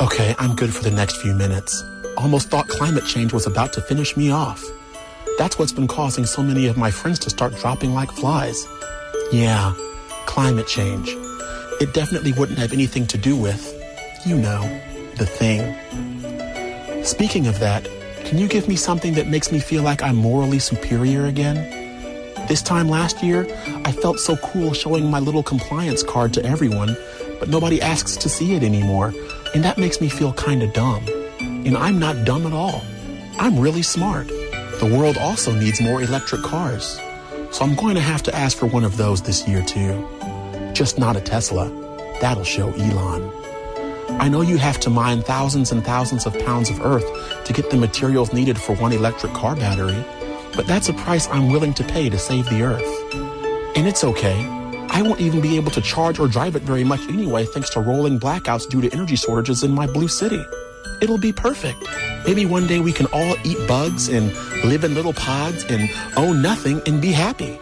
Okay, 0.00 0.34
I'm 0.38 0.54
good 0.54 0.72
for 0.72 0.82
the 0.82 0.90
next 0.90 1.16
few 1.16 1.34
minutes. 1.34 1.84
Almost 2.16 2.48
thought 2.50 2.68
climate 2.68 3.04
change 3.04 3.32
was 3.32 3.46
about 3.46 3.72
to 3.74 3.80
finish 3.80 4.16
me 4.16 4.30
off. 4.30 4.64
That's 5.38 5.58
what's 5.58 5.72
been 5.72 5.88
causing 5.88 6.24
so 6.24 6.42
many 6.42 6.66
of 6.66 6.76
my 6.76 6.90
friends 6.90 7.18
to 7.20 7.30
start 7.30 7.54
dropping 7.56 7.92
like 7.92 8.10
flies. 8.12 8.66
Yeah, 9.32 9.74
climate 10.26 10.66
change. 10.66 11.08
It 11.80 11.92
definitely 11.94 12.32
wouldn't 12.32 12.58
have 12.58 12.72
anything 12.72 13.06
to 13.08 13.18
do 13.18 13.36
with, 13.36 13.74
you 14.24 14.36
know, 14.36 14.62
the 15.16 15.26
thing. 15.26 15.74
Speaking 17.04 17.46
of 17.46 17.58
that, 17.58 17.88
can 18.24 18.38
you 18.38 18.46
give 18.46 18.68
me 18.68 18.76
something 18.76 19.14
that 19.14 19.26
makes 19.26 19.50
me 19.50 19.58
feel 19.58 19.82
like 19.82 20.02
I'm 20.02 20.16
morally 20.16 20.58
superior 20.58 21.26
again? 21.26 21.79
This 22.48 22.62
time 22.62 22.88
last 22.88 23.22
year, 23.22 23.46
I 23.84 23.92
felt 23.92 24.18
so 24.18 24.36
cool 24.36 24.72
showing 24.72 25.10
my 25.10 25.20
little 25.20 25.42
compliance 25.42 26.02
card 26.02 26.34
to 26.34 26.44
everyone, 26.44 26.96
but 27.38 27.48
nobody 27.48 27.80
asks 27.80 28.16
to 28.16 28.28
see 28.28 28.54
it 28.54 28.62
anymore, 28.62 29.14
and 29.54 29.62
that 29.64 29.78
makes 29.78 30.00
me 30.00 30.08
feel 30.08 30.32
kinda 30.32 30.66
dumb. 30.68 31.04
And 31.40 31.76
I'm 31.76 31.98
not 31.98 32.24
dumb 32.24 32.46
at 32.46 32.52
all. 32.52 32.82
I'm 33.38 33.58
really 33.58 33.82
smart. 33.82 34.28
The 34.28 34.90
world 34.96 35.18
also 35.18 35.52
needs 35.52 35.80
more 35.80 36.02
electric 36.02 36.42
cars. 36.42 36.98
So 37.50 37.64
I'm 37.64 37.74
going 37.74 37.96
to 37.96 38.00
have 38.00 38.22
to 38.24 38.34
ask 38.34 38.56
for 38.56 38.66
one 38.66 38.84
of 38.84 38.96
those 38.96 39.22
this 39.22 39.46
year 39.46 39.62
too. 39.62 40.06
Just 40.72 40.98
not 40.98 41.16
a 41.16 41.20
Tesla. 41.20 41.68
That'll 42.20 42.44
show 42.44 42.68
Elon. 42.72 43.30
I 44.20 44.28
know 44.28 44.40
you 44.40 44.58
have 44.58 44.78
to 44.80 44.90
mine 44.90 45.22
thousands 45.22 45.72
and 45.72 45.84
thousands 45.84 46.26
of 46.26 46.38
pounds 46.40 46.68
of 46.68 46.80
earth 46.80 47.06
to 47.44 47.52
get 47.52 47.70
the 47.70 47.76
materials 47.76 48.32
needed 48.32 48.58
for 48.58 48.74
one 48.76 48.92
electric 48.92 49.32
car 49.32 49.56
battery, 49.56 50.04
but 50.54 50.66
that's 50.66 50.88
a 50.88 50.92
price 50.92 51.28
I'm 51.28 51.50
willing 51.50 51.74
to 51.74 51.84
pay 51.84 52.08
to 52.08 52.18
save 52.18 52.48
the 52.50 52.62
earth. 52.62 53.14
And 53.76 53.86
it's 53.86 54.04
okay. 54.04 54.44
I 54.90 55.02
won't 55.02 55.20
even 55.20 55.40
be 55.40 55.56
able 55.56 55.70
to 55.72 55.80
charge 55.80 56.18
or 56.18 56.26
drive 56.26 56.56
it 56.56 56.62
very 56.62 56.84
much 56.84 57.00
anyway 57.08 57.44
thanks 57.44 57.70
to 57.70 57.80
rolling 57.80 58.18
blackouts 58.18 58.68
due 58.68 58.80
to 58.80 58.92
energy 58.92 59.16
shortages 59.16 59.62
in 59.62 59.72
my 59.72 59.86
blue 59.86 60.08
city. 60.08 60.44
It'll 61.00 61.18
be 61.18 61.32
perfect. 61.32 61.78
Maybe 62.26 62.44
one 62.44 62.66
day 62.66 62.80
we 62.80 62.92
can 62.92 63.06
all 63.06 63.36
eat 63.44 63.56
bugs 63.66 64.08
and 64.08 64.32
live 64.64 64.84
in 64.84 64.94
little 64.94 65.12
pods 65.12 65.64
and 65.64 65.88
own 66.16 66.42
nothing 66.42 66.82
and 66.86 67.00
be 67.00 67.12
happy. 67.12 67.54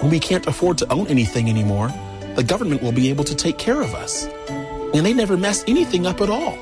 When 0.00 0.10
we 0.10 0.18
can't 0.18 0.46
afford 0.46 0.78
to 0.78 0.92
own 0.92 1.06
anything 1.08 1.48
anymore, 1.48 1.92
the 2.34 2.42
government 2.42 2.82
will 2.82 2.92
be 2.92 3.10
able 3.10 3.24
to 3.24 3.34
take 3.34 3.58
care 3.58 3.80
of 3.82 3.94
us. 3.94 4.26
And 4.94 5.04
they 5.04 5.12
never 5.12 5.36
mess 5.36 5.64
anything 5.68 6.06
up 6.06 6.20
at 6.20 6.30
all. 6.30 6.58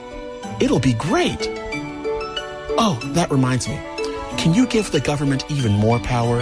It'll 0.60 0.80
be 0.80 0.94
great. 0.94 1.48
Oh, 2.78 2.98
that 3.14 3.30
reminds 3.30 3.68
me. 3.68 3.78
Can 4.38 4.54
you 4.54 4.66
give 4.66 4.92
the 4.92 5.00
government 5.00 5.44
even 5.50 5.72
more 5.72 5.98
power? 5.98 6.40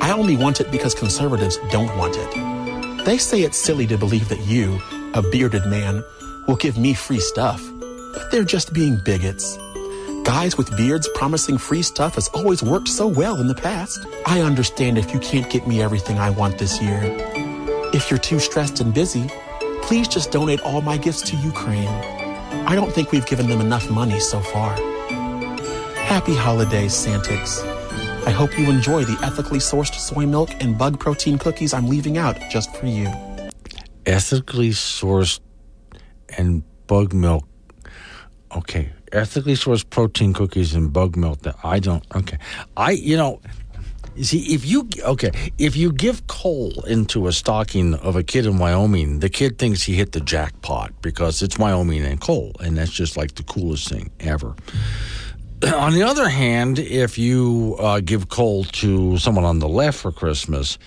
I 0.00 0.12
only 0.12 0.36
want 0.36 0.60
it 0.60 0.70
because 0.70 0.94
conservatives 0.94 1.58
don't 1.70 1.96
want 1.96 2.16
it. 2.16 3.04
They 3.04 3.18
say 3.18 3.42
it's 3.42 3.58
silly 3.58 3.86
to 3.88 3.98
believe 3.98 4.28
that 4.28 4.40
you, 4.46 4.80
a 5.14 5.22
bearded 5.22 5.66
man, 5.66 6.04
will 6.46 6.56
give 6.56 6.78
me 6.78 6.94
free 6.94 7.20
stuff, 7.20 7.62
but 7.80 8.30
they're 8.30 8.44
just 8.44 8.72
being 8.72 8.98
bigots. 9.04 9.58
Guys 10.24 10.56
with 10.56 10.76
beards 10.76 11.08
promising 11.14 11.58
free 11.58 11.82
stuff 11.82 12.14
has 12.14 12.28
always 12.28 12.62
worked 12.62 12.88
so 12.88 13.06
well 13.06 13.40
in 13.40 13.48
the 13.48 13.54
past. 13.54 14.06
I 14.26 14.40
understand 14.40 14.96
if 14.96 15.12
you 15.12 15.20
can't 15.20 15.50
get 15.50 15.66
me 15.66 15.82
everything 15.82 16.18
I 16.18 16.30
want 16.30 16.58
this 16.58 16.80
year. 16.80 17.00
If 17.92 18.10
you're 18.10 18.18
too 18.18 18.38
stressed 18.38 18.80
and 18.80 18.92
busy, 18.92 19.30
please 19.82 20.08
just 20.08 20.30
donate 20.30 20.60
all 20.60 20.82
my 20.82 20.96
gifts 20.96 21.22
to 21.30 21.36
Ukraine. 21.36 21.88
I 22.66 22.74
don't 22.74 22.92
think 22.92 23.12
we've 23.12 23.26
given 23.26 23.48
them 23.48 23.60
enough 23.60 23.90
money 23.90 24.20
so 24.20 24.40
far. 24.40 24.93
Happy 26.14 26.36
holidays, 26.36 26.92
Santix. 26.92 27.58
I 28.24 28.30
hope 28.30 28.56
you 28.56 28.70
enjoy 28.70 29.02
the 29.02 29.20
ethically 29.24 29.58
sourced 29.58 29.96
soy 29.96 30.24
milk 30.24 30.48
and 30.60 30.78
bug 30.78 31.00
protein 31.00 31.38
cookies 31.38 31.74
I'm 31.74 31.88
leaving 31.88 32.18
out 32.18 32.38
just 32.48 32.72
for 32.76 32.86
you. 32.86 33.12
ethically 34.06 34.70
sourced 34.70 35.40
and 36.38 36.62
bug 36.86 37.12
milk. 37.12 37.44
Okay, 38.56 38.92
ethically 39.10 39.54
sourced 39.54 39.90
protein 39.90 40.32
cookies 40.32 40.72
and 40.72 40.92
bug 40.92 41.16
milk 41.16 41.42
that 41.42 41.56
I 41.64 41.80
don't. 41.80 42.04
Okay, 42.14 42.38
I 42.76 42.92
you 42.92 43.16
know 43.16 43.40
see, 44.22 44.54
if 44.54 44.64
you 44.64 44.88
okay, 45.02 45.32
if 45.58 45.76
you 45.76 45.92
give 45.92 46.28
coal 46.28 46.84
into 46.86 47.26
a 47.26 47.32
stocking 47.32 47.94
of 47.94 48.14
a 48.14 48.22
kid 48.22 48.46
in 48.46 48.58
Wyoming, 48.58 49.18
the 49.18 49.28
kid 49.28 49.58
thinks 49.58 49.82
he 49.82 49.94
hit 49.94 50.12
the 50.12 50.20
jackpot 50.20 50.92
because 51.02 51.42
it's 51.42 51.58
Wyoming 51.58 52.04
and 52.04 52.20
coal, 52.20 52.52
and 52.60 52.78
that's 52.78 52.92
just 52.92 53.16
like 53.16 53.34
the 53.34 53.42
coolest 53.42 53.88
thing 53.88 54.12
ever. 54.20 54.54
On 55.74 55.94
the 55.94 56.02
other 56.02 56.28
hand, 56.28 56.78
if 56.78 57.16
you 57.16 57.76
uh, 57.78 58.00
give 58.00 58.28
coal 58.28 58.64
to 58.64 59.16
someone 59.16 59.44
on 59.44 59.60
the 59.60 59.68
left 59.68 59.98
for 59.98 60.12
Christmas, 60.12 60.78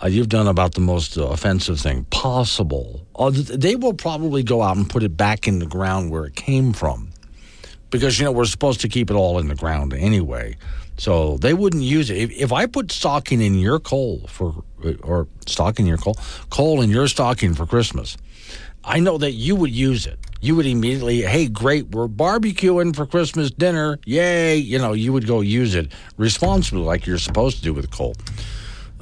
uh, 0.00 0.06
you've 0.06 0.28
done 0.28 0.46
about 0.46 0.74
the 0.74 0.80
most 0.80 1.18
uh, 1.18 1.24
offensive 1.24 1.80
thing 1.80 2.04
possible. 2.10 3.04
Uh, 3.16 3.32
they 3.34 3.74
will 3.74 3.94
probably 3.94 4.44
go 4.44 4.62
out 4.62 4.76
and 4.76 4.88
put 4.88 5.02
it 5.02 5.16
back 5.16 5.48
in 5.48 5.58
the 5.58 5.66
ground 5.66 6.10
where 6.10 6.26
it 6.26 6.36
came 6.36 6.72
from, 6.72 7.10
because 7.90 8.16
you 8.18 8.24
know 8.24 8.30
we're 8.30 8.44
supposed 8.44 8.80
to 8.82 8.88
keep 8.88 9.10
it 9.10 9.14
all 9.14 9.38
in 9.40 9.48
the 9.48 9.54
ground 9.56 9.92
anyway. 9.92 10.56
So 10.96 11.38
they 11.38 11.54
wouldn't 11.54 11.82
use 11.82 12.08
it. 12.08 12.18
If, 12.18 12.30
if 12.30 12.52
I 12.52 12.66
put 12.66 12.92
stocking 12.92 13.40
in 13.40 13.58
your 13.58 13.80
coal 13.80 14.26
for, 14.28 14.62
or 15.02 15.26
stocking 15.46 15.86
your 15.86 15.98
coal, 15.98 16.16
coal 16.50 16.82
in 16.82 16.90
your 16.90 17.08
stocking 17.08 17.54
for 17.54 17.66
Christmas, 17.66 18.16
I 18.84 19.00
know 19.00 19.18
that 19.18 19.32
you 19.32 19.56
would 19.56 19.72
use 19.72 20.06
it. 20.06 20.20
You 20.44 20.56
would 20.56 20.66
immediately, 20.66 21.22
hey, 21.22 21.48
great, 21.48 21.88
we're 21.88 22.06
barbecuing 22.06 22.94
for 22.94 23.06
Christmas 23.06 23.50
dinner. 23.50 23.98
Yay. 24.04 24.56
You 24.56 24.78
know, 24.78 24.92
you 24.92 25.10
would 25.10 25.26
go 25.26 25.40
use 25.40 25.74
it 25.74 25.90
responsibly 26.18 26.82
like 26.82 27.06
you're 27.06 27.16
supposed 27.16 27.56
to 27.56 27.62
do 27.62 27.72
with 27.72 27.90
coal. 27.90 28.14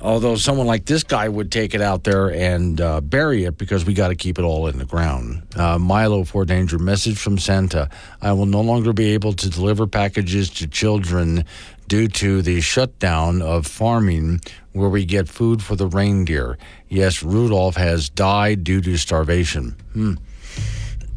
Although 0.00 0.36
someone 0.36 0.68
like 0.68 0.84
this 0.84 1.02
guy 1.02 1.28
would 1.28 1.50
take 1.50 1.74
it 1.74 1.80
out 1.80 2.04
there 2.04 2.30
and 2.30 2.80
uh, 2.80 3.00
bury 3.00 3.42
it 3.42 3.58
because 3.58 3.84
we 3.84 3.92
got 3.92 4.08
to 4.08 4.14
keep 4.14 4.38
it 4.38 4.42
all 4.42 4.68
in 4.68 4.78
the 4.78 4.84
ground. 4.84 5.42
Uh, 5.56 5.80
Milo 5.80 6.22
Fort 6.22 6.46
Danger 6.46 6.78
message 6.78 7.18
from 7.18 7.38
Santa: 7.38 7.90
I 8.20 8.34
will 8.34 8.46
no 8.46 8.60
longer 8.60 8.92
be 8.92 9.12
able 9.14 9.32
to 9.32 9.50
deliver 9.50 9.88
packages 9.88 10.48
to 10.50 10.68
children 10.68 11.44
due 11.88 12.06
to 12.06 12.42
the 12.42 12.60
shutdown 12.60 13.42
of 13.42 13.66
farming, 13.66 14.42
where 14.74 14.88
we 14.88 15.04
get 15.04 15.28
food 15.28 15.60
for 15.60 15.74
the 15.74 15.88
reindeer. 15.88 16.56
Yes, 16.88 17.24
Rudolph 17.24 17.76
has 17.76 18.08
died 18.08 18.62
due 18.62 18.80
to 18.80 18.96
starvation. 18.96 19.74
Hmm. 19.92 20.14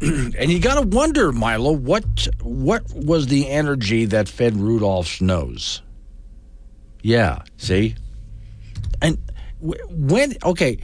and 0.00 0.50
you 0.50 0.58
got 0.60 0.80
to 0.80 0.86
wonder, 0.86 1.32
Milo, 1.32 1.72
what 1.72 2.28
what 2.42 2.82
was 2.92 3.26
the 3.28 3.48
energy 3.48 4.04
that 4.06 4.28
fed 4.28 4.56
Rudolph's 4.56 5.20
nose? 5.20 5.82
Yeah, 7.02 7.42
see 7.56 7.94
and 9.02 9.18
when 9.60 10.34
okay, 10.44 10.78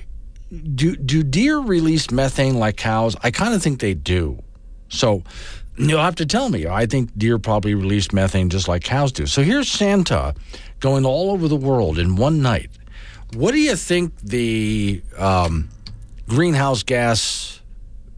do 0.75 0.97
do 0.97 1.23
deer 1.23 1.59
release 1.59 2.11
methane 2.11 2.59
like 2.59 2.77
cows? 2.77 3.17
I 3.23 3.31
kind 3.31 3.55
of 3.55 3.63
think 3.63 3.81
they 3.81 3.95
do. 3.95 4.43
So 4.89 5.23
you'll 5.77 6.03
have 6.03 6.17
to 6.17 6.27
tell 6.27 6.49
me. 6.49 6.67
I 6.67 6.87
think 6.87 7.17
deer 7.17 7.39
probably 7.39 7.75
release 7.75 8.13
methane 8.13 8.51
just 8.51 8.69
like 8.69 8.85
cows 8.85 9.13
do. 9.13 9.27
So 9.27 9.43
here's 9.43 9.71
Santa 9.71 10.35
going 10.81 11.07
all 11.07 11.31
over 11.31 11.49
the 11.49 11.57
world 11.57 11.99
in 11.99 12.17
one 12.17 12.43
night. 12.43 12.71
What 13.35 13.53
do 13.53 13.59
you 13.59 13.77
think 13.77 14.19
the 14.21 15.03
um, 15.17 15.71
greenhouse 16.29 16.83
gas 16.83 17.62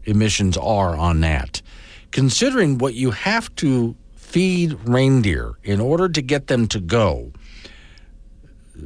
emissions 0.05 0.57
are 0.57 0.95
on 0.95 1.21
that? 1.21 1.61
Considering 2.11 2.77
what 2.77 2.93
you 2.93 3.11
have 3.11 3.53
to 3.55 3.95
feed 4.15 4.73
reindeer 4.83 5.53
in 5.63 5.79
order 5.79 6.09
to 6.09 6.21
get 6.21 6.47
them 6.47 6.67
to 6.67 6.79
go 6.79 7.31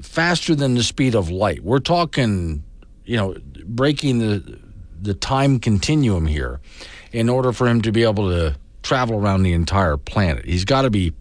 faster 0.01 0.55
than 0.55 0.75
the 0.75 0.83
speed 0.83 1.15
of 1.15 1.29
light. 1.29 1.63
We're 1.63 1.79
talking, 1.79 2.63
you 3.05 3.17
know, 3.17 3.35
breaking 3.65 4.19
the 4.19 4.59
the 5.01 5.13
time 5.13 5.59
continuum 5.59 6.27
here 6.27 6.59
in 7.13 7.29
order 7.29 7.53
for 7.53 7.67
him 7.67 7.81
to 7.81 7.91
be 7.91 8.03
able 8.03 8.29
to 8.29 8.55
travel 8.83 9.15
around 9.15 9.43
the 9.43 9.53
entire 9.53 9.95
planet. 9.95 10.45
He's 10.45 10.65
got 10.65 10.81
to 10.83 10.89
be 10.89 11.13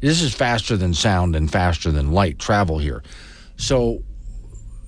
this 0.00 0.20
is 0.20 0.34
faster 0.34 0.76
than 0.76 0.92
sound 0.92 1.34
and 1.34 1.50
faster 1.50 1.90
than 1.90 2.12
light 2.12 2.38
travel 2.38 2.78
here. 2.78 3.02
So 3.56 4.02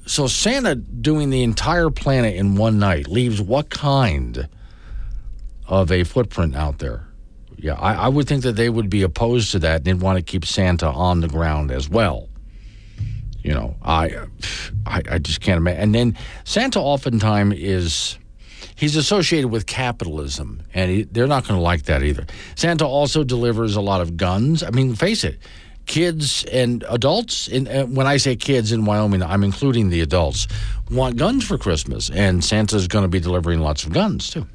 so 0.07 0.27
Santa 0.29 0.77
doing 0.77 1.31
the 1.31 1.43
entire 1.43 1.91
planet 1.91 2.37
in 2.37 2.55
one 2.55 2.79
night 2.79 3.09
leaves 3.09 3.43
what 3.43 3.71
kind 3.71 4.49
of 5.67 5.91
a 5.91 6.05
footprint 6.05 6.55
out 6.55 6.79
there? 6.79 7.07
Yeah, 7.57 7.75
I, 7.75 7.95
I 7.95 8.09
would 8.09 8.29
think 8.29 8.43
that 8.45 8.57
they 8.57 8.69
would 8.69 8.89
be 8.89 9.03
opposed 9.03 9.51
to 9.53 9.59
that 9.61 9.77
and 9.77 9.85
they'd 9.85 10.01
want 10.01 10.19
to 10.19 10.23
keep 10.23 10.45
Santa 10.45 10.89
on 10.89 11.21
the 11.21 11.29
ground 11.29 11.71
as 11.71 11.89
well. 11.89 12.29
You 13.43 13.55
know, 13.55 13.77
I, 13.83 14.27
I, 14.87 15.03
I 15.11 15.19
just 15.19 15.41
can't 15.41 15.59
imagine. 15.59 15.81
And 15.81 15.95
then 15.95 16.19
Santa 16.45 16.81
oftentimes 16.81 17.55
is 17.57 18.19
he's 18.75 18.97
associated 18.97 19.49
with 19.49 19.67
capitalism, 19.67 20.63
and 20.75 20.91
he, 20.91 21.03
they're 21.05 21.27
not 21.27 21.47
going 21.47 21.59
to 21.59 21.63
like 21.63 21.85
that 21.85 22.03
either. 22.03 22.27
Santa 22.57 22.87
also 22.87 23.25
delivers 23.25 23.77
a 23.77 23.81
lot 23.81 24.01
of 24.01 24.17
guns. 24.17 24.63
I 24.63 24.71
mean, 24.71 24.95
face 24.95 25.25
it, 25.25 25.39
kids 25.87 26.45
and 26.45 26.85
adults. 26.89 27.49
In, 27.49 27.69
uh, 27.69 27.87
when 27.87 28.07
I 28.07 28.17
say 28.17 28.37
kids 28.37 28.73
in 28.73 28.85
Wyoming, 28.85 29.23
I'm 29.23 29.43
including 29.45 29.89
the 29.91 30.01
adults. 30.01 30.47
Want 30.91 31.17
guns 31.17 31.45
for 31.45 31.59
Christmas, 31.59 32.11
and 32.11 32.45
Santa's 32.45 32.87
going 32.89 33.03
to 33.03 33.09
be 33.09 33.21
delivering 33.21 33.61
lots 33.61 33.85
of 33.85 33.93
guns 33.93 34.31
too. 34.31 34.47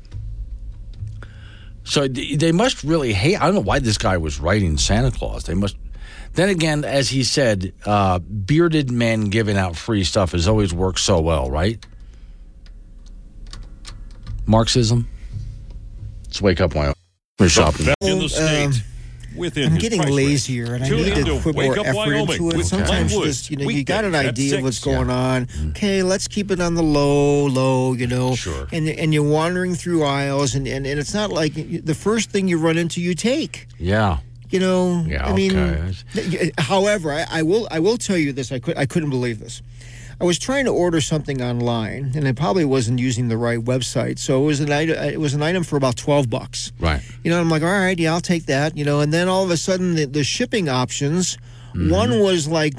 So 1.84 2.08
they 2.08 2.52
must 2.52 2.84
really 2.84 3.12
hate. 3.12 3.42
I 3.42 3.46
don't 3.46 3.56
know 3.56 3.62
why 3.62 3.80
this 3.80 3.98
guy 3.98 4.18
was 4.18 4.40
writing 4.40 4.78
Santa 4.78 5.12
Claus. 5.12 5.46
They 5.46 5.56
must 5.56 5.76
then 6.34 6.50
again, 6.50 6.86
as 6.86 7.10
he 7.10 7.24
said, 7.24 7.74
uh, 7.86 8.20
bearded 8.20 8.92
men 8.92 9.26
giving 9.26 9.58
out 9.58 9.76
free 9.76 10.04
stuff 10.04 10.32
has 10.32 10.48
always 10.48 10.74
worked 10.74 11.00
so 11.00 11.20
well, 11.20 11.50
right? 11.50 11.84
Marxism. 14.46 15.08
Let's 16.26 16.42
wake 16.42 16.62
up, 16.62 16.74
Wyoming. 16.74 16.96
We're 17.40 17.50
shopping. 17.50 17.88
in 18.02 18.20
the 18.20 18.30
state. 18.30 18.66
Um, 18.68 18.74
within 19.36 19.66
I'm 19.66 19.72
his 19.74 19.82
getting 19.82 20.02
price 20.02 20.12
lazier, 20.14 20.72
range. 20.74 20.84
and 20.84 20.84
I 20.84 20.90
need 20.98 21.18
in 21.18 21.26
to 21.26 21.40
put 21.40 21.56
more 21.56 21.80
effort 21.80 21.96
Wyoming 21.96 22.30
into 22.32 22.50
it. 22.50 22.58
with 22.58 22.66
Sometimes 22.66 23.12
Glenn 23.14 23.26
just 23.26 23.50
you 23.50 23.58
know 23.58 23.70
you 23.70 23.84
got 23.84 24.04
an 24.06 24.16
idea 24.16 24.58
of 24.58 24.64
what's 24.64 24.78
6. 24.78 24.86
going 24.86 25.10
on. 25.10 25.46
Mm. 25.48 25.70
Okay, 25.72 26.04
let's 26.04 26.28
keep 26.28 26.52
it 26.52 26.60
on 26.60 26.76
the 26.76 26.84
low, 26.84 27.46
low. 27.48 27.94
You 27.94 28.08
know, 28.08 28.36
Sure. 28.36 28.68
And 28.72 28.88
and 28.90 29.14
you're 29.14 29.24
wandering 29.30 29.76
through 29.76 30.04
aisles, 30.04 30.56
and 30.56 30.68
and, 30.68 30.86
and 30.86 31.00
it's 31.00 31.14
not 31.14 31.32
like 31.32 31.54
the 31.54 31.96
first 31.96 32.30
thing 32.32 32.48
you 32.48 32.58
run 32.60 32.78
into 32.78 33.02
you 33.02 33.16
take. 33.16 33.68
Yeah. 33.78 34.18
You 34.50 34.60
know, 34.60 35.06
Yeah, 35.08 35.26
I 35.26 35.34
mean, 35.34 35.56
okay. 35.56 36.52
however, 36.58 37.14
I, 37.14 37.26
I 37.30 37.42
will 37.44 37.68
I 37.72 37.80
will 37.80 37.98
tell 37.98 38.18
you 38.18 38.34
this. 38.34 38.52
I 38.52 38.60
could 38.60 38.78
I 38.78 38.86
couldn't 38.86 39.10
believe 39.10 39.40
this. 39.40 39.62
I 40.22 40.24
was 40.26 40.38
trying 40.40 40.66
to 40.66 40.72
order 40.72 41.02
something 41.02 41.42
online, 41.42 42.12
and 42.16 42.28
I 42.28 42.32
probably 42.32 42.64
wasn't 42.64 43.00
using 43.00 43.28
the 43.28 43.38
right 43.38 43.60
website. 43.60 44.20
So 44.20 44.42
it 44.44 44.46
was 44.46 44.60
an 44.60 44.72
item. 44.72 44.96
It 45.04 45.20
was 45.20 45.34
an 45.34 45.42
item 45.42 45.64
for 45.64 45.78
about 45.78 45.98
twelve 45.98 46.30
bucks. 46.30 46.72
Right. 46.80 47.02
You 47.24 47.32
know, 47.32 47.42
I'm 47.42 47.50
like, 47.50 47.64
all 47.64 47.70
right, 47.72 47.98
yeah, 47.98 48.14
I'll 48.14 48.22
take 48.22 48.46
that. 48.46 48.78
You 48.78 48.86
know, 48.86 49.00
and 49.02 49.12
then 49.12 49.28
all 49.28 49.44
of 49.44 49.50
a 49.52 49.58
sudden, 49.58 49.96
the, 49.96 50.06
the 50.06 50.24
shipping 50.24 50.70
options, 50.70 51.38
Mm-hmm. 51.74 51.90
one 51.90 52.20
was 52.20 52.48
like 52.50 52.74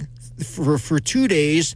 for 0.44 0.76
for 0.78 1.00
two 1.00 1.26
days, 1.26 1.74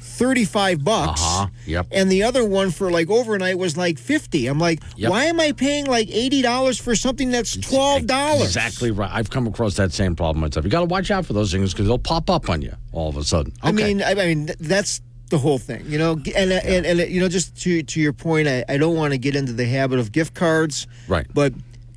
thirty 0.00 0.44
five 0.44 0.84
bucks. 0.84 1.22
Uh-huh. 1.22 1.46
Yep. 1.66 1.86
And 1.92 2.12
the 2.12 2.22
other 2.24 2.44
one 2.44 2.70
for 2.70 2.90
like 2.90 3.08
overnight 3.10 3.56
was 3.58 3.76
like 3.78 3.98
fifty. 3.98 4.46
I'm 4.48 4.58
like, 4.58 4.82
Yep. 4.96 5.10
why 5.10 5.24
am 5.24 5.40
I 5.40 5.52
paying 5.52 5.86
like 5.86 6.08
eighty 6.10 6.42
dollars 6.42 6.78
for 6.78 6.94
something 6.94 7.30
that's 7.30 7.56
twelve 7.56 8.06
dollars? 8.06 8.42
Exactly 8.44 8.90
right. 8.90 9.10
I've 9.10 9.30
come 9.30 9.46
across 9.46 9.76
that 9.76 9.92
same 9.92 10.14
problem 10.14 10.42
myself. 10.42 10.64
You 10.64 10.70
got 10.70 10.80
to 10.80 10.86
watch 10.86 11.10
out 11.10 11.24
for 11.26 11.32
those 11.32 11.50
things 11.52 11.72
because 11.72 11.86
they'll 11.86 11.98
pop 11.98 12.28
up 12.28 12.50
on 12.50 12.60
you 12.60 12.74
all 12.92 13.08
of 13.08 13.16
a 13.16 13.24
sudden. 13.24 13.52
Okay. 13.64 13.68
I 13.68 13.72
mean, 13.72 14.02
I 14.02 14.14
mean 14.14 14.50
that's 14.60 15.00
the 15.28 15.38
whole 15.38 15.58
thing, 15.58 15.84
you 15.86 15.98
know. 15.98 16.12
And 16.36 16.52
uh, 16.52 16.60
and, 16.64 16.86
and 16.86 17.00
uh, 17.00 17.04
you 17.04 17.20
know, 17.20 17.28
just 17.28 17.56
to 17.62 17.82
to 17.82 18.00
your 18.00 18.12
point, 18.12 18.48
I, 18.48 18.64
I 18.68 18.76
don't 18.76 18.96
want 18.96 19.12
to 19.12 19.18
get 19.18 19.34
into 19.36 19.52
the 19.52 19.66
habit 19.66 19.98
of 19.98 20.12
gift 20.12 20.34
cards, 20.34 20.86
Right. 21.08 21.26
But 21.32 21.52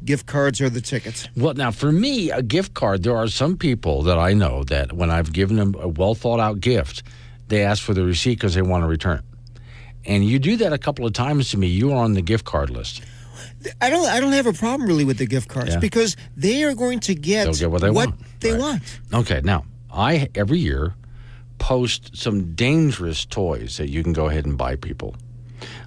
gift 0.06 0.26
cards 0.26 0.60
are 0.62 0.70
the 0.70 0.82
tickets. 0.82 1.28
Well, 1.36 1.54
now 1.54 1.72
for 1.72 1.92
me, 1.92 2.32
a 2.32 2.42
gift 2.42 2.74
card, 2.74 3.04
there 3.04 3.16
are 3.16 3.28
some 3.28 3.56
people 3.58 4.02
that 4.04 4.18
I 4.18 4.34
know 4.34 4.64
that 4.66 4.94
when 4.94 5.10
I've 5.12 5.32
given 5.34 5.58
them 5.58 5.76
a 5.80 5.88
well 5.88 6.16
thought 6.16 6.40
out 6.40 6.60
gift, 6.60 7.04
they 7.48 7.64
ask 7.64 7.84
for 7.84 7.94
the 7.94 8.04
receipt 8.04 8.36
because 8.36 8.56
they 8.56 8.62
want 8.62 8.84
to 8.84 8.88
return 8.88 9.18
it. 9.20 9.26
And 10.06 10.26
you 10.26 10.40
do 10.40 10.56
that 10.58 10.74
a 10.74 10.78
couple 10.80 11.06
of 11.06 11.14
times 11.14 11.52
to 11.52 11.58
me, 11.58 11.68
you 11.68 11.92
are 11.92 12.04
on 12.04 12.14
the 12.14 12.22
gift 12.24 12.46
card 12.46 12.70
list. 12.72 13.04
I 13.80 13.92
don't 13.92 14.08
I 14.08 14.20
don't 14.20 14.32
have 14.34 14.48
a 14.48 14.54
problem 14.54 14.88
really 14.88 15.06
with 15.06 15.20
the 15.20 15.28
gift 15.28 15.48
cards 15.48 15.74
Yeah. 15.74 15.80
because 15.80 16.18
they 16.36 16.64
are 16.64 16.74
going 16.74 17.00
to 17.02 17.14
get, 17.14 17.44
They'll 17.46 17.54
get 17.54 17.70
what 17.72 17.82
they 17.82 17.92
want. 17.92 18.16
they 18.40 18.58
want. 18.58 18.82
Okay, 19.14 19.42
now 19.44 19.66
I 19.94 20.28
every 20.34 20.58
year 20.58 20.96
post 21.62 22.18
some 22.18 22.56
dangerous 22.56 23.24
toys 23.24 23.78
that 23.78 23.90
you 23.90 24.02
can 24.04 24.14
go 24.14 24.26
ahead 24.28 24.46
and 24.48 24.58
buy 24.58 24.76
people, 24.76 25.16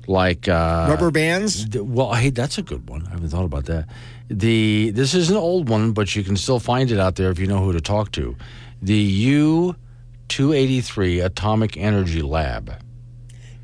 like 0.06 0.46
uh, 0.48 0.86
Rubber 0.88 1.10
bands. 1.10 1.66
Well, 1.74 2.14
hey, 2.14 2.30
that's 2.30 2.58
a 2.58 2.62
good 2.62 2.88
one. 2.88 3.04
I 3.08 3.10
haven't 3.10 3.30
thought 3.30 3.44
about 3.44 3.66
that. 3.66 3.88
The 4.28 4.92
this 4.92 5.14
is 5.14 5.30
an 5.30 5.36
old 5.36 5.68
one, 5.68 5.92
but 5.92 6.14
you 6.14 6.22
can 6.22 6.36
still 6.36 6.60
find 6.60 6.90
it 6.92 7.00
out 7.00 7.16
there 7.16 7.30
if 7.30 7.40
you 7.40 7.48
know 7.48 7.58
who 7.58 7.72
to 7.72 7.80
talk 7.80 8.12
to. 8.12 8.36
The 8.80 8.94
U 8.94 9.74
two 10.28 10.52
eighty 10.52 10.80
three 10.80 11.18
Atomic 11.20 11.76
Energy 11.76 12.22
Lab. 12.22 12.70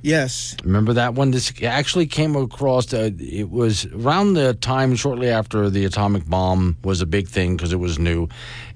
Yes. 0.03 0.57
Remember 0.65 0.95
that 0.95 1.15
one? 1.15 1.31
This 1.31 1.53
actually 1.63 2.07
came 2.07 2.35
across. 2.35 2.93
Uh, 2.93 3.11
it 3.19 3.51
was 3.51 3.87
around 3.87 4.35
the 4.35 4.55
time 4.55 4.97
shortly 4.97 5.29
after 5.29 5.71
the 5.71 5.85
atomic 5.85 6.27
bomb 6.27 6.77
was 6.83 7.03
a 7.03 7.07
big 7.07 7.29
thing 7.29 7.57
because 7.57 7.73
it 7.73 7.79
was 7.79 7.99
new, 7.99 8.27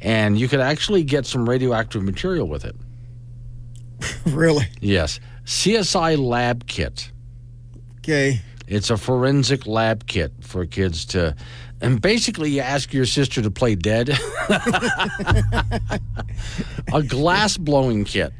and 0.00 0.38
you 0.38 0.48
could 0.48 0.60
actually 0.60 1.02
get 1.02 1.26
some 1.26 1.48
radioactive 1.48 2.02
material 2.02 2.46
with 2.46 2.64
it. 2.64 2.76
really? 4.26 4.66
Yes, 4.80 5.20
CSI 5.44 6.18
Lab 6.18 6.66
Kit. 6.66 7.10
Okay. 7.98 8.40
It's 8.66 8.90
a 8.90 8.96
forensic 8.96 9.66
lab 9.66 10.06
kit 10.06 10.32
for 10.40 10.64
kids 10.64 11.04
to 11.06 11.36
And 11.80 12.00
basically, 12.00 12.50
you 12.50 12.60
ask 12.62 12.94
your 12.94 13.04
sister 13.04 13.42
to 13.42 13.50
play 13.50 13.74
dead. 13.74 14.08
a 16.92 17.02
glass 17.06 17.58
blowing 17.58 18.04
kit. 18.04 18.32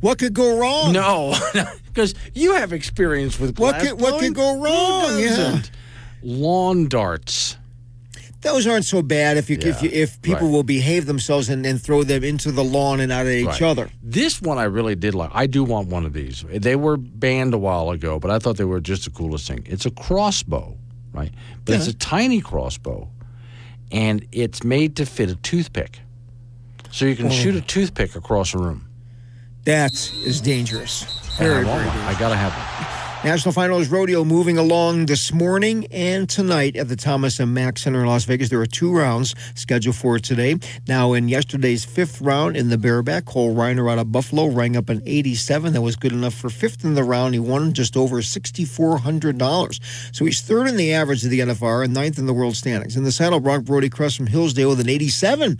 What 0.00 0.18
could 0.18 0.32
go 0.32 0.58
wrong? 0.58 0.92
No, 0.92 1.34
because 1.86 2.14
you 2.34 2.54
have 2.54 2.72
experience 2.72 3.38
with 3.38 3.58
What 3.58 3.72
glass 3.78 3.90
could 3.90 4.00
what 4.00 4.20
could 4.20 4.34
go 4.34 4.58
wrong? 4.58 5.18
Yeah. 5.18 5.60
Lawn 6.22 6.88
darts. 6.88 7.57
Those 8.40 8.66
aren't 8.68 8.84
so 8.84 9.02
bad 9.02 9.36
if 9.36 9.50
you 9.50 9.58
if 9.60 9.82
you, 9.82 9.90
if 9.92 10.22
people 10.22 10.42
right. 10.46 10.52
will 10.52 10.62
behave 10.62 11.06
themselves 11.06 11.48
and, 11.48 11.66
and 11.66 11.82
throw 11.82 12.04
them 12.04 12.22
into 12.22 12.52
the 12.52 12.62
lawn 12.62 13.00
and 13.00 13.10
out 13.10 13.26
at 13.26 13.32
each 13.32 13.46
Right. 13.46 13.62
other. 13.62 13.90
This 14.02 14.40
one 14.40 14.58
I 14.58 14.64
really 14.64 14.94
did 14.94 15.14
like. 15.16 15.30
I 15.34 15.46
do 15.46 15.64
want 15.64 15.88
one 15.88 16.06
of 16.06 16.12
these. 16.12 16.44
They 16.48 16.76
were 16.76 16.96
banned 16.96 17.52
a 17.52 17.58
while 17.58 17.90
ago, 17.90 18.20
but 18.20 18.30
I 18.30 18.38
thought 18.38 18.56
they 18.56 18.64
were 18.64 18.80
just 18.80 19.04
the 19.04 19.10
coolest 19.10 19.48
thing. 19.48 19.64
It's 19.66 19.86
a 19.86 19.90
crossbow, 19.90 20.76
right? 21.12 21.32
But 21.64 21.74
it's 21.74 21.88
a 21.88 21.94
tiny 21.94 22.40
crossbow, 22.40 23.08
and 23.90 24.24
it's 24.30 24.62
made 24.62 24.94
to 24.96 25.06
fit 25.06 25.30
a 25.30 25.34
toothpick. 25.36 25.98
So 26.92 27.06
you 27.06 27.16
can 27.16 27.26
Oh. 27.26 27.30
shoot 27.30 27.56
a 27.56 27.60
toothpick 27.60 28.14
across 28.14 28.54
a 28.54 28.58
room. 28.58 28.86
That 29.64 29.92
is 30.24 30.40
dangerous. 30.40 31.04
Very, 31.38 31.56
I, 31.58 31.64
very 31.64 31.84
dangerous. 31.84 32.04
I 32.16 32.18
gotta 32.20 32.36
have 32.36 32.52
one. 32.52 33.07
National 33.24 33.52
Finals 33.52 33.88
Rodeo 33.88 34.24
moving 34.24 34.58
along 34.58 35.06
this 35.06 35.32
morning 35.32 35.86
and 35.90 36.28
tonight 36.28 36.76
at 36.76 36.88
the 36.88 36.94
Thomas 36.94 37.40
and 37.40 37.52
Mack 37.52 37.76
Center 37.76 38.00
in 38.00 38.06
Las 38.06 38.24
Vegas. 38.24 38.48
There 38.48 38.60
are 38.60 38.66
two 38.66 38.94
rounds 38.94 39.34
scheduled 39.56 39.96
for 39.96 40.20
today. 40.20 40.56
Now, 40.86 41.14
in 41.14 41.28
yesterday's 41.28 41.84
fifth 41.84 42.20
round 42.20 42.56
in 42.56 42.68
the 42.68 42.78
bareback, 42.78 43.24
Cole 43.24 43.56
Reiner 43.56 43.90
out 43.90 43.98
of 43.98 44.12
Buffalo 44.12 44.46
rang 44.46 44.76
up 44.76 44.88
an 44.88 45.02
87. 45.04 45.72
That 45.72 45.82
was 45.82 45.96
good 45.96 46.12
enough 46.12 46.32
for 46.32 46.48
fifth 46.48 46.84
in 46.84 46.94
the 46.94 47.02
round. 47.02 47.34
He 47.34 47.40
won 47.40 47.72
just 47.72 47.96
over 47.96 48.18
$6,400. 48.18 50.14
So 50.14 50.24
he's 50.24 50.40
third 50.40 50.68
in 50.68 50.76
the 50.76 50.94
average 50.94 51.24
of 51.24 51.30
the 51.30 51.40
NFR 51.40 51.84
and 51.84 51.92
ninth 51.92 52.18
in 52.18 52.26
the 52.26 52.32
world 52.32 52.54
standings. 52.54 52.96
In 52.96 53.02
the 53.02 53.12
saddle, 53.12 53.40
Brock 53.40 53.64
Brody 53.64 53.88
Cress 53.90 54.14
from 54.14 54.28
Hillsdale 54.28 54.70
with 54.70 54.80
an 54.80 54.88
87 54.88 55.58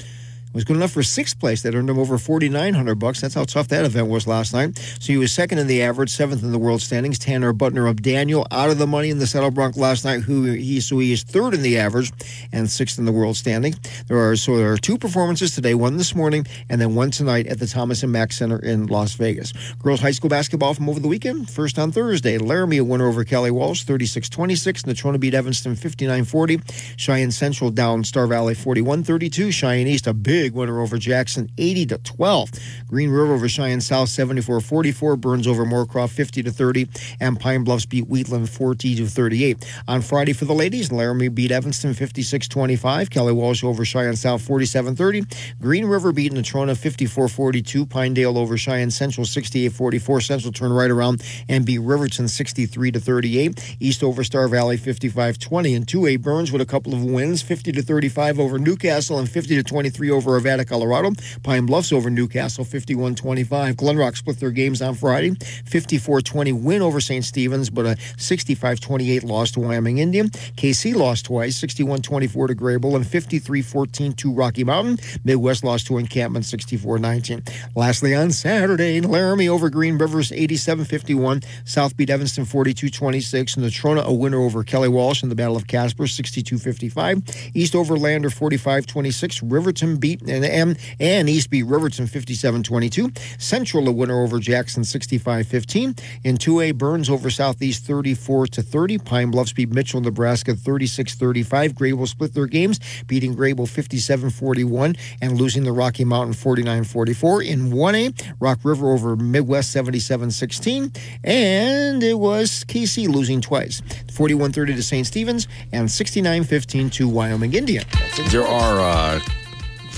was 0.52 0.64
good 0.64 0.76
enough 0.76 0.92
for 0.92 1.02
sixth 1.02 1.38
place. 1.38 1.62
That 1.62 1.74
earned 1.74 1.90
him 1.90 1.98
over 1.98 2.18
forty 2.18 2.48
nine 2.48 2.74
hundred 2.74 2.96
bucks. 2.96 3.20
That's 3.20 3.34
how 3.34 3.44
tough 3.44 3.68
that 3.68 3.84
event 3.84 4.08
was 4.08 4.26
last 4.26 4.52
night. 4.52 4.78
So 4.78 5.12
he 5.12 5.18
was 5.18 5.32
second 5.32 5.58
in 5.58 5.66
the 5.66 5.82
average, 5.82 6.10
seventh 6.10 6.42
in 6.42 6.52
the 6.52 6.58
world 6.58 6.82
standings. 6.82 7.18
Tanner 7.18 7.52
Butner 7.52 7.88
of 7.88 8.02
Daniel 8.02 8.46
out 8.50 8.70
of 8.70 8.78
the 8.78 8.86
money 8.86 9.10
in 9.10 9.18
the 9.18 9.26
Saddle 9.26 9.50
Bronc 9.50 9.76
last 9.76 10.04
night. 10.04 10.22
Who 10.22 10.44
he 10.44 10.80
so 10.80 10.98
he 10.98 11.12
is 11.12 11.22
third 11.22 11.54
in 11.54 11.62
the 11.62 11.78
average 11.78 12.12
and 12.52 12.70
sixth 12.70 12.98
in 12.98 13.04
the 13.04 13.12
world 13.12 13.36
standing. 13.36 13.74
There 14.06 14.18
are 14.18 14.36
so 14.36 14.56
there 14.56 14.72
are 14.72 14.78
two 14.78 14.98
performances 14.98 15.54
today, 15.54 15.74
one 15.74 15.96
this 15.96 16.14
morning 16.14 16.46
and 16.68 16.80
then 16.80 16.94
one 16.94 17.10
tonight 17.10 17.46
at 17.46 17.58
the 17.58 17.66
Thomas 17.66 18.02
and 18.02 18.12
Mack 18.12 18.32
Center 18.32 18.58
in 18.58 18.86
Las 18.86 19.14
Vegas. 19.14 19.52
Girls 19.82 20.00
high 20.00 20.12
school 20.12 20.30
basketball 20.30 20.74
from 20.74 20.88
over 20.88 21.00
the 21.00 21.08
weekend. 21.08 21.50
First 21.50 21.78
on 21.78 21.92
Thursday, 21.92 22.38
Laramie 22.38 22.78
a 22.78 22.84
winner 22.84 23.08
over 23.08 23.24
Kelly 23.24 23.50
Walsh, 23.50 23.84
36-26. 23.84 24.84
Natrona 24.84 25.20
beat 25.20 25.34
Evanston 25.34 25.74
59-40. 25.74 26.62
Cheyenne 26.96 27.30
Central 27.30 27.70
down 27.70 28.04
Star 28.04 28.26
Valley 28.26 28.54
41-32. 28.54 29.52
Cheyenne 29.52 29.86
East 29.86 30.06
a 30.06 30.14
big 30.14 30.37
winner 30.46 30.80
over 30.80 30.98
Jackson 30.98 31.50
80 31.58 31.86
to 31.86 31.98
12. 31.98 32.50
Green 32.86 33.10
River 33.10 33.34
over 33.34 33.48
Cheyenne 33.48 33.80
South 33.80 34.08
74-44. 34.08 35.20
Burns 35.20 35.46
over 35.46 35.64
Moorcroft 35.64 36.10
50 36.10 36.42
to 36.44 36.50
30. 36.50 36.88
And 37.20 37.38
Pine 37.38 37.64
Bluffs 37.64 37.86
beat 37.86 38.08
Wheatland 38.08 38.48
40 38.48 38.96
to 38.96 39.06
38. 39.06 39.82
On 39.88 40.00
Friday 40.02 40.32
for 40.32 40.44
the 40.44 40.54
ladies, 40.54 40.92
Laramie 40.92 41.28
beat 41.28 41.50
Evanston 41.50 41.92
56-25. 41.92 43.10
Kelly 43.10 43.32
Walsh 43.32 43.64
over 43.64 43.84
Cheyenne 43.84 44.16
South 44.16 44.46
47-30. 44.46 45.58
Green 45.60 45.84
River 45.86 46.12
beat 46.12 46.32
Natrona 46.32 46.76
54-42. 46.76 47.88
Pinedale 47.88 48.38
over 48.38 48.56
Cheyenne 48.56 48.90
Central 48.90 49.26
68-44. 49.26 50.22
Central 50.22 50.52
turned 50.52 50.76
right 50.76 50.90
around 50.90 51.22
and 51.48 51.66
beat 51.66 51.78
Riverton 51.78 52.28
63 52.28 52.92
to 52.92 53.00
38. 53.00 53.76
East 53.80 54.02
over 54.02 54.22
Star 54.24 54.48
Valley 54.48 54.76
55-20. 54.76 55.76
And 55.76 55.86
2A 55.86 56.20
Burns 56.20 56.52
with 56.52 56.60
a 56.60 56.66
couple 56.66 56.94
of 56.94 57.02
wins 57.04 57.42
50 57.42 57.72
to 57.72 57.82
35 57.82 58.38
over 58.38 58.58
Newcastle 58.58 59.18
and 59.18 59.28
50 59.28 59.56
to 59.56 59.62
23 59.62 60.10
over 60.10 60.27
Arvada, 60.28 60.64
Clearmont. 60.64 61.42
Pine 61.42 61.66
Bluffs 61.66 61.92
over 61.92 62.10
Newcastle 62.10 62.64
51-25. 62.64 63.74
Glenrock 63.74 64.16
split 64.16 64.38
their 64.40 64.50
games 64.50 64.82
on 64.82 64.94
Friday 64.94 65.30
54-20 65.30 66.62
win 66.62 66.82
over 66.82 67.00
St. 67.00 67.24
Stephen's, 67.24 67.70
but 67.70 67.86
a 67.86 67.96
65-28 68.16 69.24
loss 69.24 69.50
to 69.52 69.60
Wyoming 69.60 69.98
Indian. 69.98 70.28
Kaycee 70.28 70.94
lost 70.94 71.26
twice 71.26 71.60
61-24 71.60 72.48
to 72.48 72.54
Greybull 72.54 72.96
and 72.96 73.04
53-14 73.04 74.16
to 74.16 74.32
Rocky 74.32 74.64
Mountain. 74.64 74.98
Midwest 75.24 75.64
lost 75.64 75.86
to 75.86 75.98
Encampment 75.98 76.44
64-19. 76.44 77.48
Lastly 77.74 78.14
on 78.14 78.30
Saturday, 78.30 79.00
Laramie 79.00 79.48
over 79.48 79.70
Green 79.70 79.98
Rivers 79.98 80.30
87-51. 80.30 81.44
South 81.64 81.96
beat 81.96 82.10
Evanston 82.10 82.44
42-26. 82.44 83.56
And 83.56 83.66
Natrona 83.66 84.04
a 84.04 84.12
winner 84.12 84.40
over 84.40 84.64
Kelly 84.64 84.88
Walsh 84.88 85.22
in 85.22 85.28
the 85.28 85.34
Battle 85.34 85.56
of 85.56 85.66
Casper 85.66 86.04
62-55. 86.04 87.50
East 87.54 87.74
over 87.74 87.96
Lander 87.96 88.30
45-26. 88.30 89.40
Riverton 89.44 89.96
beat 89.96 90.17
and, 90.26 90.44
and, 90.44 90.78
and 90.98 91.28
East 91.28 91.50
beat 91.50 91.64
Riverton 91.64 92.06
57-22. 92.06 93.16
Central 93.40 93.88
a 93.88 93.92
winner 93.92 94.22
over 94.22 94.38
Jackson 94.38 94.82
65-15. 94.82 96.00
In 96.24 96.36
2A, 96.36 96.74
Burns 96.74 97.10
over 97.10 97.30
Southeast 97.30 97.84
34 97.84 98.48
to 98.48 98.62
30. 98.62 98.98
Pine 98.98 99.30
Bluffs 99.30 99.52
beat 99.52 99.70
Mitchell, 99.70 100.00
Nebraska 100.00 100.52
36-35. 100.52 101.74
Greybull 101.74 102.08
split 102.08 102.34
their 102.34 102.46
games, 102.46 102.80
beating 103.06 103.34
Greybull 103.34 103.68
57-41 103.68 104.98
and 105.20 105.38
losing 105.38 105.64
the 105.64 105.72
Rocky 105.72 106.04
Mountain 106.04 106.34
49-44. 106.34 107.46
In 107.46 107.70
1A, 107.70 108.34
Rock 108.40 108.60
River 108.62 108.92
over 108.92 109.16
Midwest 109.16 109.74
77-16. 109.74 110.96
And 111.24 112.02
it 112.02 112.18
was 112.18 112.64
Kaycee 112.64 113.08
losing 113.08 113.40
twice. 113.40 113.80
41-30 114.06 114.52
to 114.76 114.82
St. 114.82 115.06
Stephen's 115.06 115.48
and 115.72 115.88
69-15 115.88 116.92
to 116.92 117.08
Wyoming 117.08 117.54
Indian. 117.54 117.84
There 118.30 118.46
are 118.46 118.80
uh, 118.80 119.20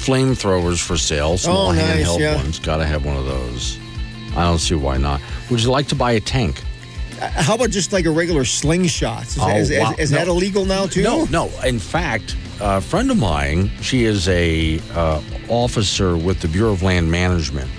flamethrowers 0.04 0.82
for 0.82 0.96
sale, 0.96 1.36
small 1.38 1.68
Oh, 1.68 1.72
nice, 1.72 2.06
handheld 2.06 2.18
yeah. 2.20 2.36
ones. 2.36 2.58
Got 2.58 2.78
to 2.78 2.86
have 2.86 3.04
one 3.04 3.16
of 3.16 3.26
those. 3.26 3.78
I 4.36 4.44
don't 4.44 4.58
see 4.58 4.74
why 4.74 4.96
not. 4.96 5.20
Would 5.50 5.62
you 5.62 5.70
like 5.70 5.88
to 5.88 5.94
buy 5.94 6.12
a 6.12 6.20
tank? 6.20 6.62
Uh, 7.20 7.28
How 7.42 7.54
about 7.54 7.70
just 7.70 7.92
like 7.92 8.06
a 8.06 8.10
regular 8.10 8.44
slingshot? 8.44 9.26
Is, 9.26 9.38
Oh, 9.40 9.48
is- 9.56 9.70
is- 9.70 9.80
wow. 9.80 9.94
is 9.98 10.10
that 10.10 10.26
No. 10.26 10.32
illegal 10.34 10.64
now 10.64 10.86
too? 10.86 11.02
No, 11.02 11.24
no. 11.26 11.50
In 11.66 11.78
fact, 11.78 12.36
a 12.60 12.80
friend 12.80 13.10
of 13.10 13.18
mine, 13.18 13.70
she 13.82 14.04
is 14.04 14.28
a 14.28 14.80
uh, 14.94 15.20
officer 15.48 16.16
with 16.16 16.40
the 16.40 16.48
Bureau 16.48 16.72
of 16.72 16.82
Land 16.82 17.10
Management, 17.10 17.70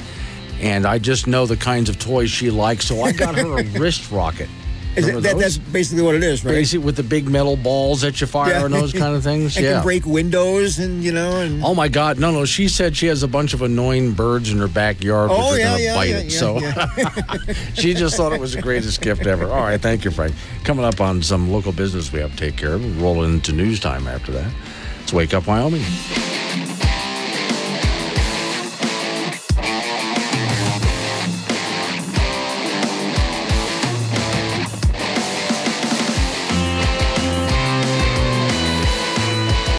and 0.60 0.86
I 0.86 1.00
just 1.00 1.26
know 1.28 1.46
the 1.46 1.58
kinds 1.58 1.90
of 1.90 1.98
toys 2.00 2.30
she 2.30 2.50
likes, 2.52 2.86
so 2.86 3.02
I 3.04 3.12
got 3.14 3.36
her 3.36 3.58
a 3.60 3.64
wrist 3.80 4.12
rocket. 4.12 4.50
Is 4.96 5.08
it, 5.08 5.24
that, 5.24 5.38
that's 5.38 5.58
basically 5.58 6.04
what 6.04 6.16
it 6.16 6.24
is, 6.24 6.44
right? 6.44 6.52
Basic 6.52 6.84
with 6.84 6.98
the 6.98 7.04
big 7.04 7.30
metal 7.30 7.56
balls 7.56 8.02
that 8.02 8.20
you 8.20 8.28
fire 8.28 8.66
and 8.66 8.74
those 8.74 8.92
kind 8.92 9.16
of 9.16 9.24
things. 9.24 9.58
It 9.62 9.64
yeah. 9.64 9.74
can 9.76 9.84
break 9.84 10.06
windows 10.06 10.80
and 10.80 11.04
you 11.04 11.12
know 11.12 11.40
and 11.42 11.64
Oh 11.64 11.76
my 11.76 11.88
God! 11.88 12.20
No, 12.20 12.32
no. 12.32 12.46
She 12.46 12.68
said 12.68 12.96
she 12.98 13.08
has 13.08 13.22
a 13.22 13.28
bunch 13.28 13.54
of 13.54 13.62
annoying 13.62 14.14
birds 14.14 14.52
in 14.52 14.58
her 14.58 14.68
backyard, 14.68 15.30
Oh, 15.32 15.56
yeah, 15.56 15.66
going 15.66 15.78
to 15.78 15.84
yeah, 15.84 15.96
bite 15.96 16.10
yeah, 16.10 16.18
it. 16.18 16.32
yeah, 16.32 17.44
so 17.44 17.54
she 17.74 17.94
just 17.94 18.18
thought 18.18 18.34
it 18.34 18.40
was 18.40 18.54
the 18.54 18.62
greatest 18.62 19.02
gift 19.02 19.28
ever. 19.28 19.46
All 19.50 19.62
right, 19.62 19.80
thank 19.80 20.04
you, 20.04 20.12
Frank. 20.12 20.36
Coming 20.64 20.86
up 20.86 21.00
on 21.00 21.22
some 21.22 21.52
local 21.52 21.72
business 21.72 22.12
we 22.12 22.20
have 22.20 22.32
to 22.32 22.38
take 22.38 22.58
care 22.58 22.74
of. 22.74 22.84
We'll 22.84 23.14
roll 23.16 23.24
into 23.24 23.52
news 23.54 23.80
time 23.80 24.08
after 24.08 24.32
that. 24.32 24.52
Let's 25.00 25.14
wake 25.14 25.34
up, 25.34 25.48
Wyoming. 25.48 25.84